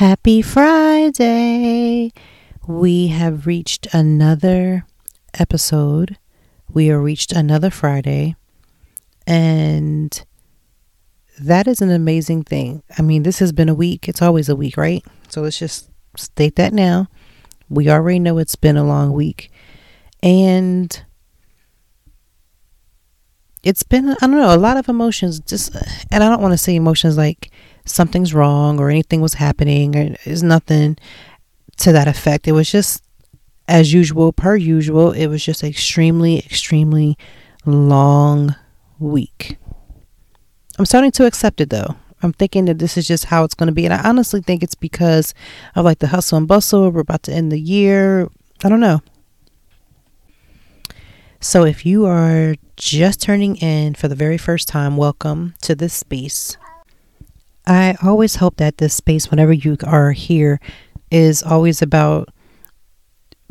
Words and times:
Happy 0.00 0.40
Friday! 0.40 2.10
We 2.66 3.08
have 3.08 3.46
reached 3.46 3.86
another 3.92 4.86
episode. 5.38 6.16
We 6.72 6.86
have 6.86 7.02
reached 7.02 7.32
another 7.32 7.68
Friday. 7.68 8.34
And 9.26 10.24
that 11.38 11.68
is 11.68 11.82
an 11.82 11.90
amazing 11.90 12.44
thing. 12.44 12.82
I 12.96 13.02
mean, 13.02 13.24
this 13.24 13.40
has 13.40 13.52
been 13.52 13.68
a 13.68 13.74
week. 13.74 14.08
It's 14.08 14.22
always 14.22 14.48
a 14.48 14.56
week, 14.56 14.78
right? 14.78 15.04
So 15.28 15.42
let's 15.42 15.58
just 15.58 15.90
state 16.16 16.56
that 16.56 16.72
now. 16.72 17.08
We 17.68 17.90
already 17.90 18.20
know 18.20 18.38
it's 18.38 18.56
been 18.56 18.78
a 18.78 18.84
long 18.84 19.12
week. 19.12 19.50
And 20.22 21.04
it's 23.62 23.82
been, 23.82 24.08
I 24.08 24.16
don't 24.22 24.30
know, 24.30 24.54
a 24.54 24.56
lot 24.56 24.78
of 24.78 24.88
emotions. 24.88 25.40
Just, 25.40 25.74
and 26.10 26.24
I 26.24 26.30
don't 26.30 26.40
want 26.40 26.52
to 26.52 26.58
say 26.58 26.74
emotions 26.74 27.18
like, 27.18 27.50
something's 27.84 28.34
wrong 28.34 28.78
or 28.78 28.90
anything 28.90 29.20
was 29.20 29.34
happening 29.34 29.96
or 29.96 30.16
is 30.24 30.42
nothing 30.42 30.96
to 31.78 31.92
that 31.92 32.08
effect. 32.08 32.46
It 32.46 32.52
was 32.52 32.70
just 32.70 33.02
as 33.68 33.92
usual, 33.92 34.32
per 34.32 34.56
usual, 34.56 35.12
it 35.12 35.28
was 35.28 35.44
just 35.44 35.62
extremely, 35.62 36.38
extremely 36.38 37.16
long 37.64 38.56
week. 38.98 39.58
I'm 40.78 40.86
starting 40.86 41.12
to 41.12 41.26
accept 41.26 41.60
it 41.60 41.70
though. 41.70 41.96
I'm 42.22 42.32
thinking 42.32 42.66
that 42.66 42.78
this 42.78 42.96
is 42.96 43.06
just 43.06 43.26
how 43.26 43.44
it's 43.44 43.54
going 43.54 43.68
to 43.68 43.72
be. 43.72 43.84
And 43.84 43.94
I 43.94 44.06
honestly 44.06 44.42
think 44.42 44.62
it's 44.62 44.74
because 44.74 45.34
of 45.74 45.84
like 45.84 46.00
the 46.00 46.08
hustle 46.08 46.36
and 46.36 46.48
bustle. 46.48 46.90
We're 46.90 47.00
about 47.00 47.22
to 47.24 47.32
end 47.32 47.50
the 47.50 47.60
year. 47.60 48.28
I 48.62 48.68
don't 48.68 48.80
know. 48.80 49.00
So 51.40 51.64
if 51.64 51.86
you 51.86 52.04
are 52.04 52.56
just 52.76 53.22
turning 53.22 53.56
in 53.56 53.94
for 53.94 54.08
the 54.08 54.14
very 54.14 54.36
first 54.36 54.68
time, 54.68 54.98
welcome 54.98 55.54
to 55.62 55.74
this 55.74 55.94
space. 55.94 56.58
I 57.66 57.96
always 58.02 58.36
hope 58.36 58.56
that 58.56 58.78
this 58.78 58.94
space, 58.94 59.30
whenever 59.30 59.52
you 59.52 59.76
are 59.84 60.12
here, 60.12 60.60
is 61.10 61.42
always 61.42 61.82
about 61.82 62.28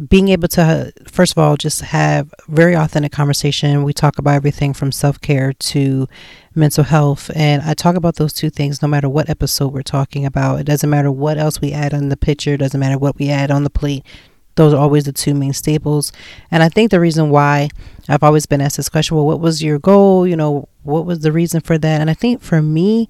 being 0.07 0.29
able 0.29 0.47
to, 0.47 0.93
first 1.07 1.33
of 1.33 1.37
all, 1.37 1.57
just 1.57 1.81
have 1.81 2.33
very 2.47 2.75
authentic 2.75 3.11
conversation. 3.11 3.83
We 3.83 3.93
talk 3.93 4.17
about 4.17 4.35
everything 4.35 4.73
from 4.73 4.91
self 4.91 5.19
care 5.19 5.51
to 5.53 6.07
mental 6.55 6.83
health. 6.83 7.29
And 7.35 7.61
I 7.63 7.73
talk 7.73 7.95
about 7.95 8.15
those 8.15 8.33
two 8.33 8.49
things 8.49 8.81
no 8.81 8.87
matter 8.87 9.09
what 9.09 9.29
episode 9.29 9.73
we're 9.73 9.81
talking 9.81 10.25
about. 10.25 10.59
It 10.59 10.65
doesn't 10.65 10.89
matter 10.89 11.11
what 11.11 11.37
else 11.37 11.59
we 11.59 11.73
add 11.73 11.93
on 11.93 12.09
the 12.09 12.17
picture, 12.17 12.55
doesn't 12.55 12.79
matter 12.79 12.97
what 12.97 13.17
we 13.17 13.29
add 13.29 13.51
on 13.51 13.63
the 13.63 13.69
plate. 13.69 14.05
Those 14.55 14.73
are 14.73 14.79
always 14.79 15.05
the 15.05 15.13
two 15.13 15.33
main 15.33 15.53
staples. 15.53 16.11
And 16.51 16.63
I 16.63 16.69
think 16.69 16.91
the 16.91 16.99
reason 16.99 17.29
why 17.29 17.69
I've 18.07 18.23
always 18.23 18.45
been 18.45 18.61
asked 18.61 18.77
this 18.77 18.89
question 18.89 19.15
well, 19.17 19.25
what 19.25 19.39
was 19.39 19.63
your 19.63 19.79
goal? 19.79 20.27
You 20.27 20.35
know, 20.35 20.67
what 20.83 21.05
was 21.05 21.19
the 21.19 21.31
reason 21.31 21.61
for 21.61 21.77
that? 21.77 22.01
And 22.01 22.09
I 22.09 22.13
think 22.13 22.41
for 22.41 22.61
me, 22.61 23.07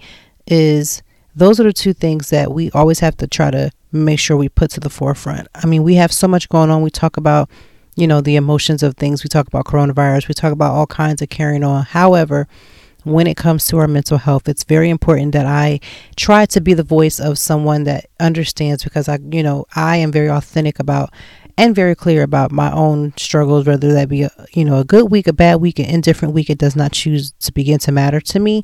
is 0.50 1.02
those 1.36 1.60
are 1.60 1.64
the 1.64 1.74
two 1.74 1.94
things 1.94 2.30
that 2.32 2.52
we 2.52 2.70
always 2.72 3.00
have 3.00 3.16
to 3.18 3.28
try 3.28 3.52
to 3.52 3.72
make 3.92 4.20
sure 4.20 4.36
we 4.36 4.50
put 4.50 4.72
to 4.72 4.80
the 4.80 4.90
forefront. 4.90 5.48
I 5.56 5.66
mean, 5.66 5.84
we 5.84 5.96
have 5.96 6.12
so 6.12 6.28
much 6.28 6.50
going 6.50 6.70
on. 6.70 6.82
We 6.82 6.90
talk 6.90 7.18
about, 7.18 7.50
you 7.96 8.08
know, 8.08 8.22
the 8.22 8.36
emotions 8.36 8.84
of 8.84 8.96
things. 8.96 9.24
We 9.24 9.30
talk 9.30 9.48
about 9.48 9.66
coronavirus. 9.66 10.28
We 10.28 10.34
talk 10.34 10.52
about 10.52 10.74
all 10.74 10.88
kinds 10.88 11.22
of 11.22 11.30
carrying 11.30 11.64
on. 11.64 11.86
However, 11.86 12.48
when 13.04 13.28
it 13.28 13.38
comes 13.38 13.66
to 13.68 13.78
our 13.78 13.88
mental 13.88 14.18
health, 14.18 14.50
it's 14.50 14.64
very 14.64 14.90
important 14.90 15.32
that 15.32 15.46
I 15.46 15.80
try 16.16 16.46
to 16.48 16.60
be 16.60 16.74
the 16.74 16.84
voice 16.84 17.20
of 17.20 17.38
someone 17.38 17.86
that 17.86 18.08
understands 18.20 18.84
because 18.84 19.08
I, 19.08 19.20
you 19.32 19.42
know, 19.42 19.66
I 19.76 19.98
am 19.98 20.12
very 20.12 20.30
authentic 20.30 20.80
about 20.80 21.14
and 21.60 21.76
very 21.76 21.94
clear 21.94 22.24
about 22.24 22.54
my 22.54 22.72
own 22.72 23.14
struggles, 23.18 23.66
whether 23.66 23.92
that 23.92 24.08
be 24.08 24.24
a, 24.24 24.32
you 24.54 24.64
know 24.64 24.80
a 24.80 24.86
good 24.86 25.12
week, 25.12 25.28
a 25.28 25.34
bad 25.34 25.56
week, 25.56 25.78
an 25.78 25.86
indifferent 25.86 26.34
week. 26.34 26.50
It 26.50 26.58
does 26.58 26.76
not 26.76 26.94
choose 26.94 27.32
to 27.42 27.52
begin 27.52 27.80
to 27.80 27.92
matter 27.92 28.22
to 28.22 28.40
me. 28.40 28.64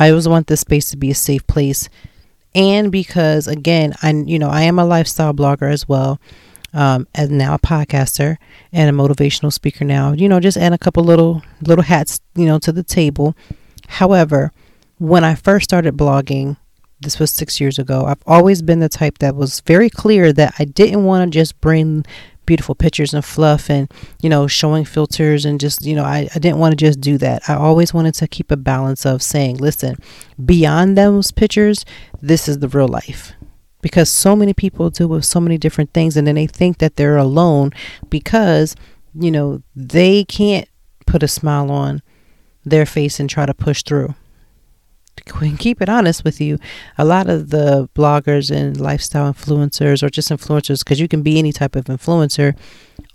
I 0.00 0.10
always 0.10 0.26
want 0.26 0.48
this 0.48 0.60
space 0.60 0.90
to 0.90 0.96
be 0.96 1.12
a 1.12 1.14
safe 1.14 1.46
place, 1.46 1.88
and 2.52 2.90
because 2.90 3.46
again, 3.46 3.94
I 4.02 4.10
you 4.10 4.40
know 4.40 4.50
I 4.50 4.62
am 4.62 4.80
a 4.80 4.84
lifestyle 4.84 5.32
blogger 5.32 5.72
as 5.72 5.88
well, 5.88 6.20
um, 6.74 7.06
and 7.14 7.30
now 7.30 7.54
a 7.54 7.60
podcaster 7.60 8.38
and 8.72 8.90
a 8.90 9.02
motivational 9.02 9.52
speaker. 9.52 9.84
Now 9.84 10.12
you 10.12 10.28
know 10.28 10.40
just 10.40 10.56
add 10.56 10.72
a 10.72 10.78
couple 10.78 11.04
little 11.04 11.42
little 11.60 11.84
hats 11.84 12.20
you 12.34 12.46
know 12.46 12.58
to 12.58 12.72
the 12.72 12.82
table. 12.82 13.36
However, 13.86 14.52
when 14.98 15.22
I 15.22 15.36
first 15.36 15.64
started 15.64 15.96
blogging, 15.96 16.56
this 17.02 17.18
was 17.18 17.30
six 17.30 17.60
years 17.60 17.78
ago. 17.78 18.04
I've 18.06 18.22
always 18.26 18.62
been 18.62 18.80
the 18.80 18.88
type 18.88 19.18
that 19.18 19.36
was 19.36 19.60
very 19.60 19.90
clear 19.90 20.32
that 20.32 20.54
I 20.58 20.64
didn't 20.64 21.04
want 21.04 21.30
to 21.30 21.38
just 21.38 21.60
bring 21.60 22.04
beautiful 22.44 22.74
pictures 22.74 23.14
and 23.14 23.24
fluff 23.24 23.70
and 23.70 23.88
you 24.20 24.28
know 24.28 24.46
showing 24.46 24.84
filters 24.84 25.44
and 25.44 25.60
just 25.60 25.84
you 25.84 25.94
know 25.94 26.04
I, 26.04 26.28
I 26.34 26.38
didn't 26.38 26.58
want 26.58 26.72
to 26.72 26.76
just 26.76 27.00
do 27.00 27.18
that. 27.18 27.42
I 27.48 27.54
always 27.54 27.94
wanted 27.94 28.14
to 28.16 28.28
keep 28.28 28.50
a 28.50 28.56
balance 28.56 29.06
of 29.06 29.22
saying 29.22 29.58
listen 29.58 29.96
beyond 30.44 30.98
those 30.98 31.30
pictures 31.30 31.84
this 32.20 32.48
is 32.48 32.58
the 32.58 32.68
real 32.68 32.88
life. 32.88 33.32
Because 33.80 34.08
so 34.08 34.36
many 34.36 34.54
people 34.54 34.90
deal 34.90 35.08
with 35.08 35.24
so 35.24 35.40
many 35.40 35.58
different 35.58 35.92
things 35.92 36.16
and 36.16 36.26
then 36.26 36.36
they 36.36 36.46
think 36.46 36.78
that 36.78 36.96
they're 36.96 37.16
alone 37.16 37.72
because 38.10 38.76
you 39.14 39.30
know 39.30 39.62
they 39.74 40.24
can't 40.24 40.68
put 41.06 41.22
a 41.22 41.28
smile 41.28 41.70
on 41.70 42.02
their 42.64 42.86
face 42.86 43.18
and 43.18 43.28
try 43.28 43.44
to 43.44 43.54
push 43.54 43.82
through 43.82 44.14
keep 45.58 45.80
it 45.80 45.88
honest 45.88 46.24
with 46.24 46.40
you, 46.40 46.58
a 46.98 47.04
lot 47.04 47.28
of 47.28 47.50
the 47.50 47.88
bloggers 47.94 48.54
and 48.54 48.80
lifestyle 48.80 49.32
influencers 49.32 50.02
or 50.02 50.10
just 50.10 50.30
influencers, 50.30 50.80
because 50.80 51.00
you 51.00 51.08
can 51.08 51.22
be 51.22 51.38
any 51.38 51.52
type 51.52 51.76
of 51.76 51.84
influencer, 51.86 52.56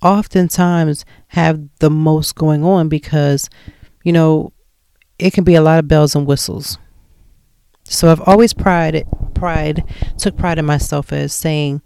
oftentimes 0.02 1.06
have 1.30 1.62
the 1.80 1.90
most 1.90 2.35
going 2.35 2.63
on 2.63 2.90
because, 2.90 3.50
you 4.03 4.13
know, 4.13 4.53
it 5.19 5.34
can 5.34 5.44
be 5.44 5.56
a 5.56 5.62
lot 5.62 5.80
of 5.80 5.88
bells 5.88 6.16
and 6.16 6.28
whistles. 6.28 6.78
So 7.84 8.12
I've 8.12 8.22
always 8.22 8.53
pride 8.53 9.08
pride 9.34 9.84
took 10.18 10.35
pride 10.35 10.59
in 10.59 10.66
myself 10.66 11.14
as 11.14 11.34
saying, 11.34 11.81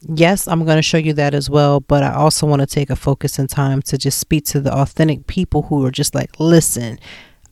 yes, 0.00 0.46
I'm 0.48 0.64
going 0.64 0.76
to 0.76 0.82
show 0.82 0.98
you 0.98 1.12
that 1.14 1.34
as 1.34 1.50
well, 1.50 1.80
but 1.80 2.02
I 2.02 2.12
also 2.12 2.46
want 2.46 2.60
to 2.60 2.66
take 2.66 2.90
a 2.90 2.96
focus 2.96 3.38
and 3.38 3.48
time 3.48 3.82
to 3.82 3.98
just 3.98 4.18
speak 4.18 4.44
to 4.46 4.60
the 4.60 4.72
authentic 4.72 5.26
people 5.26 5.62
who 5.62 5.84
are 5.84 5.90
just 5.90 6.14
like, 6.14 6.38
listen, 6.38 6.98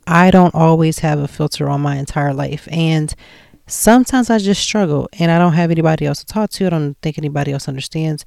I 0.07 0.31
don't 0.31 0.55
always 0.55 1.01
have 1.01 1.19
a 1.19 1.29
filter 1.29 1.69
on 1.69 1.81
my 1.81 1.97
entire 1.97 2.35
life. 2.35 2.69
And 2.71 3.15
sometimes 3.67 4.31
I 4.31 4.39
just 4.39 4.63
struggle 4.63 5.09
and 5.19 5.31
I 5.31 5.39
don't 5.39 5.55
have 5.55 5.71
anybody 5.71 6.07
else 6.07 6.21
to 6.21 6.27
talk 6.27 6.51
to. 6.51 6.67
I 6.67 6.71
don't 6.71 6.97
think 7.03 7.19
anybody 7.19 7.53
else 7.53 7.69
understands. 7.69 8.25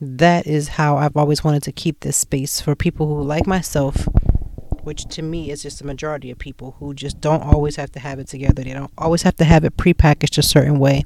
That 0.00 0.46
is 0.46 0.68
how 0.68 0.96
I've 0.96 1.16
always 1.16 1.42
wanted 1.42 1.62
to 1.64 1.72
keep 1.72 2.00
this 2.00 2.16
space 2.16 2.60
for 2.60 2.74
people 2.74 3.06
who, 3.06 3.22
like 3.22 3.46
myself, 3.46 4.08
which 4.82 5.04
to 5.06 5.22
me 5.22 5.50
is 5.50 5.62
just 5.62 5.78
the 5.78 5.84
majority 5.84 6.30
of 6.30 6.38
people 6.38 6.76
who 6.78 6.94
just 6.94 7.20
don't 7.20 7.42
always 7.42 7.76
have 7.76 7.90
to 7.92 7.98
have 7.98 8.18
it 8.18 8.28
together. 8.28 8.62
They 8.62 8.72
don't 8.72 8.92
always 8.96 9.22
have 9.22 9.36
to 9.36 9.44
have 9.44 9.64
it 9.64 9.76
prepackaged 9.76 10.38
a 10.38 10.42
certain 10.42 10.78
way. 10.78 11.04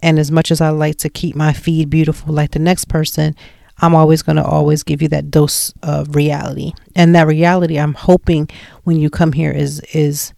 And 0.00 0.18
as 0.18 0.30
much 0.30 0.52
as 0.52 0.60
I 0.60 0.68
like 0.68 0.96
to 0.98 1.08
keep 1.08 1.34
my 1.34 1.52
feed 1.52 1.90
beautiful 1.90 2.32
like 2.32 2.52
the 2.52 2.60
next 2.60 2.84
person, 2.84 3.34
I'm 3.80 3.94
always 3.94 4.22
going 4.22 4.36
to 4.36 4.44
always 4.44 4.82
give 4.82 5.02
you 5.02 5.08
that 5.08 5.30
dose 5.30 5.72
of 5.82 6.14
reality. 6.16 6.72
And 6.96 7.14
that 7.14 7.26
reality 7.26 7.78
I'm 7.78 7.94
hoping 7.94 8.48
when 8.84 8.96
you 8.96 9.10
come 9.10 9.32
here 9.32 9.52
is 9.52 9.80
is 9.92 10.32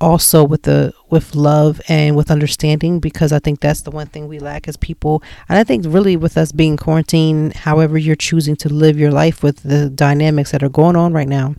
also 0.00 0.44
with 0.44 0.62
the 0.62 0.92
with 1.10 1.34
love 1.34 1.80
and 1.88 2.16
with 2.16 2.30
understanding 2.30 3.00
because 3.00 3.32
I 3.32 3.38
think 3.38 3.60
that's 3.60 3.82
the 3.82 3.90
one 3.90 4.06
thing 4.06 4.28
we 4.28 4.38
lack 4.38 4.68
as 4.68 4.76
people. 4.76 5.22
And 5.48 5.58
I 5.58 5.64
think 5.64 5.84
really 5.88 6.16
with 6.16 6.36
us 6.36 6.52
being 6.52 6.76
quarantined, 6.76 7.54
however 7.54 7.96
you're 7.98 8.16
choosing 8.16 8.56
to 8.56 8.68
live 8.68 8.98
your 8.98 9.12
life 9.12 9.42
with 9.42 9.62
the 9.62 9.88
dynamics 9.88 10.50
that 10.50 10.62
are 10.62 10.68
going 10.68 10.96
on 10.96 11.12
right 11.12 11.28
now, 11.28 11.54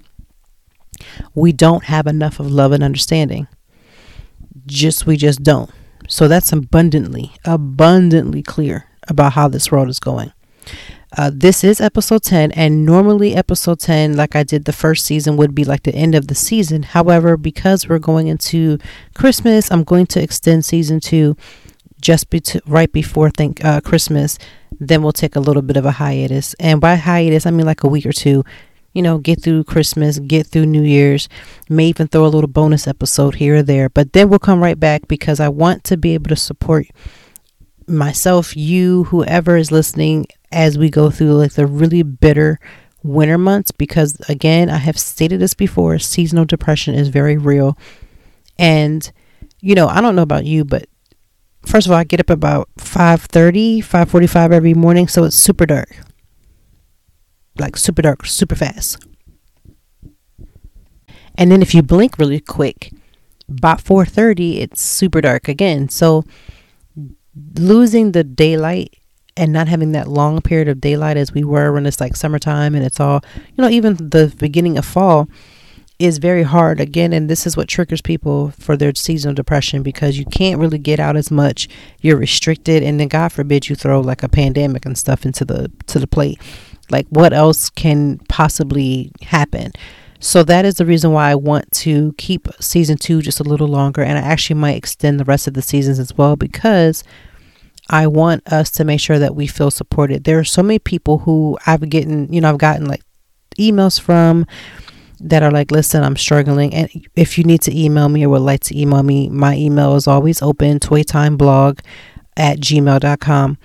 we 1.33 1.51
don't 1.51 1.85
have 1.85 2.07
enough 2.07 2.39
of 2.39 2.51
love 2.51 2.71
and 2.71 2.83
understanding. 2.83 3.47
Just 4.65 5.05
we 5.05 5.17
just 5.17 5.43
don't. 5.43 5.71
So 6.07 6.27
that's 6.27 6.51
abundantly, 6.51 7.33
abundantly 7.45 8.43
clear 8.43 8.85
about 9.07 9.33
how 9.33 9.47
this 9.47 9.71
world 9.71 9.89
is 9.89 9.99
going. 9.99 10.31
Uh, 11.17 11.31
this 11.33 11.63
is 11.63 11.79
episode 11.79 12.23
10, 12.23 12.51
and 12.51 12.85
normally, 12.85 13.35
episode 13.35 13.79
10, 13.79 14.17
like 14.17 14.35
I 14.35 14.43
did 14.43 14.65
the 14.65 14.73
first 14.73 15.05
season, 15.05 15.37
would 15.37 15.55
be 15.55 15.63
like 15.63 15.83
the 15.83 15.95
end 15.95 16.13
of 16.13 16.27
the 16.27 16.35
season. 16.35 16.83
However, 16.83 17.37
because 17.37 17.87
we're 17.87 17.99
going 17.99 18.27
into 18.27 18.79
Christmas, 19.13 19.71
I'm 19.71 19.83
going 19.83 20.07
to 20.07 20.21
extend 20.21 20.65
season 20.65 20.99
two 20.99 21.37
just 22.01 22.29
be 22.29 22.41
right 22.67 22.91
before 22.91 23.29
think 23.29 23.63
uh, 23.63 23.81
Christmas. 23.81 24.37
Then 24.79 25.01
we'll 25.01 25.13
take 25.13 25.35
a 25.35 25.39
little 25.39 25.61
bit 25.61 25.77
of 25.77 25.85
a 25.85 25.91
hiatus, 25.91 26.53
and 26.55 26.81
by 26.81 26.95
hiatus, 26.95 27.45
I 27.45 27.51
mean 27.51 27.65
like 27.65 27.83
a 27.83 27.87
week 27.87 28.05
or 28.05 28.11
two, 28.11 28.43
you 28.93 29.01
know, 29.01 29.17
get 29.17 29.41
through 29.41 29.63
Christmas, 29.65 30.19
get 30.19 30.47
through 30.47 30.65
New 30.65 30.83
Year's, 30.83 31.29
may 31.69 31.87
even 31.87 32.07
throw 32.07 32.25
a 32.25 32.27
little 32.27 32.49
bonus 32.49 32.87
episode 32.87 33.35
here 33.35 33.57
or 33.57 33.63
there. 33.63 33.89
But 33.89 34.13
then 34.13 34.29
we'll 34.29 34.39
come 34.39 34.61
right 34.61 34.79
back 34.79 35.07
because 35.07 35.39
I 35.39 35.49
want 35.49 35.83
to 35.85 35.97
be 35.97 36.13
able 36.13 36.29
to 36.29 36.35
support 36.35 36.87
myself, 37.87 38.55
you, 38.55 39.05
whoever 39.05 39.57
is 39.57 39.71
listening 39.71 40.27
as 40.51 40.77
we 40.77 40.89
go 40.89 41.09
through 41.09 41.33
like 41.33 41.53
the 41.53 41.67
really 41.67 42.03
bitter 42.03 42.59
winter 43.03 43.37
months 43.37 43.71
because 43.71 44.17
again, 44.29 44.69
I 44.69 44.77
have 44.77 44.97
stated 44.97 45.39
this 45.39 45.53
before, 45.53 45.99
seasonal 45.99 46.45
depression 46.45 46.95
is 46.95 47.09
very 47.09 47.37
real. 47.37 47.77
And 48.57 49.11
you 49.61 49.75
know, 49.75 49.87
I 49.87 50.01
don't 50.01 50.15
know 50.15 50.21
about 50.21 50.45
you, 50.45 50.63
but 50.65 50.87
first 51.65 51.87
of 51.87 51.91
all, 51.91 51.97
I 51.97 52.03
get 52.03 52.19
up 52.19 52.29
about 52.29 52.69
5:30, 52.77 53.81
5:45 53.81 54.51
every 54.51 54.73
morning, 54.73 55.07
so 55.07 55.23
it's 55.23 55.35
super 55.35 55.65
dark. 55.65 55.97
Like 57.57 57.77
super 57.77 58.01
dark, 58.01 58.25
super 58.25 58.55
fast. 58.55 59.03
And 61.37 61.51
then 61.51 61.61
if 61.61 61.73
you 61.73 61.81
blink 61.81 62.17
really 62.17 62.39
quick, 62.39 62.91
about 63.49 63.83
4:30 63.83 64.59
it's 64.59 64.81
super 64.81 65.21
dark 65.21 65.47
again. 65.47 65.89
So 65.89 66.23
losing 67.57 68.11
the 68.11 68.23
daylight 68.23 68.97
and 69.37 69.51
not 69.51 69.67
having 69.67 69.91
that 69.91 70.07
long 70.07 70.41
period 70.41 70.67
of 70.67 70.79
daylight 70.79 71.17
as 71.17 71.33
we 71.33 71.43
were 71.43 71.73
when 71.73 71.85
it's 71.85 71.99
like 71.99 72.15
summertime 72.15 72.73
and 72.75 72.85
it's 72.85 72.99
all, 72.99 73.21
you 73.35 73.61
know, 73.61 73.69
even 73.69 73.95
the 73.95 74.33
beginning 74.39 74.77
of 74.77 74.85
fall 74.85 75.27
is 75.99 76.17
very 76.17 76.43
hard. 76.43 76.79
Again 76.79 77.11
and 77.11 77.29
this 77.29 77.45
is 77.45 77.57
what 77.57 77.67
triggers 77.67 78.01
people 78.01 78.51
for 78.51 78.77
their 78.77 78.93
seasonal 78.95 79.35
depression 79.35 79.83
because 79.83 80.17
you 80.17 80.25
can't 80.25 80.59
really 80.59 80.77
get 80.77 80.99
out 80.99 81.17
as 81.17 81.31
much. 81.31 81.67
You're 82.01 82.17
restricted 82.17 82.83
and 82.83 82.99
then 82.99 83.09
god 83.09 83.31
forbid 83.31 83.67
you 83.67 83.75
throw 83.75 83.99
like 83.99 84.23
a 84.23 84.29
pandemic 84.29 84.85
and 84.85 84.97
stuff 84.97 85.25
into 85.25 85.43
the 85.43 85.71
to 85.87 85.99
the 85.99 86.07
plate. 86.07 86.39
Like 86.89 87.07
what 87.09 87.33
else 87.33 87.69
can 87.69 88.19
possibly 88.29 89.11
happen 89.21 89.71
so 90.19 90.43
that 90.43 90.65
is 90.65 90.75
the 90.75 90.85
reason 90.85 91.11
why 91.11 91.29
i 91.29 91.35
want 91.35 91.69
to 91.71 92.13
keep 92.17 92.47
season 92.59 92.97
two 92.97 93.21
just 93.21 93.39
a 93.39 93.43
little 93.43 93.67
longer 93.67 94.01
and 94.01 94.17
i 94.17 94.21
actually 94.21 94.59
might 94.59 94.75
extend 94.75 95.19
the 95.19 95.25
rest 95.25 95.47
of 95.47 95.53
the 95.53 95.61
seasons 95.61 95.99
as 95.99 96.17
well 96.17 96.35
because 96.35 97.03
I 97.87 98.07
want 98.07 98.51
us 98.51 98.71
to 98.71 98.83
make 98.83 98.99
sure 98.99 99.19
that 99.19 99.35
we 99.35 99.47
feel 99.47 99.69
supported. 99.69 100.23
There 100.23 100.39
are 100.39 100.43
so 100.43 100.63
many 100.63 100.79
people 100.79 101.19
who 101.19 101.57
I've 101.67 101.87
gotten, 101.89 102.31
you 102.33 102.41
know, 102.41 102.49
I've 102.49 102.57
gotten 102.57 102.85
like 102.85 103.03
emails 103.59 103.99
from 103.99 104.45
that 105.19 105.43
are 105.43 105.51
like, 105.51 105.71
listen, 105.71 106.03
I'm 106.03 106.17
struggling. 106.17 106.73
And 106.73 106.89
if 107.15 107.37
you 107.37 107.43
need 107.43 107.61
to 107.61 107.77
email 107.77 108.09
me 108.09 108.25
or 108.25 108.29
would 108.29 108.41
like 108.41 108.61
to 108.61 108.79
email 108.79 109.03
me, 109.03 109.29
my 109.29 109.55
email 109.55 109.95
is 109.95 110.07
always 110.07 110.41
open, 110.41 110.79
toytimeblog 110.79 111.79
at 112.35 112.59
gmail.com. 112.59 113.57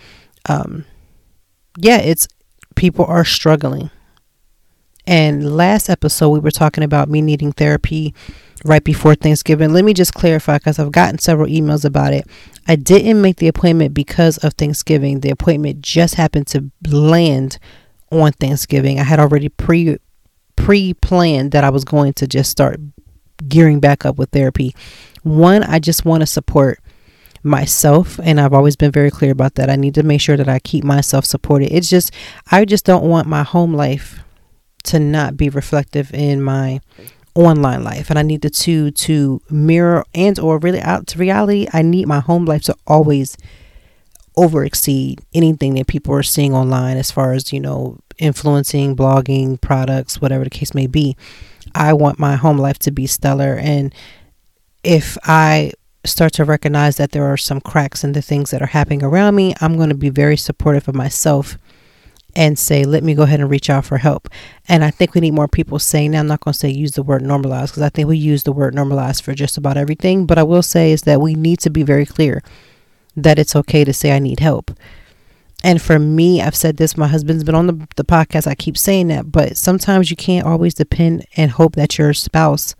Um, 0.48 0.84
yeah, 1.78 1.98
it's 1.98 2.28
people 2.76 3.04
are 3.06 3.24
struggling. 3.24 3.90
And 5.10 5.56
last 5.56 5.90
episode, 5.90 6.28
we 6.28 6.38
were 6.38 6.52
talking 6.52 6.84
about 6.84 7.08
me 7.08 7.20
needing 7.20 7.50
therapy 7.50 8.14
right 8.64 8.84
before 8.84 9.16
Thanksgiving. 9.16 9.72
Let 9.72 9.84
me 9.84 9.92
just 9.92 10.14
clarify 10.14 10.58
because 10.58 10.78
I've 10.78 10.92
gotten 10.92 11.18
several 11.18 11.48
emails 11.48 11.84
about 11.84 12.12
it. 12.12 12.28
I 12.68 12.76
didn't 12.76 13.20
make 13.20 13.38
the 13.38 13.48
appointment 13.48 13.92
because 13.92 14.38
of 14.38 14.52
Thanksgiving. 14.52 15.18
The 15.18 15.30
appointment 15.30 15.80
just 15.80 16.14
happened 16.14 16.46
to 16.48 16.70
land 16.88 17.58
on 18.12 18.30
Thanksgiving. 18.30 19.00
I 19.00 19.02
had 19.02 19.18
already 19.18 19.48
pre 19.48 19.98
pre 20.54 20.94
planned 20.94 21.50
that 21.50 21.64
I 21.64 21.70
was 21.70 21.84
going 21.84 22.12
to 22.12 22.28
just 22.28 22.48
start 22.48 22.78
gearing 23.48 23.80
back 23.80 24.06
up 24.06 24.16
with 24.16 24.30
therapy. 24.30 24.76
One, 25.24 25.64
I 25.64 25.80
just 25.80 26.04
want 26.04 26.20
to 26.20 26.26
support 26.26 26.78
myself 27.42 28.20
and 28.22 28.40
I've 28.40 28.52
always 28.54 28.76
been 28.76 28.92
very 28.92 29.10
clear 29.10 29.32
about 29.32 29.56
that. 29.56 29.70
I 29.70 29.74
need 29.74 29.96
to 29.96 30.04
make 30.04 30.20
sure 30.20 30.36
that 30.36 30.48
I 30.48 30.60
keep 30.60 30.84
myself 30.84 31.24
supported. 31.24 31.74
It's 31.74 31.90
just 31.90 32.12
I 32.52 32.64
just 32.64 32.84
don't 32.84 33.08
want 33.08 33.26
my 33.26 33.42
home 33.42 33.74
life 33.74 34.22
to 34.84 34.98
not 34.98 35.36
be 35.36 35.48
reflective 35.48 36.12
in 36.14 36.42
my 36.42 36.80
online 37.34 37.84
life 37.84 38.10
and 38.10 38.18
I 38.18 38.22
need 38.22 38.42
the 38.42 38.50
two 38.50 38.90
to 38.90 39.40
mirror 39.48 40.04
and 40.14 40.38
or 40.38 40.58
really 40.58 40.80
out 40.80 41.06
to 41.08 41.18
reality. 41.18 41.68
I 41.72 41.82
need 41.82 42.08
my 42.08 42.20
home 42.20 42.44
life 42.44 42.62
to 42.62 42.76
always 42.86 43.36
over 44.36 44.64
exceed 44.64 45.20
anything 45.34 45.74
that 45.74 45.86
people 45.86 46.14
are 46.14 46.22
seeing 46.22 46.54
online 46.54 46.96
as 46.96 47.10
far 47.10 47.32
as, 47.32 47.52
you 47.52 47.60
know, 47.60 47.98
influencing, 48.18 48.96
blogging, 48.96 49.60
products, 49.60 50.20
whatever 50.20 50.44
the 50.44 50.50
case 50.50 50.74
may 50.74 50.86
be. 50.86 51.16
I 51.74 51.92
want 51.92 52.18
my 52.18 52.36
home 52.36 52.58
life 52.58 52.78
to 52.80 52.90
be 52.90 53.06
stellar 53.06 53.56
and 53.56 53.94
if 54.82 55.16
I 55.24 55.72
start 56.04 56.32
to 56.34 56.44
recognize 56.44 56.96
that 56.96 57.12
there 57.12 57.26
are 57.26 57.36
some 57.36 57.60
cracks 57.60 58.02
in 58.02 58.12
the 58.12 58.22
things 58.22 58.50
that 58.50 58.62
are 58.62 58.66
happening 58.66 59.02
around 59.02 59.34
me, 59.34 59.54
I'm 59.60 59.76
going 59.76 59.90
to 59.90 59.94
be 59.94 60.08
very 60.08 60.36
supportive 60.36 60.88
of 60.88 60.94
myself 60.94 61.58
and 62.36 62.58
say, 62.58 62.84
let 62.84 63.02
me 63.02 63.14
go 63.14 63.22
ahead 63.22 63.40
and 63.40 63.50
reach 63.50 63.70
out 63.70 63.84
for 63.84 63.98
help. 63.98 64.28
And 64.68 64.84
I 64.84 64.90
think 64.90 65.14
we 65.14 65.20
need 65.20 65.34
more 65.34 65.48
people 65.48 65.78
saying 65.78 66.12
now, 66.12 66.20
I'm 66.20 66.26
not 66.26 66.40
going 66.40 66.52
to 66.52 66.58
say 66.58 66.70
use 66.70 66.92
the 66.92 67.02
word 67.02 67.22
normalize 67.22 67.68
because 67.68 67.82
I 67.82 67.88
think 67.88 68.08
we 68.08 68.16
use 68.16 68.44
the 68.44 68.52
word 68.52 68.74
normalize 68.74 69.20
for 69.22 69.34
just 69.34 69.58
about 69.58 69.76
everything. 69.76 70.26
But 70.26 70.38
I 70.38 70.42
will 70.42 70.62
say 70.62 70.92
is 70.92 71.02
that 71.02 71.20
we 71.20 71.34
need 71.34 71.58
to 71.60 71.70
be 71.70 71.82
very 71.82 72.06
clear 72.06 72.42
that 73.16 73.38
it's 73.38 73.56
okay 73.56 73.84
to 73.84 73.92
say 73.92 74.12
I 74.12 74.18
need 74.18 74.40
help. 74.40 74.70
And 75.62 75.82
for 75.82 75.98
me, 75.98 76.40
I've 76.40 76.56
said 76.56 76.78
this, 76.78 76.96
my 76.96 77.06
husband's 77.06 77.44
been 77.44 77.54
on 77.54 77.66
the, 77.66 77.88
the 77.96 78.04
podcast. 78.04 78.46
I 78.46 78.54
keep 78.54 78.78
saying 78.78 79.08
that, 79.08 79.30
but 79.30 79.56
sometimes 79.56 80.10
you 80.10 80.16
can't 80.16 80.46
always 80.46 80.72
depend 80.74 81.26
and 81.36 81.50
hope 81.50 81.74
that 81.74 81.98
your 81.98 82.14
spouse 82.14 82.74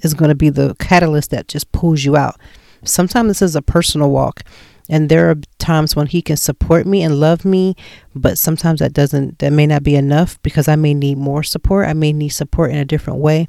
is 0.00 0.14
going 0.14 0.30
to 0.30 0.34
be 0.34 0.50
the 0.50 0.74
catalyst 0.78 1.30
that 1.30 1.48
just 1.48 1.70
pulls 1.72 2.04
you 2.04 2.16
out. 2.16 2.36
Sometimes 2.84 3.28
this 3.28 3.42
is 3.42 3.56
a 3.56 3.62
personal 3.62 4.10
walk 4.10 4.42
and 4.88 5.08
there 5.08 5.30
are 5.30 5.36
times 5.58 5.96
when 5.96 6.06
he 6.06 6.22
can 6.22 6.36
support 6.36 6.86
me 6.86 7.02
and 7.02 7.18
love 7.18 7.44
me 7.44 7.74
but 8.14 8.38
sometimes 8.38 8.80
that 8.80 8.92
doesn't 8.92 9.38
that 9.40 9.52
may 9.52 9.66
not 9.66 9.82
be 9.82 9.96
enough 9.96 10.40
because 10.42 10.68
i 10.68 10.76
may 10.76 10.94
need 10.94 11.18
more 11.18 11.42
support. 11.42 11.88
I 11.88 11.92
may 11.92 12.12
need 12.12 12.28
support 12.30 12.70
in 12.70 12.76
a 12.78 12.84
different 12.84 13.20
way. 13.20 13.48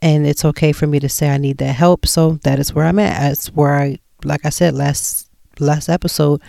And 0.00 0.26
it's 0.26 0.44
okay 0.44 0.72
for 0.72 0.86
me 0.86 0.98
to 1.00 1.08
say 1.08 1.30
i 1.30 1.38
need 1.38 1.58
that 1.58 1.74
help. 1.74 2.06
So 2.06 2.32
that 2.42 2.58
is 2.58 2.74
where 2.74 2.86
i'm 2.86 2.98
at. 2.98 3.20
That's 3.20 3.48
where 3.48 3.74
i 3.74 3.98
like 4.24 4.44
i 4.44 4.50
said 4.50 4.74
last 4.74 5.28
last 5.58 5.88
episode 5.88 6.40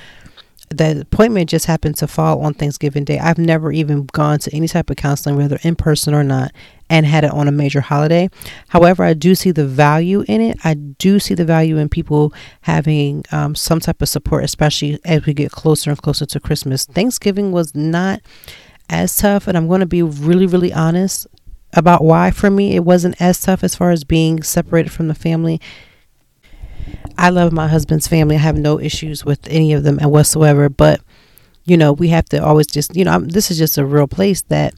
that 0.69 0.97
appointment 0.97 1.49
just 1.49 1.65
happened 1.65 1.97
to 1.97 2.07
fall 2.07 2.41
on 2.41 2.53
Thanksgiving 2.53 3.03
Day. 3.03 3.19
I've 3.19 3.37
never 3.37 3.71
even 3.71 4.05
gone 4.07 4.39
to 4.39 4.55
any 4.55 4.67
type 4.67 4.89
of 4.89 4.95
counseling, 4.95 5.35
whether 5.35 5.59
in 5.61 5.75
person 5.75 6.15
or 6.15 6.23
not, 6.23 6.51
and 6.89 7.05
had 7.05 7.23
it 7.23 7.31
on 7.31 7.47
a 7.47 7.51
major 7.51 7.81
holiday. 7.81 8.29
However, 8.69 9.03
I 9.03 9.13
do 9.13 9.35
see 9.35 9.51
the 9.51 9.65
value 9.65 10.23
in 10.27 10.41
it. 10.41 10.57
I 10.63 10.73
do 10.73 11.19
see 11.19 11.33
the 11.33 11.45
value 11.45 11.77
in 11.77 11.89
people 11.89 12.33
having 12.61 13.23
um, 13.31 13.55
some 13.55 13.79
type 13.79 14.01
of 14.01 14.09
support, 14.09 14.43
especially 14.43 14.99
as 15.05 15.25
we 15.25 15.33
get 15.33 15.51
closer 15.51 15.89
and 15.89 16.01
closer 16.01 16.25
to 16.25 16.39
Christmas. 16.39 16.85
Thanksgiving 16.85 17.51
was 17.51 17.73
not 17.73 18.21
as 18.89 19.15
tough, 19.15 19.47
and 19.47 19.57
I'm 19.57 19.67
going 19.67 19.79
to 19.79 19.85
be 19.85 20.03
really, 20.03 20.45
really 20.45 20.73
honest 20.73 21.27
about 21.75 22.03
why 22.03 22.29
for 22.29 22.51
me 22.51 22.75
it 22.75 22.85
wasn't 22.85 23.19
as 23.19 23.41
tough 23.41 23.63
as 23.63 23.73
far 23.73 23.89
as 23.89 24.03
being 24.03 24.43
separated 24.43 24.91
from 24.91 25.07
the 25.07 25.15
family 25.15 25.59
I 27.17 27.29
love 27.29 27.51
my 27.51 27.67
husband's 27.67 28.07
family. 28.07 28.35
I 28.35 28.39
have 28.39 28.57
no 28.57 28.79
issues 28.79 29.23
with 29.23 29.47
any 29.47 29.73
of 29.73 29.83
them 29.83 29.99
and 29.99 30.11
whatsoever. 30.11 30.69
But 30.69 31.01
you 31.65 31.77
know, 31.77 31.93
we 31.93 32.09
have 32.09 32.25
to 32.25 32.43
always 32.43 32.67
just 32.67 32.95
you 32.95 33.05
know, 33.05 33.11
I'm, 33.11 33.27
this 33.27 33.51
is 33.51 33.57
just 33.57 33.77
a 33.77 33.85
real 33.85 34.07
place 34.07 34.41
that 34.43 34.73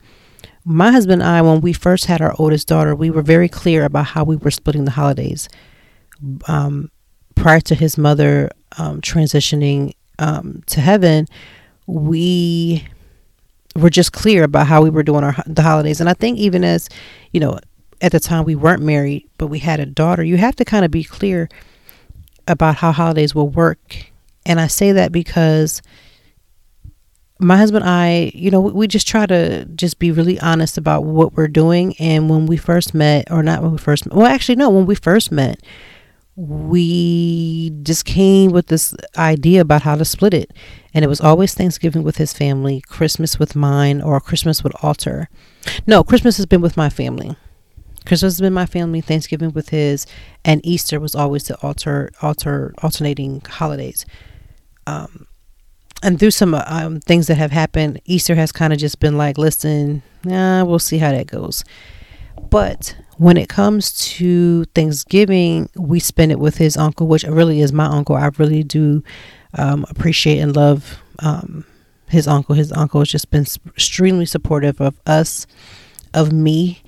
my 0.65 0.91
husband 0.91 1.21
and 1.21 1.29
I, 1.29 1.41
when 1.41 1.61
we 1.61 1.73
first 1.73 2.05
had 2.05 2.21
our 2.21 2.35
oldest 2.39 2.67
daughter, 2.67 2.95
we 2.95 3.11
were 3.11 3.21
very 3.21 3.47
clear 3.47 3.85
about 3.85 4.07
how 4.07 4.23
we 4.23 4.35
were 4.35 4.51
splitting 4.51 4.85
the 4.85 4.91
holidays. 4.91 5.47
Um, 6.47 6.89
prior 7.35 7.59
to 7.61 7.75
his 7.75 7.97
mother 7.97 8.49
um, 8.77 8.99
transitioning 9.01 9.93
um, 10.17 10.63
to 10.67 10.81
heaven, 10.81 11.27
we 11.85 12.85
were 13.75 13.89
just 13.89 14.11
clear 14.11 14.43
about 14.43 14.65
how 14.67 14.81
we 14.81 14.89
were 14.89 15.03
doing 15.03 15.23
our 15.23 15.35
the 15.45 15.61
holidays. 15.61 15.99
And 15.99 16.09
I 16.09 16.13
think 16.13 16.39
even 16.39 16.63
as 16.63 16.89
you 17.31 17.39
know, 17.39 17.59
at 18.01 18.11
the 18.11 18.19
time 18.19 18.45
we 18.45 18.55
weren't 18.55 18.81
married, 18.81 19.29
but 19.37 19.47
we 19.47 19.59
had 19.59 19.79
a 19.79 19.85
daughter, 19.85 20.23
you 20.23 20.37
have 20.37 20.55
to 20.55 20.65
kind 20.65 20.83
of 20.83 20.91
be 20.91 21.03
clear 21.03 21.47
about 22.47 22.77
how 22.77 22.91
holidays 22.91 23.35
will 23.35 23.49
work. 23.49 24.11
And 24.45 24.59
I 24.59 24.67
say 24.67 24.91
that 24.93 25.11
because 25.11 25.81
my 27.39 27.57
husband 27.57 27.83
and 27.83 27.89
I, 27.89 28.31
you 28.33 28.49
know, 28.49 28.61
we 28.61 28.87
just 28.87 29.07
try 29.07 29.25
to 29.25 29.65
just 29.75 29.99
be 29.99 30.11
really 30.11 30.39
honest 30.39 30.77
about 30.77 31.03
what 31.03 31.33
we're 31.33 31.47
doing. 31.47 31.95
And 31.99 32.29
when 32.29 32.45
we 32.45 32.57
first 32.57 32.93
met, 32.93 33.29
or 33.29 33.43
not 33.43 33.61
when 33.61 33.71
we 33.73 33.77
first 33.77 34.05
met, 34.05 34.15
well, 34.15 34.27
actually, 34.27 34.55
no, 34.55 34.69
when 34.69 34.85
we 34.85 34.95
first 34.95 35.31
met, 35.31 35.61
we 36.37 37.71
just 37.83 38.05
came 38.05 38.51
with 38.51 38.67
this 38.67 38.93
idea 39.17 39.61
about 39.61 39.81
how 39.81 39.95
to 39.95 40.05
split 40.05 40.33
it. 40.33 40.51
And 40.93 41.03
it 41.03 41.07
was 41.07 41.21
always 41.21 41.53
Thanksgiving 41.53 42.03
with 42.03 42.17
his 42.17 42.33
family, 42.33 42.81
Christmas 42.81 43.37
with 43.37 43.55
mine, 43.55 44.01
or 44.01 44.19
Christmas 44.19 44.63
with 44.63 44.73
Alter. 44.81 45.29
No, 45.85 46.03
Christmas 46.03 46.37
has 46.37 46.45
been 46.45 46.61
with 46.61 46.77
my 46.77 46.89
family. 46.89 47.35
Christmas 48.05 48.33
has 48.33 48.41
been 48.41 48.53
my 48.53 48.65
family, 48.65 49.01
Thanksgiving 49.01 49.51
with 49.51 49.69
his, 49.69 50.05
and 50.43 50.63
Easter 50.63 50.99
was 50.99 51.15
always 51.15 51.45
the 51.45 51.59
alter 51.61 52.11
alter 52.21 52.73
alternating 52.83 53.41
holidays. 53.41 54.05
Um, 54.85 55.27
and 56.03 56.19
through 56.19 56.31
some 56.31 56.53
um, 56.53 56.99
things 56.99 57.27
that 57.27 57.35
have 57.35 57.51
happened, 57.51 58.01
Easter 58.05 58.35
has 58.35 58.51
kind 58.51 58.73
of 58.73 58.79
just 58.79 58.99
been 58.99 59.17
like, 59.17 59.37
listen, 59.37 60.03
nah, 60.23 60.63
we'll 60.63 60.79
see 60.79 60.97
how 60.97 61.11
that 61.11 61.27
goes. 61.27 61.63
But 62.49 62.95
when 63.17 63.37
it 63.37 63.49
comes 63.49 63.93
to 64.17 64.65
Thanksgiving, 64.65 65.69
we 65.75 65.99
spend 65.99 66.31
it 66.31 66.39
with 66.39 66.57
his 66.57 66.77
uncle, 66.77 67.07
which 67.07 67.23
really 67.23 67.61
is 67.61 67.71
my 67.71 67.85
uncle. 67.85 68.15
I 68.15 68.29
really 68.37 68.63
do 68.63 69.03
um, 69.53 69.85
appreciate 69.89 70.39
and 70.39 70.55
love 70.55 71.01
um, 71.19 71.65
his 72.09 72.27
uncle. 72.27 72.55
His 72.55 72.71
uncle 72.71 73.01
has 73.01 73.09
just 73.09 73.31
been 73.31 73.45
extremely 73.67 74.25
supportive 74.25 74.81
of 74.81 74.99
us 75.05 75.47
of 76.13 76.31
me. 76.31 76.81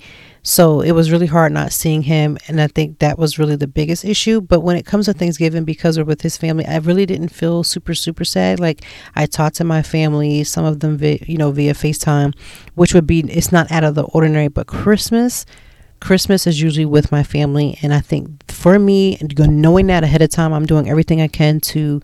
So 0.48 0.80
it 0.80 0.92
was 0.92 1.10
really 1.10 1.26
hard 1.26 1.52
not 1.52 1.74
seeing 1.74 2.00
him. 2.00 2.38
And 2.48 2.58
I 2.58 2.68
think 2.68 3.00
that 3.00 3.18
was 3.18 3.38
really 3.38 3.54
the 3.54 3.66
biggest 3.66 4.02
issue. 4.02 4.40
But 4.40 4.60
when 4.60 4.76
it 4.76 4.86
comes 4.86 5.04
to 5.04 5.12
Thanksgiving, 5.12 5.64
because 5.64 5.98
we're 5.98 6.04
with 6.04 6.22
his 6.22 6.38
family, 6.38 6.64
I 6.64 6.78
really 6.78 7.04
didn't 7.04 7.28
feel 7.28 7.62
super, 7.62 7.94
super 7.94 8.24
sad. 8.24 8.58
Like 8.58 8.82
I 9.14 9.26
talked 9.26 9.56
to 9.56 9.64
my 9.64 9.82
family, 9.82 10.44
some 10.44 10.64
of 10.64 10.80
them, 10.80 10.96
via, 10.96 11.18
you 11.26 11.36
know, 11.36 11.52
via 11.52 11.74
FaceTime, 11.74 12.34
which 12.76 12.94
would 12.94 13.06
be, 13.06 13.20
it's 13.30 13.52
not 13.52 13.70
out 13.70 13.84
of 13.84 13.94
the 13.94 14.04
ordinary, 14.04 14.48
but 14.48 14.66
Christmas. 14.66 15.44
Christmas 16.00 16.46
is 16.46 16.62
usually 16.62 16.86
with 16.86 17.12
my 17.12 17.22
family. 17.22 17.78
And 17.82 17.92
I 17.92 18.00
think 18.00 18.50
for 18.50 18.78
me, 18.78 19.18
knowing 19.20 19.88
that 19.88 20.02
ahead 20.02 20.22
of 20.22 20.30
time, 20.30 20.54
I'm 20.54 20.64
doing 20.64 20.88
everything 20.88 21.20
I 21.20 21.28
can 21.28 21.60
to 21.60 22.00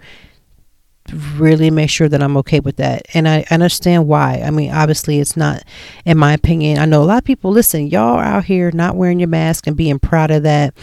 really 1.12 1.70
make 1.70 1.90
sure 1.90 2.08
that 2.08 2.22
I'm 2.22 2.36
okay 2.38 2.60
with 2.60 2.76
that. 2.76 3.06
And 3.14 3.28
I 3.28 3.44
understand 3.50 4.08
why. 4.08 4.42
I 4.44 4.50
mean, 4.50 4.72
obviously, 4.72 5.20
it's 5.20 5.36
not, 5.36 5.62
in 6.04 6.18
my 6.18 6.32
opinion. 6.32 6.78
I 6.78 6.86
know 6.86 7.02
a 7.02 7.04
lot 7.04 7.18
of 7.18 7.24
people, 7.24 7.50
listen, 7.50 7.88
y'all 7.88 8.16
are 8.16 8.24
out 8.24 8.44
here 8.44 8.70
not 8.72 8.96
wearing 8.96 9.20
your 9.20 9.28
mask 9.28 9.66
and 9.66 9.76
being 9.76 9.98
proud 9.98 10.30
of 10.30 10.42
that. 10.44 10.74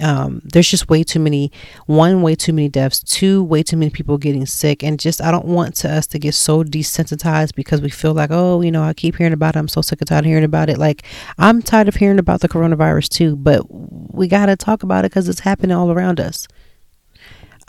Um, 0.00 0.40
there's 0.44 0.70
just 0.70 0.88
way 0.88 1.04
too 1.04 1.20
many, 1.20 1.52
one, 1.84 2.22
way 2.22 2.34
too 2.34 2.54
many 2.54 2.70
deaths, 2.70 3.00
two, 3.02 3.44
way 3.44 3.62
too 3.62 3.76
many 3.76 3.90
people 3.90 4.16
getting 4.16 4.46
sick. 4.46 4.82
And 4.82 4.98
just, 4.98 5.20
I 5.20 5.30
don't 5.30 5.44
want 5.44 5.74
to 5.76 5.92
us 5.92 6.06
to 6.08 6.18
get 6.18 6.34
so 6.34 6.64
desensitized 6.64 7.54
because 7.54 7.82
we 7.82 7.90
feel 7.90 8.14
like, 8.14 8.30
oh, 8.32 8.62
you 8.62 8.70
know, 8.70 8.82
I 8.82 8.94
keep 8.94 9.16
hearing 9.16 9.34
about 9.34 9.56
it. 9.56 9.58
I'm 9.58 9.68
so 9.68 9.82
sick 9.82 10.00
and 10.00 10.08
tired 10.08 10.24
of 10.24 10.26
hearing 10.26 10.44
about 10.44 10.70
it. 10.70 10.78
Like, 10.78 11.02
I'm 11.38 11.60
tired 11.60 11.88
of 11.88 11.96
hearing 11.96 12.18
about 12.18 12.40
the 12.40 12.48
coronavirus 12.48 13.10
too, 13.10 13.36
but 13.36 13.66
we 13.68 14.26
got 14.26 14.46
to 14.46 14.56
talk 14.56 14.82
about 14.82 15.04
it 15.04 15.10
because 15.10 15.28
it's 15.28 15.40
happening 15.40 15.76
all 15.76 15.92
around 15.92 16.18
us. 16.18 16.48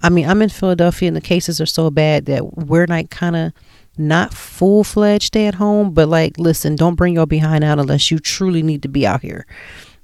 I 0.03 0.09
mean, 0.09 0.27
I'm 0.27 0.41
in 0.41 0.49
Philadelphia 0.49 1.07
and 1.07 1.17
the 1.17 1.21
cases 1.21 1.61
are 1.61 1.65
so 1.65 1.89
bad 1.89 2.25
that 2.25 2.57
we're 2.57 2.87
like 2.87 3.09
kind 3.09 3.35
of 3.35 3.53
not 3.97 4.33
full 4.33 4.83
fledged 4.83 5.27
stay 5.27 5.47
at 5.47 5.55
home, 5.55 5.93
but 5.93 6.07
like, 6.07 6.37
listen, 6.37 6.75
don't 6.75 6.95
bring 6.95 7.13
your 7.13 7.27
behind 7.27 7.63
out 7.63 7.79
unless 7.79 8.09
you 8.09 8.19
truly 8.19 8.63
need 8.63 8.81
to 8.83 8.87
be 8.87 9.05
out 9.05 9.21
here. 9.21 9.45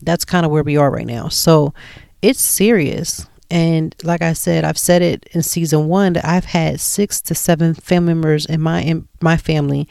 That's 0.02 0.26
kind 0.26 0.46
of 0.46 0.52
where 0.52 0.64
we 0.64 0.78
are 0.78 0.92
right 0.92 1.06
now. 1.06 1.30
So 1.30 1.74
it's 2.22 2.42
serious. 2.42 3.28
And 3.50 3.96
like 4.04 4.22
I 4.22 4.34
said, 4.34 4.66
I've 4.66 4.78
said 4.78 5.02
it 5.02 5.26
in 5.32 5.42
season 5.42 5.88
one 5.88 6.14
that 6.14 6.26
I've 6.26 6.46
had 6.46 6.80
six 6.80 7.22
to 7.22 7.36
seven 7.36 7.74
family 7.74 8.14
members 8.14 8.46
in 8.46 8.62
my 8.62 8.82
in 8.82 9.08
my 9.22 9.38
family, 9.38 9.88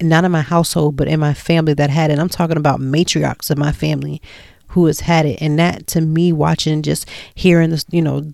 not 0.00 0.24
in 0.24 0.30
my 0.30 0.42
household, 0.42 0.96
but 0.96 1.08
in 1.08 1.18
my 1.18 1.34
family 1.34 1.74
that 1.74 1.90
had 1.90 2.10
it. 2.10 2.18
I'm 2.18 2.28
talking 2.28 2.56
about 2.56 2.80
matriarchs 2.80 3.50
of 3.50 3.58
my 3.58 3.72
family 3.72 4.22
who 4.68 4.86
has 4.86 5.00
had 5.00 5.26
it. 5.26 5.42
And 5.42 5.58
that 5.58 5.86
to 5.88 6.00
me, 6.00 6.32
watching 6.32 6.82
just 6.82 7.08
hearing 7.34 7.70
this, 7.70 7.84
you 7.90 8.02
know, 8.02 8.32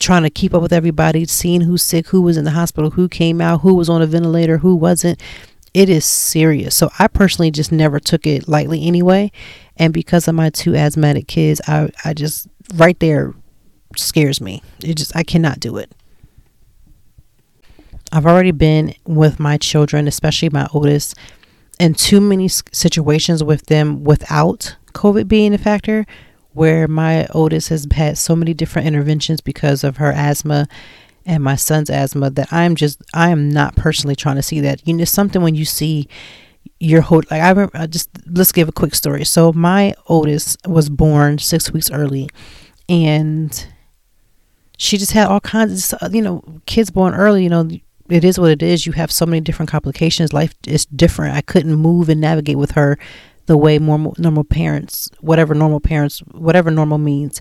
trying 0.00 0.22
to 0.22 0.30
keep 0.30 0.54
up 0.54 0.62
with 0.62 0.72
everybody, 0.72 1.26
seeing 1.26 1.60
who's 1.60 1.82
sick, 1.82 2.08
who 2.08 2.22
was 2.22 2.36
in 2.36 2.44
the 2.44 2.50
hospital, 2.50 2.90
who 2.90 3.08
came 3.08 3.40
out, 3.40 3.60
who 3.60 3.74
was 3.74 3.88
on 3.88 4.02
a 4.02 4.06
ventilator, 4.06 4.58
who 4.58 4.74
wasn't. 4.74 5.20
It 5.72 5.88
is 5.88 6.04
serious. 6.04 6.74
So 6.74 6.90
I 6.98 7.06
personally 7.06 7.52
just 7.52 7.70
never 7.70 8.00
took 8.00 8.26
it 8.26 8.48
lightly 8.48 8.84
anyway. 8.86 9.30
And 9.76 9.92
because 9.92 10.26
of 10.26 10.34
my 10.34 10.50
two 10.50 10.74
asthmatic 10.74 11.28
kids, 11.28 11.60
I, 11.68 11.90
I 12.04 12.14
just 12.14 12.48
right 12.74 12.98
there 12.98 13.34
scares 13.96 14.40
me. 14.40 14.62
It 14.82 14.96
just 14.96 15.14
I 15.14 15.22
cannot 15.22 15.60
do 15.60 15.76
it. 15.76 15.92
I've 18.10 18.26
already 18.26 18.50
been 18.50 18.94
with 19.06 19.38
my 19.38 19.56
children, 19.58 20.08
especially 20.08 20.48
my 20.48 20.66
oldest, 20.72 21.14
in 21.78 21.94
too 21.94 22.20
many 22.20 22.48
situations 22.48 23.44
with 23.44 23.66
them 23.66 24.02
without 24.02 24.76
COVID 24.92 25.28
being 25.28 25.54
a 25.54 25.58
factor 25.58 26.04
where 26.52 26.88
my 26.88 27.26
oldest 27.28 27.68
has 27.68 27.86
had 27.92 28.18
so 28.18 28.34
many 28.34 28.54
different 28.54 28.88
interventions 28.88 29.40
because 29.40 29.84
of 29.84 29.98
her 29.98 30.12
asthma 30.12 30.68
and 31.26 31.44
my 31.44 31.54
son's 31.54 31.90
asthma 31.90 32.30
that 32.30 32.52
I'm 32.52 32.74
just 32.74 33.00
I 33.14 33.30
am 33.30 33.50
not 33.50 33.76
personally 33.76 34.16
trying 34.16 34.36
to 34.36 34.42
see 34.42 34.60
that. 34.60 34.86
You 34.86 34.94
know, 34.94 35.04
something 35.04 35.42
when 35.42 35.54
you 35.54 35.64
see 35.64 36.08
your 36.78 37.02
whole 37.02 37.22
like 37.30 37.42
I 37.42 37.50
remember 37.50 37.76
I 37.76 37.86
just 37.86 38.08
let's 38.26 38.52
give 38.52 38.68
a 38.68 38.72
quick 38.72 38.94
story. 38.94 39.24
So 39.24 39.52
my 39.52 39.94
oldest 40.06 40.66
was 40.66 40.88
born 40.88 41.38
six 41.38 41.70
weeks 41.70 41.90
early, 41.90 42.28
and 42.88 43.66
she 44.78 44.96
just 44.96 45.12
had 45.12 45.28
all 45.28 45.40
kinds 45.40 45.92
of 45.92 46.02
uh, 46.02 46.08
you 46.12 46.22
know 46.22 46.42
kids 46.66 46.90
born 46.90 47.14
early. 47.14 47.44
You 47.44 47.50
know 47.50 47.68
it 48.08 48.24
is 48.24 48.38
what 48.38 48.50
it 48.50 48.62
is. 48.62 48.86
You 48.86 48.92
have 48.92 49.12
so 49.12 49.24
many 49.24 49.40
different 49.40 49.70
complications. 49.70 50.32
Life 50.32 50.54
is 50.66 50.86
different. 50.86 51.36
I 51.36 51.42
couldn't 51.42 51.76
move 51.76 52.08
and 52.08 52.20
navigate 52.20 52.58
with 52.58 52.72
her 52.72 52.98
the 53.50 53.58
way 53.58 53.80
normal 53.80 54.14
normal 54.16 54.44
parents, 54.44 55.10
whatever 55.18 55.56
normal 55.56 55.80
parents, 55.80 56.20
whatever 56.30 56.70
normal 56.70 56.98
means. 56.98 57.40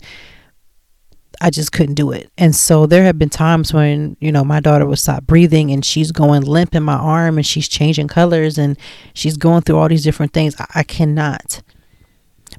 I 1.40 1.52
just 1.52 1.72
couldn't 1.72 1.94
do 1.94 2.12
it. 2.12 2.32
And 2.36 2.56
so 2.56 2.88
there 2.88 3.04
have 3.04 3.20
been 3.20 3.30
times 3.30 3.72
when, 3.72 4.18
you 4.20 4.32
know, 4.32 4.44
my 4.44 4.60
daughter 4.60 4.88
would 4.88 4.98
stop 4.98 5.28
breathing 5.28 5.70
and 5.70 5.86
she's 5.86 6.12
going 6.12 6.42
limp 6.42 6.74
in 6.74 6.82
my 6.82 6.96
arm 6.96 7.38
and 7.38 7.46
she's 7.46 7.68
changing 7.68 8.08
colors 8.08 8.58
and 8.58 8.76
she's 9.14 9.38
going 9.38 9.62
through 9.62 9.78
all 9.78 9.88
these 9.88 10.04
different 10.04 10.34
things. 10.34 10.56
I, 10.74 10.82
cannot. 10.82 11.62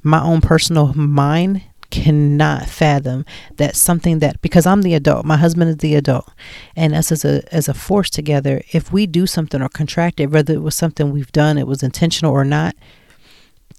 My 0.01 0.23
own 0.23 0.39
personal 0.39 0.93
mind 0.93 1.61
cannot 1.91 2.67
fathom 2.67 3.25
that 3.57 3.75
something 3.75 4.19
that 4.19 4.41
because 4.41 4.65
I'm 4.65 4.81
the 4.81 4.93
adult, 4.93 5.25
my 5.25 5.35
husband 5.35 5.71
is 5.71 5.77
the 5.77 5.95
adult, 5.95 6.31
and 6.73 6.95
us 6.95 7.11
as 7.11 7.25
a 7.25 7.43
as 7.53 7.67
a 7.67 7.73
force 7.73 8.09
together, 8.09 8.61
if 8.71 8.93
we 8.93 9.05
do 9.05 9.27
something 9.27 9.61
or 9.61 9.67
contract 9.67 10.21
it, 10.21 10.27
whether 10.27 10.53
it 10.53 10.61
was 10.61 10.73
something 10.73 11.11
we've 11.11 11.33
done, 11.33 11.57
it 11.57 11.67
was 11.67 11.83
intentional 11.83 12.31
or 12.31 12.45
not, 12.45 12.75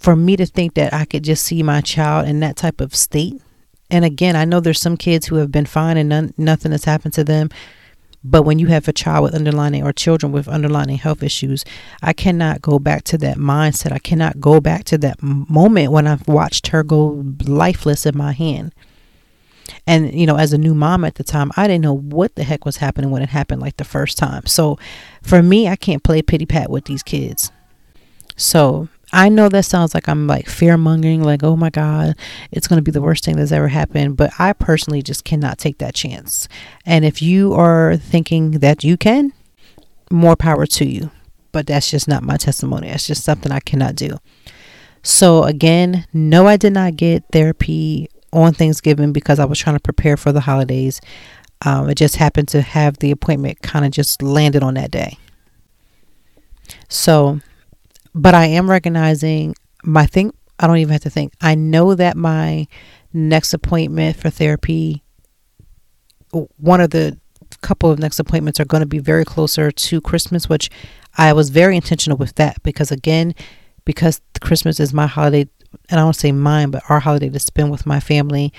for 0.02 0.16
me 0.16 0.37
to 0.37 0.47
think 0.47 0.75
that 0.75 0.92
I 0.92 1.04
could 1.04 1.23
just 1.23 1.44
see 1.44 1.62
my 1.62 1.80
child 1.80 2.28
in 2.28 2.40
that 2.40 2.56
type 2.56 2.80
of 2.80 2.92
state. 2.92 3.40
And 3.88 4.04
again, 4.04 4.35
I 4.35 4.44
know 4.44 4.59
there's 4.59 4.80
some 4.80 4.97
kids 4.97 5.26
who 5.26 5.37
have 5.37 5.52
been 5.52 5.64
fine 5.64 5.97
and 5.97 6.09
none, 6.09 6.35
nothing 6.37 6.73
has 6.73 6.85
happened 6.85 7.14
to 7.14 7.23
them. 7.25 7.50
But 8.25 8.42
when 8.42 8.59
you 8.59 8.66
have 8.66 8.88
a 8.88 8.92
child 8.92 9.23
with 9.23 9.35
underlying 9.35 9.85
or 9.85 9.92
children 9.92 10.32
with 10.32 10.49
underlying 10.49 10.97
health 10.97 11.23
issues, 11.23 11.64
I 12.02 12.12
cannot 12.12 12.62
go 12.62 12.80
back 12.80 13.04
to 13.04 13.18
that 13.18 13.37
mindset. 13.37 13.92
I 13.92 14.00
cannot 14.00 14.40
go 14.40 14.61
back 14.61 14.85
to 14.85 14.99
that 14.99 15.23
moment 15.23 15.92
when 15.92 16.09
I've 16.09 16.26
watched 16.26 16.68
her 16.68 16.82
go 16.82 17.25
lifeless 17.44 18.04
in 18.04 18.16
my 18.16 18.32
hand. 18.32 18.73
And, 19.87 20.12
you 20.12 20.26
know, 20.26 20.37
as 20.37 20.52
a 20.52 20.59
new 20.59 20.75
mom 20.75 21.04
at 21.04 21.14
the 21.14 21.25
time, 21.25 21.52
I 21.56 21.68
didn't 21.68 21.82
know 21.82 21.97
what 21.97 22.35
the 22.35 22.42
heck 22.42 22.64
was 22.64 22.78
happening 22.78 23.11
when 23.11 23.23
it 23.23 23.28
happened 23.28 23.61
like 23.61 23.76
the 23.76 23.85
first 23.85 24.18
time. 24.18 24.47
So 24.47 24.78
for 25.23 25.42
me, 25.42 25.68
I 25.68 25.76
can't 25.76 26.02
play 26.02 26.23
pity 26.23 26.47
pat 26.47 26.71
with 26.71 26.87
these 26.87 27.04
kids. 27.04 27.52
So 28.37 28.88
I 29.12 29.28
know 29.28 29.49
that 29.50 29.66
sounds 29.66 29.95
like 29.95 30.09
I'm 30.09 30.26
like 30.26 30.49
fear 30.49 30.78
mongering, 30.78 31.23
like, 31.23 31.42
oh 31.42 31.54
my 31.54 31.69
God, 31.69 32.16
it's 32.50 32.66
going 32.66 32.78
to 32.78 32.83
be 32.83 32.90
the 32.90 33.02
worst 33.02 33.25
thing 33.25 33.37
that's 33.37 33.52
ever 33.52 33.69
happened. 33.69 34.16
But 34.16 34.33
I 34.38 34.54
personally 34.54 35.02
just 35.02 35.25
cannot 35.25 35.59
take 35.59 35.78
that 35.78 35.95
chance. 35.95 36.49
And 36.87 37.04
if 37.04 37.21
you 37.21 37.52
are 37.52 37.97
thinking 37.97 38.52
that 38.61 38.83
you 38.83 38.97
can, 38.97 39.33
more 40.11 40.37
power 40.37 40.66
to 40.66 40.87
you. 40.87 41.11
But 41.52 41.66
that's 41.66 41.90
just 41.90 42.09
not 42.09 42.23
my 42.23 42.38
testimony. 42.38 42.88
It's 42.88 43.07
just 43.07 43.25
something 43.25 43.52
I 43.52 43.61
cannot 43.61 43.97
do. 43.97 44.16
So, 45.02 45.42
again, 45.45 46.07
no, 46.14 46.47
I 46.47 46.57
did 46.57 46.73
not 46.73 46.97
get 46.97 47.25
therapy 47.33 48.09
on 48.33 48.54
Thanksgiving 48.54 49.12
because 49.12 49.38
I 49.38 49.45
was 49.45 49.59
trying 49.59 49.76
to 49.76 49.83
prepare 49.83 50.16
for 50.16 50.33
the 50.33 50.40
holidays. 50.40 51.00
Um, 51.64 51.90
it 51.90 51.97
just 51.97 52.16
happened 52.16 52.49
to 52.49 52.62
have 52.62 52.99
the 52.99 53.11
appointment 53.11 53.61
kind 53.62 53.85
of 53.85 53.90
just 53.90 54.23
landed 54.23 54.62
on 54.62 54.75
that 54.75 54.90
day. 54.90 55.19
So, 56.88 57.40
but 58.14 58.35
I 58.35 58.47
am 58.47 58.69
recognizing 58.69 59.54
my 59.85 60.07
think 60.07 60.35
I 60.59 60.66
don't 60.66 60.78
even 60.78 60.92
have 60.92 61.02
to 61.02 61.11
think. 61.11 61.33
I 61.40 61.54
know 61.54 61.95
that 61.95 62.16
my 62.16 62.69
next 63.12 63.52
appointment 63.52 64.16
for 64.16 64.31
therapy 64.31 65.02
one 66.57 66.81
of 66.81 66.90
the 66.90 67.19
couple 67.61 67.90
of 67.90 67.99
next 67.99 68.19
appointments 68.19 68.59
are 68.59 68.64
going 68.64 68.81
to 68.81 68.87
be 68.87 68.99
very 68.99 69.25
closer 69.25 69.71
to 69.71 70.00
Christmas, 70.00 70.49
which 70.49 70.71
I 71.16 71.33
was 71.33 71.50
very 71.50 71.76
intentional 71.76 72.16
with 72.16 72.35
that 72.37 72.62
because 72.62 72.90
again, 72.90 73.35
because 73.85 74.21
Christmas 74.40 74.81
is 74.81 74.95
my 74.95 75.07
holiday 75.07 75.49
and 75.88 76.00
I 76.00 76.02
don't 76.02 76.14
say 76.14 76.33
mine, 76.33 76.71
but 76.71 76.83
our 76.88 77.00
holiday 77.00 77.28
to 77.31 77.38
spend 77.38 77.71
with 77.71 77.87
my 77.87 78.00
family. 78.00 78.52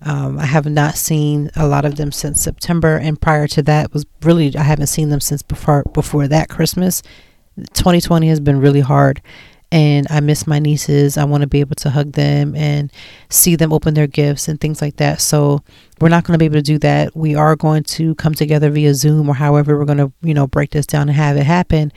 Um, 0.00 0.38
I 0.38 0.46
have 0.46 0.66
not 0.66 0.96
seen 0.96 1.50
a 1.56 1.66
lot 1.66 1.84
of 1.84 1.96
them 1.96 2.12
since 2.12 2.40
September, 2.40 2.96
and 2.98 3.20
prior 3.20 3.48
to 3.48 3.62
that 3.62 3.92
was 3.92 4.06
really 4.22 4.54
I 4.56 4.62
haven't 4.62 4.86
seen 4.86 5.08
them 5.08 5.20
since 5.20 5.42
before 5.42 5.82
before 5.92 6.28
that 6.28 6.48
Christmas. 6.48 7.02
2020 7.74 8.28
has 8.28 8.40
been 8.40 8.60
really 8.60 8.80
hard 8.80 9.22
and 9.70 10.06
I 10.08 10.20
miss 10.20 10.46
my 10.46 10.58
nieces. 10.58 11.18
I 11.18 11.24
want 11.24 11.42
to 11.42 11.46
be 11.46 11.60
able 11.60 11.74
to 11.76 11.90
hug 11.90 12.12
them 12.12 12.54
and 12.56 12.90
see 13.28 13.54
them 13.54 13.72
open 13.72 13.94
their 13.94 14.06
gifts 14.06 14.48
and 14.48 14.60
things 14.60 14.80
like 14.80 14.96
that. 14.96 15.20
So 15.20 15.62
we're 16.00 16.08
not 16.08 16.24
going 16.24 16.34
to 16.34 16.38
be 16.38 16.46
able 16.46 16.56
to 16.56 16.62
do 16.62 16.78
that. 16.78 17.14
We 17.14 17.34
are 17.34 17.54
going 17.54 17.82
to 17.84 18.14
come 18.14 18.34
together 18.34 18.70
via 18.70 18.94
Zoom 18.94 19.28
or 19.28 19.34
however 19.34 19.78
we're 19.78 19.84
going 19.84 19.98
to, 19.98 20.12
you 20.22 20.34
know, 20.34 20.46
break 20.46 20.70
this 20.70 20.86
down 20.86 21.08
and 21.08 21.16
have 21.16 21.36
it 21.36 21.44
happen. 21.44 21.92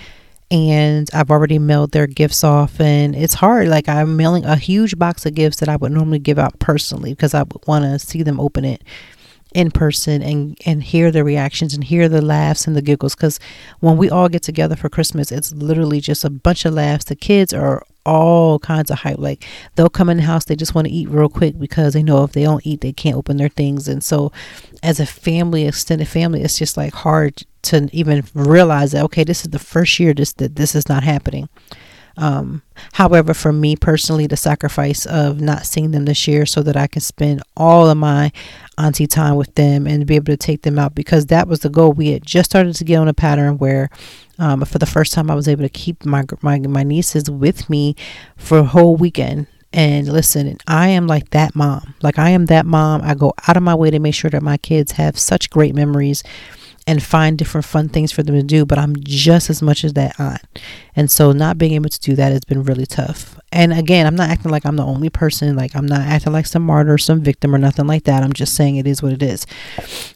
And 0.50 1.10
I've 1.14 1.32
already 1.32 1.60
mailed 1.60 1.94
their 1.94 2.08
gifts 2.08 2.44
off, 2.44 2.82
and 2.82 3.16
it's 3.16 3.36
hard. 3.36 3.70
Like 3.70 3.88
I'm 3.88 4.18
mailing 4.18 4.44
a 4.44 4.58
huge 4.58 5.00
box 5.00 5.26
of 5.26 5.34
gifts 5.34 5.62
that 5.62 5.70
I 5.70 5.78
would 5.78 5.94
normally 5.94 6.20
give 6.20 6.38
out 6.38 6.60
personally 6.60 7.14
because 7.14 7.34
I 7.34 7.46
want 7.68 7.86
to 7.86 7.98
see 8.00 8.22
them 8.22 8.38
open 8.38 8.66
it 8.66 8.84
in 9.54 9.72
person 9.72 10.22
and 10.22 10.58
and 10.66 10.84
hear 10.84 11.12
the 11.12 11.24
reactions 11.24 11.74
and 11.74 11.84
hear 11.84 12.08
the 12.08 12.22
laughs 12.22 12.68
and 12.68 12.76
the 12.76 12.82
giggles. 12.82 13.16
Because 13.16 13.40
when 13.80 13.98
we 13.98 14.10
all 14.10 14.30
get 14.30 14.44
together 14.44 14.76
for 14.76 14.90
christmas 14.90 15.32
it's 15.32 15.52
literally 15.52 16.00
just 16.00 16.24
a 16.24 16.30
bunch 16.30 16.66
of 16.66 16.74
laughs. 16.74 17.06
The 17.06 17.16
kids 17.16 17.54
are 17.54 17.84
all 18.06 18.60
kinds 18.60 18.90
of 18.90 19.00
hype. 19.00 19.20
Like 19.20 19.46
they'll 19.76 19.90
come 19.90 20.10
in 20.10 20.18
the 20.18 20.24
house 20.24 20.46
they 20.46 20.56
just 20.56 20.76
want 20.76 20.88
to 20.88 20.94
eat 20.94 21.10
real 21.10 21.30
quick 21.30 21.60
because 21.60 21.94
they 21.94 22.04
know 22.04 22.24
if 22.24 22.32
they 22.32 22.44
don't 22.44 22.66
eat 22.66 22.82
they 22.82 22.94
can't 22.94 23.18
open 23.18 23.38
their 23.38 23.50
things. 23.50 23.88
And 23.88 24.04
so 24.04 24.32
as 24.82 25.00
a 25.00 25.06
family 25.06 25.68
extended 25.68 26.08
family 26.08 26.42
it's 26.42 26.58
just 26.58 26.78
like 26.78 26.94
hard 26.94 27.44
to 27.64 27.90
even 27.92 28.24
realize 28.34 28.92
that 28.92 29.04
okay 29.04 29.24
this 29.24 29.44
is 29.44 29.52
the 29.52 29.60
first 29.60 30.00
year 30.00 30.14
this 30.14 30.34
that 30.34 30.56
this 30.56 30.74
is 30.74 30.90
not 30.90 31.04
happening 31.04 31.48
Um, 32.18 32.62
however, 32.94 33.34
for 33.34 33.54
me 33.54 33.76
personally, 33.76 34.28
the 34.28 34.38
sacrifice 34.38 35.06
of 35.06 35.42
not 35.42 35.66
seeing 35.66 35.92
them 35.92 36.06
this 36.06 36.28
year 36.28 36.46
so 36.46 36.62
that 36.64 36.76
I 36.76 36.88
can 36.88 37.02
spend 37.02 37.42
all 37.56 37.90
of 37.90 37.98
my 37.98 38.32
auntie 38.78 39.08
time 39.08 39.36
with 39.36 39.54
them 39.56 39.88
and 39.88 40.06
be 40.06 40.16
able 40.16 40.26
to 40.26 40.38
take 40.38 40.64
them 40.64 40.80
out 40.80 40.96
because 40.96 41.28
that 41.28 41.48
was 41.48 41.62
the 41.62 41.70
goal. 41.70 41.94
We 41.94 42.12
had 42.12 42.26
just 42.26 42.52
started 42.52 42.76
to 42.76 42.84
get 42.84 42.98
on 42.98 43.08
a 43.08 43.14
pattern 43.14 43.58
where, 43.58 43.90
um, 44.40 44.66
for 44.66 44.80
the 44.80 44.86
first 44.86 45.14
time, 45.14 45.30
I 45.30 45.36
was 45.36 45.48
able 45.48 45.64
to 45.64 45.70
keep 45.70 46.06
my 46.06 46.24
my 46.42 46.60
my 46.60 46.84
nieces 46.84 47.30
with 47.30 47.70
me 47.70 47.96
for 48.38 48.60
a 48.60 48.64
whole 48.64 48.96
weekend. 48.96 49.48
And 49.74 50.12
listen, 50.12 50.58
I 50.68 50.90
am 50.90 51.08
like 51.08 51.30
that 51.30 51.56
mom. 51.56 51.96
Like 52.02 52.20
I 52.20 52.32
am 52.32 52.48
that 52.48 52.66
mom. 52.66 53.02
I 53.04 53.16
go 53.16 53.34
out 53.48 53.56
of 53.56 53.64
my 53.64 53.76
way 53.76 53.90
to 53.90 54.00
make 54.00 54.16
sure 54.16 54.30
that 54.30 54.44
my 54.44 54.58
kids 54.58 54.94
have 54.94 55.18
such 55.18 55.50
great 55.50 55.74
memories 55.74 56.24
and 56.92 57.02
find 57.02 57.38
different 57.38 57.64
fun 57.64 57.88
things 57.88 58.12
for 58.12 58.22
them 58.22 58.36
to 58.36 58.44
do, 58.44 58.66
but 58.66 58.78
I'm 58.78 58.98
just 58.98 59.50
as 59.50 59.62
much 59.62 59.86
as 59.86 59.94
that 59.94 60.20
aunt. 60.20 60.42
And 60.94 61.10
so 61.10 61.32
not 61.32 61.58
being 61.58 61.72
able 61.72 61.90
to 61.90 62.00
do 62.00 62.16
that 62.18 62.34
has 62.34 62.44
been 62.44 62.64
really 62.64 62.86
tough. 62.86 63.40
And 63.54 63.72
again, 63.72 64.06
I'm 64.06 64.16
not 64.16 64.30
acting 64.30 64.52
like 64.52 64.66
I'm 64.66 64.76
the 64.76 64.84
only 64.84 65.10
person, 65.10 65.56
like 65.56 65.74
I'm 65.74 65.86
not 65.86 66.02
acting 66.02 66.34
like 66.34 66.46
some 66.46 66.64
martyr, 66.64 66.98
some 66.98 67.22
victim 67.22 67.56
or 67.56 67.58
nothing 67.58 67.88
like 67.88 68.04
that. 68.04 68.24
I'm 68.24 68.34
just 68.34 68.56
saying 68.56 68.76
it 68.76 68.88
is 68.88 69.02
what 69.02 69.14
it 69.14 69.24
is. 69.24 69.48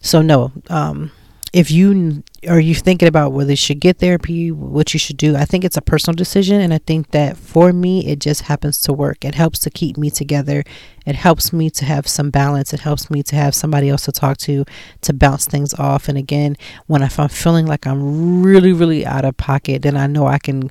So 0.02 0.22
no, 0.22 0.52
um 0.70 1.12
if 1.56 1.72
you 1.72 2.22
are 2.50 2.60
you 2.60 2.76
thinking 2.76 3.08
about 3.08 3.32
whether 3.32 3.54
you 3.54 3.56
should 3.56 3.80
get 3.80 4.00
therapy, 4.00 4.52
what 4.52 4.94
you 4.94 5.00
should 5.00 5.16
do, 5.16 5.38
I 5.38 5.46
think 5.46 5.64
it's 5.64 5.78
a 5.78 5.82
personal 5.82 6.14
decision. 6.14 6.60
And 6.60 6.74
I 6.74 6.80
think 6.80 7.12
that 7.12 7.38
for 7.38 7.72
me, 7.72 8.06
it 8.06 8.20
just 8.20 8.42
happens 8.42 8.82
to 8.82 8.92
work. 8.92 9.24
It 9.24 9.36
helps 9.36 9.60
to 9.60 9.70
keep 9.70 9.96
me 9.96 10.10
together. 10.10 10.66
It 11.06 11.16
helps 11.16 11.54
me 11.54 11.70
to 11.70 11.86
have 11.86 12.10
some 12.10 12.30
balance. 12.30 12.74
It 12.74 12.82
helps 12.82 13.10
me 13.10 13.24
to 13.24 13.38
have 13.38 13.56
somebody 13.56 13.88
else 13.88 14.04
to 14.04 14.12
talk 14.12 14.36
to, 14.40 14.66
to 15.00 15.14
bounce 15.14 15.46
things 15.46 15.74
off. 15.76 16.10
And 16.10 16.18
again, 16.18 16.58
when 16.88 17.02
if 17.02 17.18
I'm 17.18 17.30
feeling 17.30 17.66
like 17.66 17.88
I'm 17.88 18.44
really, 18.44 18.74
really 18.74 19.06
out 19.06 19.24
of 19.24 19.38
pocket, 19.38 19.84
then 19.84 19.96
I 19.96 20.08
know 20.08 20.28
I 20.28 20.40
can 20.40 20.70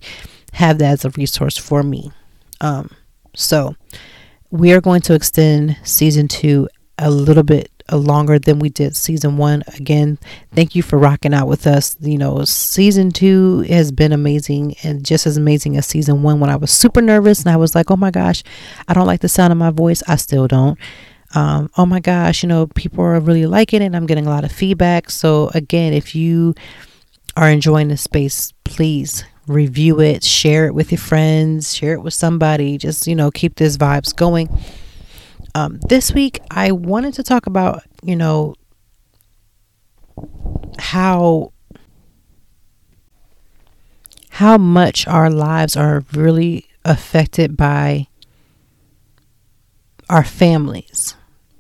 have 0.53 0.77
that 0.81 0.93
as 0.93 1.05
a 1.07 1.11
resource 1.17 1.57
for 1.57 1.83
me. 1.83 2.13
Um, 2.61 2.91
so 3.35 3.75
we 4.51 4.75
are 4.75 4.83
going 4.83 5.01
to 5.01 5.15
extend 5.15 5.79
season 5.83 6.29
two 6.29 6.69
a 6.99 7.11
little 7.11 7.43
bit 7.43 7.71
longer 7.93 8.39
than 8.39 8.59
we 8.59 8.69
did 8.69 8.97
season 8.97 9.37
one. 9.37 9.63
Again, 9.77 10.19
thank 10.55 10.75
you 10.75 10.83
for 10.83 10.99
rocking 10.99 11.35
out 11.35 11.49
with 11.49 11.67
us. 11.67 11.97
You 12.01 12.19
know, 12.19 12.45
season 12.45 13.11
two 13.11 13.61
has 13.63 13.93
been 13.93 14.13
amazing 14.13 14.77
and 14.83 15.05
just 15.05 15.27
as 15.27 15.37
amazing 15.37 15.77
as 15.77 15.87
season 15.87 16.23
one 16.23 16.41
when 16.41 16.51
I 16.51 16.57
was 16.57 16.71
super 16.71 17.03
nervous 17.03 17.41
and 17.41 17.51
I 17.51 17.57
was 17.57 17.75
like, 17.75 17.91
oh 17.91 17.97
my 17.97 18.11
gosh, 18.11 18.43
I 18.89 18.95
don't 18.95 19.07
like 19.07 19.21
the 19.21 19.29
sound 19.29 19.53
of 19.53 19.59
my 19.59 19.71
voice. 19.71 20.03
I 20.09 20.17
still 20.17 20.49
don't. 20.49 20.79
Um, 21.35 21.69
oh 21.77 21.85
my 21.85 22.01
gosh, 22.01 22.43
you 22.43 22.49
know, 22.49 22.69
people 22.69 23.03
are 23.05 23.19
really 23.19 23.47
liking 23.47 23.83
it. 23.83 23.95
I'm 23.95 24.07
getting 24.07 24.27
a 24.27 24.31
lot 24.31 24.45
of 24.45 24.53
feedback. 24.53 25.11
So, 25.11 25.51
again, 25.53 25.93
if 25.93 26.15
you 26.15 26.55
are 27.37 27.51
enjoying 27.51 27.89
the 27.89 27.97
space, 27.97 28.53
please 28.63 29.25
review 29.49 30.01
it, 30.01 30.23
share 30.23 30.67
it 30.67 30.75
with 30.75 30.93
your 30.93 31.01
friends, 31.01 31.75
share 31.75 31.95
it 31.95 32.03
with 32.03 32.15
somebody. 32.15 32.79
Just, 32.79 33.09
you 33.09 33.17
know, 33.17 33.33
keep 33.33 33.57
this 33.57 33.77
vibes 33.77 34.15
going. 34.15 34.49
Um, 35.55 35.79
this 35.89 36.13
week, 36.13 36.41
I 36.51 36.73
wanted 36.73 37.15
to 37.15 37.23
talk 37.23 37.47
about, 37.47 37.83
you 38.03 38.17
know, 38.17 38.55
how 40.79 41.53
how 44.31 44.59
much 44.59 45.07
our 45.07 45.31
lives 45.31 45.77
are 45.77 46.03
really 46.13 46.67
affected 46.85 47.57
by 47.57 48.09
our 50.11 50.25
families 50.25 51.15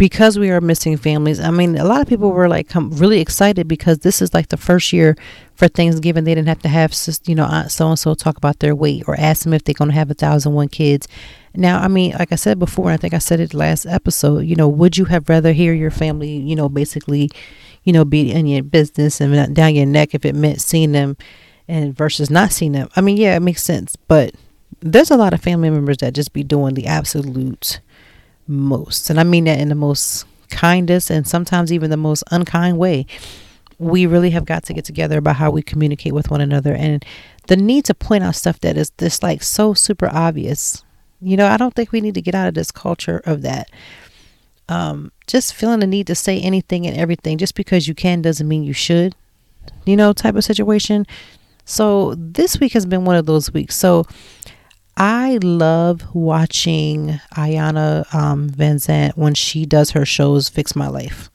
because 0.04 0.38
we 0.38 0.50
are 0.50 0.60
missing 0.60 0.98
families. 0.98 1.40
I 1.40 1.50
mean, 1.50 1.78
a 1.78 1.84
lot 1.84 2.02
of 2.02 2.08
people 2.08 2.30
were 2.30 2.48
like 2.48 2.68
really 2.74 3.20
excited 3.20 3.66
because 3.66 4.00
this 4.00 4.20
is 4.20 4.34
like 4.34 4.48
the 4.48 4.58
first 4.58 4.92
year 4.92 5.16
for 5.54 5.66
Thanksgiving 5.66 6.24
they 6.24 6.34
didn't 6.34 6.48
have 6.48 6.62
to 6.62 6.68
have 6.68 6.92
you 7.24 7.34
know 7.34 7.64
so 7.68 7.88
and 7.88 7.98
so 7.98 8.14
talk 8.14 8.36
about 8.36 8.58
their 8.58 8.74
weight 8.74 9.04
or 9.06 9.18
ask 9.18 9.44
them 9.44 9.54
if 9.54 9.64
they're 9.64 9.72
going 9.72 9.90
to 9.90 9.94
have 9.94 10.10
a 10.10 10.14
thousand 10.14 10.52
one 10.52 10.68
kids 10.68 11.08
now, 11.56 11.80
I 11.80 11.88
mean, 11.88 12.12
like 12.18 12.32
I 12.32 12.34
said 12.34 12.58
before, 12.58 12.90
I 12.90 12.96
think 12.96 13.14
I 13.14 13.18
said 13.18 13.38
it 13.38 13.54
last 13.54 13.86
episode, 13.86 14.40
you 14.40 14.56
know, 14.56 14.68
would 14.68 14.98
you 14.98 15.04
have 15.06 15.28
rather 15.28 15.52
hear 15.52 15.72
your 15.72 15.92
family, 15.92 16.36
you 16.36 16.56
know, 16.56 16.68
basically, 16.68 17.30
you 17.84 17.92
know, 17.92 18.04
be 18.04 18.32
in 18.32 18.46
your 18.46 18.64
business 18.64 19.20
and 19.20 19.54
down 19.54 19.74
your 19.74 19.86
neck 19.86 20.14
if 20.14 20.24
it 20.24 20.34
meant 20.34 20.60
seeing 20.60 20.92
them 20.92 21.16
and 21.68 21.96
versus 21.96 22.28
not 22.28 22.50
seeing 22.50 22.72
them? 22.72 22.88
I 22.96 23.00
mean, 23.00 23.16
yeah, 23.16 23.36
it 23.36 23.40
makes 23.40 23.62
sense. 23.62 23.96
But 24.08 24.34
there's 24.80 25.12
a 25.12 25.16
lot 25.16 25.32
of 25.32 25.42
family 25.42 25.70
members 25.70 25.98
that 25.98 26.14
just 26.14 26.32
be 26.32 26.42
doing 26.42 26.74
the 26.74 26.86
absolute 26.86 27.80
most. 28.46 29.10
And 29.10 29.18
I 29.18 29.24
mean 29.24 29.44
that 29.44 29.58
in 29.58 29.68
the 29.68 29.74
most 29.74 30.26
kindest 30.50 31.10
and 31.10 31.26
sometimes 31.26 31.72
even 31.72 31.90
the 31.90 31.96
most 31.96 32.22
unkind 32.30 32.78
way. 32.78 33.06
We 33.78 34.06
really 34.06 34.30
have 34.30 34.44
got 34.44 34.62
to 34.64 34.72
get 34.72 34.84
together 34.84 35.18
about 35.18 35.36
how 35.36 35.50
we 35.50 35.60
communicate 35.60 36.14
with 36.14 36.30
one 36.30 36.40
another 36.40 36.74
and 36.74 37.04
the 37.48 37.56
need 37.56 37.84
to 37.86 37.94
point 37.94 38.22
out 38.22 38.36
stuff 38.36 38.60
that 38.60 38.76
is 38.76 38.90
just 38.98 39.22
like 39.22 39.42
so 39.42 39.74
super 39.74 40.08
obvious 40.08 40.84
you 41.24 41.38
know, 41.38 41.46
I 41.46 41.56
don't 41.56 41.74
think 41.74 41.90
we 41.90 42.02
need 42.02 42.14
to 42.14 42.22
get 42.22 42.34
out 42.34 42.48
of 42.48 42.54
this 42.54 42.70
culture 42.70 43.22
of 43.24 43.42
that. 43.42 43.70
Um, 44.68 45.10
just 45.26 45.54
feeling 45.54 45.80
the 45.80 45.86
need 45.86 46.06
to 46.08 46.14
say 46.14 46.38
anything 46.40 46.86
and 46.86 46.96
everything 46.96 47.38
just 47.38 47.54
because 47.54 47.88
you 47.88 47.94
can 47.94 48.22
doesn't 48.22 48.46
mean 48.46 48.62
you 48.62 48.74
should, 48.74 49.14
you 49.86 49.96
know, 49.96 50.12
type 50.12 50.34
of 50.34 50.44
situation. 50.44 51.06
So 51.64 52.14
this 52.16 52.60
week 52.60 52.72
has 52.74 52.84
been 52.84 53.06
one 53.06 53.16
of 53.16 53.24
those 53.24 53.52
weeks. 53.52 53.74
So 53.74 54.06
I 54.96 55.38
love 55.42 56.14
watching 56.14 57.20
Iyanla 57.34 58.14
um, 58.14 58.48
Vanzant 58.50 59.16
when 59.16 59.34
she 59.34 59.66
does 59.66 59.90
her 59.90 60.06
shows, 60.06 60.48
Fix 60.48 60.76
My 60.76 60.88
Life. 60.88 61.30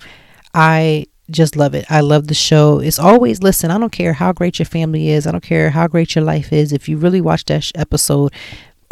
I 0.53 1.07
just 1.29 1.55
love 1.55 1.75
it. 1.75 1.85
I 1.89 2.01
love 2.01 2.27
the 2.27 2.33
show. 2.33 2.79
It's 2.79 2.99
always 2.99 3.43
listen. 3.43 3.69
I 3.69 3.77
don't 3.77 3.91
care 3.91 4.13
how 4.13 4.31
great 4.31 4.59
your 4.59 4.65
family 4.65 5.09
is. 5.09 5.27
I 5.27 5.31
don't 5.31 5.43
care 5.43 5.69
how 5.69 5.87
great 5.87 6.15
your 6.15 6.23
life 6.23 6.51
is. 6.53 6.71
If 6.71 6.89
you 6.89 6.97
really 6.97 7.21
watch 7.21 7.45
that 7.45 7.63
sh- 7.63 7.71
episode, 7.75 8.33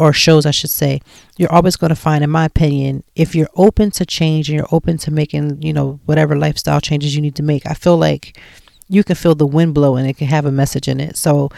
or 0.00 0.12
shows, 0.12 0.46
I 0.46 0.52
should 0.52 0.70
say, 0.70 1.00
you're 1.36 1.52
always 1.52 1.76
going 1.76 1.88
to 1.88 1.96
find, 1.96 2.22
in 2.22 2.30
my 2.30 2.44
opinion, 2.44 3.02
if 3.16 3.34
you're 3.34 3.48
open 3.56 3.90
to 3.92 4.06
change 4.06 4.48
and 4.48 4.56
you're 4.56 4.68
open 4.70 4.96
to 4.98 5.10
making, 5.10 5.60
you 5.60 5.72
know, 5.72 5.98
whatever 6.06 6.36
lifestyle 6.36 6.80
changes 6.80 7.16
you 7.16 7.22
need 7.22 7.34
to 7.36 7.42
make, 7.42 7.66
I 7.66 7.74
feel 7.74 7.96
like 7.96 8.38
you 8.88 9.02
can 9.02 9.16
feel 9.16 9.34
the 9.34 9.46
wind 9.46 9.74
blow 9.74 9.96
and 9.96 10.08
it 10.08 10.16
can 10.16 10.28
have 10.28 10.46
a 10.46 10.52
message 10.52 10.88
in 10.88 11.00
it. 11.00 11.16
So 11.16 11.50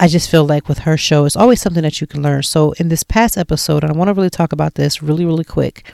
I 0.00 0.06
just 0.06 0.30
feel 0.30 0.44
like 0.44 0.68
with 0.68 0.80
her 0.80 0.96
show, 0.96 1.24
it's 1.24 1.36
always 1.36 1.60
something 1.60 1.82
that 1.82 2.00
you 2.00 2.06
can 2.06 2.22
learn. 2.22 2.42
So 2.44 2.72
in 2.72 2.88
this 2.88 3.02
past 3.02 3.36
episode, 3.36 3.82
and 3.82 3.92
I 3.92 3.96
want 3.96 4.08
to 4.08 4.14
really 4.14 4.30
talk 4.30 4.52
about 4.52 4.74
this 4.74 5.02
really, 5.02 5.24
really 5.24 5.44
quick. 5.44 5.92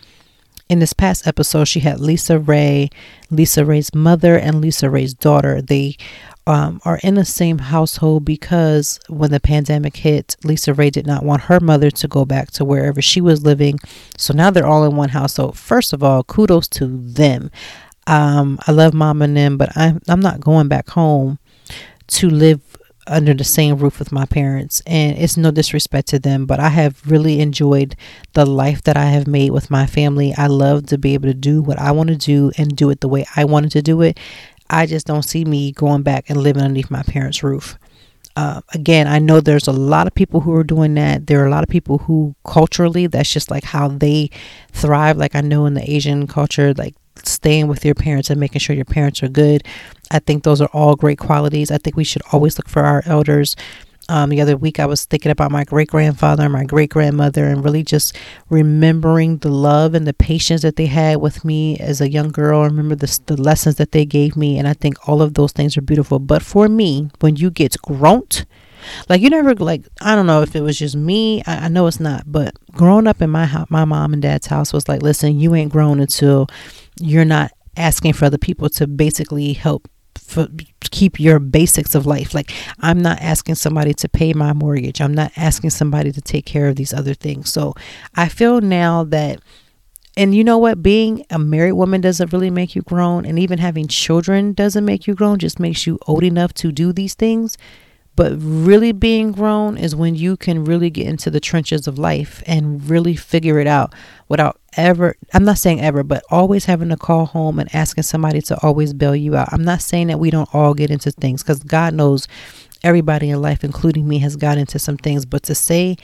In 0.69 0.79
this 0.79 0.93
past 0.93 1.27
episode, 1.27 1.65
she 1.65 1.81
had 1.81 1.99
LisaRaye, 1.99 2.93
Lisa 3.31 3.65
Ray's 3.65 3.95
mother, 3.95 4.39
and 4.39 4.63
LisaRaye's 4.63 5.15
daughter. 5.15 5.61
They 5.63 5.97
um, 6.47 6.81
are 6.85 7.01
in 7.03 7.15
the 7.15 7.25
same 7.25 7.59
household 7.59 8.25
because 8.25 9.01
when 9.09 9.31
the 9.31 9.41
pandemic 9.41 9.97
hit, 9.97 10.37
LisaRaye 10.45 10.93
did 10.93 11.07
not 11.07 11.25
want 11.25 11.43
her 11.43 11.61
mother 11.61 11.91
to 11.91 12.09
go 12.09 12.25
back 12.25 12.51
to 12.53 12.65
wherever 12.65 13.01
she 13.01 13.21
was 13.21 13.45
living. 13.45 13.79
So 14.19 14.35
now 14.35 14.51
they're 14.51 14.67
all 14.67 14.85
in 14.85 14.97
one 14.97 15.11
household. 15.11 15.59
First 15.59 15.93
of 15.93 16.03
all, 16.03 16.25
kudos 16.25 16.69
to 16.69 16.87
them. 16.87 17.51
Um, 18.07 18.59
I 18.67 18.73
love 18.73 18.93
mom 18.93 19.23
and 19.23 19.37
them, 19.37 19.57
but 19.57 19.75
I'm, 19.77 20.03
I'm 20.09 20.21
not 20.21 20.41
going 20.41 20.69
back 20.69 20.91
home 20.91 21.39
to 22.07 22.29
live 22.29 22.61
under 23.07 23.35
the 23.35 23.45
same 23.45 23.77
roof 23.77 23.99
with 23.99 24.13
my 24.13 24.25
parents 24.25 24.83
and 24.87 25.19
it's 25.19 25.37
no 25.37 25.51
disrespect 25.51 26.09
to 26.09 26.19
them 26.19 26.47
but 26.47 26.59
i 26.59 26.69
have 26.69 27.01
really 27.07 27.41
enjoyed 27.41 27.95
the 28.33 28.47
life 28.47 28.83
that 28.83 28.97
i 28.97 29.07
have 29.07 29.27
made 29.27 29.51
with 29.51 29.71
my 29.71 29.87
family 29.87 30.33
i 30.39 30.47
love 30.47 30.87
to 30.87 30.97
be 30.97 31.15
able 31.15 31.29
to 31.29 31.35
do 31.35 31.61
what 31.61 31.79
i 31.79 31.91
want 31.91 32.09
to 32.09 32.17
do 32.17 32.51
and 32.57 32.77
do 32.77 32.89
it 32.91 33.01
the 33.01 33.09
way 33.09 33.27
i 33.37 33.45
wanted 33.45 33.71
to 33.71 33.83
do 33.83 34.01
it 34.01 34.19
I 34.71 34.87
just 34.87 35.07
don't 35.07 35.23
see 35.23 35.45
me 35.45 35.73
going 35.73 36.03
back 36.03 36.31
and 36.31 36.43
living 36.43 36.63
underneath 36.63 36.91
my 36.91 37.03
parents' 37.03 37.43
roof. 37.43 37.79
Uh, 38.37 38.61
again, 38.73 39.07
I 39.07 39.21
know 39.21 39.41
there's 39.41 39.69
a 39.69 39.73
lot 39.73 40.07
of 40.07 40.15
people 40.15 40.41
who 40.41 40.53
are 40.55 40.65
doing 40.65 40.95
that. 40.95 41.27
There 41.27 41.43
are 41.43 41.47
a 41.47 41.51
lot 41.51 41.63
of 41.63 41.69
people 41.69 41.99
who 41.99 42.35
culturally, 42.45 43.07
that's 43.07 43.33
just 43.33 43.51
like 43.51 43.65
how 43.65 43.89
they 43.89 44.31
thrive. 44.73 45.17
Like 45.17 45.37
I 45.37 45.41
know 45.41 45.67
in 45.67 45.75
the 45.75 45.89
Asian 45.89 46.27
culture, 46.27 46.75
like 46.75 46.95
staying 47.23 47.69
with 47.69 47.85
your 47.85 47.95
parents 47.95 48.31
and 48.31 48.41
making 48.41 48.61
sure 48.61 48.77
your 48.77 48.85
parents 48.85 49.23
are 49.23 49.29
good. 49.29 49.63
I 50.11 50.19
think 50.19 50.43
those 50.43 50.61
are 50.61 50.69
all 50.73 50.97
great 50.97 51.19
qualities. 51.19 51.71
I 51.71 51.79
think 51.79 51.97
we 51.97 52.05
should 52.05 52.23
always 52.33 52.59
look 52.59 52.69
for 52.69 52.83
our 52.83 53.03
elders 53.07 53.57
um, 54.09 54.31
the 54.31 54.41
other 54.41 54.57
week, 54.57 54.79
I 54.79 54.87
was 54.87 55.05
thinking 55.07 55.31
about 55.33 55.51
my 55.51 55.65
great 55.65 55.89
grandfather 55.89 56.45
and 56.45 56.53
my 56.53 56.65
great 56.65 56.91
grandmother, 56.91 57.47
and 57.47 57.65
really 57.65 57.83
just 57.83 58.17
remembering 58.51 59.39
the 59.39 59.49
love 59.49 59.95
and 59.95 60.07
the 60.07 60.13
patience 60.13 60.63
that 60.63 60.77
they 60.77 60.87
had 60.87 61.19
with 61.19 61.45
me 61.45 61.79
as 61.79 62.01
a 62.01 62.11
young 62.11 62.31
girl. 62.31 62.61
I 62.61 62.67
remember 62.67 62.95
the, 62.95 63.21
the 63.27 63.41
lessons 63.41 63.77
that 63.77 63.93
they 63.93 64.05
gave 64.05 64.37
me, 64.37 64.59
and 64.59 64.69
I 64.69 64.75
think 64.75 65.09
all 65.09 65.23
of 65.23 65.35
those 65.35 65.53
things 65.53 65.77
are 65.77 65.83
beautiful. 65.83 66.19
But 66.19 66.43
for 66.43 66.69
me, 66.69 67.11
when 67.21 67.37
you 67.37 67.51
get 67.51 67.77
grown, 67.81 68.25
like 69.09 69.21
you 69.21 69.31
never 69.31 69.55
like 69.55 69.87
I 70.01 70.15
don't 70.15 70.27
know 70.27 70.43
if 70.43 70.55
it 70.57 70.61
was 70.61 70.79
just 70.79 70.97
me. 70.97 71.43
I, 71.47 71.67
I 71.67 71.69
know 71.69 71.87
it's 71.87 72.01
not, 72.01 72.25
but 72.27 72.55
growing 72.73 73.07
up 73.07 73.23
in 73.23 73.31
my 73.31 73.47
house, 73.47 73.69
my 73.71 73.85
mom 73.85 74.13
and 74.13 74.23
dad's 74.23 74.47
house 74.47 74.73
was 74.73 74.89
like, 74.89 75.03
listen, 75.03 75.39
you 75.39 75.55
ain't 75.55 75.73
grown 75.73 76.01
until 76.01 76.49
you're 77.01 77.25
not 77.25 77.53
asking 77.77 78.13
for 78.13 78.27
other 78.27 78.39
people 78.39 78.69
to 78.71 78.87
basically 78.87 79.53
help 79.53 79.89
for, 80.17 80.49
keep 80.81 81.19
your 81.19 81.39
basics 81.39 81.95
of 81.95 82.07
life. 82.07 82.35
Like 82.35 82.53
I'm 82.81 83.03
not 83.03 83.21
asking 83.21 83.57
somebody 83.57 83.95
to 83.95 84.09
pay 84.09 84.33
my 84.33 84.53
mortgage. 84.53 85.01
I'm 85.01 85.15
not 85.15 85.33
asking 85.37 85.71
somebody 85.71 86.13
to 86.13 86.21
take 86.21 86.47
care 86.47 86.69
of 86.69 86.77
these 86.77 86.95
other 86.95 87.15
things. 87.15 87.53
So 87.53 87.75
I 88.15 88.29
feel 88.29 88.61
now 88.61 89.05
that 89.05 89.41
and 90.17 90.35
you 90.35 90.45
know 90.45 90.59
what? 90.59 90.83
Being 90.83 91.27
a 91.31 91.39
married 91.39 91.73
woman 91.73 92.01
doesn't 92.01 92.33
really 92.33 92.51
make 92.51 92.77
you 92.77 92.83
grown, 92.83 93.25
and 93.25 93.39
even 93.39 93.59
having 93.59 93.89
children 93.89 94.53
doesn't 94.53 94.85
make 94.85 95.07
you 95.07 95.15
grown, 95.15 95.39
just 95.39 95.59
makes 95.59 95.87
you 95.87 95.99
old 96.07 96.23
enough 96.23 96.55
to 96.55 96.71
do 96.71 96.93
these 96.93 97.15
things. 97.15 97.59
But 98.17 98.33
really 98.39 98.93
being 98.93 99.33
grown 99.33 99.77
is 99.77 99.97
when 99.97 100.15
you 100.15 100.37
can 100.37 100.65
really 100.65 100.89
get 100.89 101.09
into 101.09 101.31
the 101.31 101.41
trenches 101.41 101.89
of 101.89 101.99
life 101.99 102.43
and 102.47 102.89
really 102.89 103.17
figure 103.17 103.59
it 103.59 103.67
out 103.67 103.93
without 104.29 104.61
ever, 104.77 105.17
I'm 105.33 105.45
not 105.45 105.59
saying 105.59 105.81
ever, 105.81 106.05
but 106.05 106.23
always 106.31 106.67
having 106.67 106.91
to 106.91 106.97
call 106.97 107.27
home 107.27 107.59
and 107.59 107.75
asking 107.75 108.05
somebody 108.05 108.41
to 108.43 108.61
always 108.63 108.93
bail 108.93 109.17
you 109.17 109.35
out. 109.35 109.53
I'm 109.53 109.65
not 109.65 109.83
saying 109.83 110.09
that 110.09 110.21
we 110.21 110.31
don't 110.31 110.53
all 110.55 110.75
get 110.75 110.91
into 110.91 111.11
things 111.11 111.43
because 111.43 111.61
God 111.61 111.95
knows 111.95 112.29
everybody 112.85 113.31
in 113.31 113.43
life, 113.43 113.65
including 113.65 114.07
me, 114.07 114.19
has 114.19 114.37
got 114.37 114.59
into 114.59 114.79
some 114.79 114.97
things. 114.97 115.25
But 115.25 115.43
to 115.45 115.55
say, 115.55 115.97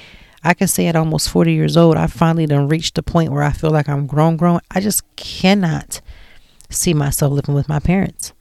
I 0.42 0.54
can 0.54 0.66
say 0.66 0.86
at 0.86 0.96
almost 0.96 1.28
40 1.28 1.52
years 1.52 1.76
old, 1.76 1.96
I 1.96 2.08
finally 2.08 2.46
done 2.46 2.68
reached 2.68 2.96
the 2.96 3.02
point 3.02 3.30
where 3.30 3.42
I 3.42 3.52
feel 3.52 3.70
like 3.70 3.88
I'm 3.88 4.06
grown, 4.06 4.36
grown. 4.36 4.60
I 4.70 4.80
just 4.80 5.04
cannot 5.14 6.00
see 6.70 6.94
myself 6.94 7.32
living 7.32 7.54
with 7.54 7.68
my 7.68 7.78
parents. 7.78 8.32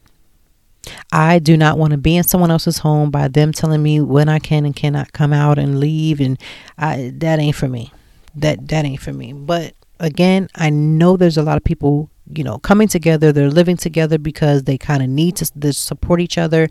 I 1.11 1.39
do 1.39 1.57
not 1.57 1.77
want 1.77 1.91
to 1.91 1.97
be 1.97 2.15
in 2.15 2.23
someone 2.23 2.51
else's 2.51 2.79
home 2.79 3.11
by 3.11 3.27
them 3.27 3.51
telling 3.51 3.81
me 3.83 3.99
when 4.01 4.29
I 4.29 4.39
can 4.39 4.65
and 4.65 4.75
cannot 4.75 5.13
come 5.13 5.33
out 5.33 5.57
and 5.59 5.79
leave 5.79 6.19
and 6.19 6.39
I 6.77 7.11
that 7.15 7.39
ain't 7.39 7.55
for 7.55 7.67
me. 7.67 7.91
That 8.35 8.67
that 8.69 8.85
ain't 8.85 9.01
for 9.01 9.13
me. 9.13 9.33
But 9.33 9.73
again, 9.99 10.49
I 10.55 10.69
know 10.69 11.17
there's 11.17 11.37
a 11.37 11.43
lot 11.43 11.57
of 11.57 11.63
people, 11.63 12.09
you 12.31 12.43
know, 12.43 12.59
coming 12.59 12.87
together, 12.87 13.31
they're 13.31 13.49
living 13.49 13.77
together 13.77 14.17
because 14.17 14.63
they 14.63 14.77
kind 14.77 15.03
of 15.03 15.09
need 15.09 15.35
to, 15.37 15.59
to 15.59 15.73
support 15.73 16.21
each 16.21 16.37
other 16.37 16.69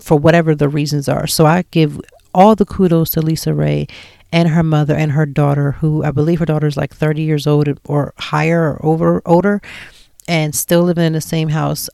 for 0.00 0.18
whatever 0.18 0.54
the 0.54 0.68
reasons 0.68 1.08
are. 1.08 1.26
So 1.26 1.46
I 1.46 1.64
give 1.70 2.00
all 2.34 2.54
the 2.54 2.64
kudos 2.64 3.10
to 3.10 3.20
LisaRaye 3.20 3.90
and 4.32 4.48
her 4.48 4.62
mother 4.62 4.94
and 4.94 5.12
her 5.12 5.26
daughter, 5.26 5.72
who 5.72 6.02
I 6.02 6.10
believe 6.10 6.38
her 6.38 6.46
daughter 6.46 6.66
is 6.66 6.76
like 6.76 6.94
30 6.94 7.22
years 7.22 7.46
old 7.46 7.68
or 7.84 8.14
higher 8.16 8.72
or 8.72 8.84
over 8.84 9.22
older, 9.26 9.60
and 10.26 10.54
still 10.54 10.82
living 10.82 11.04
in 11.04 11.12
the 11.12 11.20
same 11.20 11.50
house. 11.50 11.90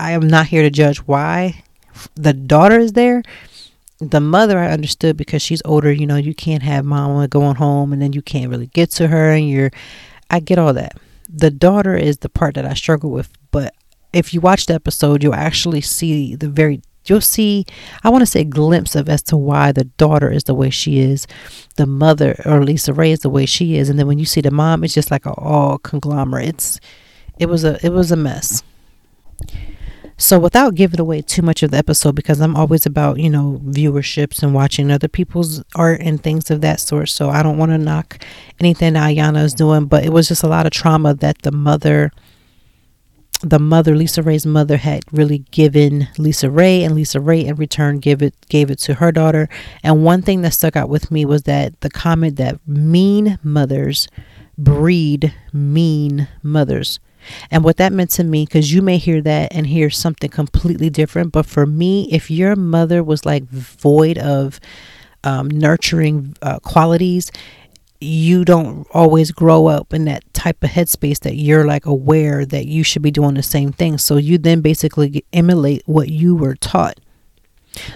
I 0.00 0.12
am 0.12 0.26
not 0.26 0.46
here 0.46 0.62
to 0.62 0.70
judge 0.70 0.96
why 0.98 1.62
the 2.14 2.32
daughter 2.32 2.78
is 2.78 2.94
there. 2.94 3.22
The 3.98 4.20
mother, 4.20 4.58
I 4.58 4.70
understood 4.70 5.18
because 5.18 5.42
she's 5.42 5.60
older. 5.66 5.92
You 5.92 6.06
know, 6.06 6.16
you 6.16 6.34
can't 6.34 6.62
have 6.62 6.86
mama 6.86 7.28
going 7.28 7.56
home 7.56 7.92
and 7.92 8.00
then 8.00 8.14
you 8.14 8.22
can't 8.22 8.50
really 8.50 8.68
get 8.68 8.90
to 8.92 9.08
her, 9.08 9.30
and 9.30 9.48
you're. 9.48 9.70
I 10.30 10.40
get 10.40 10.58
all 10.58 10.72
that. 10.72 10.98
The 11.28 11.50
daughter 11.50 11.96
is 11.96 12.18
the 12.18 12.30
part 12.30 12.54
that 12.54 12.64
I 12.64 12.72
struggle 12.74 13.10
with, 13.10 13.28
but 13.50 13.74
if 14.12 14.32
you 14.32 14.40
watch 14.40 14.66
the 14.66 14.74
episode, 14.74 15.22
you'll 15.22 15.34
actually 15.34 15.82
see 15.82 16.34
the 16.34 16.48
very 16.48 16.80
you'll 17.06 17.20
see 17.20 17.64
i 18.04 18.10
want 18.10 18.20
to 18.20 18.26
say 18.26 18.42
a 18.42 18.44
glimpse 18.44 18.94
of 18.94 19.08
as 19.08 19.22
to 19.22 19.34
why 19.34 19.72
the 19.72 19.84
daughter 19.84 20.30
is 20.30 20.44
the 20.44 20.54
way 20.54 20.68
she 20.68 20.98
is 20.98 21.26
the 21.76 21.86
mother 21.86 22.38
or 22.44 22.62
lisa 22.62 22.92
ray 22.92 23.10
is 23.10 23.20
the 23.20 23.30
way 23.30 23.46
she 23.46 23.78
is 23.78 23.88
and 23.88 23.98
then 23.98 24.06
when 24.06 24.18
you 24.18 24.26
see 24.26 24.42
the 24.42 24.50
mom 24.50 24.84
it's 24.84 24.92
just 24.92 25.10
like 25.10 25.24
a 25.24 25.32
all 25.32 25.78
conglomerate 25.78 26.48
it's 26.48 26.78
it 27.38 27.46
was 27.46 27.64
a 27.64 27.84
it 27.84 27.90
was 27.90 28.12
a 28.12 28.16
mess 28.16 28.62
so 30.20 30.38
without 30.38 30.74
giving 30.74 31.00
away 31.00 31.22
too 31.22 31.42
much 31.42 31.62
of 31.62 31.70
the 31.70 31.76
episode 31.76 32.14
because 32.14 32.40
i'm 32.40 32.54
always 32.54 32.84
about 32.86 33.18
you 33.18 33.30
know 33.30 33.60
viewerships 33.64 34.42
and 34.42 34.54
watching 34.54 34.90
other 34.90 35.08
people's 35.08 35.62
art 35.74 36.00
and 36.00 36.22
things 36.22 36.50
of 36.50 36.60
that 36.60 36.78
sort 36.78 37.08
so 37.08 37.30
i 37.30 37.42
don't 37.42 37.58
want 37.58 37.72
to 37.72 37.78
knock 37.78 38.22
anything 38.60 38.92
that 38.92 39.10
Iyanla 39.10 39.44
is 39.44 39.54
doing 39.54 39.86
but 39.86 40.04
it 40.04 40.12
was 40.12 40.28
just 40.28 40.42
a 40.42 40.48
lot 40.48 40.66
of 40.66 40.72
trauma 40.72 41.14
that 41.14 41.42
the 41.42 41.52
mother 41.52 42.10
the 43.42 43.58
mother, 43.58 43.94
LisaRaye's 43.94 44.44
mother, 44.44 44.76
had 44.76 45.02
really 45.12 45.38
given 45.50 46.08
LisaRaye, 46.18 46.84
and 46.84 46.94
LisaRaye 46.94 47.46
in 47.46 47.54
return 47.56 47.98
gave 47.98 48.20
it 48.20 48.34
gave 48.50 48.70
it 48.70 48.78
to 48.80 48.92
her 48.92 49.10
daughter. 49.10 49.48
And 49.82 50.04
one 50.04 50.20
thing 50.20 50.42
that 50.42 50.52
stuck 50.52 50.76
out 50.76 50.90
with 50.90 51.10
me 51.10 51.24
was 51.24 51.44
that 51.44 51.80
the 51.80 51.88
comment 51.88 52.36
that 52.36 52.60
mean 52.68 53.38
mothers 53.42 54.08
breed 54.58 55.34
mean 55.52 56.28
mothers. 56.42 57.00
And 57.50 57.64
what 57.64 57.76
that 57.78 57.92
meant 57.92 58.10
to 58.12 58.24
me, 58.24 58.44
because 58.44 58.72
you 58.72 58.82
may 58.82 58.98
hear 58.98 59.20
that 59.22 59.52
and 59.54 59.66
hear 59.66 59.90
something 59.90 60.30
completely 60.30 60.90
different, 60.90 61.32
but 61.32 61.46
for 61.46 61.66
me, 61.66 62.08
if 62.10 62.30
your 62.30 62.56
mother 62.56 63.02
was 63.02 63.24
like 63.24 63.44
void 63.44 64.18
of 64.18 64.60
um, 65.24 65.48
nurturing 65.48 66.36
uh, 66.42 66.58
qualities, 66.60 67.30
you 68.00 68.44
don't 68.44 68.86
always 68.92 69.30
grow 69.30 69.66
up 69.66 69.92
in 69.92 70.06
that 70.06 70.22
type 70.32 70.64
of 70.64 70.70
headspace 70.70 71.20
that 71.20 71.36
you're 71.36 71.66
like 71.66 71.84
aware 71.84 72.46
that 72.46 72.66
you 72.66 72.82
should 72.82 73.02
be 73.02 73.10
doing 73.10 73.34
the 73.34 73.42
same 73.42 73.72
thing. 73.72 73.98
So 73.98 74.16
you 74.16 74.38
then 74.38 74.62
basically 74.62 75.24
emulate 75.32 75.82
what 75.86 76.08
you 76.08 76.34
were 76.34 76.54
taught. 76.54 76.98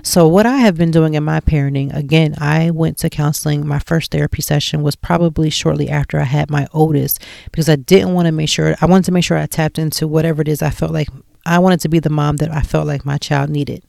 So, 0.03 0.29
what 0.29 0.47
I 0.47 0.59
have 0.59 0.77
been 0.77 0.91
doing 0.91 1.15
in 1.15 1.25
my 1.25 1.41
parenting, 1.41 1.95
again, 1.95 2.35
I 2.39 2.71
went 2.71 2.99
to 2.99 3.11
counseling. 3.11 3.67
My 3.67 3.79
first 3.81 4.13
therapy 4.13 4.41
session 4.41 4.83
was 4.83 4.95
probably 4.95 5.51
shortly 5.51 5.89
after 5.89 6.21
I 6.21 6.25
had 6.25 6.51
my 6.51 6.67
oldest 6.73 7.21
because 7.51 7.69
I 7.69 7.77
didn't 7.77 8.15
want 8.15 8.27
to 8.27 8.33
make 8.33 8.49
sure, 8.49 8.77
I 8.81 8.87
wanted 8.87 9.07
to 9.07 9.13
make 9.13 9.25
sure 9.25 9.37
I 9.37 9.47
tapped 9.47 9.79
into 9.79 10.07
whatever 10.07 10.43
it 10.43 10.49
is 10.49 10.63
I 10.63 10.71
felt 10.71 10.93
like 10.93 11.09
I 11.45 11.59
wanted 11.59 11.81
to 11.81 11.89
be 11.89 11.99
the 11.99 12.11
mom 12.11 12.37
that 12.37 12.51
I 12.51 12.63
felt 12.63 12.87
like 12.87 13.05
my 13.05 13.19
child 13.19 13.51
needed. 13.51 13.83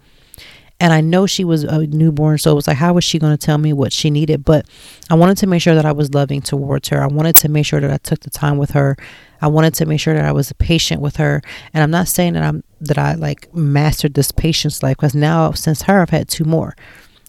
And 0.80 0.92
I 0.92 1.00
know 1.00 1.26
she 1.26 1.46
was 1.46 1.64
a 1.64 1.88
newborn, 1.88 2.38
so 2.38 2.52
it 2.52 2.56
was 2.56 2.68
like, 2.68 2.78
how 2.78 2.94
was 2.94 3.06
she 3.06 3.18
going 3.18 3.36
to 3.36 3.44
tell 3.44 3.58
me 3.58 3.72
what 3.72 3.94
she 3.94 4.10
needed? 4.10 4.44
But 4.44 4.66
I 5.10 5.16
wanted 5.16 5.38
to 5.38 5.48
make 5.48 5.62
sure 5.62 5.74
that 5.74 5.86
I 5.86 5.94
was 5.94 6.14
loving 6.14 6.42
towards 6.42 6.90
her. 6.90 7.02
I 7.02 7.08
wanted 7.08 7.38
to 7.38 7.50
make 7.50 7.66
sure 7.66 7.80
that 7.80 7.92
I 7.92 7.98
took 7.98 8.20
the 8.20 8.30
time 8.30 8.58
with 8.58 8.72
her. 8.72 8.98
I 9.42 9.48
wanted 9.48 9.74
to 9.76 9.86
make 9.86 10.02
sure 10.02 10.14
that 10.14 10.26
I 10.26 10.34
was 10.34 10.52
patient 10.54 11.02
with 11.02 11.16
her. 11.16 11.42
And 11.74 11.82
I'm 11.82 11.92
not 11.92 12.08
saying 12.10 12.34
that 12.34 12.44
I'm 12.44 12.64
that 12.82 12.98
I 12.98 13.14
like 13.14 13.54
mastered 13.56 14.16
this 14.16 14.32
patience 14.32 14.84
life 14.84 14.98
because 14.98 15.16
now 15.16 15.52
since 15.52 15.84
her 15.84 16.02
I've 16.02 16.10
had 16.10 16.28
two 16.28 16.44
more. 16.44 16.76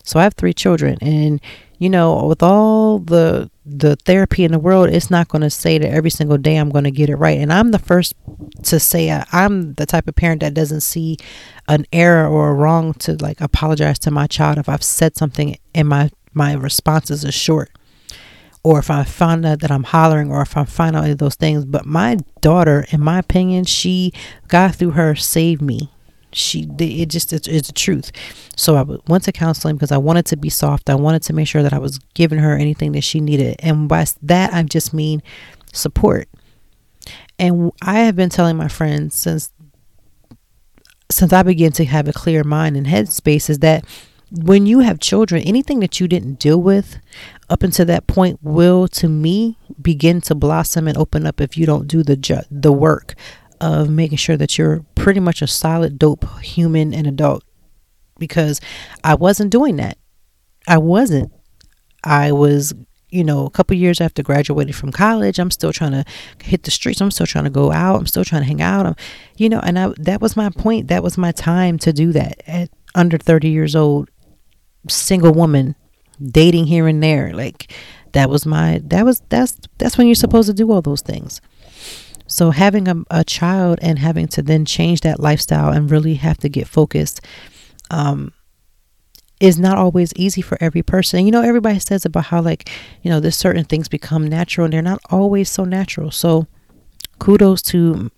So 0.02 0.18
I 0.18 0.24
have 0.24 0.34
three 0.34 0.54
children 0.54 0.98
and 1.00 1.40
you 1.78 1.90
know, 1.90 2.24
with 2.26 2.42
all 2.42 2.98
the 2.98 3.50
the 3.64 3.96
therapy 3.96 4.44
in 4.44 4.52
the 4.52 4.58
world, 4.58 4.88
it's 4.88 5.10
not 5.10 5.28
going 5.28 5.42
to 5.42 5.50
say 5.50 5.76
that 5.76 5.90
every 5.90 6.10
single 6.10 6.38
day 6.38 6.56
I'm 6.56 6.70
going 6.70 6.84
to 6.84 6.90
get 6.90 7.10
it 7.10 7.16
right. 7.16 7.38
And 7.38 7.52
I'm 7.52 7.72
the 7.72 7.78
first 7.78 8.14
to 8.64 8.78
say 8.78 9.10
I, 9.10 9.26
I'm 9.32 9.74
the 9.74 9.86
type 9.86 10.06
of 10.06 10.14
parent 10.14 10.40
that 10.40 10.54
doesn't 10.54 10.82
see 10.82 11.18
an 11.68 11.84
error 11.92 12.28
or 12.28 12.50
a 12.50 12.54
wrong 12.54 12.94
to 12.94 13.16
like 13.16 13.40
apologize 13.40 13.98
to 14.00 14.10
my 14.10 14.26
child 14.26 14.58
if 14.58 14.68
I've 14.68 14.84
said 14.84 15.16
something 15.16 15.58
and 15.74 15.88
my 15.88 16.10
my 16.32 16.52
responses 16.52 17.24
are 17.24 17.32
short 17.32 17.70
or 18.62 18.78
if 18.78 18.90
I 18.90 19.04
find 19.04 19.44
out 19.44 19.60
that 19.60 19.70
I'm 19.70 19.84
hollering 19.84 20.30
or 20.30 20.42
if 20.42 20.56
I 20.56 20.64
find 20.64 20.96
out 20.96 21.18
those 21.18 21.34
things. 21.34 21.64
But 21.64 21.86
my 21.86 22.18
daughter, 22.40 22.86
in 22.90 23.00
my 23.00 23.18
opinion, 23.18 23.64
she 23.64 24.12
God 24.48 24.74
through 24.74 24.92
her 24.92 25.14
saved 25.14 25.62
me 25.62 25.90
she 26.36 26.68
it 26.78 27.06
just 27.06 27.32
it's, 27.32 27.48
it's 27.48 27.68
the 27.68 27.72
truth. 27.74 28.12
So 28.56 28.76
i 28.76 28.82
went 29.08 29.24
to 29.24 29.32
counseling 29.32 29.76
because 29.76 29.92
i 29.92 29.96
wanted 29.96 30.26
to 30.26 30.36
be 30.36 30.50
soft. 30.50 30.90
I 30.90 30.94
wanted 30.94 31.22
to 31.24 31.32
make 31.32 31.48
sure 31.48 31.62
that 31.62 31.72
i 31.72 31.78
was 31.78 31.98
giving 32.14 32.38
her 32.38 32.56
anything 32.56 32.92
that 32.92 33.04
she 33.04 33.20
needed. 33.20 33.56
And 33.60 33.88
by 33.88 34.06
that 34.22 34.52
i 34.52 34.62
just 34.62 34.92
mean 34.92 35.22
support. 35.72 36.28
And 37.38 37.72
i 37.82 38.00
have 38.00 38.16
been 38.16 38.30
telling 38.30 38.56
my 38.56 38.68
friends 38.68 39.14
since 39.14 39.50
since 41.10 41.32
i 41.32 41.42
began 41.42 41.72
to 41.72 41.84
have 41.84 42.08
a 42.08 42.12
clear 42.12 42.44
mind 42.44 42.76
and 42.76 42.86
headspace 42.86 43.48
is 43.48 43.60
that 43.60 43.84
when 44.30 44.66
you 44.66 44.80
have 44.80 44.98
children 44.98 45.40
anything 45.42 45.78
that 45.80 46.00
you 46.00 46.08
didn't 46.08 46.40
deal 46.40 46.60
with 46.60 46.98
up 47.48 47.62
until 47.62 47.86
that 47.86 48.08
point 48.08 48.38
will 48.42 48.88
to 48.88 49.08
me 49.08 49.56
begin 49.80 50.20
to 50.20 50.34
blossom 50.34 50.88
and 50.88 50.98
open 50.98 51.24
up 51.24 51.40
if 51.40 51.56
you 51.56 51.64
don't 51.64 51.86
do 51.86 52.02
the 52.02 52.16
ju- 52.16 52.42
the 52.50 52.72
work 52.72 53.14
of 53.60 53.88
making 53.88 54.18
sure 54.18 54.36
that 54.36 54.58
you're 54.58 54.84
pretty 54.94 55.20
much 55.20 55.42
a 55.42 55.46
solid, 55.46 55.98
dope 55.98 56.28
human 56.40 56.92
and 56.92 57.06
adult 57.06 57.44
because 58.18 58.60
I 59.04 59.14
wasn't 59.14 59.50
doing 59.50 59.76
that. 59.76 59.98
I 60.66 60.78
wasn't. 60.78 61.32
I 62.02 62.32
was, 62.32 62.74
you 63.10 63.24
know, 63.24 63.46
a 63.46 63.50
couple 63.50 63.76
years 63.76 64.00
after 64.00 64.22
graduating 64.22 64.72
from 64.72 64.92
college, 64.92 65.38
I'm 65.38 65.50
still 65.50 65.72
trying 65.72 65.92
to 65.92 66.04
hit 66.42 66.64
the 66.64 66.70
streets. 66.70 67.00
I'm 67.00 67.10
still 67.10 67.26
trying 67.26 67.44
to 67.44 67.50
go 67.50 67.72
out. 67.72 67.98
I'm 67.98 68.06
still 68.06 68.24
trying 68.24 68.42
to 68.42 68.48
hang 68.48 68.62
out. 68.62 68.86
I'm, 68.86 68.96
you 69.36 69.48
know, 69.48 69.60
and 69.60 69.78
I, 69.78 69.92
that 69.98 70.20
was 70.20 70.36
my 70.36 70.50
point. 70.50 70.88
That 70.88 71.02
was 71.02 71.18
my 71.18 71.32
time 71.32 71.78
to 71.78 71.92
do 71.92 72.12
that 72.12 72.42
at 72.46 72.70
under 72.94 73.18
30 73.18 73.48
years 73.48 73.76
old, 73.76 74.08
single 74.88 75.32
woman, 75.32 75.76
dating 76.22 76.66
here 76.66 76.86
and 76.86 77.02
there. 77.02 77.32
Like 77.32 77.72
that 78.12 78.30
was 78.30 78.46
my, 78.46 78.80
that 78.84 79.04
was, 79.04 79.22
that's, 79.28 79.58
that's 79.78 79.98
when 79.98 80.06
you're 80.06 80.14
supposed 80.14 80.48
to 80.48 80.54
do 80.54 80.70
all 80.72 80.82
those 80.82 81.02
things. 81.02 81.40
So 82.36 82.50
having 82.50 82.86
a, 82.86 82.96
a 83.10 83.24
child 83.24 83.78
and 83.80 83.98
having 83.98 84.28
to 84.28 84.42
then 84.42 84.66
change 84.66 85.00
that 85.00 85.18
lifestyle 85.18 85.72
and 85.72 85.90
really 85.90 86.16
have 86.16 86.36
to 86.40 86.50
get 86.50 86.68
focused 86.68 87.22
um, 87.90 88.30
is 89.40 89.58
not 89.58 89.78
always 89.78 90.12
easy 90.16 90.42
for 90.42 90.58
every 90.60 90.82
person. 90.82 91.24
You 91.24 91.32
know, 91.32 91.40
everybody 91.40 91.78
says 91.78 92.04
about 92.04 92.26
how 92.26 92.42
like, 92.42 92.68
you 93.00 93.10
know, 93.10 93.20
there's 93.20 93.36
certain 93.36 93.64
things 93.64 93.88
become 93.88 94.28
natural 94.28 94.66
and 94.66 94.74
they're 94.74 94.82
not 94.82 95.00
always 95.08 95.48
so 95.48 95.64
natural. 95.64 96.10
So 96.10 96.46
kudos 97.20 97.62
to 97.72 98.10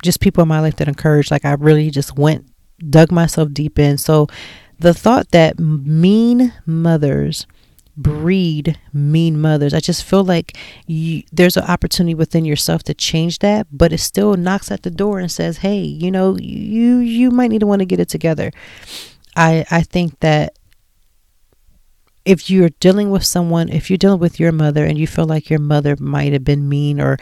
just 0.00 0.20
people 0.20 0.42
in 0.42 0.48
my 0.48 0.60
life 0.60 0.76
that 0.76 0.86
encourage. 0.86 1.32
Like 1.32 1.44
I 1.44 1.54
really 1.54 1.90
just 1.90 2.16
went, 2.16 2.46
dug 2.88 3.10
myself 3.10 3.52
deep 3.52 3.80
in. 3.80 3.98
So 3.98 4.28
the 4.78 4.94
thought 4.94 5.32
that 5.32 5.58
mean 5.58 6.52
mothers 6.66 7.48
breed 8.02 8.78
mean 8.92 9.40
mothers. 9.40 9.74
I 9.74 9.80
just 9.80 10.04
feel 10.04 10.24
like 10.24 10.56
you, 10.86 11.22
there's 11.32 11.56
an 11.56 11.64
opportunity 11.64 12.14
within 12.14 12.44
yourself 12.44 12.82
to 12.84 12.94
change 12.94 13.40
that, 13.40 13.66
but 13.70 13.92
it 13.92 13.98
still 13.98 14.34
knocks 14.36 14.70
at 14.70 14.82
the 14.82 14.90
door 14.90 15.18
and 15.18 15.30
says, 15.30 15.58
"Hey, 15.58 15.80
you 15.80 16.10
know, 16.10 16.36
you 16.38 16.98
you 16.98 17.30
might 17.30 17.50
need 17.50 17.60
to 17.60 17.66
want 17.66 17.80
to 17.80 17.86
get 17.86 18.00
it 18.00 18.08
together." 18.08 18.50
I 19.36 19.64
I 19.70 19.82
think 19.82 20.18
that 20.20 20.54
if 22.24 22.50
you're 22.50 22.70
dealing 22.80 23.10
with 23.10 23.24
someone, 23.24 23.68
if 23.70 23.90
you're 23.90 23.96
dealing 23.96 24.20
with 24.20 24.38
your 24.38 24.52
mother 24.52 24.84
and 24.84 24.98
you 24.98 25.06
feel 25.06 25.24
like 25.24 25.48
your 25.48 25.58
mother 25.58 25.96
might 25.98 26.32
have 26.32 26.44
been 26.44 26.68
mean, 26.68 27.00
or 27.00 27.16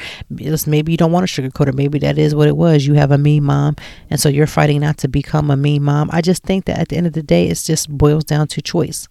maybe 0.67 0.93
you 0.93 0.99
don't 0.99 1.13
want 1.13 1.29
to 1.29 1.43
sugarcoat 1.43 1.69
it, 1.69 1.75
maybe 1.75 1.99
that 2.01 2.19
is 2.19 2.35
what 2.35 2.49
it 2.49 2.57
was. 2.57 2.87
You 2.87 2.95
have 2.95 3.13
a 3.13 3.19
mean 3.19 3.45
mom, 3.45 3.77
and 4.11 4.21
so 4.21 4.29
you're 4.29 4.47
fighting 4.47 4.81
not 4.81 4.99
to 4.99 5.09
become 5.09 5.51
a 5.51 5.57
mean 5.57 5.83
mom. 5.85 6.11
I 6.13 6.21
just 6.21 6.43
think 6.43 6.65
that 6.67 6.79
at 6.79 6.89
the 6.89 6.97
end 6.97 7.07
of 7.07 7.13
the 7.13 7.23
day, 7.23 7.49
it 7.49 7.55
just 7.65 7.89
boils 7.91 8.25
down 8.25 8.49
to 8.49 8.63
choice 8.63 9.09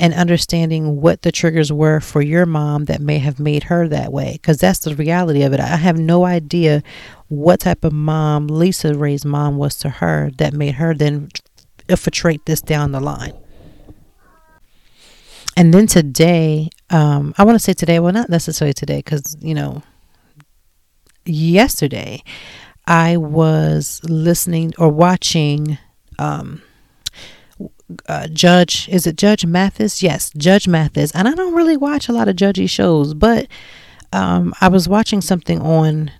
and 0.00 0.14
understanding 0.14 1.00
what 1.00 1.22
the 1.22 1.32
triggers 1.32 1.72
were 1.72 2.00
for 2.00 2.22
your 2.22 2.46
mom 2.46 2.86
that 2.86 3.00
may 3.00 3.18
have 3.18 3.38
made 3.38 3.64
her 3.64 3.86
that 3.88 4.12
way. 4.12 4.32
Because 4.32 4.58
that's 4.58 4.80
the 4.80 4.94
reality 4.94 5.42
of 5.42 5.52
it. 5.52 5.60
I 5.60 5.76
have 5.76 5.98
no 5.98 6.24
idea 6.24 6.82
what 7.28 7.60
type 7.60 7.84
of 7.84 7.92
mom 7.92 8.48
LisaRaye's 8.48 9.24
mom 9.24 9.56
was 9.56 9.76
to 9.78 9.88
her 9.88 10.30
that 10.38 10.52
made 10.52 10.74
her 10.74 10.94
then 10.94 11.28
infiltrate 11.88 12.44
this 12.46 12.60
down 12.60 12.92
the 12.92 13.00
line 13.00 13.34
and 15.56 15.72
then 15.72 15.86
today, 15.86 16.70
um, 16.90 17.34
I 17.36 17.44
want 17.44 17.56
to 17.56 17.62
say 17.62 17.74
today, 17.74 17.98
well, 17.98 18.12
not 18.12 18.30
necessarily 18.30 18.72
today, 18.72 18.98
because, 18.98 19.36
you 19.40 19.54
know, 19.54 19.82
yesterday 21.24 22.22
I 22.86 23.16
was 23.18 24.00
listening 24.04 24.72
or 24.78 24.88
watching 24.88 25.78
um, 26.18 26.62
uh, 28.08 28.28
Judge, 28.28 28.88
is 28.88 29.06
it 29.06 29.16
Judge 29.16 29.44
Mathis? 29.46 30.02
Yes, 30.02 30.30
Judge 30.36 30.68
Mathis. 30.68 31.12
And 31.12 31.28
I 31.28 31.34
don't 31.34 31.54
really 31.54 31.76
watch 31.76 32.08
a 32.08 32.12
lot 32.12 32.28
of 32.28 32.36
judgy 32.36 32.68
shows, 32.68 33.14
but 33.14 33.48
um, 34.12 34.52
I 34.60 34.68
was 34.68 34.88
watching 34.88 35.20
something 35.20 35.60
on 35.60 36.10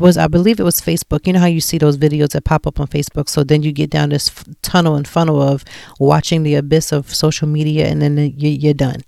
was 0.00 0.16
I 0.16 0.26
believe 0.26 0.58
it 0.58 0.64
was 0.64 0.80
Facebook. 0.80 1.26
You 1.26 1.34
know 1.34 1.40
how 1.40 1.46
you 1.46 1.60
see 1.60 1.78
those 1.78 1.98
videos 1.98 2.30
that 2.30 2.44
pop 2.44 2.66
up 2.66 2.80
on 2.80 2.86
Facebook. 2.86 3.28
So 3.28 3.44
then 3.44 3.62
you 3.62 3.72
get 3.72 3.90
down 3.90 4.08
this 4.08 4.28
f- 4.28 4.44
tunnel 4.62 4.96
and 4.96 5.06
funnel 5.06 5.40
of 5.40 5.64
watching 5.98 6.42
the 6.42 6.54
abyss 6.54 6.92
of 6.92 7.14
social 7.14 7.46
media, 7.46 7.88
and 7.88 8.00
then 8.00 8.16
you, 8.16 8.48
you're 8.48 8.74
done. 8.74 9.02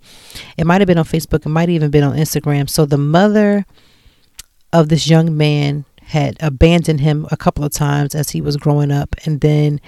It 0.58 0.66
might 0.66 0.80
have 0.80 0.86
been 0.86 0.98
on 0.98 1.04
Facebook. 1.04 1.46
It 1.46 1.50
might 1.50 1.70
even 1.70 1.90
been 1.90 2.04
on 2.04 2.16
Instagram. 2.16 2.68
So 2.68 2.84
the 2.84 2.98
mother 2.98 3.64
of 4.72 4.88
this 4.88 5.08
young 5.08 5.36
man 5.36 5.84
had 6.02 6.36
abandoned 6.40 7.00
him 7.00 7.26
a 7.30 7.36
couple 7.36 7.64
of 7.64 7.72
times 7.72 8.14
as 8.14 8.30
he 8.30 8.40
was 8.40 8.56
growing 8.56 8.92
up, 8.92 9.16
and 9.24 9.40
then 9.40 9.80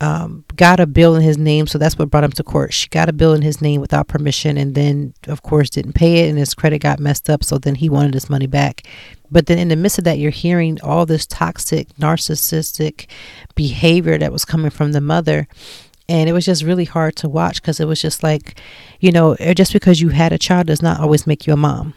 um, 0.00 0.44
got 0.56 0.80
a 0.80 0.86
bill 0.86 1.14
in 1.14 1.22
his 1.22 1.38
name, 1.38 1.66
so 1.66 1.78
that's 1.78 1.98
what 1.98 2.10
brought 2.10 2.24
him 2.24 2.32
to 2.32 2.42
court. 2.42 2.72
She 2.72 2.88
got 2.88 3.08
a 3.08 3.12
bill 3.12 3.32
in 3.32 3.42
his 3.42 3.62
name 3.62 3.80
without 3.80 4.08
permission, 4.08 4.58
and 4.58 4.74
then, 4.74 5.14
of 5.26 5.42
course, 5.42 5.70
didn't 5.70 5.94
pay 5.94 6.24
it, 6.24 6.28
and 6.28 6.38
his 6.38 6.54
credit 6.54 6.80
got 6.80 7.00
messed 7.00 7.30
up. 7.30 7.42
So 7.42 7.58
then 7.58 7.76
he 7.76 7.88
wanted 7.88 8.14
his 8.14 8.28
money 8.28 8.46
back. 8.46 8.82
But 9.30 9.46
then, 9.46 9.58
in 9.58 9.68
the 9.68 9.76
midst 9.76 9.98
of 9.98 10.04
that, 10.04 10.18
you're 10.18 10.30
hearing 10.30 10.78
all 10.82 11.06
this 11.06 11.26
toxic, 11.26 11.88
narcissistic 11.96 13.06
behavior 13.54 14.18
that 14.18 14.32
was 14.32 14.44
coming 14.44 14.70
from 14.70 14.92
the 14.92 15.00
mother. 15.00 15.48
And 16.08 16.28
it 16.28 16.32
was 16.32 16.44
just 16.44 16.62
really 16.62 16.84
hard 16.84 17.16
to 17.16 17.28
watch 17.28 17.60
because 17.60 17.80
it 17.80 17.88
was 17.88 18.00
just 18.00 18.22
like, 18.22 18.60
you 19.00 19.10
know, 19.10 19.34
just 19.56 19.72
because 19.72 20.00
you 20.00 20.10
had 20.10 20.32
a 20.32 20.38
child 20.38 20.68
does 20.68 20.80
not 20.80 21.00
always 21.00 21.26
make 21.26 21.46
you 21.46 21.52
a 21.52 21.56
mom. 21.56 21.94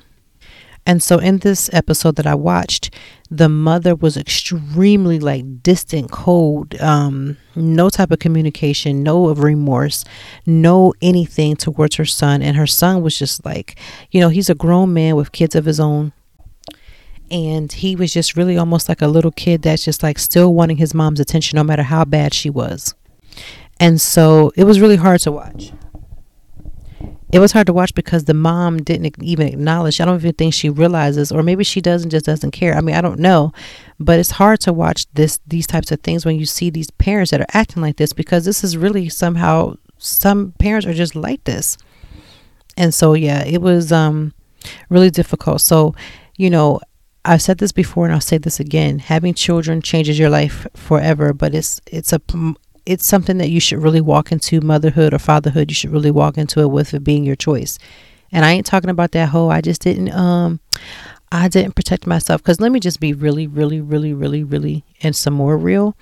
And 0.86 1.04
so 1.04 1.20
in 1.20 1.40
this 1.40 1.70
episode 1.74 2.16
that 2.16 2.26
I 2.26 2.34
watched, 2.34 2.92
the 3.32 3.50
mother 3.50 3.96
was 3.96 4.18
extremely 4.18 5.20
like 5.20 5.62
distant, 5.62 6.12
cold, 6.12 6.80
um, 6.82 7.38
no 7.56 7.90
type 7.90 8.12
of 8.12 8.20
communication, 8.20 9.04
no 9.04 9.28
of 9.28 9.40
remorse, 9.40 10.04
no 10.46 10.94
anything 11.02 11.56
towards 11.56 11.96
her 11.98 12.06
son. 12.06 12.42
And 12.42 12.58
her 12.58 12.68
son 12.68 13.02
was 13.02 13.18
just 13.18 13.46
like, 13.46 13.80
you 14.12 14.20
know, 14.20 14.30
he's 14.30 14.50
a 14.50 14.56
grown 14.56 14.94
man 14.94 15.16
with 15.16 15.32
kids 15.32 15.56
of 15.56 15.66
his 15.66 15.80
own. 15.80 16.12
And 17.30 17.72
he 17.72 17.96
was 17.96 18.12
just 18.12 18.36
really 18.36 18.58
almost 18.58 18.90
like 18.90 19.04
a 19.04 19.08
little 19.08 19.32
kid 19.32 19.62
that's 19.62 19.86
just 19.86 20.02
like 20.02 20.18
still 20.18 20.56
wanting 20.56 20.78
his 20.78 20.96
mom's 20.96 21.20
attention 21.20 21.58
no 21.58 21.64
matter 21.64 21.84
how 21.84 22.06
bad 22.06 22.34
she 22.34 22.50
was. 22.50 22.96
And 23.80 24.02
so 24.02 24.52
it 24.56 24.64
was 24.64 24.82
really 24.82 24.96
hard 24.96 25.22
to 25.22 25.32
watch 25.32 25.72
it 27.32 27.40
was 27.40 27.52
hard 27.52 27.68
to 27.68 27.74
watch 27.74 27.94
because 27.94 28.26
the 28.26 28.34
mom 28.34 28.78
didn't 28.78 29.22
even 29.22 29.48
acknowledge. 29.48 30.02
I 30.02 30.06
don't 30.06 30.16
even 30.16 30.34
think 30.34 30.54
she 30.54 30.70
realizes, 30.70 31.32
or 31.32 31.44
maybe 31.44 31.64
she 31.64 31.80
doesn't, 31.80 32.10
just 32.10 32.26
doesn't 32.26 32.52
care. 32.52 32.76
I 32.76 32.82
mean, 32.82 32.96
I 32.96 33.02
don't 33.02 33.20
know, 33.20 33.52
but 34.00 34.20
it's 34.20 34.32
hard 34.32 34.60
to 34.62 34.74
watch 34.74 35.06
this 35.14 35.40
these 35.48 35.68
types 35.68 35.92
of 35.92 36.02
things 36.02 36.26
when 36.26 36.40
you 36.40 36.46
see 36.46 36.70
these 36.70 36.90
parents 36.92 37.32
that 37.32 37.42
are 37.42 37.54
acting 37.54 37.84
like 37.84 37.98
this 37.98 38.14
because 38.14 38.46
this 38.46 38.64
is 38.64 38.78
really 38.78 39.10
somehow 39.10 39.76
some 39.98 40.54
parents 40.60 40.88
are 40.88 40.94
just 40.94 41.16
like 41.16 41.44
this, 41.44 41.78
and 42.78 42.94
so 42.94 43.14
yeah, 43.14 43.44
it 43.46 43.62
was 43.62 43.92
um 43.92 44.34
really 44.90 45.12
difficult. 45.12 45.62
So, 45.62 45.94
you 46.38 46.50
know, 46.50 46.80
I've 47.26 47.42
said 47.42 47.60
this 47.60 47.72
before 47.72 48.06
and 48.06 48.14
I'll 48.14 48.22
say 48.22 48.38
this 48.38 48.60
again. 48.60 49.00
Having 49.00 49.36
children 49.36 49.82
changes 49.82 50.18
your 50.18 50.30
life 50.30 50.66
forever, 50.76 51.34
but 51.34 51.54
it's 51.54 51.82
it's 51.92 52.14
a 52.14 52.20
it's 52.86 53.06
something 53.06 53.38
that 53.38 53.50
you 53.50 53.60
should 53.60 53.80
really 53.82 54.02
walk 54.02 54.32
into 54.32 54.62
motherhood 54.62 55.14
or 55.14 55.20
fatherhood. 55.20 55.70
You 55.70 55.76
should 55.76 55.92
really 55.92 56.12
walk 56.12 56.38
into 56.38 56.60
it 56.62 56.72
with 56.72 56.94
it 56.94 57.04
being 57.04 57.24
your 57.24 57.36
choice. 57.36 57.78
And 58.32 58.46
I 58.46 58.52
ain't 58.52 58.66
talking 58.66 58.90
about 58.90 59.12
that 59.12 59.30
whole 59.30 59.52
I 59.52 59.62
just 59.62 59.82
didn't 59.82 60.12
um 60.12 60.60
I 61.32 61.48
didn't 61.48 61.76
protect 61.76 62.08
myself 62.08 62.44
cuz 62.44 62.60
let 62.60 62.72
me 62.72 62.80
just 62.80 63.00
be 63.00 63.14
really 63.14 63.48
really 63.48 63.82
really 63.82 64.14
really 64.14 64.44
really 64.44 64.84
and 65.02 65.16
some 65.16 65.34
more 65.34 65.58
real. 65.58 65.96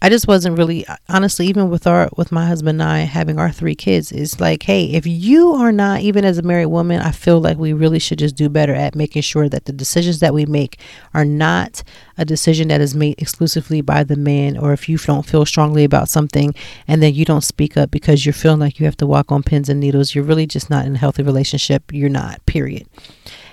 I 0.00 0.10
just 0.10 0.28
wasn't 0.28 0.56
really 0.56 0.86
honestly 1.08 1.46
even 1.48 1.70
with 1.70 1.86
our 1.86 2.08
with 2.16 2.30
my 2.30 2.46
husband 2.46 2.80
and 2.80 2.88
I 2.88 2.98
having 3.00 3.38
our 3.38 3.50
three 3.50 3.74
kids 3.74 4.12
it's 4.12 4.38
like 4.38 4.62
hey 4.62 4.84
if 4.92 5.06
you 5.06 5.52
are 5.54 5.72
not 5.72 6.02
even 6.02 6.24
as 6.24 6.38
a 6.38 6.42
married 6.42 6.66
woman 6.66 7.00
I 7.00 7.10
feel 7.10 7.40
like 7.40 7.58
we 7.58 7.72
really 7.72 7.98
should 7.98 8.20
just 8.20 8.36
do 8.36 8.48
better 8.48 8.74
at 8.74 8.94
making 8.94 9.22
sure 9.22 9.48
that 9.48 9.64
the 9.64 9.72
decisions 9.72 10.20
that 10.20 10.32
we 10.32 10.46
make 10.46 10.78
are 11.14 11.24
not 11.24 11.82
a 12.16 12.24
decision 12.24 12.68
that 12.68 12.80
is 12.80 12.94
made 12.94 13.20
exclusively 13.20 13.80
by 13.80 14.04
the 14.04 14.16
man 14.16 14.56
or 14.56 14.72
if 14.72 14.88
you 14.88 14.98
don't 14.98 15.26
feel 15.26 15.44
strongly 15.44 15.82
about 15.82 16.08
something 16.08 16.54
and 16.86 17.02
then 17.02 17.12
you 17.12 17.24
don't 17.24 17.42
speak 17.42 17.76
up 17.76 17.90
because 17.90 18.24
you're 18.24 18.32
feeling 18.32 18.60
like 18.60 18.78
you 18.78 18.86
have 18.86 18.96
to 18.98 19.06
walk 19.06 19.32
on 19.32 19.42
pins 19.42 19.68
and 19.68 19.80
needles 19.80 20.14
you're 20.14 20.24
really 20.24 20.46
just 20.46 20.70
not 20.70 20.86
in 20.86 20.94
a 20.94 20.98
healthy 20.98 21.24
relationship 21.24 21.92
you're 21.92 22.08
not 22.08 22.44
period 22.46 22.86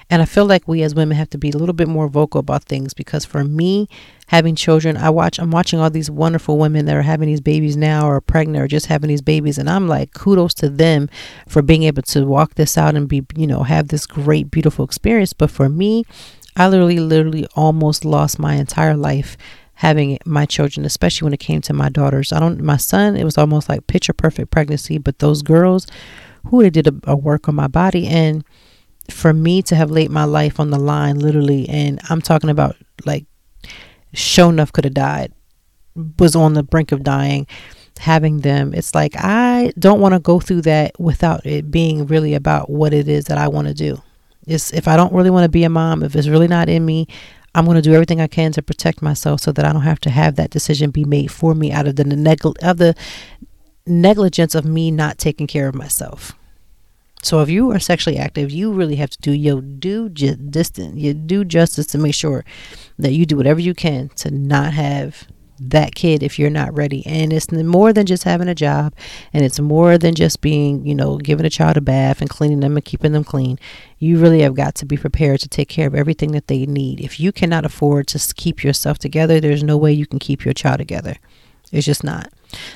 and 0.09 0.21
I 0.21 0.25
feel 0.25 0.45
like 0.45 0.67
we 0.67 0.83
as 0.83 0.93
women 0.93 1.17
have 1.17 1.29
to 1.31 1.37
be 1.37 1.49
a 1.49 1.57
little 1.57 1.73
bit 1.73 1.87
more 1.87 2.07
vocal 2.07 2.39
about 2.39 2.65
things 2.65 2.93
because 2.93 3.25
for 3.25 3.43
me, 3.43 3.89
having 4.27 4.55
children, 4.55 4.97
I 4.97 5.09
watch, 5.09 5.39
I'm 5.39 5.49
watching 5.49 5.79
all 5.79 5.89
these 5.89 6.11
wonderful 6.11 6.57
women 6.57 6.85
that 6.85 6.95
are 6.95 7.01
having 7.01 7.27
these 7.27 7.41
babies 7.41 7.75
now 7.75 8.07
or 8.07 8.21
pregnant 8.21 8.63
or 8.63 8.67
just 8.67 8.85
having 8.85 9.07
these 9.07 9.21
babies. 9.21 9.57
And 9.57 9.69
I'm 9.69 9.87
like, 9.87 10.13
kudos 10.13 10.53
to 10.55 10.69
them 10.69 11.09
for 11.47 11.63
being 11.63 11.83
able 11.83 12.03
to 12.03 12.25
walk 12.25 12.53
this 12.55 12.77
out 12.77 12.95
and 12.95 13.07
be, 13.07 13.23
you 13.35 13.47
know, 13.47 13.63
have 13.63 13.87
this 13.87 14.05
great, 14.05 14.51
beautiful 14.51 14.85
experience. 14.85 15.33
But 15.33 15.49
for 15.49 15.69
me, 15.69 16.03
I 16.55 16.67
literally, 16.67 16.99
literally 16.99 17.47
almost 17.55 18.05
lost 18.05 18.37
my 18.37 18.55
entire 18.55 18.95
life 18.95 19.37
having 19.75 20.19
my 20.25 20.45
children, 20.45 20.85
especially 20.85 21.25
when 21.25 21.33
it 21.33 21.39
came 21.39 21.61
to 21.61 21.73
my 21.73 21.89
daughters. 21.89 22.31
I 22.31 22.39
don't, 22.39 22.61
my 22.61 22.77
son, 22.77 23.17
it 23.17 23.23
was 23.23 23.37
almost 23.37 23.69
like 23.69 23.87
picture 23.87 24.13
perfect 24.13 24.51
pregnancy, 24.51 24.97
but 24.99 25.19
those 25.19 25.41
girls 25.41 25.87
who 26.47 26.61
they 26.61 26.69
did 26.69 26.87
a, 26.87 26.93
a 27.03 27.15
work 27.15 27.49
on 27.49 27.55
my 27.55 27.67
body 27.67 28.07
and 28.07 28.43
for 29.09 29.33
me 29.33 29.61
to 29.63 29.75
have 29.75 29.91
laid 29.91 30.11
my 30.11 30.23
life 30.23 30.59
on 30.59 30.69
the 30.69 30.79
line, 30.79 31.19
literally, 31.19 31.67
and 31.69 31.99
I'm 32.09 32.21
talking 32.21 32.49
about 32.49 32.75
like, 33.05 33.25
show 34.13 34.49
enough 34.49 34.71
could 34.71 34.85
have 34.85 34.93
died, 34.93 35.33
was 36.19 36.35
on 36.35 36.53
the 36.53 36.63
brink 36.63 36.91
of 36.91 37.03
dying, 37.03 37.47
having 37.99 38.39
them. 38.39 38.73
It's 38.73 38.95
like 38.95 39.13
I 39.15 39.73
don't 39.77 40.01
want 40.01 40.13
to 40.13 40.19
go 40.19 40.39
through 40.39 40.61
that 40.61 40.99
without 40.99 41.45
it 41.45 41.71
being 41.71 42.07
really 42.07 42.33
about 42.33 42.69
what 42.69 42.93
it 42.93 43.07
is 43.07 43.25
that 43.25 43.37
I 43.37 43.47
want 43.47 43.67
to 43.67 43.73
do. 43.73 44.01
It's 44.47 44.73
if 44.73 44.87
I 44.87 44.95
don't 44.97 45.13
really 45.13 45.29
want 45.29 45.43
to 45.43 45.49
be 45.49 45.63
a 45.63 45.69
mom, 45.69 46.03
if 46.03 46.15
it's 46.15 46.27
really 46.27 46.47
not 46.47 46.69
in 46.69 46.85
me, 46.85 47.07
I'm 47.53 47.65
going 47.65 47.75
to 47.75 47.81
do 47.81 47.93
everything 47.93 48.21
I 48.21 48.27
can 48.27 48.51
to 48.53 48.61
protect 48.61 49.01
myself 49.01 49.41
so 49.41 49.51
that 49.53 49.65
I 49.65 49.71
don't 49.71 49.81
have 49.83 50.01
to 50.01 50.09
have 50.09 50.35
that 50.35 50.49
decision 50.49 50.91
be 50.91 51.05
made 51.05 51.31
for 51.31 51.55
me 51.55 51.71
out 51.71 51.87
of 51.87 51.95
the 51.95 52.03
negl- 52.03 52.61
of 52.61 52.77
the 52.77 52.95
negligence 53.87 54.55
of 54.55 54.65
me 54.65 54.91
not 54.91 55.17
taking 55.17 55.47
care 55.47 55.67
of 55.67 55.75
myself. 55.75 56.33
So 57.25 57.41
if 57.41 57.49
you 57.49 57.71
are 57.71 57.79
sexually 57.79 58.19
active, 58.19 58.51
you 58.51 58.71
really 58.71 58.97
have 58.97 59.09
to 59.09 59.17
do 59.19 59.31
your 59.31 59.59
due 59.59 60.09
ju- 60.09 60.35
distant, 60.35 60.99
your 60.99 61.15
due 61.15 61.43
justice 61.43 61.87
to 61.87 61.97
make 61.97 62.13
sure 62.13 62.45
that 62.99 63.13
you 63.13 63.25
do 63.25 63.35
whatever 63.35 63.59
you 63.59 63.73
can 63.73 64.09
to 64.17 64.29
not 64.29 64.73
have 64.73 65.27
that 65.59 65.95
kid 65.95 66.21
if 66.21 66.37
you're 66.37 66.51
not 66.51 66.75
ready. 66.77 67.03
And 67.07 67.33
it's 67.33 67.51
more 67.51 67.93
than 67.93 68.05
just 68.05 68.25
having 68.25 68.47
a 68.47 68.53
job, 68.53 68.93
and 69.33 69.43
it's 69.43 69.59
more 69.59 69.97
than 69.97 70.13
just 70.13 70.39
being, 70.41 70.85
you 70.85 70.93
know, 70.93 71.17
giving 71.17 71.47
a 71.47 71.49
child 71.49 71.77
a 71.77 71.81
bath 71.81 72.21
and 72.21 72.29
cleaning 72.29 72.59
them 72.59 72.75
and 72.75 72.85
keeping 72.85 73.13
them 73.13 73.23
clean. 73.23 73.57
You 73.97 74.19
really 74.19 74.41
have 74.41 74.53
got 74.53 74.75
to 74.75 74.85
be 74.85 74.95
prepared 74.95 75.39
to 75.39 75.49
take 75.49 75.67
care 75.67 75.87
of 75.87 75.95
everything 75.95 76.31
that 76.33 76.45
they 76.45 76.67
need. 76.67 77.01
If 77.01 77.19
you 77.19 77.31
cannot 77.31 77.65
afford 77.65 78.05
to 78.09 78.33
keep 78.35 78.63
yourself 78.63 78.99
together, 78.99 79.39
there's 79.39 79.63
no 79.63 79.77
way 79.77 79.91
you 79.91 80.05
can 80.05 80.19
keep 80.19 80.45
your 80.45 80.53
child 80.53 80.77
together. 80.77 81.15
It's 81.71 81.87
just 81.87 82.03
not. 82.03 82.31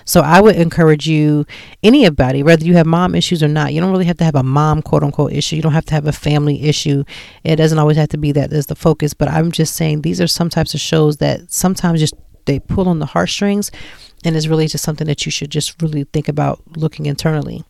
So 0.06 0.22
I 0.22 0.42
would 0.42 0.56
encourage 0.56 1.08
you, 1.08 1.46
anybody, 1.84 2.44
whether 2.44 2.66
you 2.66 2.76
have 2.76 2.86
mom 2.86 3.16
issues 3.16 3.42
or 3.44 3.48
not, 3.48 3.74
you 3.74 3.82
don't 3.82 3.92
really 3.92 4.06
have 4.06 4.18
to 4.18 4.24
have 4.24 4.36
a 4.36 4.44
mom 4.44 4.82
quote 4.82 5.04
unquote 5.04 5.34
issue. 5.34 5.56
You 5.56 5.62
don't 5.62 5.74
have 5.74 5.86
to 5.86 5.94
have 5.94 6.08
a 6.08 6.12
family 6.12 6.64
issue. 6.64 7.04
It 7.44 7.58
doesn't 7.58 7.80
always 7.80 7.98
have 7.98 8.10
to 8.10 8.18
be 8.18 8.32
that 8.34 8.52
as 8.54 8.68
the 8.68 8.76
focus. 8.76 9.14
But 9.14 9.30
I'm 9.30 9.52
just 9.52 9.76
saying 9.76 10.02
these 10.02 10.22
are 10.22 10.28
some 10.28 10.50
types 10.50 10.74
of 10.74 10.80
shows 10.80 11.18
that 11.18 11.52
sometimes 11.52 12.00
just 12.00 12.16
they 12.46 12.60
pull 12.60 12.90
on 12.90 13.00
the 13.00 13.06
heartstrings 13.06 13.70
and 14.26 14.36
it's 14.36 14.48
really 14.48 14.68
just 14.68 14.84
something 14.84 15.08
that 15.08 15.26
you 15.26 15.32
should 15.32 15.52
just 15.52 15.82
really 15.82 16.04
think 16.06 16.28
about 16.28 16.62
looking 16.76 17.06
internally. 17.06 17.64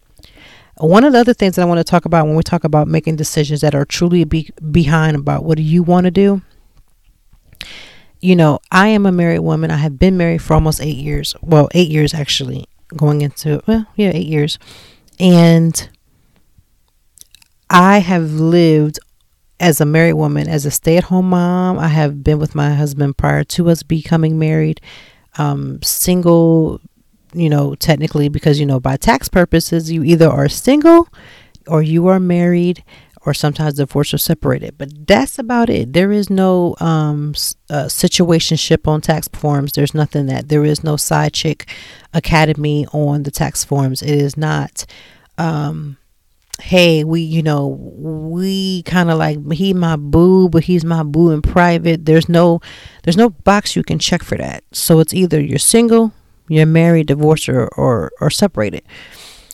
One 0.78 1.04
of 1.04 1.12
the 1.12 1.20
other 1.20 1.34
things 1.34 1.56
that 1.56 1.64
I 1.64 1.66
want 1.66 1.80
to 1.80 1.84
talk 1.84 2.06
about 2.06 2.26
when 2.26 2.38
we 2.38 2.44
talk 2.44 2.64
about 2.64 2.88
making 2.88 3.18
decisions 3.18 3.60
that 3.62 3.76
are 3.76 3.84
truly 3.84 4.24
be 4.24 4.50
behind 4.72 5.18
about 5.18 5.44
what 5.44 5.58
do 5.58 5.64
you 5.64 5.84
want 5.84 6.06
to 6.06 6.12
do 6.12 6.42
you 8.22 8.36
know, 8.36 8.60
I 8.72 8.88
am 8.90 9.06
a 9.06 9.12
married 9.12 9.40
woman. 9.40 9.72
I 9.72 9.78
have 9.78 9.98
been 9.98 10.18
married 10.18 10.42
for 10.42 10.54
almost 10.54 10.82
eight 10.82 10.98
years. 10.98 11.36
Well, 11.42 11.70
eight 11.74 11.90
years 11.90 12.14
actually, 12.14 12.66
going 12.96 13.22
into, 13.22 13.62
well, 13.68 13.86
yeah, 13.96 14.12
eight 14.14 14.28
years. 14.28 14.60
And 15.20 15.90
I 17.70 18.00
have 18.00 18.32
lived 18.34 19.00
as 19.60 19.82
a 19.82 19.86
married 19.86 20.14
woman, 20.14 20.48
as 20.48 20.66
a 20.66 20.72
stay 20.72 20.98
at 20.98 21.06
home 21.06 21.30
mom. 21.30 21.78
I 21.78 21.90
have 21.90 22.24
been 22.24 22.40
with 22.40 22.56
my 22.56 22.74
husband 22.74 23.18
prior 23.18 23.44
to 23.46 23.70
us 23.70 23.84
becoming 23.84 24.40
married, 24.40 24.82
um, 25.38 25.82
single, 25.82 26.82
you 27.34 27.50
know, 27.50 27.76
technically, 27.76 28.30
because, 28.30 28.60
you 28.60 28.66
know, 28.66 28.80
by 28.80 28.98
tax 28.98 29.28
purposes, 29.28 29.92
you 29.92 30.04
either 30.04 30.30
are 30.30 30.50
single 30.50 31.08
or 31.68 31.82
you 31.82 32.08
are 32.08 32.20
married 32.20 32.84
or 33.26 33.34
sometimes 33.34 33.76
divorced 33.76 34.14
or 34.14 34.18
separated. 34.18 34.78
But 34.78 35.08
that's 35.08 35.40
about 35.40 35.70
it. 35.70 35.94
There 35.94 36.12
is 36.12 36.30
no 36.30 36.76
um, 36.80 37.32
uh, 37.70 37.86
situationship 37.86 38.88
on 38.88 39.02
tax 39.02 39.28
forms. 39.28 39.74
There's 39.74 39.94
nothing 39.94 40.28
that 40.28 40.50
there 40.50 40.64
is 40.64 40.84
no 40.84 40.98
side 40.98 41.34
chick 41.34 41.70
academy 42.14 42.86
on 42.94 43.24
the 43.24 43.32
tax 43.32 43.64
forms. 43.64 44.02
It 44.02 44.16
is 44.16 44.38
not. 44.38 44.86
Um, 45.38 45.98
hey, 46.62 47.04
we, 47.04 47.22
you 47.22 47.42
know, 47.42 47.68
we 47.68 48.84
kind 48.84 49.10
of 49.10 49.18
like 49.18 49.52
he 49.52 49.74
my 49.74 49.96
boo, 49.96 50.50
but 50.50 50.66
he's 50.66 50.84
my 50.84 51.04
boo 51.04 51.32
in 51.32 51.42
private. 51.42 52.06
There's 52.06 52.30
no, 52.30 52.62
there's 53.04 53.18
no 53.18 53.30
box 53.30 53.76
you 53.76 53.84
can 53.84 54.00
check 54.00 54.24
for 54.24 54.38
that. 54.38 54.64
So 54.72 55.00
it's 55.00 55.14
either 55.14 55.40
you're 55.40 55.60
single, 55.60 56.12
you're 56.48 56.66
married, 56.66 57.08
divorced, 57.08 57.48
or 57.50 57.68
or, 57.70 58.12
or 58.20 58.30
separated. 58.30 58.84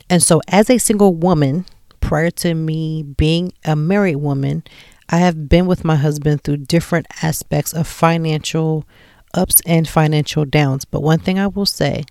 And 0.10 0.21
so, 0.21 0.41
as 0.47 0.69
a 0.69 0.78
single 0.78 1.15
woman, 1.15 1.65
prior 2.05 2.29
to 2.29 2.53
me 2.53 3.01
being 3.01 3.51
a 3.65 3.75
married 3.75 4.17
woman, 4.17 4.63
I 5.09 5.17
have 5.17 5.49
been 5.49 5.65
with 5.65 5.83
my 5.83 5.95
husband 5.95 6.43
through 6.43 6.57
different 6.57 7.07
aspects 7.23 7.73
of 7.73 7.87
financial 7.87 8.85
ups 9.33 9.59
and 9.65 9.89
financial 9.89 10.45
downs. 10.45 10.85
But 10.85 11.01
one 11.01 11.17
thing 11.17 11.39
I 11.39 11.47
will 11.47 11.65
say 11.65 12.03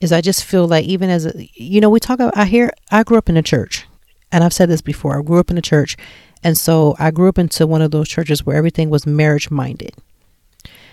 is 0.00 0.12
I 0.12 0.20
just 0.20 0.44
feel 0.44 0.68
like 0.68 0.84
even 0.84 1.10
as 1.10 1.26
a, 1.26 1.32
you 1.54 1.80
know, 1.80 1.90
we 1.90 1.98
talk 1.98 2.20
about, 2.20 2.36
I 2.36 2.44
hear, 2.44 2.70
I 2.92 3.02
grew 3.02 3.18
up 3.18 3.28
in 3.28 3.36
a 3.36 3.42
church 3.42 3.86
and 4.30 4.44
I've 4.44 4.52
said 4.52 4.68
this 4.68 4.82
before. 4.82 5.18
I 5.18 5.22
grew 5.22 5.40
up 5.40 5.50
in 5.50 5.58
a 5.58 5.62
church. 5.62 5.96
And 6.44 6.56
so 6.56 6.94
I 7.00 7.10
grew 7.10 7.28
up 7.28 7.38
into 7.38 7.66
one 7.66 7.82
of 7.82 7.90
those 7.90 8.08
churches 8.08 8.46
where 8.46 8.56
everything 8.56 8.88
was 8.88 9.04
marriage 9.04 9.50
minded. 9.50 9.94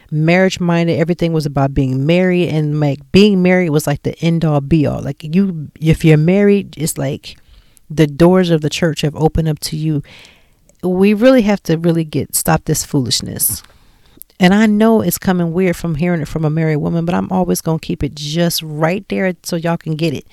Marriage 0.09 0.59
minded, 0.59 0.97
everything 0.97 1.31
was 1.31 1.45
about 1.45 1.75
being 1.75 2.07
married 2.07 2.49
and 2.49 2.79
like 2.79 3.11
being 3.11 3.43
married 3.43 3.69
was 3.69 3.85
like 3.85 4.01
the 4.01 4.17
end 4.19 4.43
all 4.43 4.61
be 4.61 4.87
all. 4.87 5.01
Like 5.03 5.23
you, 5.23 5.69
if 5.79 6.03
you're 6.03 6.17
married, 6.17 6.75
it's 6.75 6.97
like 6.97 7.37
the 7.95 8.07
doors 8.07 8.49
of 8.49 8.61
the 8.61 8.69
church 8.69 9.01
have 9.01 9.15
opened 9.15 9.47
up 9.47 9.59
to 9.59 9.77
you. 9.77 10.03
We 10.81 11.13
really 11.13 11.43
have 11.43 11.63
to 11.63 11.77
really 11.77 12.03
get 12.03 12.35
stop 12.35 12.65
this 12.65 12.83
foolishness. 12.83 13.63
And 14.39 14.53
I 14.53 14.65
know 14.65 15.01
it's 15.01 15.17
coming 15.17 15.53
weird 15.53 15.75
from 15.75 15.95
hearing 15.95 16.21
it 16.21 16.27
from 16.27 16.43
a 16.43 16.49
married 16.49 16.77
woman, 16.77 17.05
but 17.05 17.15
I'm 17.15 17.31
always 17.31 17.61
going 17.61 17.79
to 17.79 17.85
keep 17.85 18.03
it 18.03 18.15
just 18.15 18.61
right 18.61 19.07
there 19.07 19.33
so 19.43 19.55
y'all 19.55 19.77
can 19.77 19.95
get 19.95 20.13
it. 20.13 20.27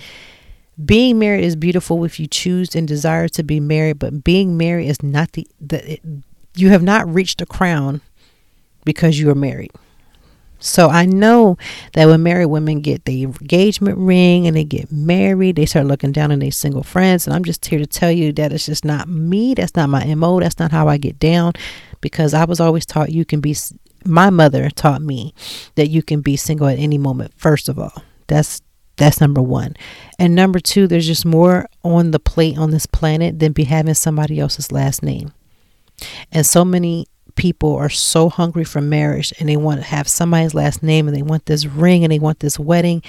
Being 0.82 1.18
married 1.18 1.44
is 1.44 1.56
beautiful 1.56 2.04
if 2.04 2.18
you 2.18 2.26
choose 2.26 2.74
and 2.74 2.88
desire 2.88 3.28
to 3.28 3.42
be 3.42 3.60
married, 3.60 3.98
but 3.98 4.24
being 4.24 4.56
married 4.56 4.88
is 4.88 5.02
not 5.02 5.32
the, 5.32 5.46
the 5.60 5.92
it, 5.92 6.00
you 6.54 6.70
have 6.70 6.82
not 6.82 7.12
reached 7.12 7.38
the 7.38 7.46
crown 7.46 8.00
because 8.84 9.18
you 9.20 9.30
are 9.30 9.34
married. 9.34 9.72
So 10.60 10.88
I 10.88 11.06
know 11.06 11.56
that 11.94 12.06
when 12.06 12.22
married 12.22 12.46
women 12.46 12.80
get 12.80 13.06
the 13.06 13.24
engagement 13.24 13.98
ring 13.98 14.46
and 14.46 14.54
they 14.54 14.64
get 14.64 14.92
married, 14.92 15.56
they 15.56 15.66
start 15.66 15.86
looking 15.86 16.12
down 16.12 16.30
on 16.30 16.38
their 16.38 16.50
single 16.50 16.82
friends. 16.82 17.26
And 17.26 17.34
I'm 17.34 17.44
just 17.44 17.64
here 17.64 17.78
to 17.78 17.86
tell 17.86 18.12
you 18.12 18.32
that 18.34 18.52
it's 18.52 18.66
just 18.66 18.84
not 18.84 19.08
me. 19.08 19.54
That's 19.54 19.74
not 19.74 19.88
my 19.88 20.04
MO. 20.14 20.38
That's 20.38 20.58
not 20.58 20.70
how 20.70 20.86
I 20.86 20.98
get 20.98 21.18
down 21.18 21.54
because 22.00 22.34
I 22.34 22.44
was 22.44 22.60
always 22.60 22.86
taught 22.86 23.10
you 23.10 23.24
can 23.24 23.40
be, 23.40 23.56
my 24.04 24.30
mother 24.30 24.68
taught 24.70 25.02
me 25.02 25.34
that 25.76 25.88
you 25.88 26.02
can 26.02 26.20
be 26.20 26.36
single 26.36 26.68
at 26.68 26.78
any 26.78 26.98
moment, 26.98 27.32
first 27.36 27.68
of 27.68 27.78
all. 27.78 28.02
That's 28.26 28.60
that's 28.96 29.18
number 29.18 29.40
one. 29.40 29.76
And 30.18 30.34
number 30.34 30.60
two, 30.60 30.86
there's 30.86 31.06
just 31.06 31.24
more 31.24 31.66
on 31.82 32.10
the 32.10 32.20
plate 32.20 32.58
on 32.58 32.70
this 32.70 32.84
planet 32.84 33.38
than 33.38 33.52
be 33.52 33.64
having 33.64 33.94
somebody 33.94 34.38
else's 34.38 34.70
last 34.70 35.02
name. 35.02 35.32
And 36.30 36.44
so 36.44 36.66
many 36.66 37.06
people 37.34 37.74
are 37.76 37.88
so 37.88 38.28
hungry 38.28 38.64
for 38.64 38.80
marriage 38.80 39.32
and 39.38 39.48
they 39.48 39.56
want 39.56 39.80
to 39.80 39.86
have 39.86 40.08
somebody's 40.08 40.54
last 40.54 40.82
name 40.82 41.08
and 41.08 41.16
they 41.16 41.22
want 41.22 41.46
this 41.46 41.66
ring 41.66 42.04
and 42.04 42.12
they 42.12 42.18
want 42.18 42.40
this 42.40 42.58
wedding. 42.58 43.02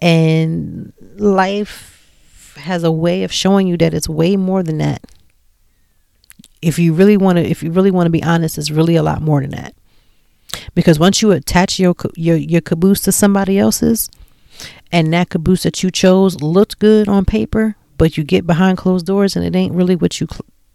And 0.00 0.92
life 1.16 2.54
has 2.56 2.84
a 2.84 2.92
way 2.92 3.24
of 3.24 3.32
showing 3.32 3.66
you 3.66 3.76
that 3.78 3.94
it's 3.94 4.08
way 4.08 4.36
more 4.36 4.62
than 4.62 4.78
that. 4.78 5.02
If 6.60 6.78
you 6.78 6.94
really 6.94 7.16
want 7.16 7.38
to, 7.38 7.44
if 7.44 7.62
you 7.62 7.70
really 7.70 7.90
want 7.90 8.06
to 8.06 8.10
be 8.10 8.22
honest, 8.22 8.58
it's 8.58 8.70
really 8.70 8.96
a 8.96 9.02
lot 9.02 9.20
more 9.20 9.40
than 9.40 9.50
that. 9.50 9.74
Because 10.74 10.98
once 10.98 11.22
you 11.22 11.32
attach 11.32 11.80
your 11.80 11.94
your 12.14 12.36
your 12.36 12.60
caboose 12.60 13.00
to 13.02 13.12
somebody 13.12 13.58
else's, 13.58 14.10
and 14.92 15.12
that 15.12 15.30
caboose 15.30 15.64
that 15.64 15.82
you 15.82 15.90
chose 15.90 16.40
looked 16.40 16.78
good 16.78 17.08
on 17.08 17.24
paper, 17.24 17.74
but 17.98 18.16
you 18.16 18.24
get 18.24 18.46
behind 18.46 18.78
closed 18.78 19.06
doors 19.06 19.34
and 19.34 19.44
it 19.44 19.56
ain't 19.56 19.74
really 19.74 19.96
what 19.96 20.20
you 20.20 20.28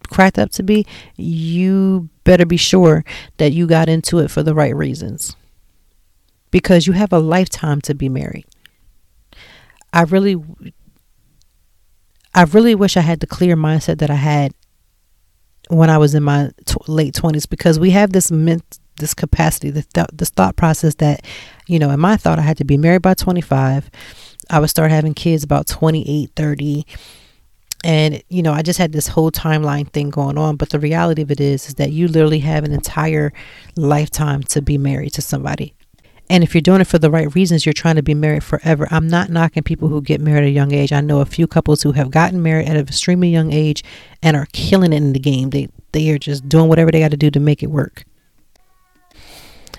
cracked 0.07 0.39
up 0.39 0.51
to 0.51 0.63
be, 0.63 0.85
you 1.15 2.09
better 2.23 2.45
be 2.45 2.57
sure 2.57 3.03
that 3.37 3.51
you 3.51 3.67
got 3.67 3.89
into 3.89 4.19
it 4.19 4.31
for 4.31 4.43
the 4.43 4.53
right 4.53 4.75
reasons. 4.75 5.35
Because 6.51 6.87
you 6.87 6.93
have 6.93 7.13
a 7.13 7.19
lifetime 7.19 7.81
to 7.81 7.93
be 7.93 8.09
married. 8.09 8.45
I 9.93 10.03
really 10.03 10.37
I 12.33 12.43
really 12.43 12.75
wish 12.75 12.97
I 12.97 13.01
had 13.01 13.19
the 13.19 13.27
clear 13.27 13.55
mindset 13.55 13.97
that 13.97 14.11
I 14.11 14.15
had 14.15 14.53
when 15.69 15.89
I 15.89 15.97
was 15.97 16.13
in 16.13 16.23
my 16.23 16.51
t- 16.65 16.75
late 16.87 17.15
20s 17.15 17.49
because 17.49 17.79
we 17.79 17.89
have 17.91 18.13
this 18.13 18.31
ment- 18.31 18.79
this 18.99 19.13
capacity, 19.13 19.71
the 19.71 19.81
th- 19.81 20.07
this 20.13 20.29
thought 20.29 20.55
process 20.55 20.95
that, 20.95 21.25
you 21.67 21.79
know, 21.79 21.89
in 21.89 21.99
my 21.99 22.15
thought 22.15 22.39
I 22.39 22.43
had 22.43 22.57
to 22.57 22.63
be 22.63 22.77
married 22.77 23.01
by 23.01 23.15
25. 23.15 23.89
I 24.49 24.59
would 24.59 24.69
start 24.69 24.91
having 24.91 25.13
kids 25.13 25.43
about 25.43 25.67
28, 25.67 26.31
30 26.35 26.85
and 27.83 28.23
you 28.29 28.41
know 28.41 28.53
i 28.53 28.61
just 28.61 28.79
had 28.79 28.91
this 28.91 29.07
whole 29.07 29.31
timeline 29.31 29.87
thing 29.91 30.09
going 30.09 30.37
on 30.37 30.55
but 30.55 30.69
the 30.69 30.79
reality 30.79 31.21
of 31.21 31.29
it 31.29 31.39
is 31.39 31.67
is 31.67 31.75
that 31.75 31.91
you 31.91 32.07
literally 32.07 32.39
have 32.39 32.63
an 32.63 32.71
entire 32.71 33.31
lifetime 33.75 34.43
to 34.43 34.61
be 34.61 34.77
married 34.77 35.13
to 35.13 35.21
somebody. 35.21 35.73
And 36.29 36.43
if 36.43 36.53
you're 36.53 36.61
doing 36.61 36.81
it 36.81 36.87
for 36.87 36.99
the 36.99 37.09
right 37.09 37.33
reasons 37.35 37.65
you're 37.65 37.73
trying 37.73 37.95
to 37.95 38.03
be 38.03 38.13
married 38.13 38.43
forever. 38.43 38.87
I'm 38.91 39.07
not 39.07 39.29
knocking 39.29 39.63
people 39.63 39.87
who 39.87 40.01
get 40.01 40.19
married 40.19 40.43
at 40.43 40.47
a 40.47 40.51
young 40.51 40.73
age. 40.73 40.91
I 40.91 40.99
know 40.99 41.21
a 41.21 41.25
few 41.25 41.47
couples 41.47 41.83
who 41.83 41.93
have 41.93 42.11
gotten 42.11 42.43
married 42.43 42.67
at 42.67 42.75
an 42.75 42.85
extremely 42.85 43.29
young 43.29 43.53
age 43.53 43.83
and 44.21 44.35
are 44.35 44.47
killing 44.51 44.91
it 44.91 44.97
in 44.97 45.13
the 45.13 45.19
game. 45.19 45.51
They 45.51 45.69
they 45.93 46.09
are 46.11 46.17
just 46.17 46.49
doing 46.49 46.67
whatever 46.67 46.91
they 46.91 46.99
got 46.99 47.11
to 47.11 47.17
do 47.17 47.31
to 47.31 47.39
make 47.39 47.63
it 47.63 47.67
work. 47.67 48.03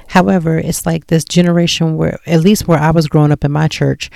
However 0.09 0.59
it's 0.59 0.87
like 0.87 1.09
this 1.09 1.25
generation 1.25 1.97
where 1.97 2.19
at 2.27 2.41
least 2.41 2.67
where 2.67 2.79
i 2.79 2.91
was 2.91 3.09
growing 3.09 3.31
up 3.31 3.45
in 3.45 3.53
my 3.53 3.69
church 3.69 4.11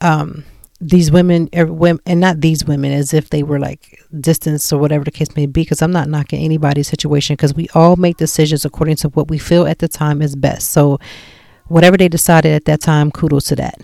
um 0.00 0.42
these 0.86 1.10
women, 1.10 1.48
and 1.52 2.20
not 2.20 2.42
these 2.42 2.66
women, 2.66 2.92
as 2.92 3.14
if 3.14 3.30
they 3.30 3.42
were 3.42 3.58
like 3.58 4.02
distance 4.20 4.70
or 4.70 4.78
whatever 4.78 5.02
the 5.02 5.10
case 5.10 5.34
may 5.34 5.46
be, 5.46 5.62
because 5.62 5.80
I'm 5.80 5.92
not 5.92 6.10
knocking 6.10 6.44
anybody's 6.44 6.88
situation, 6.88 7.34
because 7.34 7.54
we 7.54 7.68
all 7.74 7.96
make 7.96 8.18
decisions 8.18 8.66
according 8.66 8.96
to 8.96 9.08
what 9.08 9.28
we 9.28 9.38
feel 9.38 9.66
at 9.66 9.78
the 9.78 9.88
time 9.88 10.20
is 10.20 10.36
best. 10.36 10.72
So, 10.72 10.98
whatever 11.68 11.96
they 11.96 12.08
decided 12.08 12.52
at 12.52 12.66
that 12.66 12.82
time, 12.82 13.10
kudos 13.10 13.44
to 13.46 13.56
that. 13.56 13.80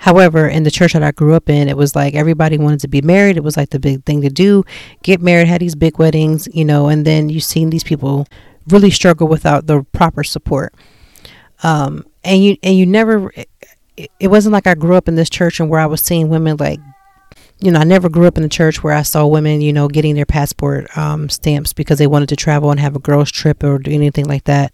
However, 0.00 0.46
in 0.46 0.62
the 0.62 0.70
church 0.70 0.92
that 0.92 1.02
I 1.02 1.10
grew 1.10 1.34
up 1.34 1.48
in, 1.48 1.68
it 1.68 1.76
was 1.76 1.96
like 1.96 2.14
everybody 2.14 2.58
wanted 2.58 2.80
to 2.80 2.88
be 2.88 3.00
married. 3.00 3.38
It 3.38 3.42
was 3.42 3.56
like 3.56 3.70
the 3.70 3.80
big 3.80 4.04
thing 4.04 4.20
to 4.20 4.28
do 4.28 4.64
get 5.02 5.22
married, 5.22 5.48
had 5.48 5.62
these 5.62 5.74
big 5.74 5.98
weddings, 5.98 6.48
you 6.52 6.66
know, 6.66 6.88
and 6.88 7.06
then 7.06 7.30
you've 7.30 7.44
seen 7.44 7.70
these 7.70 7.82
people 7.82 8.26
really 8.68 8.90
struggle 8.90 9.26
without 9.26 9.66
the 9.66 9.84
proper 9.92 10.22
support. 10.22 10.74
Um, 11.62 12.06
and 12.22 12.44
you 12.44 12.56
and 12.62 12.76
you 12.76 12.84
never 12.84 13.32
it 14.20 14.28
wasn't 14.28 14.52
like 14.52 14.66
I 14.66 14.74
grew 14.74 14.94
up 14.96 15.08
in 15.08 15.14
this 15.14 15.30
church 15.30 15.60
and 15.60 15.68
where 15.68 15.80
I 15.80 15.86
was 15.86 16.00
seeing 16.00 16.28
women 16.28 16.56
like 16.58 16.80
you 17.60 17.72
know, 17.72 17.80
I 17.80 17.84
never 17.84 18.08
grew 18.08 18.26
up 18.26 18.38
in 18.38 18.44
a 18.44 18.48
church 18.48 18.84
where 18.84 18.94
I 18.94 19.02
saw 19.02 19.26
women, 19.26 19.60
you 19.60 19.72
know, 19.72 19.88
getting 19.88 20.14
their 20.14 20.24
passport 20.24 20.96
um, 20.96 21.28
stamps 21.28 21.72
because 21.72 21.98
they 21.98 22.06
wanted 22.06 22.28
to 22.28 22.36
travel 22.36 22.70
and 22.70 22.78
have 22.78 22.94
a 22.94 23.00
girls' 23.00 23.32
trip 23.32 23.64
or 23.64 23.78
do 23.78 23.90
anything 23.90 24.26
like 24.26 24.44
that 24.44 24.72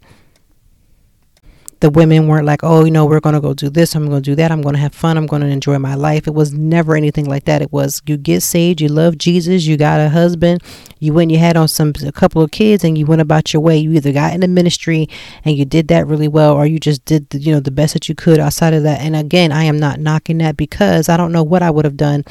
the 1.84 1.90
women 1.90 2.28
weren't 2.28 2.46
like, 2.46 2.60
oh, 2.62 2.82
you 2.86 2.90
know, 2.90 3.04
we're 3.04 3.20
going 3.20 3.34
to 3.34 3.42
go 3.42 3.52
do 3.52 3.68
this, 3.68 3.94
I'm 3.94 4.08
going 4.08 4.22
to 4.22 4.30
do 4.30 4.34
that, 4.36 4.50
I'm 4.50 4.62
going 4.62 4.74
to 4.74 4.80
have 4.80 4.94
fun, 4.94 5.18
I'm 5.18 5.26
going 5.26 5.42
to 5.42 5.48
enjoy 5.48 5.78
my 5.78 5.94
life. 5.94 6.26
It 6.26 6.32
was 6.32 6.50
never 6.50 6.96
anything 6.96 7.26
like 7.26 7.44
that. 7.44 7.60
It 7.60 7.72
was 7.72 8.00
you 8.06 8.16
get 8.16 8.42
saved, 8.42 8.80
you 8.80 8.88
love 8.88 9.18
Jesus, 9.18 9.66
you 9.66 9.76
got 9.76 10.00
a 10.00 10.08
husband, 10.08 10.62
you 10.98 11.12
went, 11.12 11.30
you 11.30 11.36
had 11.36 11.58
on 11.58 11.68
some 11.68 11.92
a 12.02 12.10
couple 12.10 12.40
of 12.40 12.52
kids, 12.52 12.84
and 12.84 12.96
you 12.96 13.04
went 13.04 13.20
about 13.20 13.52
your 13.52 13.60
way. 13.60 13.76
You 13.76 13.92
either 13.92 14.14
got 14.14 14.32
in 14.32 14.40
the 14.40 14.48
ministry 14.48 15.10
and 15.44 15.58
you 15.58 15.66
did 15.66 15.88
that 15.88 16.06
really 16.06 16.26
well, 16.26 16.54
or 16.54 16.64
you 16.64 16.80
just 16.80 17.04
did, 17.04 17.28
the, 17.28 17.38
you 17.38 17.52
know, 17.52 17.60
the 17.60 17.70
best 17.70 17.92
that 17.92 18.08
you 18.08 18.14
could 18.14 18.40
outside 18.40 18.72
of 18.72 18.82
that. 18.84 19.02
And 19.02 19.14
again, 19.14 19.52
I 19.52 19.64
am 19.64 19.78
not 19.78 20.00
knocking 20.00 20.38
that 20.38 20.56
because 20.56 21.10
I 21.10 21.18
don't 21.18 21.32
know 21.32 21.44
what 21.44 21.62
I 21.62 21.70
would 21.70 21.84
have 21.84 21.98
done 21.98 22.24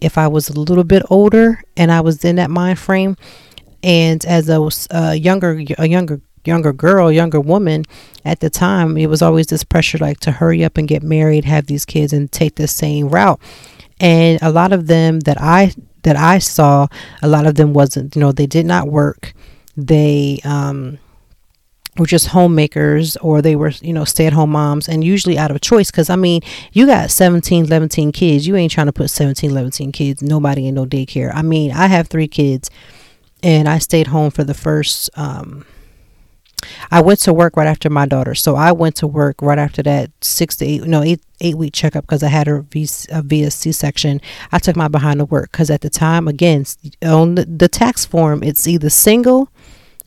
if 0.00 0.16
I 0.16 0.28
was 0.28 0.48
a 0.48 0.58
little 0.58 0.82
bit 0.82 1.02
older 1.10 1.62
and 1.76 1.92
I 1.92 2.00
was 2.00 2.24
in 2.24 2.36
that 2.36 2.48
mind 2.48 2.78
frame. 2.78 3.18
And 3.82 4.24
as 4.24 4.48
a 4.48 4.66
uh, 4.90 5.10
younger, 5.10 5.62
a 5.76 5.86
younger 5.86 6.22
younger 6.46 6.72
girl, 6.72 7.10
younger 7.10 7.40
woman 7.40 7.84
at 8.24 8.40
the 8.40 8.50
time, 8.50 8.96
it 8.96 9.06
was 9.06 9.22
always 9.22 9.46
this 9.48 9.64
pressure 9.64 9.98
like 9.98 10.20
to 10.20 10.32
hurry 10.32 10.64
up 10.64 10.78
and 10.78 10.88
get 10.88 11.02
married, 11.02 11.44
have 11.44 11.66
these 11.66 11.84
kids 11.84 12.12
and 12.12 12.30
take 12.30 12.54
the 12.56 12.68
same 12.68 13.08
route. 13.08 13.40
And 14.00 14.38
a 14.42 14.50
lot 14.50 14.72
of 14.72 14.86
them 14.86 15.20
that 15.20 15.40
I 15.40 15.72
that 16.02 16.16
I 16.16 16.38
saw, 16.38 16.86
a 17.22 17.28
lot 17.28 17.46
of 17.46 17.54
them 17.54 17.72
wasn't, 17.72 18.14
you 18.14 18.20
know, 18.20 18.32
they 18.32 18.46
did 18.46 18.66
not 18.66 18.88
work. 18.88 19.32
They 19.76 20.40
um 20.44 20.98
were 21.96 22.06
just 22.06 22.28
homemakers 22.28 23.16
or 23.18 23.40
they 23.40 23.54
were, 23.54 23.70
you 23.80 23.92
know, 23.92 24.04
stay 24.04 24.26
at 24.26 24.32
home 24.32 24.50
moms 24.50 24.88
and 24.88 25.04
usually 25.04 25.38
out 25.38 25.50
of 25.50 25.60
choice. 25.60 25.90
Cause 25.90 26.10
I 26.10 26.16
mean, 26.16 26.40
you 26.72 26.86
got 26.86 27.10
17, 27.10 27.66
17 27.66 28.12
kids. 28.12 28.46
You 28.46 28.56
ain't 28.56 28.72
trying 28.72 28.86
to 28.86 28.92
put 28.92 29.10
17, 29.10 29.50
17 29.50 29.92
kids, 29.92 30.22
nobody 30.22 30.66
in 30.66 30.74
no 30.74 30.86
daycare. 30.86 31.32
I 31.34 31.42
mean, 31.42 31.70
I 31.70 31.86
have 31.86 32.08
three 32.08 32.28
kids 32.28 32.70
and 33.42 33.68
I 33.68 33.78
stayed 33.78 34.08
home 34.08 34.30
for 34.30 34.42
the 34.42 34.54
first, 34.54 35.10
um, 35.16 35.64
I 36.90 37.00
went 37.00 37.20
to 37.20 37.32
work 37.32 37.56
right 37.56 37.66
after 37.66 37.90
my 37.90 38.06
daughter. 38.06 38.34
So 38.34 38.56
I 38.56 38.72
went 38.72 38.96
to 38.96 39.06
work 39.06 39.40
right 39.42 39.58
after 39.58 39.82
that 39.82 40.10
six 40.20 40.56
to 40.56 40.64
eight, 40.64 40.84
no, 40.84 41.02
eight, 41.02 41.20
eight 41.40 41.56
week 41.56 41.72
checkup 41.72 42.04
because 42.04 42.22
I 42.22 42.28
had 42.28 42.46
her 42.46 42.62
via, 42.62 42.86
via 43.22 43.50
C 43.50 43.72
section. 43.72 44.20
I 44.52 44.58
took 44.58 44.76
my 44.76 44.88
behind 44.88 45.18
to 45.18 45.24
work 45.24 45.52
because 45.52 45.70
at 45.70 45.80
the 45.80 45.90
time, 45.90 46.28
again, 46.28 46.64
on 47.02 47.34
the, 47.34 47.44
the 47.44 47.68
tax 47.68 48.04
form, 48.04 48.42
it's 48.42 48.66
either 48.66 48.90
single, 48.90 49.48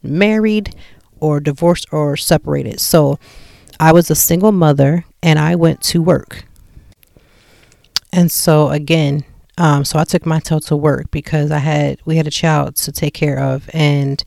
married, 0.03 0.75
or 1.19 1.39
divorced 1.39 1.87
or 1.91 2.15
separated. 2.15 2.79
So 2.79 3.19
I 3.79 3.91
was 3.91 4.09
a 4.09 4.15
single 4.15 4.51
mother 4.51 5.05
and 5.21 5.39
I 5.39 5.55
went 5.55 5.81
to 5.83 6.01
work. 6.01 6.45
And 8.11 8.31
so 8.31 8.69
again, 8.69 9.25
um, 9.57 9.85
so 9.85 9.99
I 9.99 10.03
took 10.03 10.25
my 10.25 10.39
toe 10.39 10.59
to 10.59 10.75
work 10.75 11.09
because 11.11 11.51
I 11.51 11.57
had 11.59 11.99
we 12.05 12.17
had 12.17 12.27
a 12.27 12.31
child 12.31 12.75
to 12.77 12.91
take 12.91 13.13
care 13.13 13.39
of 13.39 13.69
and 13.73 14.23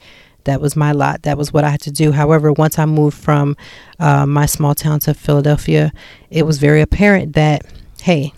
that 0.51 0.61
was 0.61 0.77
my 0.77 0.93
lot. 0.93 1.23
That 1.23 1.39
was 1.39 1.53
what 1.53 1.65
I 1.65 1.71
had 1.71 1.81
to 1.83 1.91
do. 1.91 2.13
However, 2.13 2.53
once 2.53 2.79
I 2.79 2.85
moved 2.85 3.17
from 3.17 3.57
uh, 3.99 4.27
my 4.27 4.47
small 4.47 4.75
town 4.75 5.01
to 5.01 5.15
Philadelphia, 5.15 5.93
it 6.29 6.45
was 6.45 6.59
very 6.59 6.81
apparent 6.81 7.35
that, 7.35 7.65
hey, 8.03 8.33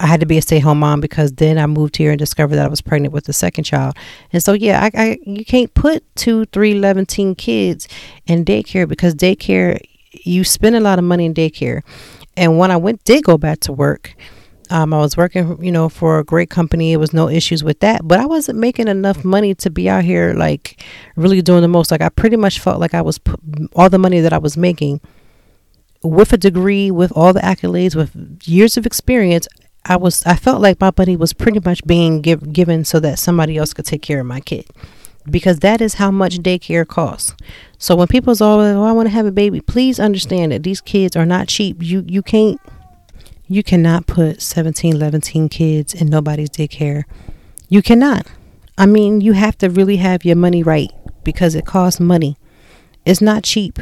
I 0.00 0.06
had 0.06 0.20
to 0.20 0.26
be 0.26 0.36
a 0.36 0.42
stay 0.42 0.58
home 0.58 0.80
mom 0.80 1.00
because 1.00 1.32
then 1.32 1.56
I 1.56 1.66
moved 1.66 1.96
here 1.96 2.10
and 2.10 2.18
discovered 2.18 2.56
that 2.56 2.66
I 2.66 2.68
was 2.68 2.80
pregnant 2.80 3.14
with 3.14 3.24
the 3.24 3.32
second 3.32 3.64
child. 3.64 3.96
And 4.32 4.42
so, 4.42 4.52
yeah, 4.52 4.82
I, 4.82 4.90
I 5.00 5.18
you 5.24 5.44
can't 5.44 5.72
put 5.74 6.04
two, 6.16 6.46
three, 6.46 6.72
11 6.72 7.06
teen 7.06 7.34
kids 7.34 7.88
in 8.26 8.44
daycare 8.44 8.88
because 8.88 9.14
daycare, 9.14 9.80
you 10.12 10.44
spend 10.44 10.76
a 10.76 10.80
lot 10.80 10.98
of 10.98 11.04
money 11.04 11.24
in 11.24 11.34
daycare. 11.34 11.82
And 12.36 12.58
when 12.58 12.70
I 12.70 12.76
went, 12.76 13.04
did 13.04 13.24
go 13.24 13.38
back 13.38 13.60
to 13.60 13.72
work, 13.72 14.16
um, 14.74 14.92
I 14.92 14.98
was 14.98 15.16
working, 15.16 15.62
you 15.64 15.70
know, 15.70 15.88
for 15.88 16.18
a 16.18 16.24
great 16.24 16.50
company. 16.50 16.92
It 16.92 16.96
was 16.96 17.12
no 17.12 17.28
issues 17.28 17.62
with 17.62 17.78
that, 17.78 18.08
but 18.08 18.18
I 18.18 18.26
wasn't 18.26 18.58
making 18.58 18.88
enough 18.88 19.24
money 19.24 19.54
to 19.54 19.70
be 19.70 19.88
out 19.88 20.02
here 20.02 20.34
like 20.34 20.82
really 21.14 21.40
doing 21.42 21.62
the 21.62 21.68
most. 21.68 21.92
Like 21.92 22.02
I 22.02 22.08
pretty 22.08 22.36
much 22.36 22.58
felt 22.58 22.80
like 22.80 22.92
I 22.92 23.00
was 23.00 23.20
all 23.76 23.88
the 23.88 23.98
money 23.98 24.18
that 24.18 24.32
I 24.32 24.38
was 24.38 24.56
making 24.56 25.00
with 26.02 26.32
a 26.32 26.36
degree, 26.36 26.90
with 26.90 27.12
all 27.12 27.32
the 27.32 27.38
accolades, 27.38 27.94
with 27.94 28.40
years 28.46 28.76
of 28.76 28.84
experience. 28.84 29.46
I 29.84 29.96
was, 29.96 30.26
I 30.26 30.34
felt 30.34 30.60
like 30.60 30.80
my 30.80 30.90
money 30.98 31.14
was 31.14 31.32
pretty 31.32 31.60
much 31.64 31.84
being 31.84 32.20
give, 32.20 32.52
given 32.52 32.84
so 32.84 32.98
that 32.98 33.20
somebody 33.20 33.56
else 33.56 33.74
could 33.74 33.86
take 33.86 34.02
care 34.02 34.18
of 34.18 34.26
my 34.26 34.40
kid, 34.40 34.66
because 35.30 35.60
that 35.60 35.80
is 35.80 35.94
how 35.94 36.10
much 36.10 36.38
daycare 36.38 36.88
costs. 36.88 37.32
So 37.78 37.94
when 37.94 38.08
people's 38.08 38.40
always, 38.40 38.74
oh, 38.74 38.82
I 38.82 38.90
want 38.90 39.06
to 39.06 39.14
have 39.14 39.26
a 39.26 39.30
baby, 39.30 39.60
please 39.60 40.00
understand 40.00 40.50
that 40.50 40.64
these 40.64 40.80
kids 40.80 41.14
are 41.14 41.26
not 41.26 41.46
cheap. 41.46 41.76
You, 41.80 42.04
you 42.08 42.22
can't 42.22 42.58
you 43.46 43.62
cannot 43.62 44.06
put 44.06 44.40
17, 44.40 44.94
11 44.94 45.48
kids 45.48 45.94
in 45.94 46.08
nobody's 46.08 46.50
daycare. 46.50 47.04
You 47.68 47.82
cannot. 47.82 48.26
I 48.76 48.86
mean, 48.86 49.20
you 49.20 49.32
have 49.32 49.56
to 49.58 49.70
really 49.70 49.96
have 49.96 50.24
your 50.24 50.36
money 50.36 50.62
right 50.62 50.90
because 51.22 51.54
it 51.54 51.66
costs 51.66 52.00
money. 52.00 52.36
It's 53.04 53.20
not 53.20 53.44
cheap. 53.44 53.78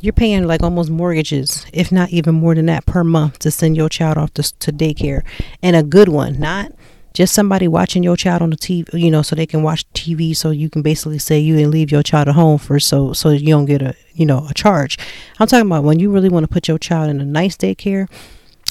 You're 0.00 0.12
paying 0.12 0.46
like 0.46 0.62
almost 0.62 0.90
mortgages, 0.90 1.66
if 1.72 1.92
not 1.92 2.10
even 2.10 2.34
more 2.34 2.54
than 2.54 2.66
that, 2.66 2.86
per 2.86 3.04
month 3.04 3.40
to 3.40 3.50
send 3.50 3.76
your 3.76 3.88
child 3.88 4.18
off 4.18 4.34
to, 4.34 4.42
to 4.58 4.72
daycare. 4.72 5.22
And 5.62 5.76
a 5.76 5.82
good 5.82 6.08
one, 6.08 6.40
not 6.40 6.72
just 7.12 7.34
somebody 7.34 7.68
watching 7.68 8.02
your 8.02 8.16
child 8.16 8.42
on 8.42 8.50
the 8.50 8.56
TV, 8.56 8.92
you 8.94 9.10
know, 9.10 9.22
so 9.22 9.36
they 9.36 9.46
can 9.46 9.62
watch 9.62 9.88
TV. 9.92 10.34
So 10.34 10.50
you 10.50 10.70
can 10.70 10.82
basically 10.82 11.18
say 11.18 11.38
you 11.38 11.56
didn't 11.56 11.70
leave 11.70 11.92
your 11.92 12.02
child 12.02 12.28
at 12.28 12.34
home 12.34 12.58
for 12.58 12.80
so 12.80 13.12
so 13.12 13.30
you 13.30 13.48
don't 13.48 13.66
get 13.66 13.82
a 13.82 13.94
you 14.14 14.26
know 14.26 14.46
a 14.48 14.54
charge. 14.54 14.98
I'm 15.38 15.46
talking 15.46 15.66
about 15.66 15.84
when 15.84 15.98
you 15.98 16.10
really 16.10 16.30
want 16.30 16.44
to 16.44 16.52
put 16.52 16.68
your 16.68 16.78
child 16.78 17.10
in 17.10 17.20
a 17.20 17.24
nice 17.24 17.56
daycare 17.56 18.08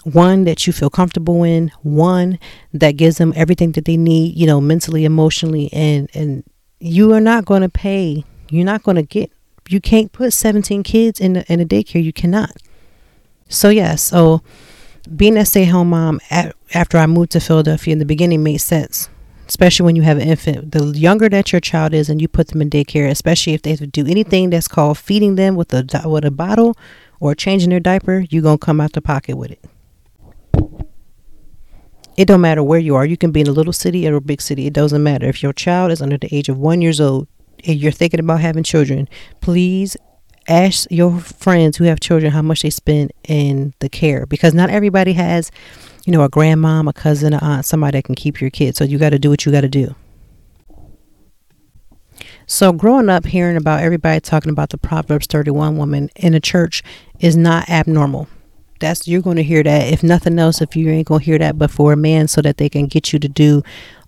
one 0.05 0.45
that 0.45 0.65
you 0.65 0.73
feel 0.73 0.89
comfortable 0.89 1.43
in, 1.43 1.71
one 1.81 2.39
that 2.73 2.91
gives 2.91 3.17
them 3.17 3.33
everything 3.35 3.71
that 3.73 3.85
they 3.85 3.97
need, 3.97 4.35
you 4.35 4.45
know, 4.47 4.61
mentally, 4.61 5.05
emotionally, 5.05 5.71
and 5.73 6.09
and 6.13 6.43
you 6.79 7.13
are 7.13 7.21
not 7.21 7.45
going 7.45 7.61
to 7.61 7.69
pay. 7.69 8.25
You're 8.49 8.65
not 8.65 8.83
going 8.83 8.95
to 8.97 9.03
get. 9.03 9.31
You 9.69 9.79
can't 9.79 10.11
put 10.11 10.33
17 10.33 10.83
kids 10.83 11.19
in 11.19 11.37
a, 11.37 11.45
in 11.47 11.59
a 11.59 11.65
daycare. 11.65 12.03
You 12.03 12.11
cannot. 12.11 12.51
So 13.47 13.69
yeah, 13.69 13.95
so 13.95 14.41
being 15.15 15.37
a 15.37 15.45
stay-at-home 15.45 15.89
mom 15.89 16.19
at, 16.29 16.55
after 16.73 16.97
I 16.97 17.05
moved 17.05 17.31
to 17.31 17.39
Philadelphia 17.39 17.93
in 17.93 17.99
the 17.99 18.05
beginning 18.05 18.43
made 18.43 18.57
sense, 18.57 19.09
especially 19.47 19.85
when 19.85 19.95
you 19.95 20.01
have 20.03 20.17
an 20.17 20.27
infant. 20.27 20.71
The 20.71 20.85
younger 20.97 21.29
that 21.29 21.51
your 21.51 21.59
child 21.59 21.93
is, 21.93 22.09
and 22.09 22.21
you 22.21 22.27
put 22.27 22.47
them 22.47 22.61
in 22.61 22.69
daycare, 22.69 23.09
especially 23.09 23.53
if 23.53 23.61
they 23.61 23.75
do 23.75 24.07
anything 24.07 24.49
that's 24.49 24.67
called 24.67 24.97
feeding 24.97 25.35
them 25.35 25.55
with 25.55 25.73
a 25.73 26.07
with 26.07 26.25
a 26.25 26.31
bottle 26.31 26.75
or 27.19 27.35
changing 27.35 27.69
their 27.69 27.79
diaper, 27.79 28.25
you're 28.29 28.41
gonna 28.41 28.57
come 28.57 28.81
out 28.81 28.93
the 28.93 29.01
pocket 29.01 29.37
with 29.37 29.51
it. 29.51 29.63
It 32.17 32.25
don't 32.25 32.41
matter 32.41 32.61
where 32.61 32.79
you 32.79 32.95
are. 32.95 33.05
You 33.05 33.17
can 33.17 33.31
be 33.31 33.41
in 33.41 33.47
a 33.47 33.51
little 33.51 33.73
city 33.73 34.07
or 34.07 34.15
a 34.15 34.21
big 34.21 34.41
city. 34.41 34.67
It 34.67 34.73
doesn't 34.73 35.01
matter. 35.01 35.27
If 35.27 35.41
your 35.41 35.53
child 35.53 35.91
is 35.91 36.01
under 36.01 36.17
the 36.17 36.33
age 36.35 36.49
of 36.49 36.57
one 36.57 36.81
years 36.81 36.99
old 36.99 37.27
and 37.65 37.79
you're 37.79 37.91
thinking 37.91 38.19
about 38.19 38.41
having 38.41 38.63
children, 38.63 39.07
please 39.39 39.95
ask 40.47 40.87
your 40.91 41.19
friends 41.19 41.77
who 41.77 41.85
have 41.85 41.99
children 41.99 42.31
how 42.31 42.41
much 42.41 42.63
they 42.63 42.69
spend 42.69 43.11
in 43.27 43.73
the 43.79 43.87
care 43.87 44.25
because 44.25 44.53
not 44.53 44.69
everybody 44.69 45.13
has, 45.13 45.51
you 46.05 46.11
know, 46.11 46.23
a 46.23 46.29
grandmom, 46.29 46.89
a 46.89 46.93
cousin, 46.93 47.33
a 47.33 47.37
aunt, 47.37 47.65
somebody 47.65 47.97
that 47.97 48.03
can 48.03 48.15
keep 48.15 48.41
your 48.41 48.49
kid. 48.49 48.75
So 48.75 48.83
you 48.83 48.97
got 48.97 49.11
to 49.11 49.19
do 49.19 49.29
what 49.29 49.45
you 49.45 49.51
got 49.51 49.61
to 49.61 49.69
do. 49.69 49.95
So 52.45 52.73
growing 52.73 53.09
up 53.09 53.25
hearing 53.25 53.55
about 53.55 53.81
everybody 53.81 54.19
talking 54.19 54.51
about 54.51 54.71
the 54.71 54.77
Proverbs 54.77 55.27
31 55.27 55.77
woman 55.77 56.09
in 56.17 56.33
a 56.33 56.39
church 56.39 56.83
is 57.19 57.37
not 57.37 57.69
abnormal 57.69 58.27
that's 58.81 59.07
you're 59.07 59.21
going 59.21 59.37
to 59.37 59.43
hear 59.43 59.63
that 59.63 59.87
if 59.87 60.03
nothing 60.03 60.37
else 60.37 60.61
if 60.61 60.75
you 60.75 60.89
ain't 60.89 61.07
going 61.07 61.19
to 61.19 61.25
hear 61.25 61.37
that 61.37 61.57
before 61.57 61.93
a 61.93 61.97
man 61.97 62.27
so 62.27 62.41
that 62.41 62.57
they 62.57 62.67
can 62.67 62.87
get 62.87 63.13
you 63.13 63.19
to 63.19 63.29
do 63.29 63.63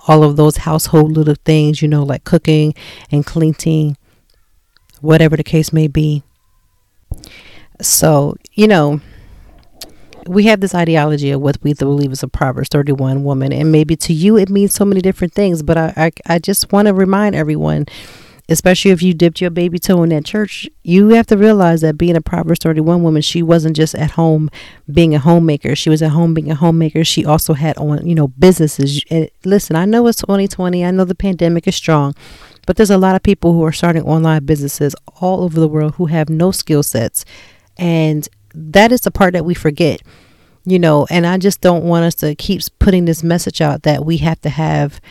all 0.07 0.23
of 0.23 0.35
those 0.35 0.57
household 0.57 1.13
little 1.13 1.35
things 1.45 1.81
you 1.81 1.87
know 1.87 2.03
like 2.03 2.23
cooking 2.23 2.73
and 3.11 3.25
cleaning 3.25 3.95
whatever 4.99 5.37
the 5.37 5.43
case 5.43 5.71
may 5.71 5.87
be 5.87 6.23
so 7.81 8.35
you 8.51 8.67
know 8.67 8.99
we 10.27 10.45
have 10.45 10.61
this 10.61 10.75
ideology 10.75 11.31
of 11.31 11.41
what 11.41 11.57
we 11.63 11.73
believe 11.73 12.11
is 12.11 12.23
a 12.23 12.27
Proverbs 12.27 12.69
31 12.69 13.23
woman, 13.23 13.51
and 13.51 13.71
maybe 13.71 13.95
to 13.97 14.13
you 14.13 14.37
it 14.37 14.49
means 14.49 14.73
so 14.73 14.85
many 14.85 15.01
different 15.01 15.33
things. 15.33 15.61
But 15.61 15.77
I, 15.77 15.93
I, 15.97 16.11
I 16.35 16.39
just 16.39 16.71
want 16.71 16.87
to 16.87 16.93
remind 16.93 17.35
everyone 17.35 17.85
especially 18.49 18.91
if 18.91 19.01
you 19.01 19.13
dipped 19.13 19.39
your 19.39 19.49
baby 19.49 19.79
toe 19.79 20.03
in 20.03 20.09
that 20.09 20.25
church, 20.25 20.69
you 20.83 21.09
have 21.09 21.27
to 21.27 21.37
realize 21.37 21.81
that 21.81 21.97
being 21.97 22.15
a 22.15 22.21
Proverbs 22.21 22.59
31 22.61 23.01
woman, 23.01 23.21
she 23.21 23.41
wasn't 23.41 23.75
just 23.75 23.95
at 23.95 24.11
home 24.11 24.49
being 24.91 25.15
a 25.15 25.19
homemaker. 25.19 25.75
She 25.75 25.89
was 25.89 26.01
at 26.01 26.11
home 26.11 26.33
being 26.33 26.51
a 26.51 26.55
homemaker. 26.55 27.03
She 27.03 27.25
also 27.25 27.53
had 27.53 27.77
on, 27.77 28.05
you 28.05 28.15
know, 28.15 28.27
businesses. 28.27 29.03
And 29.09 29.29
listen, 29.45 29.75
I 29.75 29.85
know 29.85 30.07
it's 30.07 30.21
2020. 30.21 30.83
I 30.83 30.91
know 30.91 31.05
the 31.05 31.15
pandemic 31.15 31.67
is 31.67 31.75
strong, 31.75 32.15
but 32.67 32.75
there's 32.75 32.89
a 32.89 32.97
lot 32.97 33.15
of 33.15 33.23
people 33.23 33.53
who 33.53 33.63
are 33.63 33.71
starting 33.71 34.03
online 34.03 34.45
businesses 34.45 34.95
all 35.21 35.43
over 35.43 35.59
the 35.59 35.67
world 35.67 35.95
who 35.95 36.07
have 36.07 36.29
no 36.29 36.51
skill 36.51 36.83
sets. 36.83 37.23
And 37.77 38.27
that 38.53 38.91
is 38.91 39.01
the 39.01 39.11
part 39.11 39.33
that 39.33 39.45
we 39.45 39.53
forget 39.53 40.01
you 40.65 40.79
know 40.79 41.05
and 41.09 41.25
i 41.25 41.37
just 41.37 41.61
don't 41.61 41.83
want 41.83 42.05
us 42.05 42.15
to 42.15 42.35
keep 42.35 42.61
putting 42.79 43.05
this 43.05 43.23
message 43.23 43.61
out 43.61 43.83
that 43.83 44.05
we 44.05 44.17
have 44.17 44.39
to 44.39 44.49
have 44.49 45.01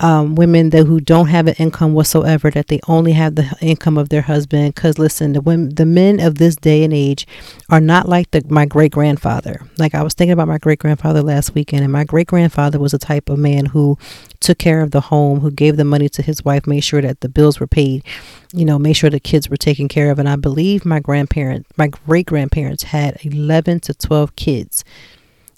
um, 0.00 0.34
women 0.34 0.70
that 0.70 0.86
who 0.86 1.00
don't 1.00 1.28
have 1.28 1.46
an 1.46 1.54
income 1.54 1.94
whatsoever, 1.94 2.50
that 2.50 2.66
they 2.66 2.80
only 2.88 3.12
have 3.12 3.36
the 3.36 3.56
income 3.60 3.96
of 3.96 4.08
their 4.08 4.22
husband. 4.22 4.74
Because 4.74 4.98
listen, 4.98 5.32
the 5.32 5.40
women, 5.40 5.74
the 5.74 5.86
men 5.86 6.20
of 6.20 6.36
this 6.36 6.56
day 6.56 6.82
and 6.82 6.92
age 6.92 7.26
are 7.70 7.80
not 7.80 8.08
like 8.08 8.30
the, 8.32 8.42
my 8.48 8.66
great 8.66 8.92
grandfather. 8.92 9.60
Like 9.78 9.94
I 9.94 10.02
was 10.02 10.14
thinking 10.14 10.32
about 10.32 10.48
my 10.48 10.58
great 10.58 10.80
grandfather 10.80 11.22
last 11.22 11.54
weekend, 11.54 11.84
and 11.84 11.92
my 11.92 12.04
great 12.04 12.26
grandfather 12.26 12.78
was 12.78 12.92
a 12.92 12.98
type 12.98 13.28
of 13.28 13.38
man 13.38 13.66
who 13.66 13.96
took 14.40 14.58
care 14.58 14.82
of 14.82 14.90
the 14.90 15.00
home, 15.00 15.40
who 15.40 15.50
gave 15.50 15.76
the 15.76 15.84
money 15.84 16.08
to 16.10 16.22
his 16.22 16.44
wife, 16.44 16.66
made 16.66 16.84
sure 16.84 17.00
that 17.00 17.20
the 17.20 17.28
bills 17.28 17.60
were 17.60 17.66
paid, 17.66 18.04
you 18.52 18.64
know, 18.64 18.78
made 18.78 18.94
sure 18.94 19.10
the 19.10 19.20
kids 19.20 19.48
were 19.48 19.56
taken 19.56 19.88
care 19.88 20.10
of. 20.10 20.18
And 20.18 20.28
I 20.28 20.36
believe 20.36 20.84
my 20.84 21.00
grandparents, 21.00 21.70
my 21.76 21.86
great 21.86 22.26
grandparents, 22.26 22.82
had 22.82 23.24
eleven 23.24 23.80
to 23.80 23.94
twelve 23.94 24.36
kids 24.36 24.84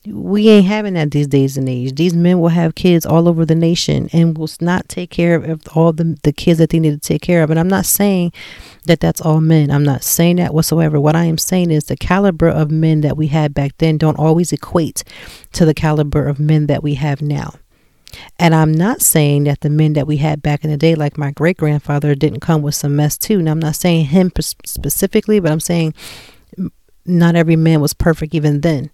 we 0.07 0.49
ain't 0.49 0.67
having 0.67 0.95
that 0.95 1.11
these 1.11 1.27
days 1.27 1.57
and 1.57 1.69
age. 1.69 1.95
These 1.95 2.15
men 2.15 2.41
will 2.41 2.49
have 2.49 2.75
kids 2.75 3.05
all 3.05 3.29
over 3.29 3.45
the 3.45 3.55
nation 3.55 4.09
and 4.13 4.37
will 4.37 4.51
not 4.61 4.89
take 4.89 5.11
care 5.11 5.37
of 5.37 5.63
all 5.75 5.93
the, 5.93 6.19
the 6.23 6.33
kids 6.33 6.59
that 6.59 6.71
they 6.71 6.79
need 6.79 6.91
to 6.91 6.99
take 7.09 7.23
care 7.23 7.43
of. 7.43 7.51
And 7.51 7.59
I'm 7.59 7.69
not 7.69 7.87
saying 7.87 8.33
that 8.85 9.01
that's 9.01 9.21
all 9.21 9.41
men. 9.41 9.71
I'm 9.71 9.85
not 9.85 10.05
saying 10.05 10.37
that 10.37 10.55
whatsoever. 10.55 11.01
What 11.01 11.17
I 11.17 11.25
am 11.25 11.39
saying 11.39 11.71
is 11.71 11.85
the 11.85 11.97
caliber 11.97 12.49
of 12.49 12.71
men 12.71 13.01
that 13.01 13.17
we 13.17 13.29
had 13.29 13.55
back 13.55 13.73
then 13.79 13.99
don't 13.99 14.19
always 14.19 14.53
equate 14.53 15.03
to 15.53 15.65
the 15.65 15.75
caliber 15.75 16.27
of 16.29 16.39
men 16.39 16.67
that 16.67 16.83
we 16.83 16.95
have 16.95 17.21
now. 17.21 17.55
And 18.39 18.55
I'm 18.55 18.73
not 18.73 19.03
saying 19.03 19.45
that 19.45 19.61
the 19.61 19.71
men 19.71 19.95
that 19.95 20.07
we 20.07 20.19
had 20.19 20.41
back 20.41 20.65
in 20.65 20.71
the 20.71 20.77
day, 20.77 20.95
like 20.95 21.19
my 21.19 21.33
great 21.33 21.57
grandfather, 21.57 22.15
didn't 22.15 22.41
come 22.41 22.63
with 22.63 22.75
some 22.75 22.97
mess 22.97 23.19
too. 23.19 23.41
And 23.41 23.49
I'm 23.49 23.59
not 23.59 23.75
saying 23.77 24.07
him 24.07 24.31
specifically, 24.41 25.41
but 25.41 25.51
I'm 25.51 25.61
saying 25.61 25.95
not 27.05 27.35
every 27.35 27.57
man 27.57 27.81
was 27.81 27.95
perfect 27.95 28.35
even 28.35 28.61
then 28.61 28.91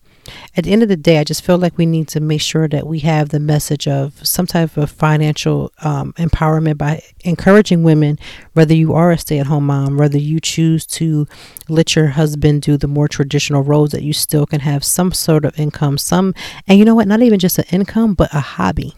at 0.57 0.65
the 0.65 0.73
end 0.73 0.83
of 0.83 0.89
the 0.89 0.97
day, 0.97 1.19
I 1.19 1.25
just 1.25 1.45
feel 1.45 1.59
like 1.59 1.77
we 1.77 1.87
need 1.87 2.09
to 2.09 2.21
make 2.21 2.41
sure 2.41 2.69
that 2.69 2.87
we 2.87 3.01
have 3.01 3.31
the 3.31 3.41
message 3.41 3.89
of 3.89 4.25
some 4.27 4.47
type 4.47 4.77
of 4.77 4.91
financial 4.91 5.73
um, 5.83 6.13
empowerment 6.15 6.79
by 6.79 7.03
encouraging 7.25 7.83
women, 7.83 8.19
whether 8.53 8.75
you 8.75 8.93
are 8.93 9.11
a 9.11 9.19
stay 9.19 9.39
at 9.39 9.47
home 9.47 9.67
mom, 9.67 9.97
whether 9.97 10.19
you 10.19 10.41
choose 10.41 10.87
to 10.87 11.27
let 11.69 11.97
your 11.97 12.09
husband 12.09 12.63
do 12.63 12.77
the 12.77 12.87
more 12.87 13.09
traditional 13.09 13.63
roles, 13.63 13.91
that 13.91 14.03
you 14.03 14.13
still 14.13 14.47
can 14.47 14.61
have 14.61 14.85
some 14.85 15.13
sort 15.13 15.45
of 15.45 15.59
income, 15.59 15.99
some, 15.99 16.35
and 16.69 16.79
you 16.79 16.85
know 16.85 16.95
what, 16.95 17.09
not 17.09 17.23
even 17.23 17.39
just 17.39 17.59
an 17.59 17.65
income, 17.71 18.15
but 18.15 18.33
a 18.35 18.41
hobby 18.41 18.95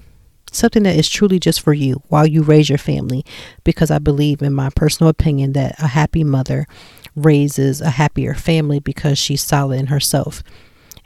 something 0.52 0.84
that 0.84 0.94
is 0.94 1.08
truly 1.08 1.40
just 1.40 1.60
for 1.60 1.74
you 1.74 2.00
while 2.08 2.24
you 2.24 2.40
raise 2.40 2.68
your 2.68 2.78
family. 2.78 3.24
Because 3.64 3.90
I 3.90 3.98
believe, 3.98 4.40
in 4.40 4.52
my 4.52 4.70
personal 4.70 5.10
opinion, 5.10 5.52
that 5.54 5.74
a 5.80 5.88
happy 5.88 6.22
mother 6.22 6.68
raises 7.16 7.80
a 7.80 7.90
happier 7.90 8.34
family 8.34 8.78
because 8.78 9.18
she's 9.18 9.42
solid 9.42 9.80
in 9.80 9.86
herself. 9.88 10.42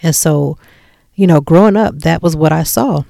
And 0.02 0.14
so, 0.14 0.58
you 1.14 1.26
know, 1.26 1.40
growing 1.40 1.76
up, 1.76 1.98
that 2.00 2.22
was 2.22 2.36
what 2.36 2.52
I 2.52 2.62
saw. 2.62 3.02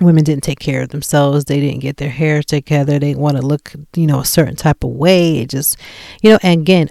Women 0.00 0.24
didn't 0.24 0.42
take 0.42 0.58
care 0.58 0.82
of 0.82 0.88
themselves. 0.88 1.44
They 1.44 1.60
didn't 1.60 1.80
get 1.80 1.98
their 1.98 2.10
hair 2.10 2.42
together. 2.42 2.98
They 2.98 3.14
want 3.14 3.36
to 3.36 3.42
look, 3.42 3.72
you 3.94 4.06
know, 4.06 4.20
a 4.20 4.24
certain 4.24 4.56
type 4.56 4.82
of 4.82 4.90
way. 4.90 5.38
It 5.40 5.50
just, 5.50 5.76
you 6.22 6.30
know, 6.30 6.38
and 6.42 6.62
again, 6.62 6.90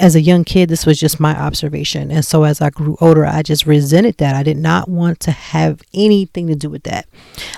as 0.00 0.16
a 0.16 0.20
young 0.20 0.44
kid, 0.44 0.68
this 0.68 0.86
was 0.86 0.98
just 0.98 1.20
my 1.20 1.38
observation. 1.38 2.10
And 2.10 2.24
so 2.24 2.44
as 2.44 2.60
I 2.60 2.70
grew 2.70 2.96
older, 3.00 3.26
I 3.26 3.42
just 3.42 3.66
resented 3.66 4.16
that. 4.16 4.34
I 4.34 4.42
did 4.42 4.56
not 4.56 4.88
want 4.88 5.20
to 5.20 5.30
have 5.30 5.82
anything 5.92 6.46
to 6.48 6.54
do 6.54 6.70
with 6.70 6.84
that. 6.84 7.06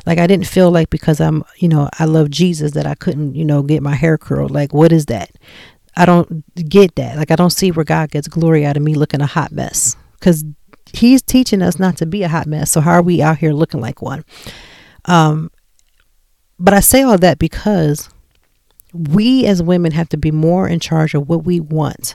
Like, 0.06 0.18
I 0.18 0.26
didn't 0.26 0.46
feel 0.46 0.70
like 0.70 0.90
because 0.90 1.20
I'm, 1.20 1.44
you 1.56 1.68
know, 1.68 1.88
I 1.98 2.04
love 2.04 2.30
Jesus 2.30 2.72
that 2.72 2.84
I 2.84 2.94
couldn't, 2.94 3.36
you 3.36 3.44
know, 3.44 3.62
get 3.62 3.82
my 3.82 3.94
hair 3.94 4.18
curled. 4.18 4.50
Like, 4.50 4.74
what 4.74 4.92
is 4.92 5.06
that? 5.06 5.30
I 5.96 6.04
don't 6.04 6.44
get 6.56 6.96
that. 6.96 7.16
Like, 7.16 7.30
I 7.30 7.36
don't 7.36 7.50
see 7.50 7.70
where 7.70 7.84
God 7.84 8.10
gets 8.10 8.26
glory 8.26 8.66
out 8.66 8.76
of 8.76 8.82
me 8.82 8.94
looking 8.94 9.20
a 9.20 9.26
hot 9.26 9.52
mess 9.52 9.96
because 10.22 10.44
He's 10.94 11.22
teaching 11.22 11.62
us 11.62 11.78
not 11.78 11.96
to 11.98 12.06
be 12.06 12.22
a 12.22 12.28
hot 12.28 12.46
mess. 12.46 12.70
So, 12.70 12.80
how 12.80 12.92
are 12.92 13.02
we 13.02 13.22
out 13.22 13.38
here 13.38 13.52
looking 13.52 13.80
like 13.80 14.02
one? 14.02 14.24
Um, 15.06 15.50
but 16.58 16.74
I 16.74 16.80
say 16.80 17.02
all 17.02 17.18
that 17.18 17.38
because 17.38 18.10
we 18.92 19.46
as 19.46 19.62
women 19.62 19.92
have 19.92 20.08
to 20.10 20.16
be 20.16 20.30
more 20.30 20.68
in 20.68 20.80
charge 20.80 21.14
of 21.14 21.28
what 21.28 21.44
we 21.44 21.60
want 21.60 22.14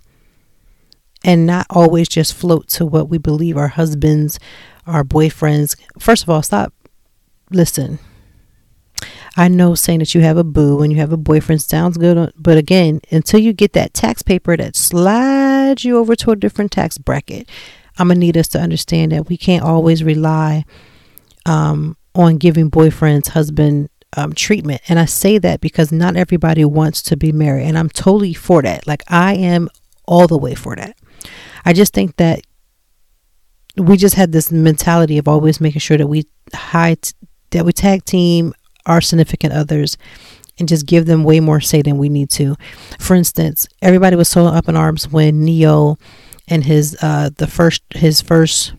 and 1.24 1.45
not 1.45 1.66
always 1.70 2.08
just 2.08 2.36
float 2.36 2.68
to 2.70 2.86
what 2.86 3.10
we 3.10 3.18
believe 3.18 3.58
our 3.58 3.68
husbands, 3.70 4.39
our 4.86 5.03
boyfriends. 5.03 5.76
First 5.99 6.24
of 6.24 6.30
all, 6.30 6.43
stop. 6.43 6.72
Listen, 7.49 7.97
I 9.36 9.47
know 9.47 9.74
saying 9.74 9.99
that 9.99 10.14
you 10.14 10.22
have 10.22 10.38
a 10.38 10.43
boo 10.43 10.82
and 10.82 10.93
you 10.93 10.99
have 10.99 11.12
a 11.12 11.18
boyfriend 11.18 11.62
sounds 11.62 11.97
good, 11.97 12.32
but 12.38 12.58
again, 12.58 13.01
until 13.12 13.39
you 13.39 13.53
get 13.53 13.74
that 13.74 13.93
tax 13.93 14.22
paper 14.22 14.55
that 14.55 14.76
slides 14.76 15.84
you 15.84 15.97
over 15.97 16.16
to 16.18 16.32
a 16.32 16.36
different 16.36 16.72
tax 16.72 16.97
bracket, 16.97 17.49
I'm 17.98 18.08
gonna 18.08 18.20
need 18.20 18.38
us 18.38 18.48
to 18.50 18.60
understand 18.60 19.12
that 19.12 19.30
we 19.30 19.38
can't 19.38 19.64
always 19.64 20.04
rely 20.04 20.66
um, 21.45 21.98
on 22.16 22.38
giving 22.38 22.70
boyfriends, 22.70 23.30
husband 23.30 23.89
um, 24.16 24.34
treatment. 24.34 24.82
And 24.88 25.00
I 25.00 25.06
say 25.06 25.38
that 25.39 25.62
because 25.62 25.91
not 25.91 26.16
everybody 26.16 26.66
wants 26.66 27.02
to 27.04 27.18
be 27.18 27.32
married, 27.32 27.66
and 27.66 27.78
I'm 27.78 27.89
totally 27.89 28.34
for 28.34 28.62
that. 28.62 28.88
Like 28.88 29.04
I 29.08 29.36
am 29.36 29.70
all 30.06 30.28
the 30.28 30.38
way 30.38 30.56
for 30.56 30.76
that. 30.76 30.98
I 31.66 31.74
just 31.74 31.93
think 31.93 32.16
that 32.18 32.41
we 33.76 33.98
just 33.98 34.16
had 34.16 34.32
this 34.32 34.52
mentality 34.52 35.18
of 35.18 35.28
always 35.28 35.62
making 35.62 35.80
sure 35.82 35.98
that 35.98 36.08
we 36.08 36.26
hide 36.54 37.00
that 37.52 37.66
we 37.66 37.72
tag 37.72 38.06
team 38.06 38.54
our 38.86 39.02
significant 39.02 39.54
others 39.54 39.98
and 40.60 40.68
just 40.68 40.86
give 40.86 41.06
them 41.06 41.24
way 41.24 41.39
more 41.39 41.62
say 41.62 41.82
than 41.82 41.98
we 41.98 42.10
need 42.10 42.30
to. 42.32 42.56
For 43.00 43.16
instance, 43.16 43.68
everybody 43.82 44.16
was 44.16 44.28
so 44.28 44.45
up 44.45 44.68
in 44.68 44.76
arms 44.76 45.08
when 45.08 45.43
Ne-Yo 45.43 45.98
and 46.48 46.66
his 46.66 46.98
uh 47.02 47.30
the 47.38 47.48
first 47.48 47.84
his 47.91 48.22
first 48.22 48.74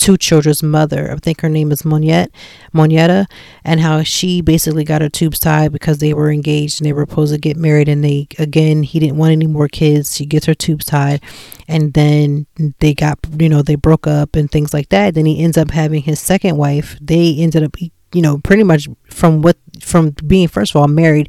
two 0.00 0.16
children's 0.16 0.62
mother. 0.62 1.12
I 1.12 1.16
think 1.16 1.42
her 1.42 1.48
name 1.50 1.70
is 1.70 1.84
Moniette, 1.84 2.30
Monyetta, 2.74 3.26
and 3.64 3.80
how 3.80 4.02
she 4.02 4.40
basically 4.40 4.82
got 4.82 5.02
her 5.02 5.10
tubes 5.10 5.38
tied 5.38 5.72
because 5.72 5.98
they 5.98 6.14
were 6.14 6.32
engaged 6.32 6.80
and 6.80 6.86
they 6.86 6.94
were 6.94 7.06
supposed 7.06 7.34
to 7.34 7.38
get 7.38 7.58
married. 7.58 7.86
And 7.86 8.02
they, 8.02 8.26
again, 8.38 8.82
he 8.82 8.98
didn't 8.98 9.18
want 9.18 9.32
any 9.32 9.46
more 9.46 9.68
kids. 9.68 10.16
She 10.16 10.24
gets 10.24 10.46
her 10.46 10.54
tubes 10.54 10.86
tied. 10.86 11.22
And 11.68 11.92
then 11.92 12.46
they 12.78 12.94
got, 12.94 13.18
you 13.38 13.50
know, 13.50 13.60
they 13.60 13.74
broke 13.74 14.06
up 14.06 14.36
and 14.36 14.50
things 14.50 14.72
like 14.72 14.88
that. 14.88 15.14
Then 15.14 15.26
he 15.26 15.44
ends 15.44 15.58
up 15.58 15.70
having 15.70 16.02
his 16.02 16.18
second 16.18 16.56
wife. 16.56 16.96
They 17.02 17.36
ended 17.36 17.62
up, 17.62 17.76
you 17.78 18.22
know, 18.22 18.38
pretty 18.38 18.62
much 18.62 18.88
from 19.10 19.42
what, 19.42 19.58
from 19.82 20.10
being, 20.26 20.48
first 20.48 20.74
of 20.74 20.80
all, 20.80 20.88
married 20.88 21.28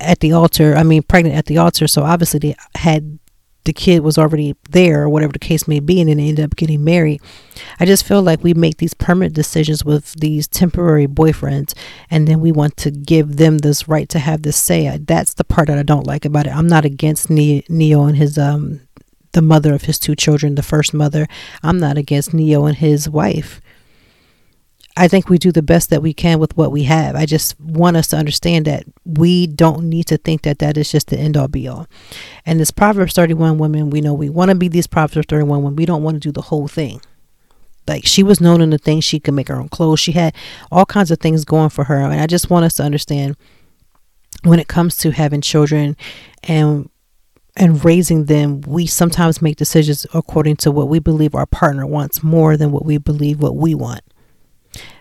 at 0.00 0.18
the 0.18 0.32
altar, 0.32 0.74
I 0.76 0.82
mean, 0.82 1.04
pregnant 1.04 1.36
at 1.36 1.46
the 1.46 1.58
altar. 1.58 1.86
So 1.86 2.02
obviously 2.02 2.40
they 2.40 2.56
had 2.74 3.20
the 3.66 3.72
kid 3.72 4.02
was 4.02 4.16
already 4.18 4.56
there 4.70 5.02
or 5.02 5.08
whatever 5.08 5.32
the 5.32 5.38
case 5.38 5.68
may 5.68 5.80
be 5.80 6.00
and 6.00 6.08
then 6.08 6.16
they 6.16 6.28
ended 6.28 6.44
up 6.44 6.56
getting 6.56 6.82
married 6.82 7.20
i 7.78 7.84
just 7.84 8.06
feel 8.06 8.22
like 8.22 8.42
we 8.42 8.54
make 8.54 8.78
these 8.78 8.94
permanent 8.94 9.34
decisions 9.34 9.84
with 9.84 10.12
these 10.14 10.48
temporary 10.48 11.06
boyfriends 11.06 11.74
and 12.10 12.26
then 12.26 12.40
we 12.40 12.50
want 12.50 12.76
to 12.76 12.90
give 12.90 13.36
them 13.36 13.58
this 13.58 13.88
right 13.88 14.08
to 14.08 14.18
have 14.18 14.42
this 14.42 14.56
say. 14.56 14.96
That's 14.98 15.34
the 15.34 15.44
part 15.44 15.68
that 15.68 15.78
i 15.78 15.82
don't 15.82 16.06
like 16.06 16.24
about 16.24 16.46
it. 16.46 16.54
I'm 16.54 16.66
not 16.66 16.84
against 16.84 17.30
Ne-Yo 17.30 18.04
and 18.04 18.16
his 18.16 18.38
um 18.38 18.80
the 19.32 19.42
mother 19.42 19.74
of 19.74 19.82
his 19.82 19.98
two 19.98 20.16
children 20.16 20.54
the 20.54 20.62
first 20.62 20.94
mother. 20.94 21.26
I'm 21.62 21.78
not 21.78 21.98
against 21.98 22.32
Ne-Yo 22.32 22.64
and 22.64 22.76
his 22.76 23.08
wife 23.08 23.60
I 24.98 25.08
think 25.08 25.28
we 25.28 25.36
do 25.36 25.52
the 25.52 25.62
best 25.62 25.90
that 25.90 26.02
we 26.02 26.14
can 26.14 26.38
with 26.38 26.56
what 26.56 26.72
we 26.72 26.84
have. 26.84 27.16
I 27.16 27.26
just 27.26 27.58
want 27.60 27.98
us 27.98 28.06
to 28.08 28.16
understand 28.16 28.64
that 28.64 28.84
we 29.04 29.46
don't 29.46 29.84
need 29.84 30.06
to 30.06 30.16
think 30.16 30.42
that 30.42 30.58
that 30.60 30.78
is 30.78 30.90
just 30.90 31.08
the 31.08 31.18
end 31.18 31.36
all 31.36 31.48
be 31.48 31.68
all. 31.68 31.86
And 32.46 32.58
this 32.58 32.70
Proverbs 32.70 33.12
31 33.12 33.58
woman, 33.58 33.90
we 33.90 34.00
know 34.00 34.14
we 34.14 34.30
want 34.30 34.50
to 34.50 34.54
be 34.54 34.68
these 34.68 34.86
Proverbs 34.86 35.26
31 35.28 35.62
women. 35.62 35.76
We 35.76 35.84
don't 35.84 36.02
want 36.02 36.14
to 36.14 36.20
do 36.20 36.32
the 36.32 36.42
whole 36.42 36.66
thing. 36.66 37.02
Like 37.86 38.06
she 38.06 38.22
was 38.22 38.40
known 38.40 38.62
in 38.62 38.70
the 38.70 38.78
things 38.78 39.04
she 39.04 39.20
could 39.20 39.34
make 39.34 39.48
her 39.48 39.60
own 39.60 39.68
clothes. 39.68 40.00
She 40.00 40.12
had 40.12 40.34
all 40.72 40.86
kinds 40.86 41.10
of 41.10 41.20
things 41.20 41.44
going 41.44 41.68
for 41.70 41.84
her. 41.84 41.98
And 41.98 42.20
I 42.20 42.26
just 42.26 42.48
want 42.48 42.64
us 42.64 42.74
to 42.74 42.82
understand 42.82 43.36
when 44.44 44.58
it 44.58 44.68
comes 44.68 44.96
to 44.98 45.10
having 45.10 45.40
children 45.40 45.96
and 46.44 46.88
and 47.58 47.82
raising 47.84 48.26
them, 48.26 48.60
we 48.66 48.86
sometimes 48.86 49.40
make 49.40 49.56
decisions 49.56 50.06
according 50.12 50.56
to 50.56 50.70
what 50.70 50.88
we 50.88 50.98
believe 50.98 51.34
our 51.34 51.46
partner 51.46 51.86
wants 51.86 52.22
more 52.22 52.54
than 52.54 52.70
what 52.70 52.84
we 52.84 52.98
believe 52.98 53.40
what 53.40 53.56
we 53.56 53.74
want. 53.74 54.02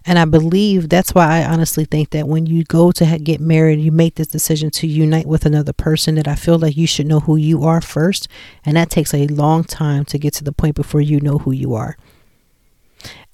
And 0.06 0.20
I 0.20 0.26
believe 0.26 0.90
that's 0.90 1.14
why 1.14 1.40
I 1.40 1.46
honestly 1.46 1.86
think 1.86 2.12
that 2.12 2.28
when 2.28 2.46
you 2.46 2.64
go 2.64 2.92
to 2.92 3.20
get 3.20 3.42
married, 3.42 3.80
you 3.80 3.92
make 3.92 4.16
this 4.16 4.28
decision 4.28 4.70
to 4.72 4.88
unite 4.88 5.26
with 5.26 5.46
another 5.46 5.74
person, 5.74 6.16
that 6.16 6.28
I 6.28 6.36
feel 6.36 6.58
like 6.58 6.78
you 6.78 6.88
should 6.88 7.08
know 7.08 7.22
who 7.22 7.36
you 7.36 7.64
are 7.64 7.82
first. 7.82 8.28
And 8.66 8.78
that 8.78 8.90
takes 8.90 9.14
a 9.14 9.28
long 9.28 9.64
time 9.64 10.06
to 10.06 10.18
get 10.18 10.34
to 10.36 10.44
the 10.44 10.52
point 10.52 10.76
before 10.76 11.02
you 11.02 11.20
know 11.20 11.40
who 11.40 11.52
you 11.52 11.74
are. 11.74 11.98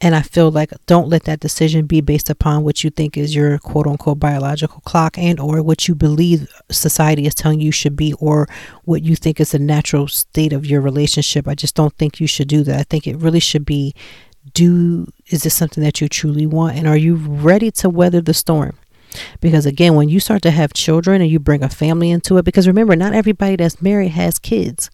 And 0.04 0.16
I 0.16 0.24
feel 0.24 0.50
like 0.50 0.72
don't 0.88 1.10
let 1.10 1.26
that 1.26 1.39
decision 1.39 1.86
be 1.86 2.02
based 2.02 2.30
upon 2.30 2.64
what 2.64 2.84
you 2.84 2.89
think 2.89 3.18
is 3.18 3.36
your 3.36 3.60
quote 3.60 3.86
unquote 3.86 4.20
biological 4.20 4.82
clock 4.82 5.18
and 5.18 5.39
or 5.39 5.62
what 5.62 5.88
you 5.88 5.94
believe 5.94 6.52
society 6.72 7.28
is 7.28 7.36
telling 7.36 7.62
you 7.62 7.72
should 7.72 7.96
be 7.96 8.14
or 8.14 8.48
what 8.84 9.04
you 9.04 9.16
think 9.16 9.39
is 9.39 9.52
the 9.52 9.60
natural 9.60 10.08
state 10.08 10.54
of 10.54 10.66
your 10.66 10.82
relationship. 10.82 11.48
I 11.48 11.54
just 11.54 11.76
don't 11.76 11.96
think 11.98 12.20
you 12.20 12.26
should 12.26 12.48
do 12.48 12.64
that. 12.64 12.80
I 12.80 12.84
think 12.84 13.06
it 13.06 13.18
really 13.18 13.39
should 13.39 13.66
be 13.66 13.94
do 14.54 15.12
is 15.28 15.44
this 15.44 15.54
something 15.54 15.84
that 15.84 16.02
you 16.02 16.10
truly 16.10 16.46
want? 16.46 16.78
And 16.78 16.88
are 16.88 16.98
you 16.98 17.16
ready 17.16 17.72
to 17.72 17.89
weather 17.89 18.22
the 18.22 18.34
storm? 18.34 18.78
Because 19.39 19.66
again 19.66 19.96
when 19.96 20.10
you 20.10 20.20
start 20.20 20.42
to 20.44 20.52
have 20.52 20.74
children 20.74 21.22
and 21.22 21.30
you 21.30 21.39
bring 21.39 21.64
a 21.64 21.70
family 21.70 22.12
into 22.12 22.38
it 22.38 22.46
because 22.46 22.68
remember 22.68 22.96
not 22.96 23.14
everybody 23.14 23.56
that's 23.56 23.82
married 23.82 24.12
has 24.12 24.39
kids. 24.39 24.89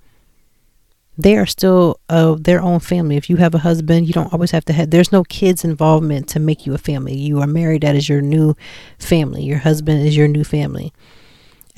They 1.20 1.36
are 1.38 1.46
still 1.48 2.00
of 2.10 2.44
their 2.44 2.62
own 2.62 2.80
family. 2.80 3.18
If 3.18 3.30
you 3.30 3.38
have 3.38 3.56
a 3.56 3.60
husband 3.60 4.08
you 4.08 4.14
don't 4.14 4.34
always 4.34 4.52
have 4.52 4.66
to 4.66 4.74
have 4.74 4.90
there's 4.90 5.12
no 5.12 5.24
kids 5.24 5.64
involvement 5.64 6.28
to 6.30 6.40
make 6.40 6.66
you 6.66 6.74
a 6.74 6.80
family. 6.80 7.16
You 7.16 7.42
are 7.42 7.48
married 7.48 7.84
that 7.84 7.96
is 7.96 8.10
your 8.10 8.22
new 8.22 8.56
family. 8.98 9.44
Your 9.44 9.60
husband 9.60 10.06
is 10.06 10.18
your 10.18 10.28
new 10.28 10.44
family. 10.44 10.94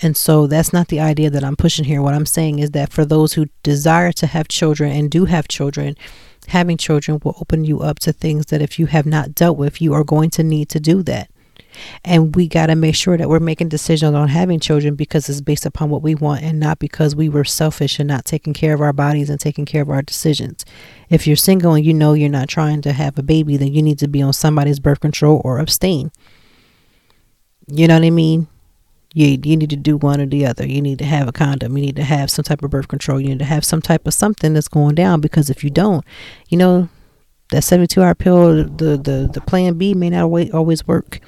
And 0.01 0.15
so 0.15 0.47
that's 0.47 0.71
not 0.71 0.87
the 0.87 0.99
idea 0.99 1.29
that 1.29 1.43
I'm 1.43 1.55
pushing 1.55 1.85
here. 1.85 2.01
What 2.01 2.13
I'm 2.13 2.25
saying 2.25 2.59
is 2.59 2.71
that 2.71 2.91
for 2.91 3.05
those 3.05 3.33
who 3.33 3.47
desire 3.63 4.11
to 4.13 4.27
have 4.27 4.47
children 4.47 4.91
and 4.91 5.11
do 5.11 5.25
have 5.25 5.47
children, 5.47 5.97
having 6.49 6.77
children 6.77 7.19
will 7.23 7.37
open 7.39 7.63
you 7.63 7.79
up 7.79 7.99
to 7.99 8.13
things 8.13 8.47
that 8.47 8.61
if 8.61 8.77
you 8.77 8.87
have 8.87 9.05
not 9.05 9.33
dealt 9.33 9.57
with, 9.57 9.81
you 9.81 9.93
are 9.93 10.03
going 10.03 10.29
to 10.31 10.43
need 10.43 10.69
to 10.69 10.79
do 10.79 11.01
that. 11.03 11.29
And 12.03 12.35
we 12.35 12.47
got 12.47 12.67
to 12.67 12.75
make 12.75 12.95
sure 12.95 13.17
that 13.17 13.29
we're 13.29 13.39
making 13.39 13.69
decisions 13.69 14.15
on 14.15 14.27
having 14.27 14.59
children 14.59 14.95
because 14.95 15.29
it's 15.29 15.41
based 15.41 15.65
upon 15.65 15.89
what 15.89 16.01
we 16.01 16.15
want 16.15 16.43
and 16.43 16.59
not 16.59 16.79
because 16.79 17.15
we 17.15 17.29
were 17.29 17.43
selfish 17.43 17.99
and 17.99 18.07
not 18.07 18.25
taking 18.25 18.53
care 18.53 18.73
of 18.73 18.81
our 18.81 18.93
bodies 18.93 19.29
and 19.29 19.39
taking 19.39 19.65
care 19.65 19.81
of 19.81 19.89
our 19.89 20.01
decisions. 20.01 20.65
If 21.09 21.27
you're 21.27 21.35
single 21.35 21.73
and 21.73 21.85
you 21.85 21.93
know 21.93 22.13
you're 22.13 22.29
not 22.29 22.49
trying 22.49 22.81
to 22.81 22.93
have 22.93 23.17
a 23.17 23.23
baby, 23.23 23.55
then 23.57 23.73
you 23.73 23.81
need 23.81 23.99
to 23.99 24.07
be 24.07 24.21
on 24.21 24.33
somebody's 24.33 24.79
birth 24.79 24.99
control 24.99 25.41
or 25.45 25.59
abstain. 25.59 26.11
You 27.67 27.87
know 27.87 27.95
what 27.95 28.05
I 28.05 28.09
mean? 28.09 28.47
You 29.13 29.39
you 29.43 29.57
need 29.57 29.69
to 29.71 29.75
do 29.75 29.97
one 29.97 30.21
or 30.21 30.25
the 30.25 30.45
other. 30.45 30.67
You 30.67 30.81
need 30.81 30.99
to 30.99 31.05
have 31.05 31.27
a 31.27 31.31
condom. 31.31 31.77
You 31.77 31.85
need 31.85 31.95
to 31.95 32.03
have 32.03 32.29
some 32.29 32.43
type 32.43 32.61
of 32.63 32.69
birth 32.69 32.87
control. 32.87 33.19
You 33.19 33.29
need 33.29 33.39
to 33.39 33.45
have 33.45 33.65
some 33.65 33.81
type 33.81 34.05
of 34.05 34.13
something 34.13 34.53
that's 34.53 34.67
going 34.67 34.95
down 34.95 35.21
because 35.21 35.49
if 35.49 35.63
you 35.63 35.69
don't, 35.69 36.05
you 36.47 36.57
know, 36.57 36.89
that 37.49 37.63
72 37.63 38.01
hour 38.01 38.15
pill, 38.15 38.63
the 38.63 38.97
the 38.97 39.29
the 39.31 39.41
plan 39.41 39.77
B 39.77 39.93
may 39.93 40.09
not 40.09 40.25
always 40.53 40.87
work. 40.87 41.19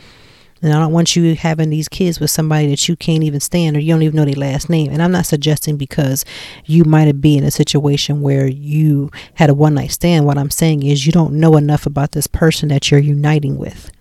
And 0.64 0.72
I 0.72 0.80
don't 0.80 0.92
want 0.92 1.16
you 1.16 1.34
having 1.36 1.72
these 1.72 1.90
kids 1.90 2.20
with 2.20 2.30
somebody 2.30 2.68
that 2.68 2.88
you 2.88 2.96
can't 2.96 3.24
even 3.24 3.40
stand 3.40 3.76
or 3.76 3.80
you 3.80 3.94
don't 3.94 4.04
even 4.04 4.16
know 4.16 4.26
their 4.26 4.36
last 4.36 4.70
name. 4.70 4.92
And 4.92 5.02
I'm 5.02 5.12
not 5.12 5.26
suggesting 5.26 5.76
because 5.76 6.24
you 6.66 6.84
might 6.84 7.08
have 7.08 7.20
been 7.20 7.40
in 7.40 7.46
a 7.46 7.52
situation 7.52 8.22
where 8.22 8.46
you 8.46 9.10
had 9.34 9.50
a 9.50 9.56
one 9.56 9.74
night 9.74 9.92
stand. 9.92 10.28
What 10.28 10.38
I'm 10.38 10.52
saying 10.52 10.84
is 10.84 11.08
you 11.08 11.12
don't 11.12 11.34
know 11.34 11.58
enough 11.58 11.88
about 11.88 12.12
this 12.12 12.28
person 12.28 12.70
that 12.70 12.92
you're 12.92 13.00
uniting 13.00 13.58
with. 13.58 13.92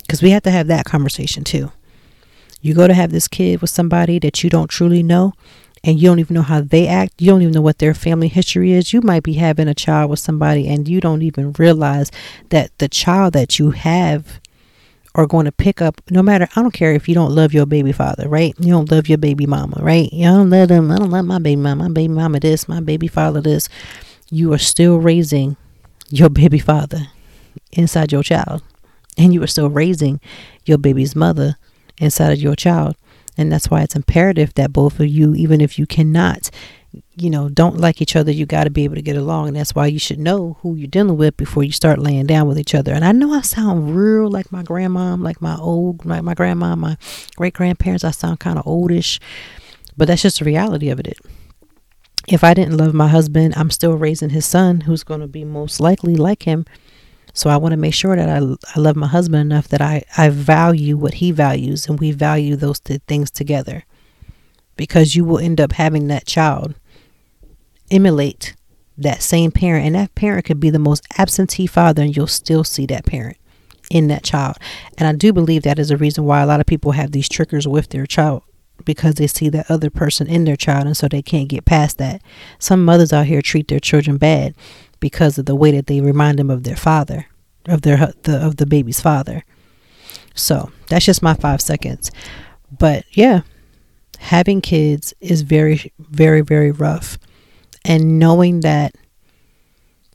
Because 0.00 0.20
we 0.20 0.30
have 0.30 0.42
to 0.42 0.50
have 0.50 0.66
that 0.66 0.84
conversation 0.84 1.42
too. 1.42 1.72
You 2.60 2.74
go 2.74 2.86
to 2.86 2.94
have 2.94 3.12
this 3.12 3.28
kid 3.28 3.60
with 3.60 3.70
somebody 3.70 4.18
that 4.20 4.42
you 4.42 4.50
don't 4.50 4.68
truly 4.68 5.02
know 5.02 5.32
and 5.84 6.00
you 6.00 6.08
don't 6.08 6.18
even 6.18 6.34
know 6.34 6.42
how 6.42 6.60
they 6.60 6.88
act, 6.88 7.14
you 7.20 7.30
don't 7.30 7.42
even 7.42 7.54
know 7.54 7.60
what 7.60 7.78
their 7.78 7.94
family 7.94 8.28
history 8.28 8.72
is. 8.72 8.92
You 8.92 9.00
might 9.00 9.22
be 9.22 9.34
having 9.34 9.68
a 9.68 9.74
child 9.74 10.10
with 10.10 10.18
somebody 10.18 10.68
and 10.68 10.88
you 10.88 11.00
don't 11.00 11.22
even 11.22 11.52
realize 11.52 12.10
that 12.50 12.76
the 12.78 12.88
child 12.88 13.32
that 13.34 13.58
you 13.58 13.70
have 13.70 14.40
are 15.14 15.26
going 15.26 15.46
to 15.46 15.52
pick 15.52 15.80
up 15.80 16.00
no 16.10 16.22
matter 16.22 16.48
I 16.54 16.62
don't 16.62 16.72
care 16.72 16.92
if 16.92 17.08
you 17.08 17.14
don't 17.14 17.34
love 17.34 17.52
your 17.52 17.66
baby 17.66 17.92
father, 17.92 18.28
right? 18.28 18.54
You 18.58 18.72
don't 18.72 18.90
love 18.90 19.08
your 19.08 19.18
baby 19.18 19.46
mama, 19.46 19.78
right? 19.80 20.12
You 20.12 20.26
don't 20.26 20.50
love 20.50 20.68
them. 20.68 20.90
I 20.90 20.96
don't 20.96 21.10
love 21.10 21.24
my 21.24 21.38
baby 21.38 21.60
mama. 21.60 21.84
My 21.84 21.92
baby 21.92 22.12
mama 22.12 22.40
this, 22.40 22.68
my 22.68 22.80
baby 22.80 23.08
father 23.08 23.40
this. 23.40 23.68
You 24.30 24.52
are 24.52 24.58
still 24.58 24.98
raising 24.98 25.56
your 26.10 26.28
baby 26.28 26.58
father 26.58 27.08
inside 27.72 28.12
your 28.12 28.22
child. 28.22 28.62
And 29.16 29.34
you 29.34 29.42
are 29.42 29.48
still 29.48 29.70
raising 29.70 30.20
your 30.64 30.78
baby's 30.78 31.16
mother 31.16 31.56
inside 32.00 32.32
of 32.32 32.38
your 32.38 32.56
child. 32.56 32.96
And 33.36 33.52
that's 33.52 33.70
why 33.70 33.82
it's 33.82 33.94
imperative 33.94 34.54
that 34.54 34.72
both 34.72 34.98
of 34.98 35.06
you, 35.06 35.34
even 35.34 35.60
if 35.60 35.78
you 35.78 35.86
cannot, 35.86 36.50
you 37.16 37.30
know, 37.30 37.48
don't 37.48 37.78
like 37.78 38.02
each 38.02 38.16
other, 38.16 38.32
you 38.32 38.46
got 38.46 38.64
to 38.64 38.70
be 38.70 38.82
able 38.82 38.96
to 38.96 39.02
get 39.02 39.16
along. 39.16 39.48
And 39.48 39.56
that's 39.56 39.76
why 39.76 39.86
you 39.86 40.00
should 40.00 40.18
know 40.18 40.56
who 40.60 40.74
you're 40.74 40.88
dealing 40.88 41.16
with 41.16 41.36
before 41.36 41.62
you 41.62 41.70
start 41.70 42.00
laying 42.00 42.26
down 42.26 42.48
with 42.48 42.58
each 42.58 42.74
other. 42.74 42.92
And 42.92 43.04
I 43.04 43.12
know 43.12 43.32
I 43.32 43.42
sound 43.42 43.94
real 43.96 44.28
like 44.28 44.50
my 44.50 44.64
grandma, 44.64 45.14
like 45.14 45.40
my 45.40 45.56
old, 45.56 46.04
like 46.04 46.24
my 46.24 46.34
grandma, 46.34 46.74
my 46.74 46.96
great 47.36 47.54
grandparents. 47.54 48.02
I 48.02 48.10
sound 48.10 48.40
kind 48.40 48.58
of 48.58 48.66
oldish, 48.66 49.20
but 49.96 50.08
that's 50.08 50.22
just 50.22 50.40
the 50.40 50.44
reality 50.44 50.88
of 50.88 50.98
it. 50.98 51.18
If 52.26 52.42
I 52.42 52.54
didn't 52.54 52.76
love 52.76 52.92
my 52.92 53.08
husband, 53.08 53.54
I'm 53.56 53.70
still 53.70 53.94
raising 53.96 54.30
his 54.30 54.44
son, 54.44 54.82
who's 54.82 55.04
going 55.04 55.20
to 55.20 55.28
be 55.28 55.44
most 55.44 55.80
likely 55.80 56.16
like 56.16 56.42
him. 56.42 56.66
So 57.32 57.50
I 57.50 57.56
want 57.56 57.72
to 57.72 57.76
make 57.76 57.94
sure 57.94 58.16
that 58.16 58.28
I, 58.28 58.40
I 58.74 58.80
love 58.80 58.96
my 58.96 59.06
husband 59.06 59.40
enough 59.40 59.68
that 59.68 59.80
I, 59.80 60.04
I 60.16 60.28
value 60.28 60.96
what 60.96 61.14
he 61.14 61.30
values 61.30 61.88
and 61.88 62.00
we 62.00 62.10
value 62.10 62.56
those 62.56 62.80
two 62.80 62.98
things 63.06 63.30
together. 63.30 63.84
Because 64.76 65.16
you 65.16 65.24
will 65.24 65.38
end 65.38 65.60
up 65.60 65.72
having 65.72 66.06
that 66.08 66.26
child 66.26 66.74
emulate 67.90 68.54
that 68.96 69.22
same 69.22 69.50
parent. 69.50 69.86
And 69.86 69.94
that 69.94 70.14
parent 70.14 70.44
could 70.44 70.60
be 70.60 70.70
the 70.70 70.78
most 70.78 71.06
absentee 71.16 71.66
father, 71.66 72.02
and 72.02 72.14
you'll 72.14 72.26
still 72.26 72.64
see 72.64 72.86
that 72.86 73.06
parent 73.06 73.36
in 73.90 74.08
that 74.08 74.24
child. 74.24 74.56
And 74.98 75.08
I 75.08 75.12
do 75.12 75.32
believe 75.32 75.62
that 75.62 75.78
is 75.78 75.90
a 75.90 75.96
reason 75.96 76.24
why 76.24 76.40
a 76.40 76.46
lot 76.46 76.60
of 76.60 76.66
people 76.66 76.92
have 76.92 77.12
these 77.12 77.28
triggers 77.28 77.66
with 77.66 77.88
their 77.88 78.06
child 78.06 78.42
because 78.84 79.14
they 79.14 79.26
see 79.26 79.48
that 79.48 79.70
other 79.70 79.90
person 79.90 80.26
in 80.26 80.44
their 80.44 80.56
child 80.56 80.86
and 80.86 80.96
so 80.96 81.08
they 81.08 81.22
can't 81.22 81.48
get 81.48 81.64
past 81.64 81.98
that. 81.98 82.22
Some 82.58 82.84
mothers 82.84 83.12
out 83.12 83.26
here 83.26 83.42
treat 83.42 83.68
their 83.68 83.80
children 83.80 84.18
bad 84.18 84.54
because 85.00 85.38
of 85.38 85.46
the 85.46 85.54
way 85.54 85.70
that 85.72 85.86
they 85.86 86.00
remind 86.00 86.38
them 86.38 86.50
of 86.50 86.64
their 86.64 86.76
father, 86.76 87.26
of 87.66 87.82
their 87.82 88.12
the 88.22 88.44
of 88.44 88.56
the 88.56 88.66
baby's 88.66 89.00
father. 89.00 89.44
So 90.34 90.70
that's 90.88 91.04
just 91.04 91.22
my 91.22 91.34
five 91.34 91.60
seconds. 91.60 92.10
But 92.76 93.04
yeah, 93.12 93.42
having 94.18 94.60
kids 94.60 95.14
is 95.20 95.42
very, 95.42 95.92
very, 95.98 96.40
very 96.40 96.70
rough. 96.70 97.18
And 97.84 98.18
knowing 98.18 98.60
that 98.60 98.94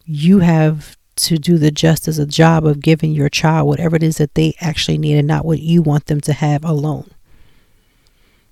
you 0.06 0.40
have 0.40 0.98
to 1.16 1.38
do 1.38 1.58
the 1.58 1.72
justice 1.72 2.18
a 2.18 2.26
job 2.26 2.66
of 2.66 2.82
giving 2.82 3.12
your 3.12 3.30
child 3.30 3.68
whatever 3.68 3.96
it 3.96 4.04
is 4.04 4.18
that 4.18 4.36
they 4.36 4.54
actually 4.60 4.98
need 4.98 5.18
and 5.18 5.28
not 5.28 5.46
what 5.46 5.60
you 5.60 5.82
want 5.82 6.08
them 6.08 6.20
to 6.22 6.34
have 6.34 6.64
alone. 6.66 7.10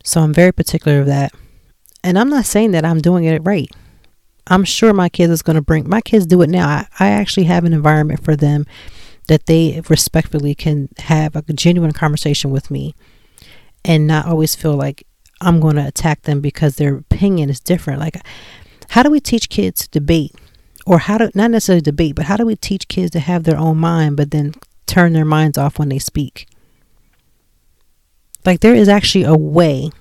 So 0.03 0.21
I'm 0.21 0.33
very 0.33 0.51
particular 0.51 1.01
of 1.01 1.07
that. 1.07 1.33
And 2.03 2.17
I'm 2.17 2.29
not 2.29 2.45
saying 2.45 2.71
that 2.71 2.85
I'm 2.85 3.01
doing 3.01 3.25
it 3.25 3.39
right. 3.39 3.69
I'm 4.51 4.65
sure 4.65 4.93
my 4.93 5.07
kids 5.07 5.31
is 5.31 5.41
going 5.41 5.55
to 5.55 5.61
bring 5.61 5.87
my 5.87 6.01
kids 6.01 6.25
do 6.25 6.41
it 6.41 6.49
now. 6.49 6.67
I, 6.67 6.87
I 6.99 7.07
actually 7.09 7.45
have 7.45 7.63
an 7.63 7.73
environment 7.73 8.23
for 8.23 8.35
them 8.35 8.65
that 9.27 9.45
they 9.45 9.81
respectfully 9.89 10.53
can 10.53 10.89
have 10.97 11.37
a 11.37 11.41
genuine 11.53 11.93
conversation 11.93 12.51
with 12.51 12.69
me 12.69 12.93
and 13.85 14.05
not 14.05 14.25
always 14.25 14.53
feel 14.53 14.75
like 14.75 15.07
I'm 15.39 15.61
going 15.61 15.77
to 15.77 15.87
attack 15.87 16.23
them 16.23 16.41
because 16.41 16.75
their 16.75 16.97
opinion 16.97 17.49
is 17.49 17.61
different. 17.61 18.01
Like, 18.01 18.17
how 18.89 19.03
do 19.03 19.09
we 19.09 19.21
teach 19.21 19.47
kids 19.47 19.83
to 19.83 19.89
debate? 19.89 20.35
Or 20.85 20.99
how 20.99 21.19
to, 21.19 21.31
not 21.33 21.51
necessarily 21.51 21.81
debate, 21.81 22.15
but 22.15 22.25
how 22.25 22.35
do 22.35 22.45
we 22.45 22.57
teach 22.57 22.89
kids 22.89 23.11
to 23.11 23.19
have 23.19 23.43
their 23.43 23.57
own 23.57 23.77
mind, 23.77 24.17
but 24.17 24.31
then 24.31 24.53
turn 24.85 25.13
their 25.13 25.23
minds 25.23 25.57
off 25.57 25.79
when 25.79 25.89
they 25.89 25.99
speak? 25.99 26.47
Like, 28.45 28.59
there 28.59 28.75
is 28.75 28.89
actually 28.89 29.23
a 29.23 29.35
way 29.35 29.91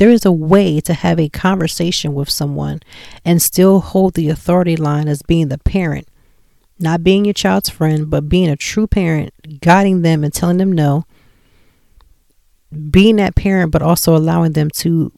there 0.00 0.08
is 0.08 0.24
a 0.24 0.32
way 0.32 0.80
to 0.80 0.94
have 0.94 1.20
a 1.20 1.28
conversation 1.28 2.14
with 2.14 2.30
someone 2.30 2.80
and 3.22 3.42
still 3.42 3.80
hold 3.80 4.14
the 4.14 4.30
authority 4.30 4.74
line 4.74 5.06
as 5.06 5.20
being 5.20 5.48
the 5.48 5.58
parent, 5.58 6.08
not 6.78 7.04
being 7.04 7.26
your 7.26 7.34
child's 7.34 7.68
friend, 7.68 8.08
but 8.08 8.26
being 8.26 8.48
a 8.48 8.56
true 8.56 8.86
parent, 8.86 9.60
guiding 9.60 10.00
them 10.00 10.24
and 10.24 10.32
telling 10.32 10.56
them 10.56 10.72
no. 10.72 11.04
Being 12.90 13.16
that 13.16 13.36
parent, 13.36 13.72
but 13.72 13.82
also 13.82 14.16
allowing 14.16 14.52
them 14.52 14.70
to 14.76 15.12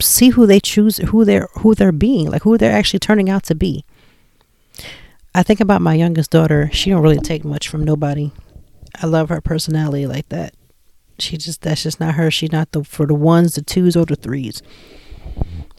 see 0.00 0.28
who 0.28 0.46
they 0.46 0.60
choose, 0.60 0.98
who 0.98 1.24
they're 1.24 1.48
who 1.54 1.74
they're 1.74 1.90
being, 1.90 2.30
like 2.30 2.42
who 2.42 2.56
they're 2.56 2.70
actually 2.70 3.00
turning 3.00 3.28
out 3.28 3.42
to 3.44 3.56
be. 3.56 3.84
I 5.34 5.42
think 5.42 5.58
about 5.58 5.82
my 5.82 5.94
youngest 5.94 6.30
daughter. 6.30 6.70
She 6.72 6.90
don't 6.90 7.02
really 7.02 7.18
take 7.18 7.44
much 7.44 7.66
from 7.66 7.82
nobody. 7.82 8.30
I 9.02 9.06
love 9.06 9.28
her 9.30 9.40
personality 9.40 10.06
like 10.06 10.28
that. 10.28 10.54
She 11.18 11.36
just 11.36 11.62
that's 11.62 11.82
just 11.82 12.00
not 12.00 12.14
her. 12.14 12.30
She's 12.30 12.52
not 12.52 12.72
the 12.72 12.84
for 12.84 13.06
the 13.06 13.14
ones, 13.14 13.54
the 13.54 13.62
twos, 13.62 13.96
or 13.96 14.04
the 14.04 14.16
threes. 14.16 14.62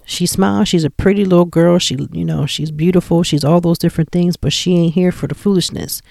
She 0.08 0.28
smiles. 0.28 0.68
She's 0.68 0.84
a 0.84 0.92
pretty 0.92 1.26
little 1.26 1.46
girl. 1.46 1.80
She, 1.80 1.98
you 2.12 2.26
know, 2.26 2.46
she's 2.46 2.70
beautiful. 2.70 3.24
She's 3.24 3.44
all 3.44 3.60
those 3.60 3.80
different 3.80 4.12
things, 4.12 4.38
but 4.38 4.54
she 4.54 4.76
ain't 4.76 4.94
here 4.94 5.12
for 5.12 5.26
the 5.26 5.34
foolishness. 5.34 6.04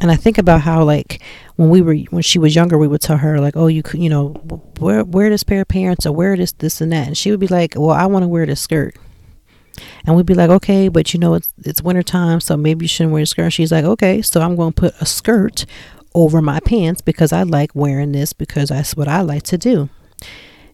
And 0.00 0.10
I 0.10 0.16
think 0.16 0.38
about 0.38 0.62
how, 0.62 0.84
like, 0.84 1.22
when 1.56 1.68
we 1.68 1.82
were 1.82 1.96
when 2.10 2.22
she 2.22 2.38
was 2.38 2.54
younger, 2.54 2.78
we 2.78 2.88
would 2.88 3.02
tell 3.02 3.18
her 3.18 3.38
like, 3.38 3.56
"Oh, 3.56 3.66
you 3.66 3.82
could, 3.82 4.00
you 4.00 4.08
know, 4.08 4.40
wear 4.80 5.04
wear 5.04 5.28
this 5.28 5.44
pair 5.44 5.60
of 5.60 5.68
pants 5.68 6.06
or 6.06 6.12
wear 6.12 6.36
this 6.36 6.52
this 6.52 6.80
and 6.80 6.92
that," 6.92 7.08
and 7.08 7.16
she 7.16 7.30
would 7.30 7.40
be 7.40 7.46
like, 7.46 7.74
"Well, 7.76 7.90
I 7.90 8.06
want 8.06 8.22
to 8.22 8.28
wear 8.28 8.46
this 8.46 8.60
skirt." 8.60 8.96
And 10.06 10.16
we'd 10.16 10.26
be 10.26 10.34
like, 10.34 10.50
okay, 10.50 10.88
but 10.88 11.14
you 11.14 11.20
know, 11.20 11.34
it's 11.34 11.52
it's 11.64 11.82
winter 11.82 12.02
time, 12.02 12.40
so 12.40 12.56
maybe 12.56 12.84
you 12.84 12.88
shouldn't 12.88 13.12
wear 13.12 13.22
a 13.22 13.26
skirt. 13.26 13.50
She's 13.50 13.72
like, 13.72 13.84
okay, 13.84 14.22
so 14.22 14.40
I'm 14.40 14.56
going 14.56 14.72
to 14.72 14.80
put 14.80 14.94
a 15.00 15.06
skirt 15.06 15.64
over 16.14 16.42
my 16.42 16.60
pants 16.60 17.00
because 17.00 17.32
I 17.32 17.42
like 17.42 17.74
wearing 17.74 18.12
this 18.12 18.32
because 18.32 18.70
that's 18.70 18.96
what 18.96 19.08
I 19.08 19.20
like 19.20 19.44
to 19.44 19.58
do. 19.58 19.88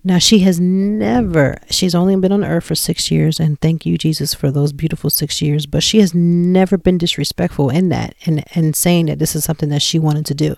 Now, 0.06 0.18
she 0.18 0.38
has 0.40 0.60
never, 0.60 1.56
she's 1.68 1.94
only 1.94 2.14
been 2.14 2.30
on 2.30 2.44
earth 2.44 2.62
for 2.62 2.76
six 2.76 3.10
years, 3.10 3.40
and 3.40 3.60
thank 3.60 3.84
you, 3.84 3.98
Jesus, 3.98 4.34
for 4.34 4.52
those 4.52 4.72
beautiful 4.72 5.10
six 5.10 5.42
years, 5.42 5.66
but 5.66 5.82
she 5.82 5.98
has 5.98 6.14
never 6.14 6.78
been 6.78 6.96
disrespectful 6.96 7.70
in 7.70 7.88
that 7.88 8.14
and, 8.24 8.44
and 8.54 8.76
saying 8.76 9.06
that 9.06 9.18
this 9.18 9.34
is 9.34 9.42
something 9.42 9.68
that 9.70 9.82
she 9.82 9.98
wanted 9.98 10.24
to 10.26 10.34
do. 10.34 10.54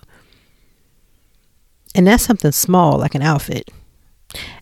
And 1.95 2.05
that's 2.05 2.23
something 2.23 2.51
small, 2.51 2.99
like 2.99 3.15
an 3.15 3.23
outfit. 3.23 3.71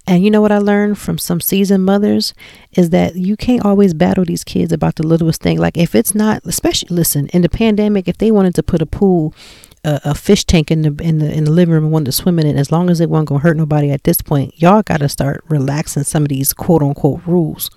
And 0.08 0.24
you 0.24 0.32
know 0.32 0.40
what 0.40 0.54
I 0.54 0.60
learned 0.60 0.98
from 0.98 1.18
some 1.18 1.42
seasoned 1.42 1.84
mothers 1.84 2.34
is 2.72 2.92
that 2.92 3.18
you 3.18 3.36
can't 3.36 3.66
always 3.66 3.94
battle 3.94 4.24
these 4.24 4.46
kids 4.46 4.72
about 4.72 4.96
the 4.96 5.06
littlest 5.06 5.42
thing. 5.42 5.60
Like 5.60 5.76
if 5.78 5.94
it's 5.94 6.16
not, 6.16 6.46
especially 6.46 6.96
listen, 6.96 7.28
in 7.28 7.42
the 7.42 7.50
pandemic, 7.50 8.08
if 8.08 8.18
they 8.18 8.32
wanted 8.32 8.56
to 8.56 8.64
put 8.64 8.82
a 8.82 8.86
pool 8.86 9.36
a, 9.88 10.02
a, 10.10 10.16
fish 10.16 10.44
tank 10.44 10.70
in 10.70 10.82
the 10.82 10.96
in 11.02 11.20
the 11.20 11.32
in 11.32 11.46
the 11.46 11.52
living 11.52 11.74
room 11.74 11.86
and 11.86 11.94
wanted 11.94 12.06
to 12.06 12.12
swim 12.12 12.40
in 12.40 12.46
it, 12.46 12.58
as 12.58 12.72
long 12.72 12.90
as 12.90 13.00
it 13.00 13.10
wasn't 13.10 13.30
gonna 13.30 13.40
hurt 13.40 13.56
nobody 13.56 13.90
at 13.90 14.04
this 14.04 14.22
point, 14.22 14.54
y'all 14.62 14.84
got 14.84 14.98
to 14.98 15.08
start 15.08 15.44
relaxing 15.48 16.04
some 16.04 16.24
of 16.24 16.30
these 16.30 16.54
quote 16.54 16.84
unquote 16.84 17.22
rules. 17.26 17.72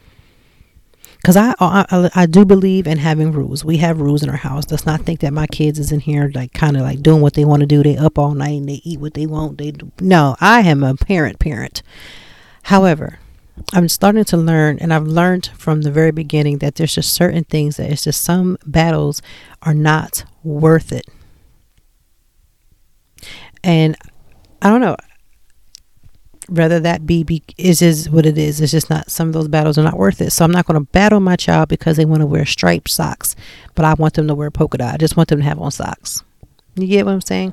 Cause 1.24 1.36
I, 1.36 1.54
I 1.60 2.10
I 2.14 2.26
do 2.26 2.46
believe 2.46 2.86
in 2.86 2.98
having 2.98 3.30
rules. 3.30 3.62
We 3.64 3.76
have 3.76 4.00
rules 4.00 4.22
in 4.22 4.30
our 4.30 4.36
house. 4.36 4.70
Let's 4.70 4.86
not 4.86 5.02
think 5.02 5.20
that 5.20 5.34
my 5.34 5.46
kids 5.46 5.78
is 5.78 5.92
in 5.92 6.00
here 6.00 6.32
like 6.34 6.54
kind 6.54 6.76
of 6.76 6.82
like 6.82 7.02
doing 7.02 7.20
what 7.20 7.34
they 7.34 7.44
want 7.44 7.60
to 7.60 7.66
do. 7.66 7.82
They 7.82 7.96
up 7.96 8.18
all 8.18 8.34
night 8.34 8.58
and 8.58 8.68
they 8.68 8.80
eat 8.84 9.00
what 9.00 9.14
they 9.14 9.26
want. 9.26 9.58
They 9.58 9.70
do. 9.70 9.92
no. 10.00 10.36
I 10.40 10.60
am 10.60 10.82
a 10.82 10.94
parent. 10.94 11.38
Parent. 11.38 11.82
However, 12.64 13.18
I'm 13.74 13.90
starting 13.90 14.24
to 14.24 14.36
learn, 14.38 14.78
and 14.78 14.94
I've 14.94 15.06
learned 15.06 15.50
from 15.58 15.82
the 15.82 15.90
very 15.90 16.10
beginning 16.10 16.58
that 16.58 16.76
there's 16.76 16.94
just 16.94 17.12
certain 17.12 17.44
things 17.44 17.76
that 17.76 17.90
it's 17.90 18.04
just 18.04 18.22
some 18.22 18.56
battles 18.64 19.20
are 19.62 19.74
not 19.74 20.24
worth 20.42 20.90
it 20.90 21.06
and 23.62 23.96
I 24.62 24.70
don't 24.70 24.80
know 24.80 24.96
whether 26.48 26.80
that 26.80 27.06
be, 27.06 27.22
be 27.22 27.42
is 27.56 27.80
is 27.80 28.10
what 28.10 28.26
it 28.26 28.36
is. 28.36 28.60
It's 28.60 28.72
just 28.72 28.90
not 28.90 29.10
some 29.10 29.28
of 29.28 29.34
those 29.34 29.48
battles 29.48 29.78
are 29.78 29.84
not 29.84 29.96
worth 29.96 30.20
it. 30.20 30.30
So 30.30 30.44
I'm 30.44 30.50
not 30.50 30.66
going 30.66 30.80
to 30.80 30.90
battle 30.92 31.20
my 31.20 31.36
child 31.36 31.68
because 31.68 31.96
they 31.96 32.04
want 32.04 32.20
to 32.20 32.26
wear 32.26 32.44
striped 32.44 32.90
socks, 32.90 33.36
but 33.74 33.84
I 33.84 33.94
want 33.94 34.14
them 34.14 34.26
to 34.26 34.34
wear 34.34 34.50
polka 34.50 34.78
dot. 34.78 34.94
I 34.94 34.96
just 34.96 35.16
want 35.16 35.28
them 35.28 35.38
to 35.38 35.44
have 35.44 35.60
on 35.60 35.70
socks. 35.70 36.24
You 36.74 36.86
get 36.86 37.06
what 37.06 37.12
I'm 37.12 37.20
saying? 37.20 37.52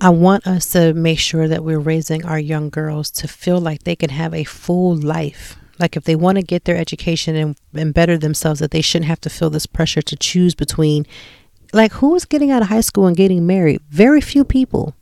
I 0.00 0.10
want 0.10 0.46
us 0.46 0.66
to 0.72 0.92
make 0.92 1.18
sure 1.18 1.48
that 1.48 1.64
we're 1.64 1.78
raising 1.78 2.24
our 2.24 2.38
young 2.38 2.68
girls 2.68 3.10
to 3.12 3.28
feel 3.28 3.60
like 3.60 3.84
they 3.84 3.96
can 3.96 4.10
have 4.10 4.34
a 4.34 4.44
full 4.44 4.94
life. 4.94 5.56
Like 5.78 5.96
if 5.96 6.04
they 6.04 6.16
want 6.16 6.36
to 6.36 6.42
get 6.42 6.64
their 6.64 6.76
education 6.76 7.34
and, 7.36 7.56
and 7.74 7.94
better 7.94 8.18
themselves, 8.18 8.60
that 8.60 8.72
they 8.72 8.82
shouldn't 8.82 9.08
have 9.08 9.20
to 9.22 9.30
feel 9.30 9.48
this 9.48 9.66
pressure 9.66 10.02
to 10.02 10.16
choose 10.16 10.54
between 10.54 11.06
Like, 11.76 11.92
who's 11.92 12.24
getting 12.24 12.50
out 12.50 12.62
of 12.62 12.68
high 12.68 12.80
school 12.80 13.06
and 13.06 13.14
getting 13.14 13.46
married? 13.46 13.82
Very 13.90 14.22
few 14.22 14.44
people. 14.44 14.94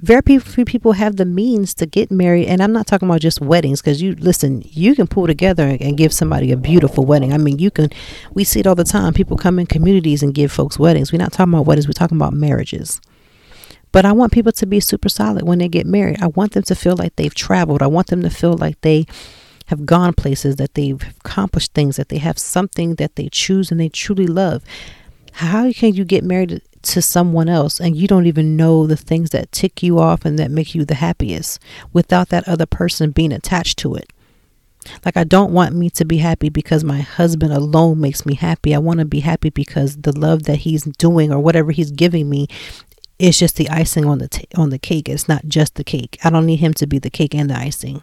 Very 0.00 0.38
few 0.38 0.66
people 0.66 0.92
have 0.92 1.16
the 1.16 1.24
means 1.24 1.72
to 1.76 1.86
get 1.86 2.10
married. 2.10 2.46
And 2.46 2.62
I'm 2.62 2.74
not 2.74 2.86
talking 2.86 3.08
about 3.08 3.22
just 3.22 3.40
weddings 3.40 3.80
because 3.80 4.02
you 4.02 4.14
listen, 4.16 4.62
you 4.66 4.94
can 4.94 5.06
pull 5.06 5.26
together 5.26 5.78
and 5.80 5.96
give 5.96 6.12
somebody 6.12 6.52
a 6.52 6.58
beautiful 6.58 7.06
wedding. 7.06 7.32
I 7.32 7.38
mean, 7.38 7.58
you 7.58 7.70
can, 7.70 7.88
we 8.34 8.44
see 8.44 8.60
it 8.60 8.66
all 8.66 8.74
the 8.74 8.84
time. 8.84 9.14
People 9.14 9.38
come 9.38 9.58
in 9.58 9.66
communities 9.66 10.22
and 10.22 10.34
give 10.34 10.52
folks 10.52 10.78
weddings. 10.78 11.10
We're 11.10 11.22
not 11.22 11.32
talking 11.32 11.54
about 11.54 11.64
weddings, 11.64 11.88
we're 11.88 11.92
talking 11.92 12.18
about 12.18 12.34
marriages. 12.34 13.00
But 13.90 14.04
I 14.04 14.12
want 14.12 14.30
people 14.30 14.52
to 14.52 14.66
be 14.66 14.80
super 14.80 15.08
solid 15.08 15.44
when 15.44 15.58
they 15.58 15.68
get 15.68 15.86
married. 15.86 16.20
I 16.20 16.26
want 16.26 16.52
them 16.52 16.64
to 16.64 16.74
feel 16.74 16.96
like 16.96 17.16
they've 17.16 17.34
traveled. 17.34 17.80
I 17.80 17.86
want 17.86 18.08
them 18.08 18.20
to 18.24 18.30
feel 18.30 18.58
like 18.58 18.78
they 18.82 19.06
have 19.68 19.86
gone 19.86 20.12
places, 20.12 20.56
that 20.56 20.74
they've 20.74 21.02
accomplished 21.24 21.72
things, 21.72 21.96
that 21.96 22.10
they 22.10 22.18
have 22.18 22.38
something 22.38 22.96
that 22.96 23.16
they 23.16 23.30
choose 23.30 23.70
and 23.70 23.80
they 23.80 23.88
truly 23.88 24.26
love. 24.26 24.62
How 25.38 25.70
can 25.72 25.94
you 25.94 26.04
get 26.04 26.24
married 26.24 26.62
to 26.82 27.00
someone 27.00 27.48
else 27.48 27.80
and 27.80 27.94
you 27.94 28.08
don't 28.08 28.26
even 28.26 28.56
know 28.56 28.88
the 28.88 28.96
things 28.96 29.30
that 29.30 29.52
tick 29.52 29.84
you 29.84 30.00
off 30.00 30.24
and 30.24 30.36
that 30.36 30.50
make 30.50 30.74
you 30.74 30.84
the 30.84 30.96
happiest 30.96 31.60
without 31.92 32.30
that 32.30 32.48
other 32.48 32.66
person 32.66 33.12
being 33.12 33.32
attached 33.32 33.78
to 33.78 33.94
it? 33.94 34.12
Like, 35.04 35.16
I 35.16 35.22
don't 35.22 35.52
want 35.52 35.76
me 35.76 35.90
to 35.90 36.04
be 36.04 36.16
happy 36.16 36.48
because 36.48 36.82
my 36.82 37.02
husband 37.02 37.52
alone 37.52 38.00
makes 38.00 38.26
me 38.26 38.34
happy. 38.34 38.74
I 38.74 38.78
want 38.78 38.98
to 38.98 39.04
be 39.04 39.20
happy 39.20 39.50
because 39.50 39.98
the 39.98 40.10
love 40.18 40.42
that 40.44 40.56
he's 40.56 40.82
doing 40.82 41.32
or 41.32 41.38
whatever 41.38 41.70
he's 41.70 41.92
giving 41.92 42.28
me 42.28 42.48
is 43.20 43.38
just 43.38 43.54
the 43.54 43.68
icing 43.68 44.06
on 44.06 44.18
the 44.18 44.26
t- 44.26 44.48
on 44.56 44.70
the 44.70 44.78
cake. 44.78 45.08
It's 45.08 45.28
not 45.28 45.46
just 45.46 45.76
the 45.76 45.84
cake. 45.84 46.18
I 46.24 46.30
don't 46.30 46.46
need 46.46 46.56
him 46.56 46.74
to 46.74 46.86
be 46.88 46.98
the 46.98 47.10
cake 47.10 47.36
and 47.36 47.48
the 47.48 47.56
icing. 47.56 48.02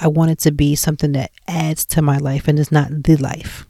I 0.00 0.08
want 0.08 0.30
it 0.30 0.38
to 0.40 0.50
be 0.50 0.76
something 0.76 1.12
that 1.12 1.30
adds 1.46 1.84
to 1.86 2.00
my 2.00 2.16
life 2.16 2.48
and 2.48 2.58
is 2.58 2.72
not 2.72 3.02
the 3.02 3.16
life. 3.16 3.66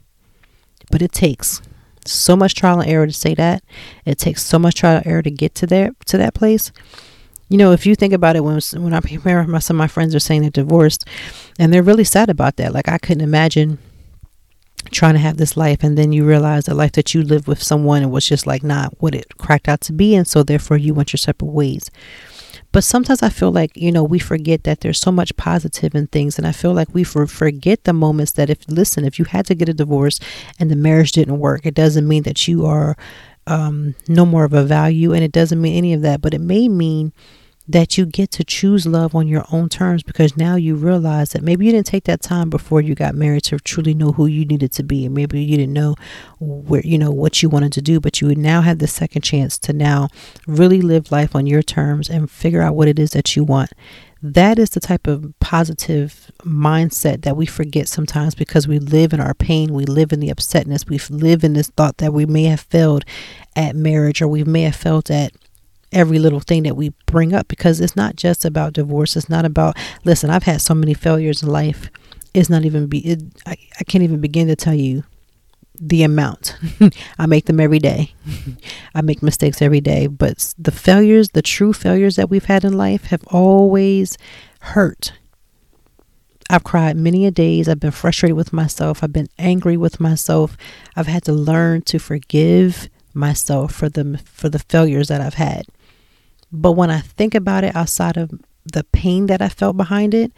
But 0.89 1.01
it 1.01 1.11
takes 1.11 1.61
so 2.05 2.35
much 2.35 2.55
trial 2.55 2.79
and 2.79 2.89
error 2.89 3.07
to 3.07 3.13
say 3.13 3.33
that. 3.35 3.63
It 4.05 4.17
takes 4.17 4.43
so 4.43 4.59
much 4.59 4.75
trial 4.75 4.97
and 4.97 5.07
error 5.07 5.21
to 5.21 5.31
get 5.31 5.55
to 5.55 5.67
there 5.67 5.91
to 6.05 6.17
that 6.17 6.33
place. 6.33 6.71
You 7.49 7.57
know, 7.57 7.71
if 7.71 7.85
you 7.85 7.95
think 7.95 8.13
about 8.13 8.35
it, 8.35 8.43
when 8.43 8.59
when 8.77 8.93
I 8.93 8.99
remember 9.23 9.59
some 9.59 9.77
of 9.77 9.79
my 9.79 9.87
friends 9.87 10.13
are 10.15 10.19
saying 10.19 10.41
they're 10.41 10.51
divorced, 10.51 11.05
and 11.57 11.73
they're 11.73 11.83
really 11.83 12.03
sad 12.03 12.29
about 12.29 12.57
that. 12.57 12.73
Like 12.73 12.87
I 12.87 12.97
couldn't 12.97 13.23
imagine 13.23 13.79
trying 14.91 15.13
to 15.13 15.19
have 15.19 15.37
this 15.37 15.57
life 15.57 15.83
and 15.83 15.97
then 15.97 16.11
you 16.11 16.25
realize 16.25 16.65
the 16.65 16.73
life 16.73 16.93
that 16.93 17.13
you 17.13 17.21
lived 17.21 17.47
with 17.47 17.61
someone 17.61 18.01
and 18.01 18.11
was 18.11 18.25
just 18.25 18.47
like 18.47 18.63
not 18.63 18.93
what 18.99 19.13
it 19.13 19.37
cracked 19.37 19.67
out 19.67 19.81
to 19.81 19.93
be 19.93 20.15
and 20.15 20.27
so 20.27 20.41
therefore 20.41 20.77
you 20.77 20.93
went 20.93 21.11
your 21.11 21.17
separate 21.17 21.51
ways 21.51 21.91
but 22.71 22.83
sometimes 22.83 23.23
i 23.23 23.29
feel 23.29 23.51
like 23.51 23.75
you 23.75 23.91
know 23.91 24.03
we 24.03 24.19
forget 24.19 24.63
that 24.63 24.81
there's 24.81 24.99
so 24.99 25.11
much 25.11 25.35
positive 25.35 25.95
in 25.95 26.07
things 26.07 26.37
and 26.37 26.47
i 26.47 26.51
feel 26.51 26.73
like 26.73 26.93
we 26.93 27.03
forget 27.03 27.83
the 27.83 27.93
moments 27.93 28.33
that 28.33 28.49
if 28.49 28.67
listen 28.67 29.05
if 29.05 29.19
you 29.19 29.25
had 29.25 29.45
to 29.45 29.55
get 29.55 29.69
a 29.69 29.73
divorce 29.73 30.19
and 30.59 30.69
the 30.69 30.75
marriage 30.75 31.11
didn't 31.11 31.39
work 31.39 31.65
it 31.65 31.73
doesn't 31.73 32.07
mean 32.07 32.23
that 32.23 32.47
you 32.47 32.65
are 32.65 32.95
um, 33.47 33.95
no 34.07 34.27
more 34.27 34.43
of 34.43 34.53
a 34.53 34.63
value 34.63 35.11
and 35.11 35.23
it 35.23 35.31
doesn't 35.31 35.61
mean 35.61 35.75
any 35.75 35.93
of 35.93 36.01
that 36.01 36.21
but 36.21 36.33
it 36.33 36.41
may 36.41 36.67
mean 36.67 37.11
that 37.69 37.99
you 37.99 38.05
get 38.07 38.31
to 38.31 38.43
choose 38.43 38.87
love 38.87 39.13
on 39.13 39.27
your 39.27 39.45
own 39.51 39.69
terms 39.69 40.01
because 40.01 40.35
now 40.35 40.55
you 40.55 40.73
realize 40.73 41.29
that 41.29 41.43
maybe 41.43 41.67
you 41.67 41.71
didn't 41.71 41.85
take 41.85 42.05
that 42.05 42.19
time 42.19 42.49
before 42.49 42.81
you 42.81 42.95
got 42.95 43.13
married 43.13 43.43
to 43.43 43.59
truly 43.59 43.93
know 43.93 44.11
who 44.11 44.25
you 44.25 44.43
needed 44.43 44.71
to 44.71 44.81
be. 44.81 45.05
And 45.05 45.13
maybe 45.13 45.39
you 45.39 45.55
didn't 45.55 45.73
know 45.73 45.93
where 46.39 46.81
you 46.81 46.97
know 46.97 47.11
what 47.11 47.43
you 47.43 47.49
wanted 47.49 47.71
to 47.73 47.81
do 47.81 47.99
but 47.99 48.21
you 48.21 48.27
would 48.27 48.39
now 48.39 48.61
have 48.61 48.79
the 48.79 48.87
second 48.87 49.21
chance 49.21 49.59
to 49.59 49.71
now 49.71 50.07
really 50.47 50.81
live 50.81 51.11
life 51.11 51.35
on 51.35 51.45
your 51.45 51.61
terms 51.61 52.09
and 52.09 52.31
figure 52.31 52.61
out 52.61 52.75
what 52.75 52.87
it 52.87 52.97
is 52.97 53.11
that 53.11 53.35
you 53.35 53.43
want. 53.43 53.71
That 54.21 54.57
is 54.57 54.71
the 54.71 54.79
type 54.79 55.05
of 55.05 55.31
positive 55.39 56.31
mindset 56.39 57.21
that 57.21 57.37
we 57.37 57.45
forget 57.45 57.87
sometimes 57.87 58.33
because 58.33 58.67
we 58.67 58.79
live 58.79 59.13
in 59.13 59.19
our 59.19 59.35
pain, 59.35 59.73
we 59.73 59.85
live 59.85 60.11
in 60.11 60.19
the 60.19 60.29
upsetness, 60.29 60.89
we 60.89 60.99
live 61.15 61.43
in 61.43 61.53
this 61.53 61.69
thought 61.69 61.97
that 61.97 62.13
we 62.13 62.25
may 62.25 62.45
have 62.45 62.61
failed 62.61 63.05
at 63.55 63.75
marriage 63.75 64.23
or 64.23 64.27
we 64.27 64.43
may 64.43 64.63
have 64.63 64.75
failed 64.75 65.11
at 65.11 65.33
every 65.91 66.19
little 66.19 66.39
thing 66.39 66.63
that 66.63 66.75
we 66.75 66.93
bring 67.05 67.33
up 67.33 67.47
because 67.47 67.79
it's 67.79 67.95
not 67.95 68.15
just 68.15 68.45
about 68.45 68.73
divorce. 68.73 69.15
It's 69.15 69.29
not 69.29 69.45
about, 69.45 69.77
listen, 70.03 70.29
I've 70.29 70.43
had 70.43 70.61
so 70.61 70.73
many 70.73 70.93
failures 70.93 71.41
in 71.41 71.49
life. 71.49 71.89
It's 72.33 72.49
not 72.49 72.65
even 72.65 72.87
be, 72.87 72.99
it, 72.99 73.23
I, 73.45 73.57
I 73.79 73.83
can't 73.83 74.03
even 74.03 74.21
begin 74.21 74.47
to 74.47 74.55
tell 74.55 74.75
you 74.75 75.03
the 75.79 76.03
amount. 76.03 76.57
I 77.19 77.25
make 77.25 77.45
them 77.45 77.59
every 77.59 77.79
day. 77.79 78.13
I 78.95 79.01
make 79.01 79.23
mistakes 79.23 79.61
every 79.61 79.81
day. 79.81 80.07
But 80.07 80.53
the 80.57 80.71
failures, 80.71 81.29
the 81.29 81.41
true 81.41 81.73
failures 81.73 82.17
that 82.17 82.29
we've 82.29 82.45
had 82.45 82.63
in 82.63 82.73
life 82.73 83.05
have 83.05 83.23
always 83.27 84.17
hurt. 84.59 85.13
I've 86.49 86.63
cried 86.63 86.97
many 86.97 87.25
a 87.25 87.31
days. 87.31 87.69
I've 87.69 87.79
been 87.79 87.91
frustrated 87.91 88.35
with 88.35 88.51
myself. 88.51 89.03
I've 89.03 89.13
been 89.13 89.29
angry 89.37 89.77
with 89.77 89.99
myself. 89.99 90.57
I've 90.95 91.07
had 91.07 91.23
to 91.25 91.33
learn 91.33 91.83
to 91.83 91.99
forgive 91.99 92.89
myself 93.13 93.73
for 93.73 93.89
the 93.89 94.19
for 94.25 94.49
the 94.49 94.59
failures 94.59 95.09
that 95.09 95.21
I've 95.21 95.35
had. 95.35 95.65
But 96.51 96.73
when 96.73 96.89
I 96.89 96.99
think 96.99 97.35
about 97.35 97.63
it 97.63 97.75
outside 97.75 98.17
of 98.17 98.31
the 98.71 98.83
pain 98.85 99.27
that 99.27 99.41
I 99.41 99.49
felt 99.49 99.77
behind 99.77 100.13
it, 100.13 100.31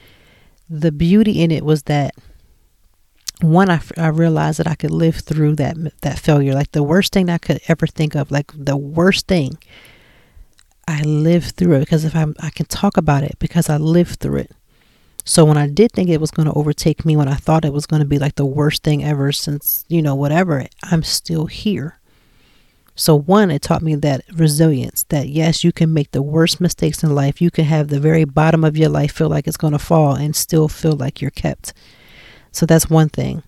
the 0.70 0.92
beauty 0.92 1.42
in 1.42 1.52
it 1.52 1.66
was 1.66 1.84
that 1.84 2.14
one 3.42 3.70
I, 3.70 3.82
I 3.98 4.08
realized 4.08 4.60
that 4.60 4.68
I 4.68 4.76
could 4.76 4.92
live 4.92 5.18
through 5.18 5.56
that 5.56 5.76
that 6.02 6.20
failure. 6.20 6.54
Like 6.54 6.72
the 6.72 6.84
worst 6.84 7.12
thing 7.14 7.30
I 7.30 7.38
could 7.38 7.60
ever 7.68 7.88
think 7.88 8.16
of 8.16 8.32
like 8.32 8.52
the 8.54 8.78
worst 8.78 9.28
thing 9.28 9.58
I 10.88 11.02
lived 11.02 11.56
through 11.56 11.78
it. 11.78 11.80
Because 11.82 12.06
if 12.06 12.16
I 12.16 12.28
I 12.40 12.50
can 12.52 12.68
talk 12.68 12.98
about 12.98 13.24
it 13.24 13.38
because 13.40 13.70
I 13.70 13.78
lived 13.78 14.20
through 14.20 14.42
it. 14.42 14.52
So 15.24 15.46
when 15.46 15.58
I 15.58 15.68
did 15.68 15.92
think 15.92 16.10
it 16.10 16.22
was 16.22 16.32
going 16.32 16.48
to 16.48 16.54
overtake 16.54 17.06
me 17.06 17.16
when 17.16 17.28
I 17.28 17.36
thought 17.36 17.66
it 17.66 17.74
was 17.74 17.86
going 17.86 18.02
to 18.02 18.08
be 18.08 18.18
like 18.18 18.36
the 18.36 18.46
worst 18.46 18.84
thing 18.84 19.04
ever 19.04 19.32
since 19.32 19.86
you 19.88 20.02
know 20.02 20.16
whatever 20.16 20.66
I'm 20.84 21.04
still 21.04 21.46
here 21.46 22.00
so, 23.02 23.16
one, 23.16 23.50
it 23.50 23.64
taught 23.64 23.82
me 23.82 23.96
that 23.96 24.24
resilience 24.32 25.06
that 25.10 25.28
yes, 25.28 25.64
you 25.64 25.72
can 25.72 25.92
make 25.92 26.12
the 26.12 26.22
worst 26.22 26.62
mistakes 26.62 27.02
in 27.02 27.16
life. 27.16 27.42
You 27.42 27.50
can 27.50 27.66
have 27.66 27.88
the 27.88 28.00
very 28.00 28.26
bottom 28.26 28.64
of 28.64 28.78
your 28.78 28.90
life 28.90 29.12
feel 29.12 29.28
like 29.28 29.48
it's 29.48 29.58
going 29.58 29.74
to 29.74 29.80
fall 29.80 30.14
and 30.14 30.36
still 30.36 30.68
feel 30.68 30.92
like 30.92 31.20
you're 31.20 31.32
kept. 31.32 31.74
So, 32.52 32.68
that's 32.68 32.92
one 32.92 33.10
thing. 33.10 33.42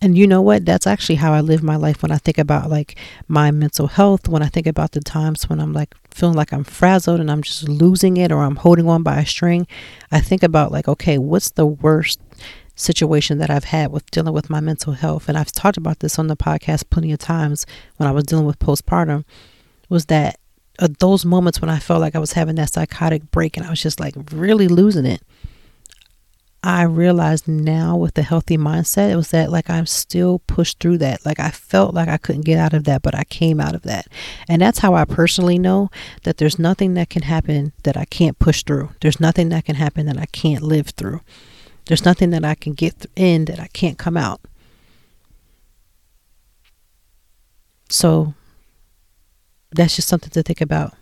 And 0.00 0.16
you 0.16 0.28
know 0.28 0.40
what? 0.40 0.64
That's 0.64 0.86
actually 0.86 1.16
how 1.16 1.32
I 1.32 1.40
live 1.40 1.64
my 1.64 1.74
life 1.74 2.00
when 2.00 2.12
I 2.12 2.18
think 2.18 2.38
about 2.38 2.70
like 2.70 2.96
my 3.26 3.50
mental 3.50 3.88
health, 3.88 4.28
when 4.28 4.40
I 4.40 4.46
think 4.46 4.68
about 4.68 4.92
the 4.92 5.00
times 5.00 5.50
when 5.50 5.58
I'm 5.58 5.72
like 5.72 5.96
feeling 6.12 6.36
like 6.36 6.52
I'm 6.52 6.62
frazzled 6.62 7.18
and 7.18 7.28
I'm 7.28 7.42
just 7.42 7.68
losing 7.68 8.16
it 8.18 8.30
or 8.30 8.44
I'm 8.44 8.54
holding 8.54 8.88
on 8.88 9.02
by 9.02 9.18
a 9.18 9.26
string. 9.26 9.66
I 10.12 10.20
think 10.20 10.44
about 10.44 10.70
like, 10.70 10.86
okay, 10.86 11.18
what's 11.18 11.50
the 11.50 11.66
worst 11.66 12.20
situation 12.76 13.38
that 13.38 13.50
I've 13.50 13.64
had 13.64 13.90
with 13.90 14.10
dealing 14.10 14.32
with 14.32 14.50
my 14.50 14.60
mental 14.60 14.92
health, 14.92 15.28
and 15.28 15.36
I've 15.36 15.52
talked 15.52 15.76
about 15.76 16.00
this 16.00 16.18
on 16.18 16.28
the 16.28 16.36
podcast 16.36 16.90
plenty 16.90 17.12
of 17.12 17.18
times 17.18 17.66
when 17.96 18.08
I 18.08 18.12
was 18.12 18.24
dealing 18.24 18.46
with 18.46 18.58
postpartum, 18.58 19.24
was 19.88 20.06
that 20.06 20.38
uh, 20.78 20.88
those 21.00 21.24
moments 21.24 21.60
when 21.60 21.70
I 21.70 21.78
felt 21.78 22.00
like 22.00 22.14
I 22.14 22.20
was 22.20 22.32
having 22.32 22.56
that 22.56 22.72
psychotic 22.72 23.30
break 23.30 23.56
and 23.56 23.66
I 23.66 23.70
was 23.70 23.82
just 23.82 23.98
like 23.98 24.14
really 24.30 24.68
losing 24.68 25.06
it. 25.06 25.22
I 26.62 26.82
realized 26.82 27.46
now 27.46 27.96
with 27.96 28.14
the 28.14 28.24
healthy 28.24 28.58
mindset, 28.58 29.12
it 29.12 29.16
was 29.16 29.30
that 29.30 29.52
like 29.52 29.70
I'm 29.70 29.86
still 29.86 30.40
pushed 30.48 30.80
through 30.80 30.98
that. 30.98 31.24
Like 31.24 31.38
I 31.38 31.50
felt 31.50 31.94
like 31.94 32.08
I 32.08 32.16
couldn't 32.16 32.44
get 32.44 32.58
out 32.58 32.74
of 32.74 32.84
that, 32.84 33.02
but 33.02 33.14
I 33.14 33.22
came 33.24 33.60
out 33.60 33.76
of 33.76 33.82
that. 33.82 34.08
And 34.48 34.60
that's 34.60 34.80
how 34.80 34.94
I 34.94 35.04
personally 35.04 35.58
know 35.58 35.90
that 36.24 36.38
there's 36.38 36.58
nothing 36.58 36.94
that 36.94 37.08
can 37.08 37.22
happen 37.22 37.72
that 37.84 37.96
I 37.96 38.04
can't 38.04 38.38
push 38.40 38.64
through. 38.64 38.90
There's 39.00 39.20
nothing 39.20 39.50
that 39.50 39.64
can 39.64 39.76
happen 39.76 40.06
that 40.06 40.18
I 40.18 40.26
can't 40.26 40.62
live 40.62 40.88
through. 40.88 41.20
There's 41.86 42.04
nothing 42.04 42.30
that 42.30 42.44
I 42.44 42.54
can 42.54 42.72
get 42.72 43.06
in 43.14 43.44
that 43.46 43.60
I 43.60 43.68
can't 43.68 43.96
come 43.96 44.16
out. 44.16 44.40
So 47.88 48.34
that's 49.70 49.96
just 49.96 50.08
something 50.08 50.30
to 50.30 50.42
think 50.42 50.60
about. 50.60 50.94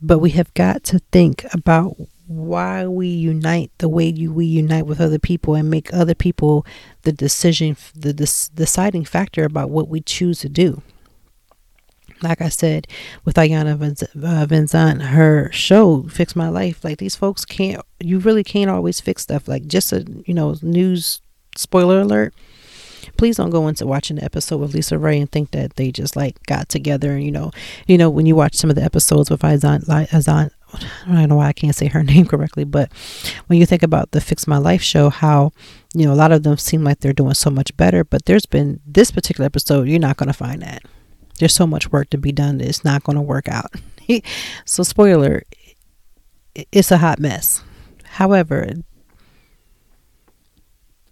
But 0.00 0.20
we 0.20 0.30
have 0.30 0.52
got 0.54 0.84
to 0.84 1.00
think 1.12 1.44
about 1.52 1.96
why 2.26 2.86
we 2.86 3.08
unite 3.08 3.70
the 3.78 3.88
way 3.88 4.06
you, 4.06 4.32
we 4.32 4.46
unite 4.46 4.86
with 4.86 5.00
other 5.00 5.18
people 5.18 5.54
and 5.54 5.70
make 5.70 5.92
other 5.92 6.14
people 6.14 6.64
the 7.02 7.12
decision, 7.12 7.76
the 7.94 8.12
deciding 8.54 9.04
factor 9.04 9.44
about 9.44 9.70
what 9.70 9.88
we 9.88 10.00
choose 10.00 10.40
to 10.40 10.48
do 10.48 10.82
like 12.22 12.40
I 12.40 12.48
said, 12.48 12.86
with 13.24 13.36
Iyanla 13.36 14.02
uh, 14.02 14.46
Vanzant, 14.46 15.02
her 15.02 15.50
show 15.52 16.02
"Fix 16.04 16.34
My 16.34 16.48
Life." 16.48 16.84
Like 16.84 16.98
these 16.98 17.16
folks 17.16 17.44
can't, 17.44 17.82
you 18.00 18.18
really 18.18 18.44
can't 18.44 18.70
always 18.70 19.00
fix 19.00 19.22
stuff. 19.22 19.48
Like 19.48 19.66
just 19.66 19.92
a 19.92 20.04
you 20.26 20.34
know 20.34 20.56
news 20.62 21.20
spoiler 21.56 22.00
alert. 22.00 22.34
Please 23.16 23.36
don't 23.36 23.50
go 23.50 23.66
into 23.66 23.86
watching 23.86 24.16
the 24.16 24.24
episode 24.24 24.58
with 24.58 24.74
LisaRaye 24.74 25.20
and 25.20 25.30
think 25.30 25.50
that 25.50 25.74
they 25.74 25.90
just 25.90 26.14
like 26.14 26.40
got 26.46 26.68
together 26.68 27.12
and 27.12 27.24
you 27.24 27.32
know, 27.32 27.50
you 27.86 27.98
know 27.98 28.10
when 28.10 28.26
you 28.26 28.36
watch 28.36 28.54
some 28.54 28.70
of 28.70 28.76
the 28.76 28.82
episodes 28.82 29.30
with 29.30 29.44
Azan, 29.44 29.82
Azan 29.88 30.50
I 30.74 31.12
don't 31.12 31.28
know 31.28 31.36
why 31.36 31.48
I 31.48 31.52
can't 31.52 31.74
say 31.74 31.86
her 31.88 32.02
name 32.04 32.26
correctly, 32.26 32.64
but 32.64 32.92
when 33.46 33.58
you 33.58 33.66
think 33.66 33.82
about 33.82 34.10
the 34.10 34.20
Fix 34.20 34.46
My 34.46 34.58
Life 34.58 34.82
show, 34.82 35.10
how 35.10 35.52
you 35.94 36.06
know 36.06 36.12
a 36.12 36.16
lot 36.16 36.32
of 36.32 36.42
them 36.42 36.56
seem 36.58 36.84
like 36.84 37.00
they're 37.00 37.12
doing 37.12 37.34
so 37.34 37.50
much 37.50 37.76
better, 37.76 38.04
but 38.04 38.26
there's 38.26 38.46
been 38.46 38.80
this 38.86 39.10
particular 39.10 39.46
episode, 39.46 39.88
you're 39.88 39.98
not 39.98 40.16
going 40.16 40.28
to 40.28 40.32
find 40.32 40.62
that 40.62 40.82
there's 41.38 41.54
so 41.54 41.66
much 41.66 41.90
work 41.92 42.10
to 42.10 42.18
be 42.18 42.32
done 42.32 42.60
it's 42.60 42.84
not 42.84 43.04
going 43.04 43.16
to 43.16 43.22
work 43.22 43.48
out. 43.48 43.72
so, 44.64 44.82
spoiler, 44.82 45.42
it's 46.54 46.90
a 46.90 46.98
hot 46.98 47.18
mess. 47.18 47.62
However, 48.04 48.72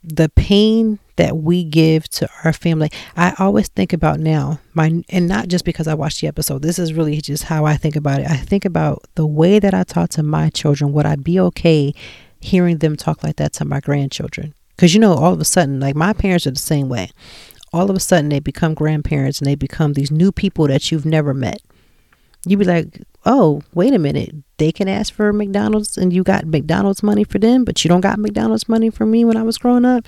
the 0.03 0.29
pain 0.31 0.99
that 1.17 1.37
we 1.37 1.65
give 1.65 2.09
to 2.09 2.29
our 2.45 2.53
family. 2.53 2.91
I 3.17 3.35
always 3.39 3.69
think 3.69 3.93
about 3.93 4.21
now, 4.21 4.61
my 4.75 5.03
and 5.09 5.27
not 5.27 5.49
just 5.49 5.65
because 5.65 5.89
I 5.89 5.95
watched 5.95 6.21
the 6.21 6.29
episode. 6.29 6.63
This 6.63 6.79
is 6.79 6.93
really 6.93 7.21
just 7.21 7.45
how 7.45 7.65
I 7.65 7.77
think 7.77 7.97
about 7.97 8.21
it. 8.21 8.31
I 8.31 8.37
think 8.37 8.65
about 8.65 9.03
the 9.15 9.27
way 9.27 9.59
that 9.59 9.75
I 9.75 9.83
talk 9.83 10.11
to 10.11 10.23
my 10.23 10.51
children. 10.51 10.93
Would 10.93 11.07
I 11.07 11.17
be 11.17 11.41
okay 11.41 11.95
hearing 12.41 12.79
them 12.79 12.97
talk 12.97 13.25
like 13.25 13.37
that 13.37 13.55
to 13.55 13.65
my 13.65 13.81
grandchildren? 13.81 14.55
Because 14.77 14.95
you 14.95 15.01
know, 15.01 15.15
all 15.15 15.33
of 15.33 15.41
a 15.41 15.45
sudden, 15.45 15.81
like 15.81 15.97
my 15.97 16.13
parents 16.13 16.47
are 16.47 16.51
the 16.53 16.59
same 16.59 16.89
way. 16.89 17.11
All 17.77 17.91
of 17.91 17.97
a 17.97 18.01
sudden, 18.01 18.31
they 18.31 18.41
become 18.41 18.73
grandparents 18.73 19.39
and 19.39 19.47
they 19.47 19.55
become 19.55 19.93
these 19.93 20.11
new 20.11 20.33
people 20.33 20.67
that 20.69 20.91
you've 20.91 21.05
never 21.05 21.35
met. 21.35 21.61
You'd 22.47 22.61
be 22.61 22.65
like, 22.65 23.03
oh, 23.27 23.61
wait 23.75 23.93
a 23.93 23.99
minute. 23.99 24.35
They 24.57 24.73
can 24.73 24.89
ask 24.89 25.13
for 25.13 25.31
McDonald's 25.31 25.99
and 25.99 26.11
you 26.11 26.23
got 26.23 26.47
McDonald's 26.47 27.03
money 27.03 27.23
for 27.23 27.39
them, 27.39 27.67
but 27.67 27.85
you 27.85 27.91
don't 27.91 28.01
got 28.01 28.19
McDonald's 28.19 28.67
money 28.67 28.89
for 28.89 29.05
me 29.05 29.27
when 29.27 29.37
I 29.37 29.43
was 29.43 29.59
growing 29.59 29.85
up. 29.85 30.07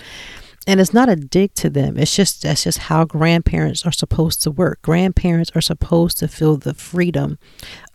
And 0.67 0.81
it's 0.81 0.95
not 0.95 1.11
a 1.11 1.17
dig 1.17 1.53
to 1.57 1.69
them. 1.69 1.99
It's 1.99 2.17
just 2.17 2.41
that's 2.41 2.65
just 2.65 2.79
how 2.79 3.05
grandparents 3.05 3.85
are 3.85 3.93
supposed 3.93 4.43
to 4.45 4.51
work. 4.51 4.81
Grandparents 4.81 5.51
are 5.55 5.61
supposed 5.61 6.17
to 6.21 6.29
feel 6.29 6.57
the 6.57 6.73
freedom 6.73 7.39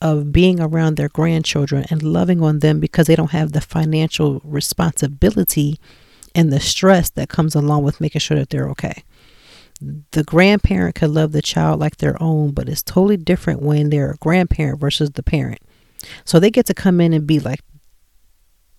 of 0.02 0.32
being 0.32 0.60
around 0.60 0.98
their 0.98 1.10
grandchildren 1.10 1.86
and 1.90 2.04
loving 2.04 2.44
on 2.44 2.60
them 2.60 2.80
because 2.80 3.08
they 3.08 3.16
don't 3.16 3.32
have 3.32 3.54
the 3.54 3.62
financial 3.62 4.40
responsibility 4.44 5.80
and 6.36 6.54
the 6.54 6.60
stress 6.60 7.10
that 7.10 7.30
comes 7.30 7.56
along 7.56 7.84
with 7.84 8.00
making 8.00 8.20
sure 8.20 8.38
that 8.38 8.52
they're 8.52 8.70
okay 8.70 9.04
the 10.12 10.24
grandparent 10.24 10.96
could 10.96 11.10
love 11.10 11.32
the 11.32 11.42
child 11.42 11.80
like 11.80 11.98
their 11.98 12.22
own, 12.22 12.52
but 12.52 12.70
it's 12.70 12.84
totally 12.84 13.18
different 13.18 13.62
when 13.62 13.90
they're 13.90 14.12
a 14.12 14.18
grandparent 14.18 14.80
versus 14.80 15.12
the 15.12 15.24
parent. 15.24 15.60
So 16.26 16.40
they 16.40 16.52
get 16.52 16.66
to 16.68 16.74
come 16.74 17.00
in 17.00 17.14
and 17.14 17.26
be 17.26 17.40
like 17.40 17.62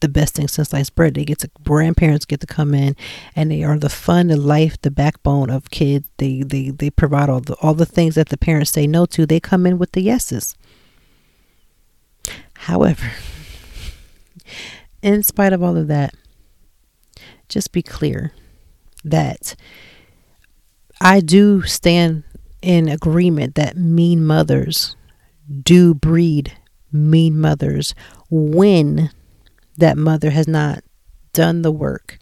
the 0.00 0.08
best 0.08 0.34
thing 0.34 0.48
since 0.48 0.68
sliced 0.68 0.94
bread. 0.94 1.14
They 1.14 1.24
get 1.24 1.38
to 1.40 1.50
grandparents 1.62 2.26
get 2.26 2.40
to 2.40 2.46
come 2.46 2.74
in 2.74 2.94
and 3.34 3.50
they 3.50 3.62
are 3.62 3.78
the 3.78 3.88
fun, 3.88 4.28
the 4.28 4.36
life, 4.36 4.80
the 4.82 4.90
backbone 4.90 5.50
of 5.50 5.70
kids. 5.70 6.06
They 6.18 6.42
they 6.42 6.70
they 6.70 6.90
provide 6.90 7.30
all 7.30 7.40
the 7.40 7.54
all 7.62 7.74
the 7.74 7.86
things 7.86 8.14
that 8.16 8.28
the 8.28 8.36
parents 8.36 8.70
say 8.70 8.86
no 8.86 9.06
to. 9.06 9.24
They 9.24 9.40
come 9.40 9.66
in 9.66 9.78
with 9.78 9.92
the 9.92 10.02
yeses. 10.02 10.56
However, 12.54 13.10
in 15.02 15.22
spite 15.22 15.52
of 15.52 15.62
all 15.62 15.76
of 15.76 15.88
that, 15.88 16.14
just 17.48 17.72
be 17.72 17.82
clear 17.82 18.32
that 19.04 19.54
I 21.04 21.20
do 21.20 21.60
stand 21.60 22.22
in 22.62 22.88
agreement 22.88 23.56
that 23.56 23.76
mean 23.76 24.24
mothers 24.24 24.96
do 25.62 25.92
breed 25.92 26.56
mean 26.90 27.38
mothers 27.38 27.94
when 28.30 29.10
that 29.76 29.98
mother 29.98 30.30
has 30.30 30.48
not 30.48 30.82
done 31.34 31.60
the 31.60 31.70
work 31.70 32.16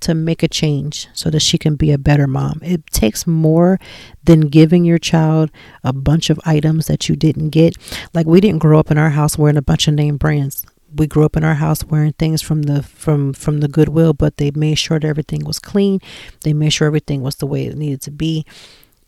to 0.00 0.14
make 0.14 0.42
a 0.42 0.48
change 0.48 1.08
so 1.12 1.28
that 1.28 1.40
she 1.40 1.58
can 1.58 1.76
be 1.76 1.92
a 1.92 1.98
better 1.98 2.26
mom. 2.26 2.58
It 2.62 2.86
takes 2.86 3.26
more 3.26 3.78
than 4.24 4.48
giving 4.48 4.86
your 4.86 4.98
child 4.98 5.50
a 5.84 5.92
bunch 5.92 6.30
of 6.30 6.40
items 6.46 6.86
that 6.86 7.10
you 7.10 7.16
didn't 7.16 7.50
get. 7.50 7.76
Like 8.14 8.26
we 8.26 8.40
didn't 8.40 8.60
grow 8.60 8.78
up 8.78 8.90
in 8.90 8.96
our 8.96 9.10
house 9.10 9.36
wearing 9.36 9.58
a 9.58 9.62
bunch 9.62 9.88
of 9.88 9.94
name 9.94 10.16
brands 10.16 10.64
we 10.94 11.06
grew 11.06 11.24
up 11.24 11.36
in 11.36 11.44
our 11.44 11.54
house 11.54 11.84
wearing 11.84 12.12
things 12.14 12.42
from 12.42 12.62
the 12.62 12.82
from 12.82 13.32
from 13.32 13.60
the 13.60 13.68
goodwill 13.68 14.12
but 14.12 14.36
they 14.36 14.50
made 14.50 14.78
sure 14.78 14.98
that 14.98 15.06
everything 15.06 15.44
was 15.44 15.58
clean. 15.58 16.00
They 16.42 16.52
made 16.52 16.72
sure 16.72 16.86
everything 16.86 17.22
was 17.22 17.36
the 17.36 17.46
way 17.46 17.66
it 17.66 17.76
needed 17.76 18.02
to 18.02 18.10
be. 18.10 18.44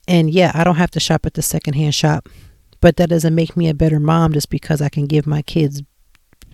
And 0.06 0.30
yeah 0.30 0.52
i 0.54 0.64
don't 0.64 0.76
have 0.76 0.90
to 0.92 1.00
shop 1.00 1.24
at 1.26 1.34
the 1.34 1.42
secondhand 1.42 1.94
shop 1.94 2.28
but 2.80 2.96
that 2.96 3.08
doesn't 3.08 3.34
make 3.34 3.56
me 3.56 3.68
a 3.68 3.74
better 3.74 3.98
mom 3.98 4.34
just 4.34 4.50
because 4.50 4.82
i 4.82 4.88
can 4.88 5.06
give 5.06 5.26
my 5.26 5.40
kids 5.42 5.82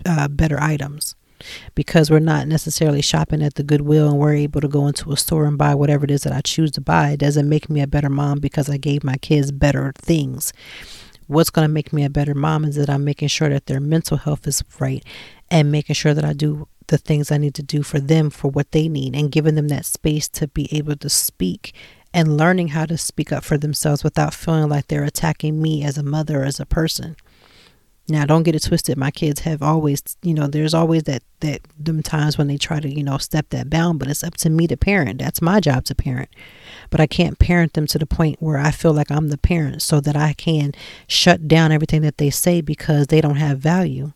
uh, 0.05 0.27
better 0.27 0.59
items. 0.59 1.15
Because 1.73 2.11
we're 2.11 2.19
not 2.19 2.47
necessarily 2.47 3.01
shopping 3.01 3.41
at 3.41 3.55
the 3.55 3.63
goodwill 3.63 4.09
and 4.09 4.19
we're 4.19 4.35
able 4.35 4.61
to 4.61 4.67
go 4.67 4.85
into 4.85 5.11
a 5.11 5.17
store 5.17 5.45
and 5.45 5.57
buy 5.57 5.73
whatever 5.73 6.03
it 6.05 6.11
is 6.11 6.21
that 6.21 6.33
i 6.33 6.41
choose 6.41 6.69
to 6.71 6.81
buy. 6.81 7.11
It 7.11 7.19
doesn't 7.19 7.49
make 7.49 7.67
me 7.67 7.81
a 7.81 7.87
better 7.87 8.09
mom 8.09 8.39
because 8.39 8.69
i 8.69 8.77
gave 8.77 9.03
my 9.03 9.17
kids 9.17 9.51
better 9.51 9.91
things 9.97 10.53
what's 11.31 11.49
going 11.49 11.63
to 11.63 11.73
make 11.73 11.93
me 11.93 12.03
a 12.03 12.09
better 12.09 12.35
mom 12.35 12.65
is 12.65 12.75
that 12.75 12.89
I'm 12.89 13.05
making 13.05 13.29
sure 13.29 13.49
that 13.49 13.67
their 13.67 13.79
mental 13.79 14.17
health 14.17 14.45
is 14.47 14.61
right 14.79 15.03
and 15.49 15.71
making 15.71 15.93
sure 15.93 16.13
that 16.13 16.25
I 16.25 16.33
do 16.33 16.67
the 16.87 16.97
things 16.97 17.31
I 17.31 17.37
need 17.37 17.55
to 17.55 17.63
do 17.63 17.83
for 17.83 18.01
them 18.01 18.29
for 18.29 18.51
what 18.51 18.73
they 18.73 18.89
need 18.89 19.15
and 19.15 19.31
giving 19.31 19.55
them 19.55 19.69
that 19.69 19.85
space 19.85 20.27
to 20.29 20.49
be 20.49 20.67
able 20.75 20.97
to 20.97 21.09
speak 21.09 21.73
and 22.13 22.35
learning 22.35 22.69
how 22.69 22.85
to 22.85 22.97
speak 22.97 23.31
up 23.31 23.45
for 23.45 23.57
themselves 23.57 24.03
without 24.03 24.33
feeling 24.33 24.67
like 24.67 24.87
they're 24.87 25.05
attacking 25.05 25.61
me 25.61 25.85
as 25.85 25.97
a 25.97 26.03
mother 26.03 26.43
as 26.43 26.59
a 26.59 26.65
person. 26.65 27.15
Now, 28.09 28.25
don't 28.25 28.43
get 28.43 28.55
it 28.55 28.63
twisted. 28.63 28.97
My 28.97 29.11
kids 29.11 29.41
have 29.41 29.61
always, 29.61 30.03
you 30.21 30.33
know, 30.33 30.47
there's 30.47 30.73
always 30.73 31.03
that 31.03 31.23
that 31.39 31.61
them 31.79 32.03
times 32.03 32.37
when 32.37 32.47
they 32.47 32.57
try 32.57 32.81
to, 32.81 32.89
you 32.89 33.03
know, 33.03 33.17
step 33.17 33.49
that 33.49 33.69
bound. 33.69 33.99
But 33.99 34.09
it's 34.09 34.23
up 34.23 34.35
to 34.37 34.49
me 34.49 34.67
to 34.67 34.75
parent. 34.75 35.19
That's 35.19 35.41
my 35.41 35.61
job 35.61 35.85
to 35.85 35.95
parent. 35.95 36.29
But 36.91 36.99
I 36.99 37.07
can't 37.07 37.39
parent 37.39 37.73
them 37.73 37.87
to 37.87 37.97
the 37.97 38.05
point 38.05 38.39
where 38.41 38.59
I 38.59 38.69
feel 38.69 38.93
like 38.93 39.09
I'm 39.09 39.29
the 39.29 39.37
parent, 39.37 39.81
so 39.81 39.99
that 40.01 40.15
I 40.15 40.33
can 40.33 40.73
shut 41.07 41.47
down 41.47 41.71
everything 41.71 42.03
that 42.03 42.19
they 42.19 42.29
say 42.29 42.61
because 42.61 43.07
they 43.07 43.21
don't 43.21 43.37
have 43.37 43.57
value. 43.57 44.11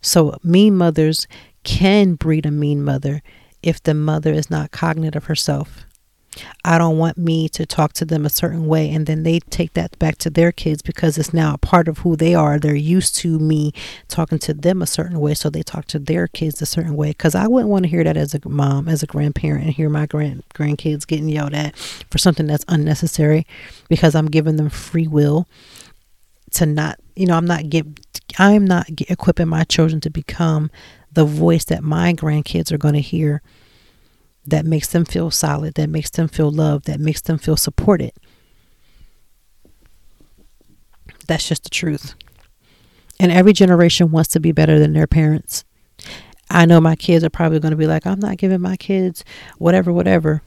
So 0.00 0.36
mean 0.42 0.76
mothers 0.76 1.28
can 1.62 2.14
breed 2.14 2.46
a 2.46 2.50
mean 2.50 2.82
mother 2.82 3.22
if 3.62 3.82
the 3.82 3.94
mother 3.94 4.32
is 4.32 4.50
not 4.50 4.70
cognizant 4.72 5.14
of 5.16 5.24
herself 5.24 5.84
I 6.64 6.78
don't 6.78 6.98
want 6.98 7.18
me 7.18 7.48
to 7.50 7.66
talk 7.66 7.92
to 7.94 8.04
them 8.04 8.24
a 8.24 8.30
certain 8.30 8.66
way 8.66 8.90
and 8.90 9.06
then 9.06 9.22
they 9.22 9.40
take 9.40 9.72
that 9.74 9.98
back 9.98 10.18
to 10.18 10.30
their 10.30 10.52
kids 10.52 10.82
because 10.82 11.18
it's 11.18 11.34
now 11.34 11.54
a 11.54 11.58
part 11.58 11.88
of 11.88 11.98
who 11.98 12.16
they 12.16 12.34
are. 12.34 12.58
They're 12.58 12.74
used 12.74 13.16
to 13.16 13.38
me 13.38 13.72
talking 14.08 14.38
to 14.40 14.54
them 14.54 14.82
a 14.82 14.86
certain 14.86 15.20
way, 15.20 15.34
so 15.34 15.50
they 15.50 15.62
talk 15.62 15.86
to 15.86 15.98
their 15.98 16.28
kids 16.28 16.60
a 16.62 16.66
certain 16.66 16.96
way. 16.96 17.08
Because 17.10 17.34
I 17.34 17.46
wouldn't 17.46 17.70
want 17.70 17.84
to 17.84 17.88
hear 17.88 18.04
that 18.04 18.16
as 18.16 18.34
a 18.34 18.48
mom, 18.48 18.88
as 18.88 19.02
a 19.02 19.06
grandparent, 19.06 19.64
and 19.64 19.72
hear 19.72 19.88
my 19.88 20.06
grand 20.06 20.42
grandkids 20.54 21.06
getting 21.06 21.28
yelled 21.28 21.54
at 21.54 21.76
for 21.76 22.18
something 22.18 22.46
that's 22.46 22.64
unnecessary 22.68 23.46
because 23.88 24.14
I'm 24.14 24.26
giving 24.26 24.56
them 24.56 24.70
free 24.70 25.08
will 25.08 25.48
to 26.52 26.66
not, 26.66 26.98
you 27.16 27.26
know, 27.26 27.34
I'm 27.34 27.46
not 27.46 27.68
give, 27.68 27.86
I'm 28.38 28.64
not 28.64 28.86
equipping 29.08 29.48
my 29.48 29.64
children 29.64 30.00
to 30.02 30.10
become 30.10 30.70
the 31.12 31.24
voice 31.24 31.64
that 31.64 31.82
my 31.82 32.12
grandkids 32.12 32.70
are 32.70 32.78
going 32.78 32.94
to 32.94 33.00
hear 33.00 33.42
that 34.50 34.64
makes 34.64 34.88
them 34.88 35.04
feel 35.04 35.30
solid, 35.30 35.74
that 35.74 35.88
makes 35.88 36.10
them 36.10 36.28
feel 36.28 36.50
loved, 36.50 36.86
that 36.86 37.00
makes 37.00 37.20
them 37.20 37.38
feel 37.38 37.56
supported. 37.56 38.12
That's 41.26 41.46
just 41.46 41.64
the 41.64 41.70
truth. 41.70 42.14
And 43.20 43.30
every 43.32 43.52
generation 43.52 44.10
wants 44.10 44.30
to 44.30 44.40
be 44.40 44.52
better 44.52 44.78
than 44.78 44.92
their 44.92 45.06
parents. 45.06 45.64
I 46.50 46.64
know 46.64 46.80
my 46.80 46.96
kids 46.96 47.24
are 47.24 47.30
probably 47.30 47.60
going 47.60 47.72
to 47.72 47.76
be 47.76 47.86
like, 47.86 48.06
I'm 48.06 48.20
not 48.20 48.38
giving 48.38 48.60
my 48.60 48.76
kids 48.76 49.24
whatever, 49.58 49.92
whatever. 49.92 50.42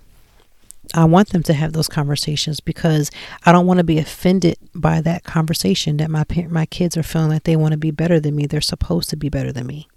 I 0.93 1.05
want 1.05 1.29
them 1.29 1.43
to 1.43 1.53
have 1.53 1.73
those 1.73 1.87
conversations 1.87 2.59
because 2.59 3.11
I 3.45 3.51
don't 3.51 3.67
want 3.67 3.77
to 3.77 3.83
be 3.83 3.99
offended 3.99 4.57
by 4.73 4.99
that 5.01 5.23
conversation 5.23 5.97
that 5.97 6.09
my 6.09 6.23
parent, 6.23 6.51
my 6.51 6.65
kids 6.65 6.97
are 6.97 7.03
feeling 7.03 7.29
like 7.29 7.43
they 7.43 7.55
want 7.55 7.73
to 7.73 7.77
be 7.77 7.91
better 7.91 8.19
than 8.19 8.35
me. 8.35 8.47
They're 8.47 8.61
supposed 8.61 9.09
to 9.11 9.15
be 9.15 9.29
better 9.29 9.51
than 9.51 9.67
me. 9.67 9.87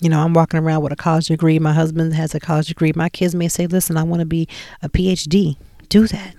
You 0.00 0.10
know, 0.10 0.20
I'm 0.20 0.34
walking 0.34 0.60
around 0.60 0.82
with 0.82 0.92
a 0.92 0.96
college 0.96 1.26
degree. 1.28 1.58
My 1.58 1.72
husband 1.72 2.14
has 2.14 2.34
a 2.34 2.40
college 2.40 2.68
degree. 2.68 2.92
My 2.94 3.08
kids 3.08 3.34
may 3.34 3.48
say, 3.48 3.66
listen, 3.66 3.96
I 3.96 4.02
want 4.02 4.20
to 4.20 4.26
be 4.26 4.46
a 4.82 4.88
PhD. 4.88 5.56
Do 5.88 6.06
that. 6.08 6.34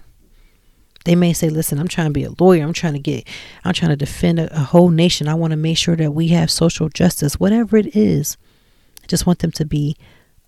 They 1.05 1.15
may 1.15 1.33
say, 1.33 1.49
listen, 1.49 1.79
I'm 1.79 1.87
trying 1.87 2.07
to 2.07 2.13
be 2.13 2.25
a 2.25 2.31
lawyer. 2.37 2.63
I'm 2.63 2.73
trying 2.73 2.93
to 2.93 2.99
get, 2.99 3.27
I'm 3.63 3.73
trying 3.73 3.91
to 3.91 3.95
defend 3.95 4.39
a, 4.39 4.53
a 4.53 4.59
whole 4.59 4.89
nation. 4.89 5.27
I 5.27 5.35
want 5.35 5.51
to 5.51 5.57
make 5.57 5.77
sure 5.77 5.95
that 5.95 6.11
we 6.11 6.27
have 6.29 6.51
social 6.51 6.89
justice, 6.89 7.39
whatever 7.39 7.77
it 7.77 7.95
is. 7.95 8.37
I 9.03 9.07
just 9.07 9.25
want 9.25 9.39
them 9.39 9.51
to 9.53 9.65
be 9.65 9.95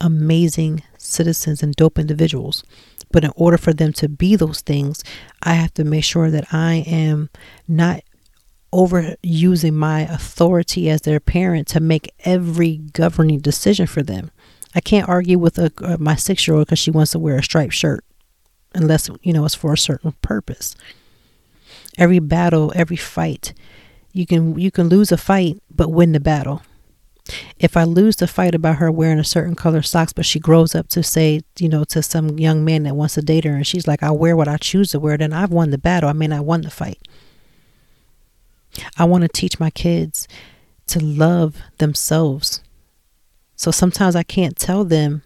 amazing 0.01 0.84
citizens 0.97 1.64
and 1.64 1.76
dope 1.76 1.97
individuals. 1.97 2.64
But 3.12 3.24
in 3.24 3.32
order 3.36 3.57
for 3.57 3.74
them 3.74 3.93
to 3.93 4.10
be 4.10 4.36
those 4.36 4.62
things, 4.62 5.03
I 5.41 5.53
have 5.53 5.74
to 5.76 5.84
make 5.84 6.03
sure 6.03 6.30
that 6.30 6.53
I 6.53 6.84
am 6.86 7.30
not 7.68 8.01
overusing 8.72 9.74
my 9.74 10.01
authority 10.01 10.89
as 10.89 11.01
their 11.01 11.20
parent 11.20 11.67
to 11.70 11.80
make 11.80 12.13
every 12.26 12.78
governing 12.78 13.39
decision 13.39 13.88
for 13.88 14.03
them. 14.03 14.32
I 14.76 14.82
can't 14.82 15.09
argue 15.09 15.39
with 15.39 15.57
a, 15.57 15.72
uh, 15.84 15.97
my 15.99 16.15
six 16.15 16.47
year 16.47 16.55
old 16.55 16.67
because 16.67 16.80
she 16.80 16.91
wants 16.91 17.11
to 17.11 17.20
wear 17.20 17.38
a 17.38 17.43
striped 17.43 17.74
shirt, 17.74 18.03
unless 18.76 19.09
you 19.24 19.34
know 19.34 19.45
it's 19.45 19.55
for 19.55 19.74
a 19.74 19.78
certain 19.78 20.13
purpose. 20.22 20.76
Every 21.97 22.20
battle, 22.20 22.72
every 22.76 22.95
fight, 22.95 23.53
you 24.13 24.26
can 24.26 24.59
you 24.59 24.72
can 24.72 24.88
lose 24.88 25.11
a 25.11 25.17
fight 25.17 25.61
but 25.74 25.89
win 25.89 26.11
the 26.11 26.20
battle. 26.20 26.61
If 27.59 27.78
I 27.78 27.84
lose 27.84 28.15
the 28.15 28.28
fight 28.28 28.55
about 28.55 28.78
her 28.78 28.91
wearing 28.91 29.20
a 29.20 29.24
certain 29.24 29.55
color 29.55 29.84
socks, 29.84 30.13
but 30.13 30.26
she 30.26 30.39
grows 30.39 30.74
up 30.74 30.88
to 30.89 31.03
say, 31.03 31.41
you 31.59 31.70
know, 31.70 31.84
to 31.86 32.01
some 32.01 32.39
young 32.39 32.65
man 32.65 32.84
that 32.84 32.95
wants 32.95 33.15
to 33.15 33.22
date 33.22 33.43
her, 33.43 33.55
and 33.55 33.65
she's 33.65 33.88
like, 33.88 34.03
"I 34.03 34.11
wear 34.11 34.36
what 34.36 34.47
I 34.47 34.57
choose 34.57 34.91
to 34.91 34.99
wear," 34.99 35.17
then 35.17 35.34
I've 35.34 35.51
won 35.51 35.72
the 35.72 35.78
battle. 35.80 36.09
I 36.09 36.13
mean, 36.13 36.34
I 36.34 36.39
won 36.41 36.61
the 36.61 36.72
fight. 36.72 36.99
I 38.97 39.05
want 39.05 39.23
to 39.23 39.27
teach 39.27 39.59
my 39.59 39.69
kids 39.69 40.27
to 40.88 41.03
love 41.03 41.57
themselves. 41.77 42.61
So 43.55 43.71
sometimes 43.71 44.15
I 44.15 44.23
can't 44.23 44.57
tell 44.57 44.84
them 44.84 45.21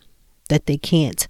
that 0.50 0.66
they 0.66 0.78
can't 0.78 1.28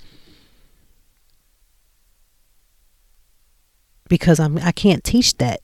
because 4.09 4.39
I'm 4.39 4.57
I 4.59 4.71
can't 4.71 5.03
teach 5.03 5.37
that. 5.37 5.61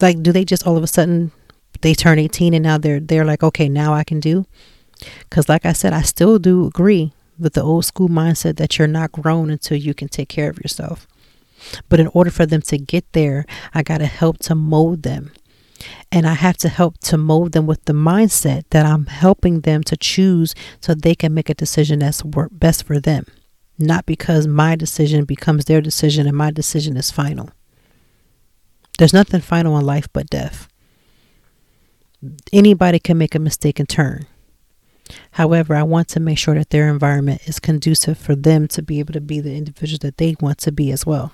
Like 0.00 0.22
do 0.22 0.32
they 0.32 0.44
just 0.44 0.66
all 0.66 0.76
of 0.76 0.82
a 0.82 0.86
sudden 0.86 1.32
they 1.80 1.94
turn 1.94 2.18
18 2.18 2.54
and 2.54 2.62
now 2.62 2.78
they're 2.78 3.00
they're 3.00 3.24
like 3.24 3.42
okay, 3.42 3.68
now 3.68 3.92
I 3.92 4.04
can 4.04 4.20
do? 4.20 4.46
Cuz 5.30 5.48
like 5.48 5.66
I 5.66 5.72
said, 5.72 5.92
I 5.92 6.02
still 6.02 6.38
do 6.38 6.66
agree 6.66 7.12
with 7.38 7.54
the 7.54 7.62
old 7.62 7.84
school 7.84 8.08
mindset 8.08 8.56
that 8.56 8.78
you're 8.78 8.88
not 8.88 9.12
grown 9.12 9.50
until 9.50 9.76
you 9.76 9.94
can 9.94 10.08
take 10.08 10.28
care 10.28 10.50
of 10.50 10.58
yourself. 10.58 11.06
But 11.88 12.00
in 12.00 12.08
order 12.08 12.30
for 12.30 12.46
them 12.46 12.62
to 12.62 12.78
get 12.78 13.04
there, 13.12 13.44
I 13.74 13.82
got 13.82 13.98
to 13.98 14.06
help 14.06 14.38
to 14.40 14.54
mold 14.54 15.02
them. 15.02 15.32
And 16.10 16.26
I 16.26 16.34
have 16.34 16.56
to 16.58 16.68
help 16.68 16.98
to 16.98 17.16
mold 17.16 17.52
them 17.52 17.66
with 17.66 17.84
the 17.84 17.92
mindset 17.92 18.64
that 18.70 18.86
I'm 18.86 19.06
helping 19.06 19.60
them 19.60 19.82
to 19.84 19.96
choose 19.96 20.54
so 20.80 20.94
they 20.94 21.14
can 21.14 21.34
make 21.34 21.48
a 21.48 21.54
decision 21.54 22.00
that's 22.00 22.24
work 22.24 22.50
best 22.52 22.84
for 22.84 22.98
them. 22.98 23.24
Not 23.78 24.06
because 24.06 24.46
my 24.46 24.74
decision 24.74 25.24
becomes 25.24 25.66
their 25.66 25.80
decision 25.80 26.26
and 26.26 26.36
my 26.36 26.50
decision 26.50 26.96
is 26.96 27.10
final. 27.10 27.50
There's 28.98 29.12
nothing 29.12 29.40
final 29.40 29.78
in 29.78 29.86
life 29.86 30.08
but 30.12 30.28
death. 30.28 30.68
Anybody 32.52 32.98
can 32.98 33.16
make 33.16 33.36
a 33.36 33.38
mistake 33.38 33.78
and 33.78 33.88
turn. 33.88 34.26
However, 35.32 35.76
I 35.76 35.84
want 35.84 36.08
to 36.08 36.20
make 36.20 36.38
sure 36.38 36.54
that 36.54 36.70
their 36.70 36.88
environment 36.88 37.42
is 37.46 37.60
conducive 37.60 38.18
for 38.18 38.34
them 38.34 38.66
to 38.68 38.82
be 38.82 38.98
able 38.98 39.12
to 39.12 39.20
be 39.20 39.40
the 39.40 39.54
individuals 39.54 40.00
that 40.00 40.16
they 40.16 40.34
want 40.40 40.58
to 40.58 40.72
be 40.72 40.90
as 40.90 41.06
well. 41.06 41.32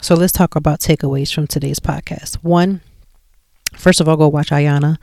So 0.00 0.14
let's 0.14 0.32
talk 0.32 0.54
about 0.54 0.80
takeaways 0.80 1.34
from 1.34 1.48
today's 1.48 1.80
podcast. 1.80 2.36
One, 2.36 2.82
first 3.74 4.00
of 4.00 4.08
all, 4.08 4.16
go 4.16 4.28
watch 4.28 4.50
Iyanla 4.50 4.96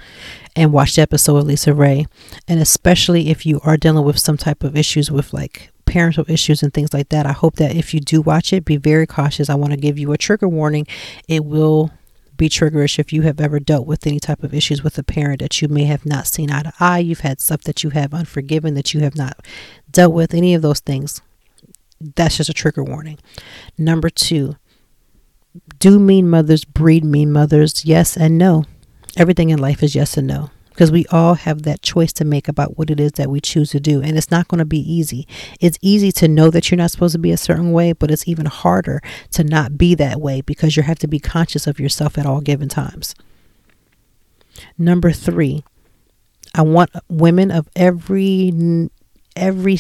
and 0.55 0.71
watch 0.71 0.95
the 0.95 1.01
episode 1.01 1.37
of 1.37 1.43
LisaRaye. 1.45 2.07
And 2.47 2.61
especially 2.61 3.29
if 3.29 3.45
you 3.45 3.59
are 3.63 3.75
dealing 3.75 4.05
with 4.05 4.17
some 4.17 4.37
type 4.37 4.63
of 4.63 4.77
issues 4.77 5.11
with 5.11 5.33
like 5.33 5.69
parental 5.83 6.23
issues 6.29 6.63
and 6.63 6.73
things 6.73 6.93
like 6.93 7.09
that, 7.09 7.25
I 7.25 7.33
hope 7.33 7.57
that 7.57 7.75
if 7.75 7.93
you 7.93 7.99
do 7.99 8.21
watch 8.21 8.53
it, 8.53 8.63
be 8.63 8.77
very 8.77 9.05
cautious. 9.05 9.49
I 9.49 9.55
want 9.55 9.71
to 9.71 9.77
give 9.77 9.99
you 9.99 10.13
a 10.13 10.17
trigger 10.17 10.47
warning. 10.47 10.87
It 11.27 11.43
will 11.43 11.91
be 12.37 12.47
triggerish 12.47 12.97
if 12.97 13.11
you 13.11 13.23
have 13.23 13.41
ever 13.41 13.59
dealt 13.59 13.85
with 13.85 14.07
any 14.07 14.19
type 14.19 14.43
of 14.43 14.53
issues 14.53 14.81
with 14.81 14.97
a 14.97 15.03
parent 15.03 15.41
that 15.41 15.61
you 15.61 15.67
may 15.67 15.83
have 15.83 16.05
not 16.05 16.25
seen 16.25 16.51
eye 16.51 16.63
to 16.63 16.73
eye. 16.79 16.99
You've 16.99 17.19
had 17.19 17.41
stuff 17.41 17.61
that 17.63 17.83
you 17.83 17.89
have 17.91 18.13
unforgiven 18.13 18.75
that 18.75 18.93
you 18.93 19.01
have 19.01 19.15
not 19.15 19.45
dealt 19.91 20.13
with, 20.13 20.33
any 20.33 20.53
of 20.53 20.61
those 20.61 20.79
things. 20.79 21.21
That's 21.99 22.37
just 22.37 22.49
a 22.49 22.53
trigger 22.53 22.83
warning. 22.83 23.19
Number 23.77 24.09
two, 24.09 24.55
do 25.79 25.99
mean 25.99 26.29
mothers 26.29 26.65
breed 26.65 27.03
mean 27.03 27.31
mothers? 27.31 27.85
Yes 27.85 28.17
and 28.17 28.37
no. 28.37 28.65
Everything 29.17 29.49
in 29.49 29.59
life 29.59 29.81
is 29.81 29.95
yes 29.95 30.17
and 30.17 30.27
no 30.27 30.49
because 30.75 30.91
we 30.91 31.05
all 31.05 31.35
have 31.35 31.61
that 31.61 31.81
choice 31.81 32.11
to 32.11 32.25
make 32.25 32.49
about 32.49 32.77
what 32.77 32.89
it 32.89 32.99
is 32.99 33.13
that 33.13 33.29
we 33.29 33.39
choose 33.39 33.69
to 33.71 33.79
do. 33.79 34.01
And 34.01 34.17
it's 34.17 34.29
not 34.29 34.49
going 34.49 34.59
to 34.59 34.65
be 34.65 34.79
easy. 34.79 35.25
It's 35.61 35.79
easy 35.81 36.11
to 36.11 36.27
know 36.27 36.49
that 36.51 36.69
you're 36.69 36.77
not 36.77 36.91
supposed 36.91 37.13
to 37.13 37.19
be 37.19 37.31
a 37.31 37.37
certain 37.37 37.71
way, 37.71 37.93
but 37.93 38.11
it's 38.11 38.27
even 38.27 38.45
harder 38.45 39.01
to 39.31 39.45
not 39.45 39.77
be 39.77 39.95
that 39.95 40.19
way 40.19 40.41
because 40.41 40.75
you 40.75 40.83
have 40.83 40.99
to 40.99 41.07
be 41.07 41.17
conscious 41.17 41.65
of 41.65 41.79
yourself 41.79 42.17
at 42.17 42.25
all 42.25 42.41
given 42.41 42.67
times. 42.67 43.15
Number 44.77 45.13
three, 45.13 45.63
I 46.53 46.61
want 46.63 46.91
women 47.07 47.51
of 47.51 47.69
every 47.73 48.89
every 49.37 49.77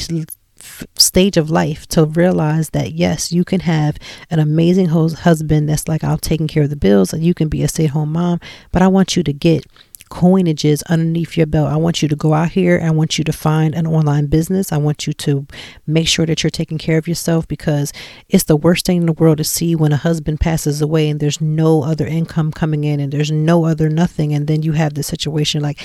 stage 0.95 1.37
of 1.37 1.49
life 1.49 1.87
to 1.87 2.05
realize 2.05 2.69
that 2.71 2.93
yes, 2.93 3.31
you 3.31 3.43
can 3.43 3.61
have 3.61 3.97
an 4.29 4.39
amazing 4.39 4.87
husband 4.87 5.69
that's 5.69 5.87
like 5.87 6.03
I'm 6.03 6.17
taking 6.17 6.47
care 6.47 6.63
of 6.63 6.69
the 6.69 6.75
bills, 6.75 7.13
and 7.13 7.23
you 7.23 7.33
can 7.33 7.49
be 7.49 7.63
a 7.63 7.67
stay-at-home 7.67 8.11
mom. 8.11 8.39
But 8.71 8.81
I 8.81 8.87
want 8.87 9.15
you 9.15 9.23
to 9.23 9.33
get 9.33 9.65
coinages 10.09 10.83
underneath 10.87 11.35
your 11.35 11.47
belt. 11.47 11.67
I 11.67 11.77
want 11.77 12.01
you 12.01 12.07
to 12.07 12.15
go 12.15 12.33
out 12.33 12.51
here. 12.51 12.79
I 12.83 12.91
want 12.91 13.17
you 13.17 13.23
to 13.23 13.33
find 13.33 13.73
an 13.73 13.87
online 13.87 14.27
business. 14.27 14.71
I 14.71 14.77
want 14.77 15.07
you 15.07 15.13
to 15.13 15.47
make 15.87 16.07
sure 16.07 16.25
that 16.25 16.43
you're 16.43 16.51
taking 16.51 16.77
care 16.77 16.97
of 16.97 17.07
yourself 17.07 17.47
because 17.47 17.91
it's 18.29 18.43
the 18.43 18.55
worst 18.55 18.85
thing 18.85 18.97
in 18.97 19.05
the 19.07 19.13
world 19.13 19.39
to 19.39 19.43
see 19.43 19.75
when 19.75 19.91
a 19.91 19.97
husband 19.97 20.39
passes 20.39 20.81
away 20.81 21.09
and 21.09 21.19
there's 21.19 21.41
no 21.41 21.83
other 21.83 22.05
income 22.05 22.51
coming 22.51 22.83
in 22.83 22.99
and 22.99 23.11
there's 23.11 23.31
no 23.31 23.65
other 23.65 23.89
nothing. 23.89 24.33
And 24.33 24.47
then 24.47 24.61
you 24.61 24.73
have 24.73 24.93
the 24.93 25.03
situation 25.03 25.61
like 25.61 25.79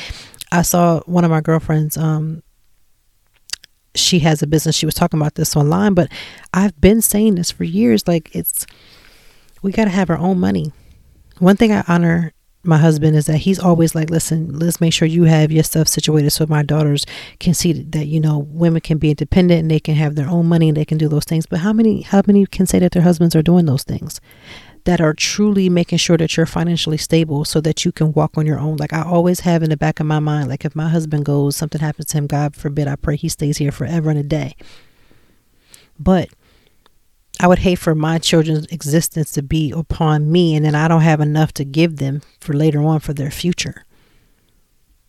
I 0.53 0.63
saw 0.63 1.01
one 1.07 1.25
of 1.25 1.31
my 1.31 1.41
girlfriends, 1.41 1.97
um, 1.97 2.43
she 3.95 4.21
has 4.21 4.43
a 4.43 4.47
business. 4.47 4.77
She 4.77 4.87
was 4.87 4.95
talking 4.95 5.21
about 5.21 5.35
this 5.35 5.57
online, 5.57 5.95
but 5.95 6.11
I've 6.55 6.81
been 6.81 7.03
saying 7.03 7.35
this 7.35 7.51
for 7.51 7.65
years. 7.65 8.07
Like 8.07 8.35
it's, 8.35 8.67
we 9.63 9.73
got 9.73 9.85
to 9.85 9.91
have 9.91 10.11
our 10.11 10.19
own 10.19 10.39
money. 10.39 10.73
One 11.39 11.57
thing 11.57 11.73
I 11.73 11.85
honor 11.89 12.33
my 12.63 12.77
husband 12.77 13.17
is 13.17 13.27
that 13.27 13.39
he's 13.39 13.59
always 13.59 13.95
like, 13.95 14.11
listen, 14.11 14.59
let's 14.59 14.81
make 14.81 14.93
sure 14.93 15.09
you 15.09 15.25
have 15.25 15.51
your 15.51 15.65
stuff 15.65 15.89
situated 15.89 16.31
so 16.31 16.45
my 16.47 16.63
daughters 16.63 17.07
can 17.39 17.55
see 17.55 17.73
that, 17.73 18.07
you 18.07 18.21
know, 18.21 18.39
women 18.39 18.83
can 18.83 18.99
be 18.99 19.11
independent 19.11 19.61
and 19.61 19.71
they 19.71 19.81
can 19.81 19.95
have 19.95 20.15
their 20.15 20.29
own 20.29 20.47
money 20.47 20.69
and 20.69 20.77
they 20.77 20.85
can 20.85 20.99
do 20.99 21.09
those 21.09 21.25
things. 21.25 21.47
But 21.47 21.61
how 21.61 21.73
many, 21.73 22.03
how 22.03 22.21
many 22.27 22.45
can 22.47 22.67
say 22.67 22.79
that 22.81 22.93
their 22.93 23.03
husbands 23.03 23.35
are 23.35 23.43
doing 23.43 23.65
those 23.65 23.83
things? 23.83 24.21
That 24.85 25.01
are 25.01 25.15
truly 25.15 25.69
making 25.69 25.99
sure 25.99 26.17
that 26.17 26.37
you're 26.37 26.47
financially 26.47 26.97
stable 26.97 27.45
so 27.45 27.61
that 27.61 27.85
you 27.85 27.93
can 27.93 28.13
walk 28.13 28.37
on 28.37 28.47
your 28.47 28.59
own. 28.59 28.77
Like 28.77 28.93
I 28.93 29.03
always 29.03 29.41
have 29.41 29.63
in 29.63 29.71
the 29.71 29.77
back 29.77 30.01
of 30.01 30.07
my 30.07 30.19
mind, 30.19 30.49
like 30.49 30.65
if 30.65 30.75
my 30.75 30.89
husband 30.89 31.25
goes, 31.25 31.57
something 31.57 31.81
happens 31.81 32.07
to 32.09 32.19
him, 32.19 32.27
God 32.27 32.57
forbid, 32.57 32.89
I 32.89 32.97
pray 32.97 33.17
he 33.17 33.29
stays 33.29 33.59
here 33.59 33.73
forever 33.73 34.11
and 34.11 34.19
a 34.19 34.23
day. 34.23 34.57
But 35.99 36.31
I 37.39 37.47
would 37.47 37.61
hate 37.61 37.79
for 37.79 37.95
my 37.95 38.19
children's 38.19 38.67
existence 38.67 39.33
to 39.33 39.43
be 39.43 39.71
upon 39.71 40.31
me 40.31 40.55
and 40.55 40.65
then 40.65 40.75
I 40.75 40.89
don't 40.89 41.01
have 41.03 41.21
enough 41.21 41.53
to 41.55 41.65
give 41.65 41.97
them 41.97 42.23
for 42.41 42.53
later 42.53 42.83
on 42.83 43.01
for 43.01 43.13
their 43.13 43.31
future. 43.31 43.85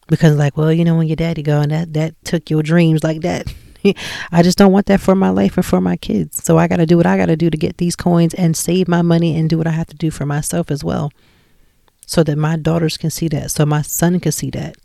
Because 0.07 0.37
like, 0.37 0.57
well, 0.57 0.71
you 0.71 0.83
know, 0.83 0.95
when 0.95 1.07
your 1.07 1.15
daddy 1.15 1.43
go 1.43 1.61
and 1.61 1.71
that 1.71 1.93
that 1.93 2.15
took 2.23 2.49
your 2.49 2.63
dreams 2.63 3.03
like 3.03 3.21
that. 3.21 3.53
I 4.31 4.43
just 4.43 4.57
don't 4.57 4.71
want 4.71 4.85
that 4.87 5.01
for 5.01 5.15
my 5.15 5.29
life 5.29 5.57
and 5.57 5.65
for 5.65 5.81
my 5.81 5.97
kids. 5.97 6.43
So 6.43 6.57
I 6.57 6.67
got 6.67 6.77
to 6.77 6.85
do 6.85 6.97
what 6.97 7.05
I 7.05 7.17
got 7.17 7.27
to 7.27 7.35
do 7.35 7.49
to 7.49 7.57
get 7.57 7.77
these 7.77 7.95
coins 7.95 8.33
and 8.33 8.55
save 8.55 8.87
my 8.87 9.01
money 9.01 9.37
and 9.37 9.49
do 9.49 9.57
what 9.57 9.67
I 9.67 9.71
have 9.71 9.87
to 9.87 9.95
do 9.95 10.11
for 10.11 10.25
myself 10.25 10.71
as 10.71 10.83
well. 10.83 11.11
So 12.05 12.23
that 12.23 12.37
my 12.37 12.57
daughters 12.57 12.97
can 12.97 13.09
see 13.09 13.27
that. 13.29 13.51
So 13.51 13.65
my 13.65 13.81
son 13.81 14.19
can 14.19 14.31
see 14.31 14.49
that 14.51 14.75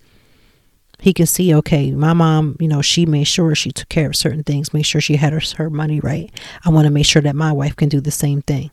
he 0.99 1.13
can 1.13 1.27
see, 1.27 1.55
okay, 1.55 1.91
my 1.91 2.13
mom, 2.13 2.57
you 2.59 2.69
know, 2.69 2.81
she 2.83 3.05
made 3.05 3.25
sure 3.25 3.55
she 3.55 3.71
took 3.71 3.89
care 3.89 4.09
of 4.09 4.17
certain 4.17 4.43
things, 4.43 4.73
made 4.73 4.87
sure 4.87 5.01
she 5.01 5.17
had 5.17 5.33
her, 5.33 5.41
her 5.57 5.71
money 5.71 6.01
right. 6.01 6.31
I 6.65 6.71
want 6.71 6.87
to 6.87 6.91
make 6.91 7.07
sure 7.07 7.23
that 7.23 7.37
my 7.37 7.53
wife 7.53 7.77
can 7.77 7.89
do 7.89 8.01
the 8.01 8.11
same 8.11 8.43
thing. 8.43 8.71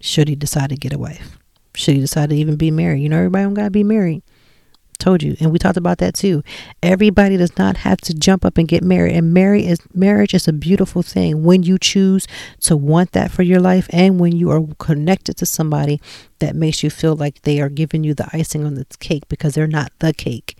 Should 0.00 0.28
he 0.28 0.34
decide 0.34 0.70
to 0.70 0.76
get 0.76 0.92
a 0.92 0.98
wife? 0.98 1.38
Should 1.74 1.94
he 1.94 2.00
decide 2.00 2.30
to 2.30 2.36
even 2.36 2.56
be 2.56 2.70
married? 2.70 3.02
You 3.02 3.08
know, 3.08 3.18
everybody 3.18 3.44
don't 3.44 3.54
got 3.54 3.64
to 3.64 3.70
be 3.70 3.84
married. 3.84 4.22
Told 5.02 5.20
you. 5.20 5.34
And 5.40 5.50
we 5.50 5.58
talked 5.58 5.76
about 5.76 5.98
that 5.98 6.14
too. 6.14 6.44
Everybody 6.80 7.36
does 7.36 7.58
not 7.58 7.78
have 7.78 8.00
to 8.02 8.14
jump 8.14 8.44
up 8.44 8.56
and 8.56 8.68
get 8.68 8.84
married. 8.84 9.16
And 9.16 9.34
marry 9.34 9.66
is 9.66 9.80
marriage 9.92 10.32
is 10.32 10.46
a 10.46 10.52
beautiful 10.52 11.02
thing 11.02 11.42
when 11.42 11.64
you 11.64 11.76
choose 11.76 12.28
to 12.60 12.76
want 12.76 13.10
that 13.10 13.32
for 13.32 13.42
your 13.42 13.58
life 13.58 13.88
and 13.90 14.20
when 14.20 14.36
you 14.36 14.48
are 14.52 14.62
connected 14.78 15.36
to 15.38 15.44
somebody 15.44 16.00
that 16.38 16.54
makes 16.54 16.84
you 16.84 16.88
feel 16.88 17.16
like 17.16 17.42
they 17.42 17.60
are 17.60 17.68
giving 17.68 18.04
you 18.04 18.14
the 18.14 18.28
icing 18.32 18.64
on 18.64 18.74
the 18.74 18.86
cake 19.00 19.26
because 19.28 19.56
they're 19.56 19.66
not 19.66 19.90
the 19.98 20.12
cake 20.12 20.56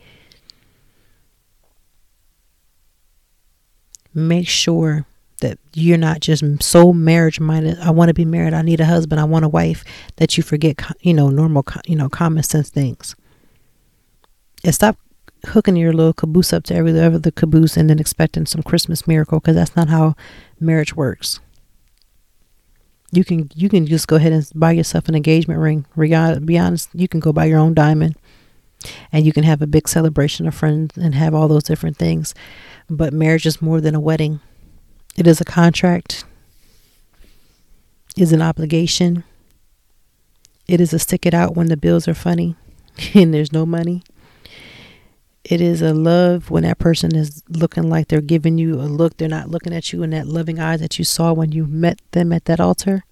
make 4.12 4.48
sure 4.48 5.06
that 5.40 5.60
you're 5.72 5.98
not 5.98 6.18
just 6.18 6.42
so 6.60 6.92
marriage 6.92 7.38
minded. 7.38 7.78
I 7.78 7.90
want 7.90 8.08
to 8.08 8.14
be 8.14 8.24
married. 8.24 8.54
I 8.54 8.62
need 8.62 8.80
a 8.80 8.86
husband. 8.86 9.20
I 9.20 9.24
want 9.24 9.44
a 9.44 9.48
wife. 9.48 9.84
That 10.16 10.36
you 10.36 10.42
forget, 10.42 10.80
you 11.00 11.14
know, 11.14 11.30
normal, 11.30 11.64
you 11.86 11.94
know, 11.94 12.08
common 12.08 12.42
sense 12.42 12.70
things. 12.70 13.14
And 14.64 14.74
stop 14.74 14.96
hooking 15.46 15.76
your 15.76 15.92
little 15.92 16.12
caboose 16.12 16.52
up 16.52 16.64
to 16.64 16.74
every 16.74 16.98
other 16.98 17.30
caboose 17.30 17.76
and 17.76 17.90
then 17.90 17.98
expecting 17.98 18.46
some 18.46 18.62
Christmas 18.62 19.06
miracle 19.06 19.40
because 19.40 19.56
that's 19.56 19.74
not 19.74 19.88
how 19.88 20.14
marriage 20.60 20.94
works. 20.94 21.40
You 23.10 23.24
can 23.24 23.50
you 23.54 23.68
can 23.68 23.86
just 23.86 24.08
go 24.08 24.16
ahead 24.16 24.32
and 24.32 24.48
buy 24.54 24.72
yourself 24.72 25.08
an 25.08 25.14
engagement 25.14 25.60
ring. 25.60 25.84
Be 25.96 26.58
honest, 26.58 26.88
you 26.94 27.08
can 27.08 27.20
go 27.20 27.32
buy 27.32 27.44
your 27.44 27.58
own 27.58 27.74
diamond, 27.74 28.16
and 29.12 29.26
you 29.26 29.32
can 29.32 29.44
have 29.44 29.60
a 29.60 29.66
big 29.66 29.86
celebration 29.86 30.46
of 30.46 30.54
friends 30.54 30.96
and 30.96 31.14
have 31.14 31.34
all 31.34 31.48
those 31.48 31.64
different 31.64 31.98
things. 31.98 32.34
But 32.88 33.12
marriage 33.12 33.44
is 33.44 33.60
more 33.60 33.80
than 33.82 33.94
a 33.94 34.00
wedding, 34.00 34.40
it 35.16 35.26
is 35.26 35.40
a 35.40 35.44
contract, 35.44 36.24
is 38.16 38.32
an 38.32 38.42
obligation. 38.42 39.24
It 40.68 40.80
is 40.80 40.92
a 40.92 40.98
stick 40.98 41.26
it 41.26 41.34
out 41.34 41.56
when 41.56 41.66
the 41.66 41.76
bills 41.76 42.06
are 42.06 42.14
funny 42.14 42.56
and 43.14 43.34
there's 43.34 43.52
no 43.52 43.66
money. 43.66 44.04
It 45.52 45.60
is 45.60 45.82
a 45.82 45.92
love 45.92 46.48
when 46.48 46.62
that 46.62 46.78
person 46.78 47.14
is 47.14 47.42
looking 47.46 47.90
like 47.90 48.08
they're 48.08 48.22
giving 48.22 48.56
you 48.56 48.76
a 48.76 48.88
look. 48.88 49.18
They're 49.18 49.28
not 49.28 49.50
looking 49.50 49.74
at 49.74 49.92
you 49.92 50.02
in 50.02 50.08
that 50.08 50.26
loving 50.26 50.58
eyes 50.58 50.80
that 50.80 50.98
you 50.98 51.04
saw 51.04 51.34
when 51.34 51.52
you 51.52 51.66
met 51.66 52.00
them 52.12 52.32
at 52.32 52.46
that 52.46 52.58
altar. 52.58 53.04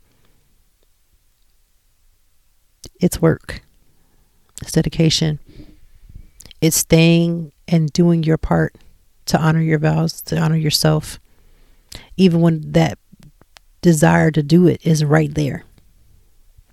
It's 2.99 3.21
work. 3.21 3.61
It's 4.63 4.73
dedication. 4.73 5.39
It's 6.63 6.79
staying 6.79 7.53
and 7.69 7.93
doing 7.93 8.23
your 8.23 8.39
part 8.39 8.75
to 9.27 9.39
honor 9.39 9.61
your 9.61 9.79
vows, 9.79 10.23
to 10.23 10.39
honor 10.39 10.57
yourself, 10.57 11.21
even 12.17 12.41
when 12.41 12.73
that 12.73 12.99
desire 13.83 14.31
to 14.31 14.43
do 14.43 14.67
it 14.67 14.81
is 14.83 15.05
right 15.05 15.35
there. 15.35 15.65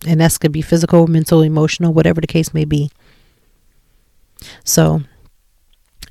And 0.08 0.22
that's 0.22 0.38
going 0.38 0.52
to 0.52 0.54
be 0.54 0.62
physical, 0.62 1.08
mental, 1.08 1.42
emotional, 1.42 1.92
whatever 1.92 2.22
the 2.22 2.28
case 2.28 2.54
may 2.54 2.64
be. 2.64 2.90
So, 4.64 5.02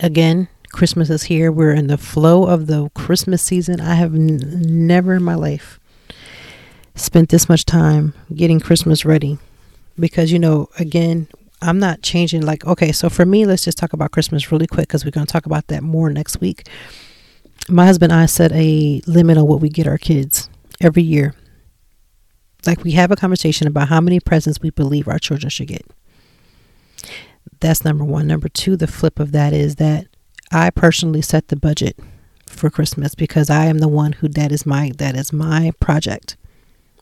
again, 0.01 0.49
Christmas 0.73 1.11
is 1.11 1.25
here. 1.25 1.51
We're 1.51 1.75
in 1.75 1.87
the 1.87 1.99
flow 1.99 2.45
of 2.45 2.67
the 2.67 2.91
Christmas 2.91 3.43
season. 3.43 3.81
I 3.81 3.95
have 3.95 4.15
n- 4.15 4.41
never 4.87 5.15
in 5.15 5.23
my 5.23 5.35
life 5.35 5.81
spent 6.95 7.29
this 7.29 7.49
much 7.49 7.65
time 7.65 8.15
getting 8.35 8.59
Christmas 8.61 9.05
ready 9.05 9.39
because, 9.99 10.33
you 10.33 10.39
know, 10.39 10.69
again, 10.79 11.29
I'm 11.63 11.79
not 11.79 12.03
changing. 12.03 12.43
Like, 12.43 12.67
okay, 12.67 12.93
so 12.93 13.09
for 13.09 13.25
me, 13.25 13.47
let's 13.47 13.65
just 13.65 13.79
talk 13.79 13.93
about 13.93 14.13
Christmas 14.13 14.51
really 14.53 14.67
quick 14.67 14.89
because 14.89 15.05
we're 15.05 15.11
going 15.11 15.27
to 15.27 15.33
talk 15.33 15.47
about 15.47 15.67
that 15.69 15.83
more 15.83 16.11
next 16.11 16.41
week. 16.41 16.69
My 17.69 17.87
husband 17.87 18.13
and 18.13 18.21
I 18.21 18.27
set 18.27 18.53
a 18.53 19.01
limit 19.07 19.39
on 19.39 19.47
what 19.47 19.61
we 19.61 19.69
get 19.69 19.87
our 19.87 19.99
kids 19.99 20.49
every 20.81 21.03
year. 21.03 21.35
Like, 22.67 22.83
we 22.83 22.93
have 22.93 23.11
a 23.11 23.17
conversation 23.17 23.67
about 23.67 23.89
how 23.89 24.01
many 24.01 24.21
presents 24.21 24.61
we 24.61 24.71
believe 24.71 25.09
our 25.09 25.19
children 25.19 25.51
should 25.51 25.69
get. 25.69 25.87
That's 27.61 27.85
number 27.85 28.05
one. 28.05 28.27
Number 28.27 28.49
two, 28.49 28.77
the 28.77 28.87
flip 28.87 29.19
of 29.19 29.33
that 29.33 29.53
is 29.53 29.77
that 29.77 30.07
I 30.53 30.71
personally 30.71 31.23
set 31.23 31.49
the 31.49 31.57
budget 31.57 31.99
for 32.47 32.71
Christmas 32.71 33.15
because 33.15 33.51
I 33.51 33.67
am 33.67 33.79
the 33.79 33.89
one 33.89 34.13
who 34.13 34.29
that 34.29 34.53
is 34.53 34.65
my 34.65 34.93
that 34.99 35.17
is 35.17 35.33
my 35.33 35.73
project. 35.81 36.37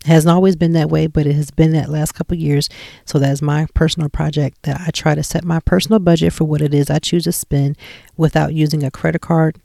It 0.05 0.09
hasn't 0.09 0.33
always 0.33 0.55
been 0.57 0.73
that 0.73 0.91
way, 0.91 1.07
but 1.07 1.27
it 1.27 1.35
has 1.35 1.51
been 1.51 1.73
that 1.73 1.89
last 1.89 2.13
couple 2.13 2.37
years. 2.37 2.69
So 3.07 3.19
that's 3.19 3.41
my 3.41 3.67
personal 3.73 4.11
project 4.11 4.63
that 4.63 4.81
I 4.87 4.91
try 4.91 5.15
to 5.15 5.23
set 5.23 5.45
my 5.45 5.61
personal 5.61 5.99
budget 5.99 6.33
for 6.33 6.45
what 6.45 6.61
it 6.61 6.75
is 6.75 6.91
I 6.91 6.99
choose 6.99 7.25
to 7.25 7.33
spend 7.33 7.79
without 8.17 8.53
using 8.53 8.85
a 8.85 8.91
credit 8.91 9.23
card, 9.23 9.59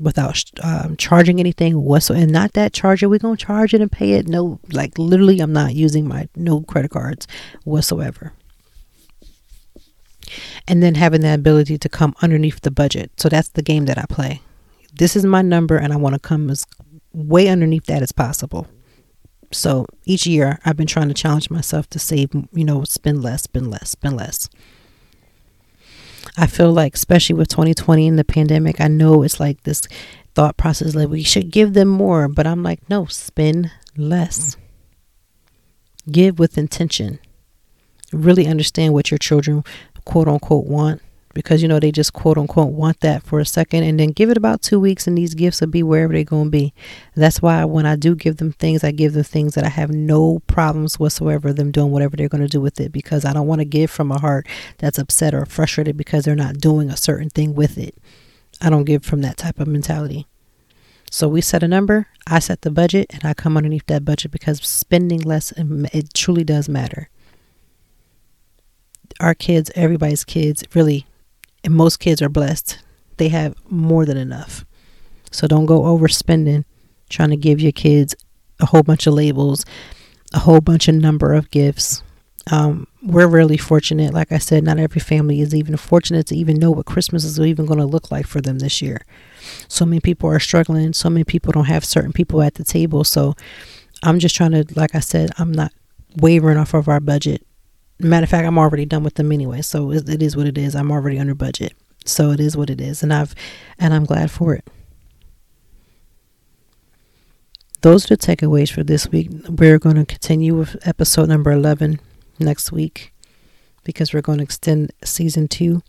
without 0.00 0.42
um, 0.62 0.96
charging 0.96 1.38
anything 1.38 1.82
whatsoever. 1.82 2.22
And 2.22 2.32
not 2.32 2.54
that 2.54 2.72
charge 2.72 3.02
it, 3.02 3.06
we're 3.06 3.20
going 3.20 3.36
to 3.36 3.44
charge 3.44 3.72
it 3.72 3.80
and 3.80 3.92
pay 3.92 4.14
it. 4.14 4.26
No, 4.26 4.58
like 4.72 4.98
literally, 4.98 5.38
I'm 5.38 5.52
not 5.52 5.74
using 5.74 6.06
my 6.08 6.28
no 6.34 6.62
credit 6.62 6.90
cards 6.90 7.28
whatsoever. 7.62 8.32
And 10.66 10.82
then 10.82 10.94
having 10.94 11.20
the 11.20 11.34
ability 11.34 11.78
to 11.78 11.88
come 11.88 12.14
underneath 12.22 12.60
the 12.60 12.70
budget. 12.70 13.12
So 13.16 13.28
that's 13.28 13.48
the 13.48 13.62
game 13.62 13.86
that 13.86 13.98
I 13.98 14.04
play. 14.08 14.42
This 14.94 15.16
is 15.16 15.24
my 15.24 15.42
number, 15.42 15.76
and 15.76 15.92
I 15.92 15.96
want 15.96 16.14
to 16.14 16.20
come 16.20 16.50
as 16.50 16.66
way 17.12 17.48
underneath 17.48 17.86
that 17.86 18.02
as 18.02 18.12
possible. 18.12 18.66
So 19.52 19.86
each 20.04 20.26
year 20.26 20.58
I've 20.64 20.76
been 20.76 20.86
trying 20.86 21.08
to 21.08 21.14
challenge 21.14 21.50
myself 21.50 21.88
to 21.90 21.98
save, 21.98 22.30
you 22.52 22.64
know, 22.64 22.84
spend 22.84 23.22
less, 23.22 23.42
spend 23.42 23.70
less, 23.70 23.90
spend 23.90 24.16
less. 24.16 24.48
I 26.36 26.46
feel 26.46 26.72
like, 26.72 26.94
especially 26.94 27.34
with 27.34 27.48
2020 27.48 28.06
and 28.06 28.18
the 28.18 28.24
pandemic, 28.24 28.80
I 28.80 28.88
know 28.88 29.22
it's 29.22 29.40
like 29.40 29.62
this 29.62 29.82
thought 30.34 30.56
process 30.56 30.94
like 30.94 31.08
we 31.08 31.22
should 31.22 31.50
give 31.50 31.74
them 31.74 31.88
more, 31.88 32.28
but 32.28 32.46
I'm 32.46 32.62
like, 32.62 32.88
no, 32.88 33.06
spend 33.06 33.70
less. 33.96 34.56
Give 36.10 36.38
with 36.38 36.56
intention. 36.56 37.18
Really 38.12 38.46
understand 38.46 38.94
what 38.94 39.10
your 39.10 39.18
children, 39.18 39.64
quote 40.04 40.28
unquote, 40.28 40.66
want 40.66 41.02
because 41.32 41.62
you 41.62 41.68
know 41.68 41.78
they 41.78 41.92
just 41.92 42.12
quote 42.12 42.36
unquote 42.36 42.72
want 42.72 43.00
that 43.00 43.22
for 43.22 43.38
a 43.38 43.44
second 43.44 43.84
and 43.84 44.00
then 44.00 44.10
give 44.10 44.30
it 44.30 44.36
about 44.36 44.62
two 44.62 44.80
weeks 44.80 45.06
and 45.06 45.16
these 45.16 45.34
gifts 45.34 45.60
will 45.60 45.68
be 45.68 45.82
wherever 45.82 46.12
they're 46.12 46.24
going 46.24 46.46
to 46.46 46.50
be. 46.50 46.74
That's 47.14 47.40
why 47.40 47.64
when 47.64 47.86
i 47.86 47.96
do 47.96 48.14
give 48.14 48.38
them 48.38 48.52
things 48.52 48.82
i 48.82 48.90
give 48.90 49.12
them 49.12 49.24
things 49.24 49.54
that 49.54 49.64
i 49.64 49.68
have 49.68 49.90
no 49.90 50.40
problems 50.46 50.98
whatsoever 50.98 51.52
them 51.52 51.70
doing 51.70 51.90
whatever 51.90 52.16
they're 52.16 52.28
going 52.28 52.42
to 52.42 52.48
do 52.48 52.60
with 52.60 52.80
it 52.80 52.92
because 52.92 53.24
i 53.24 53.32
don't 53.32 53.46
want 53.46 53.60
to 53.60 53.64
give 53.64 53.90
from 53.90 54.10
a 54.10 54.18
heart 54.18 54.46
that's 54.78 54.98
upset 54.98 55.34
or 55.34 55.44
frustrated 55.46 55.96
because 55.96 56.24
they're 56.24 56.34
not 56.34 56.58
doing 56.58 56.90
a 56.90 56.96
certain 56.96 57.30
thing 57.30 57.54
with 57.54 57.78
it. 57.78 57.94
I 58.60 58.70
don't 58.70 58.84
give 58.84 59.04
from 59.04 59.22
that 59.22 59.36
type 59.36 59.58
of 59.58 59.68
mentality. 59.68 60.26
So 61.10 61.28
we 61.28 61.40
set 61.40 61.62
a 61.62 61.68
number 61.68 62.06
i 62.26 62.38
set 62.38 62.62
the 62.62 62.70
budget 62.70 63.06
and 63.10 63.24
i 63.24 63.34
come 63.34 63.56
underneath 63.56 63.86
that 63.86 64.04
budget 64.04 64.30
because 64.30 64.60
spending 64.66 65.20
less 65.20 65.52
um, 65.58 65.86
it 65.92 66.14
truly 66.14 66.44
does 66.44 66.68
matter 66.68 67.09
our 69.20 69.34
kids 69.34 69.70
everybody's 69.74 70.24
kids 70.24 70.64
really 70.74 71.06
and 71.62 71.74
most 71.74 71.98
kids 71.98 72.22
are 72.22 72.28
blessed. 72.28 72.78
They 73.18 73.28
have 73.28 73.54
more 73.70 74.06
than 74.06 74.16
enough. 74.16 74.64
So 75.30 75.46
don't 75.46 75.66
go 75.66 75.82
overspending 75.82 76.64
trying 77.08 77.30
to 77.30 77.36
give 77.36 77.60
your 77.60 77.72
kids 77.72 78.14
a 78.60 78.66
whole 78.66 78.82
bunch 78.82 79.06
of 79.06 79.14
labels, 79.14 79.64
a 80.32 80.38
whole 80.38 80.60
bunch 80.60 80.88
of 80.88 80.94
number 80.94 81.34
of 81.34 81.50
gifts. 81.50 82.02
Um, 82.50 82.86
we're 83.02 83.26
really 83.26 83.56
fortunate. 83.56 84.14
Like 84.14 84.32
I 84.32 84.38
said, 84.38 84.64
not 84.64 84.78
every 84.78 85.00
family 85.00 85.40
is 85.40 85.54
even 85.54 85.76
fortunate 85.76 86.26
to 86.28 86.36
even 86.36 86.58
know 86.58 86.70
what 86.70 86.86
Christmas 86.86 87.24
is 87.24 87.38
even 87.38 87.66
going 87.66 87.78
to 87.78 87.86
look 87.86 88.10
like 88.10 88.26
for 88.26 88.40
them 88.40 88.58
this 88.58 88.80
year. 88.80 89.04
So 89.68 89.84
many 89.84 90.00
people 90.00 90.30
are 90.30 90.40
struggling. 90.40 90.92
So 90.92 91.10
many 91.10 91.24
people 91.24 91.52
don't 91.52 91.66
have 91.66 91.84
certain 91.84 92.12
people 92.12 92.42
at 92.42 92.54
the 92.54 92.64
table. 92.64 93.04
So 93.04 93.34
I'm 94.02 94.18
just 94.18 94.34
trying 94.34 94.52
to, 94.52 94.64
like 94.74 94.94
I 94.94 95.00
said, 95.00 95.30
I'm 95.38 95.52
not 95.52 95.72
wavering 96.16 96.56
off 96.56 96.74
of 96.74 96.88
our 96.88 97.00
budget 97.00 97.46
Matter 98.00 98.24
of 98.24 98.30
fact, 98.30 98.46
I'm 98.46 98.58
already 98.58 98.86
done 98.86 99.02
with 99.02 99.14
them 99.14 99.32
anyway, 99.32 99.62
so 99.62 99.92
it, 99.92 100.22
is 100.22 100.36
what 100.36 100.46
it 100.46 100.56
is. 100.56 100.74
I'm 100.74 100.90
already 100.90 101.18
under 101.18 101.34
budget, 101.34 101.74
so 102.04 102.30
it 102.30 102.40
is 102.40 102.56
what 102.56 102.70
it 102.70 102.80
is, 102.80 103.02
and 103.02 103.12
I've 103.12 103.34
and 103.78 103.92
I'm 103.92 104.04
glad 104.04 104.30
for 104.30 104.54
it. 104.54 104.66
Those 107.82 108.10
are 108.10 108.16
the 108.16 108.18
takeaways 108.18 108.70
for 108.70 108.84
this 108.84 109.08
week. 109.08 109.30
We're 109.48 109.78
going 109.78 109.96
to 109.96 110.04
continue 110.04 110.54
with 110.54 110.76
episode 110.86 111.30
number 111.30 111.50
11 111.50 111.98
next 112.38 112.72
week 112.72 113.14
because 113.84 114.12
we're 114.12 114.20
going 114.20 114.38
to 114.38 114.44
extend 114.44 114.92
season 115.02 115.48
two. 115.48 115.82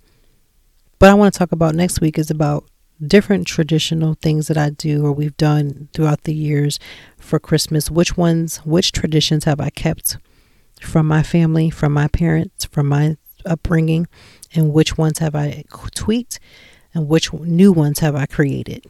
But 1.00 1.10
I 1.10 1.14
want 1.16 1.34
to 1.34 1.38
talk 1.38 1.52
about 1.52 1.76
next 1.76 2.00
week 2.00 2.18
is 2.18 2.32
about 2.32 2.64
different 3.06 3.46
traditional 3.48 4.14
things 4.14 4.48
that 4.48 4.58
I 4.58 4.70
do 4.70 5.06
or 5.06 5.12
we've 5.12 5.36
done 5.36 5.90
throughout 5.94 6.24
the 6.24 6.34
years 6.34 6.80
for 7.18 7.40
Christmas. 7.40 7.92
Which 7.92 8.16
ones, 8.16 8.58
which 8.58 8.92
traditions 8.94 9.44
have 9.44 9.60
I 9.60 9.70
kept? 9.70 10.18
From 10.82 11.08
my 11.08 11.24
family, 11.24 11.70
from 11.70 11.94
my 11.94 12.08
parents, 12.08 12.66
from 12.66 12.88
my 12.88 13.18
upbringing, 13.46 14.08
and 14.54 14.74
which 14.74 14.98
ones 14.98 15.20
have 15.20 15.36
I 15.36 15.64
tweaked 15.96 16.40
and 16.94 17.08
which 17.08 17.32
new 17.34 17.72
ones 17.72 18.00
have 18.00 18.16
I 18.16 18.26
created. 18.26 18.86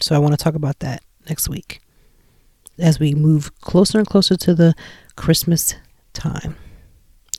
So 0.00 0.14
I 0.14 0.18
want 0.18 0.32
to 0.32 0.42
talk 0.42 0.54
about 0.54 0.78
that 0.80 1.02
next 1.28 1.48
week 1.48 1.80
as 2.78 2.98
we 2.98 3.14
move 3.14 3.58
closer 3.60 3.98
and 3.98 4.06
closer 4.06 4.36
to 4.36 4.54
the 4.54 4.74
Christmas 5.16 5.74
time. 6.12 6.56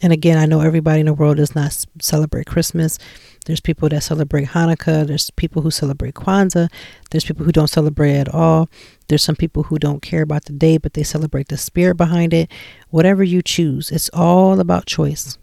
And 0.03 0.11
again, 0.11 0.37
I 0.37 0.45
know 0.45 0.59
everybody 0.59 0.99
in 0.99 1.05
the 1.05 1.13
world 1.13 1.37
does 1.37 1.55
not 1.55 1.85
celebrate 2.01 2.45
Christmas. 2.45 2.99
There's 3.45 3.61
people 3.61 3.87
that 3.87 4.03
celebrate 4.03 4.49
Hanukkah. 4.49 5.07
There's 5.07 5.31
people 5.31 5.61
who 5.61 5.71
celebrate 5.71 6.13
Kwanzaa. 6.13 6.69
There's 7.09 7.23
people 7.23 7.45
who 7.45 7.53
don't 7.53 7.69
celebrate 7.69 8.17
at 8.17 8.27
all. 8.27 8.69
There's 9.07 9.23
some 9.23 9.37
people 9.37 9.63
who 9.63 9.79
don't 9.79 10.01
care 10.01 10.21
about 10.21 10.43
the 10.43 10.51
day, 10.51 10.77
but 10.77 10.93
they 10.93 11.03
celebrate 11.03 11.47
the 11.47 11.55
spirit 11.55 11.95
behind 11.95 12.33
it. 12.33 12.51
Whatever 12.89 13.23
you 13.23 13.41
choose, 13.41 13.91
it's 13.91 14.09
all 14.09 14.59
about 14.59 14.85
choice. 14.85 15.37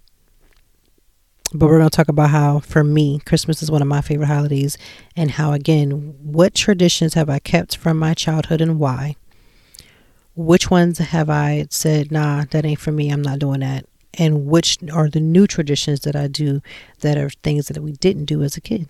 But 1.55 1.67
we're 1.67 1.79
going 1.79 1.91
to 1.91 1.97
talk 1.97 2.09
about 2.09 2.29
how, 2.29 2.61
for 2.61 2.85
me, 2.85 3.21
Christmas 3.25 3.63
is 3.63 3.71
one 3.71 3.83
of 3.83 3.89
my 3.89 4.03
favorite 4.03 4.27
holidays, 4.27 4.77
and 5.17 5.33
how, 5.33 5.53
again, 5.53 6.15
what 6.23 6.55
traditions 6.55 7.15
have 7.15 7.31
I 7.31 7.39
kept 7.39 7.77
from 7.79 7.99
my 7.99 8.13
childhood 8.13 8.61
and 8.61 8.79
why? 8.79 9.17
Which 10.37 10.71
ones 10.71 10.99
have 10.99 11.29
I 11.31 11.67
said, 11.71 12.13
nah, 12.13 12.45
that 12.51 12.65
ain't 12.67 12.79
for 12.79 12.93
me, 12.93 13.11
I'm 13.11 13.23
not 13.23 13.41
doing 13.41 13.61
that? 13.61 13.87
And 14.15 14.47
which 14.47 14.79
are 14.93 15.09
the 15.09 15.21
new 15.21 15.47
traditions 15.47 16.01
that 16.01 16.17
I 16.17 16.27
do 16.27 16.61
that 17.01 17.17
are 17.17 17.31
things 17.31 17.69
that 17.69 17.83
we 17.83 17.93
didn't 17.93 18.25
do 18.27 18.43
as 18.43 18.57
a 18.57 18.61
kid 18.61 18.89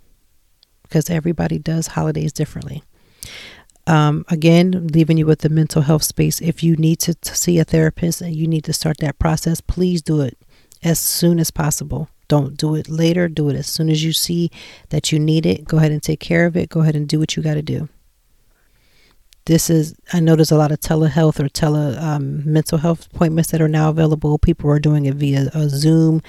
because 0.82 1.10
everybody 1.10 1.58
does 1.58 1.88
holidays 1.88 2.32
differently. 2.32 2.82
Um, 3.86 4.24
again, 4.28 4.88
leaving 4.92 5.18
you 5.18 5.26
with 5.26 5.40
the 5.40 5.48
mental 5.48 5.82
health 5.82 6.02
space. 6.02 6.40
If 6.40 6.62
you 6.62 6.76
need 6.76 7.00
to, 7.00 7.14
to 7.14 7.34
see 7.34 7.58
a 7.58 7.64
therapist 7.64 8.20
and 8.20 8.34
you 8.34 8.46
need 8.46 8.64
to 8.64 8.72
start 8.72 8.98
that 8.98 9.18
process, 9.18 9.60
please 9.60 10.02
do 10.02 10.20
it 10.20 10.38
as 10.82 10.98
soon 10.98 11.38
as 11.38 11.50
possible. 11.50 12.08
Don't 12.28 12.56
do 12.56 12.74
it 12.74 12.88
later. 12.88 13.28
Do 13.28 13.48
it 13.48 13.56
as 13.56 13.66
soon 13.66 13.90
as 13.90 14.04
you 14.04 14.12
see 14.12 14.50
that 14.90 15.10
you 15.10 15.18
need 15.18 15.46
it. 15.46 15.64
Go 15.64 15.78
ahead 15.78 15.92
and 15.92 16.02
take 16.02 16.20
care 16.20 16.46
of 16.46 16.56
it. 16.56 16.68
Go 16.68 16.80
ahead 16.80 16.94
and 16.94 17.08
do 17.08 17.18
what 17.18 17.36
you 17.36 17.42
got 17.42 17.54
to 17.54 17.62
do 17.62 17.88
this 19.46 19.70
is 19.70 19.94
i 20.12 20.20
know 20.20 20.36
there's 20.36 20.50
a 20.50 20.56
lot 20.56 20.72
of 20.72 20.80
telehealth 20.80 21.40
or 21.40 21.48
tele 21.48 21.96
um, 21.98 22.42
mental 22.50 22.78
health 22.78 23.06
appointments 23.12 23.50
that 23.50 23.60
are 23.60 23.68
now 23.68 23.88
available. 23.90 24.38
People 24.38 24.70
are 24.70 24.78
doing 24.78 25.06
it 25.06 25.14
via 25.14 25.50
a 25.54 25.68
zoom 25.68 26.22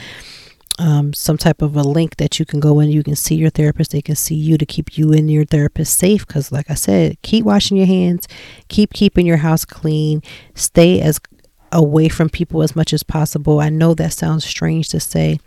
um, 0.79 1.13
some 1.13 1.37
type 1.37 1.61
of 1.61 1.75
a 1.75 1.83
link 1.83 2.15
that 2.15 2.39
you 2.39 2.45
can 2.45 2.59
go 2.59 2.79
in. 2.79 2.89
You 2.89 3.03
can 3.03 3.15
see 3.15 3.35
your 3.35 3.51
therapist. 3.51 3.91
They 3.91 4.01
can 4.01 4.15
see 4.15 4.35
you 4.35 4.57
to 4.57 4.65
keep 4.65 4.97
you 4.97 5.13
and 5.13 5.29
your 5.29 5.45
therapist 5.45 5.97
safe. 5.97 6.25
Because 6.25 6.51
like 6.51 6.69
i 6.69 6.73
said 6.73 7.21
keep 7.21 7.45
washing 7.45 7.77
your 7.77 7.87
hands. 7.87 8.27
Keep 8.67 8.93
keeping 8.93 9.25
your 9.25 9.37
house 9.37 9.65
clean. 9.65 10.23
Stay 10.55 10.99
as 11.01 11.19
away 11.71 12.09
from 12.09 12.29
people 12.29 12.63
as 12.63 12.75
much 12.75 12.93
as 12.93 13.03
possible. 13.03 13.59
I 13.59 13.69
know 13.69 13.93
that 13.93 14.13
sounds 14.13 14.43
strange 14.43 14.89
to 14.89 14.99
say 14.99 15.39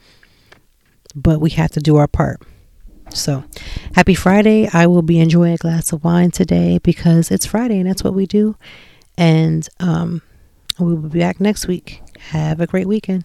but 1.14 1.40
we 1.40 1.50
have 1.50 1.70
to 1.70 1.80
do 1.80 1.96
our 1.96 2.08
part 2.08 2.42
so, 3.14 3.44
happy 3.94 4.14
Friday. 4.14 4.68
I 4.72 4.86
will 4.86 5.02
be 5.02 5.20
enjoying 5.20 5.54
a 5.54 5.58
glass 5.58 5.92
of 5.92 6.04
wine 6.04 6.30
today 6.30 6.78
because 6.78 7.30
it's 7.30 7.46
Friday 7.46 7.78
and 7.78 7.88
that's 7.88 8.04
what 8.04 8.14
we 8.14 8.26
do. 8.26 8.56
And 9.16 9.68
um, 9.80 10.20
we 10.78 10.94
will 10.94 11.08
be 11.08 11.20
back 11.20 11.40
next 11.40 11.68
week. 11.68 12.02
Have 12.30 12.60
a 12.60 12.66
great 12.66 12.88
weekend. 12.88 13.24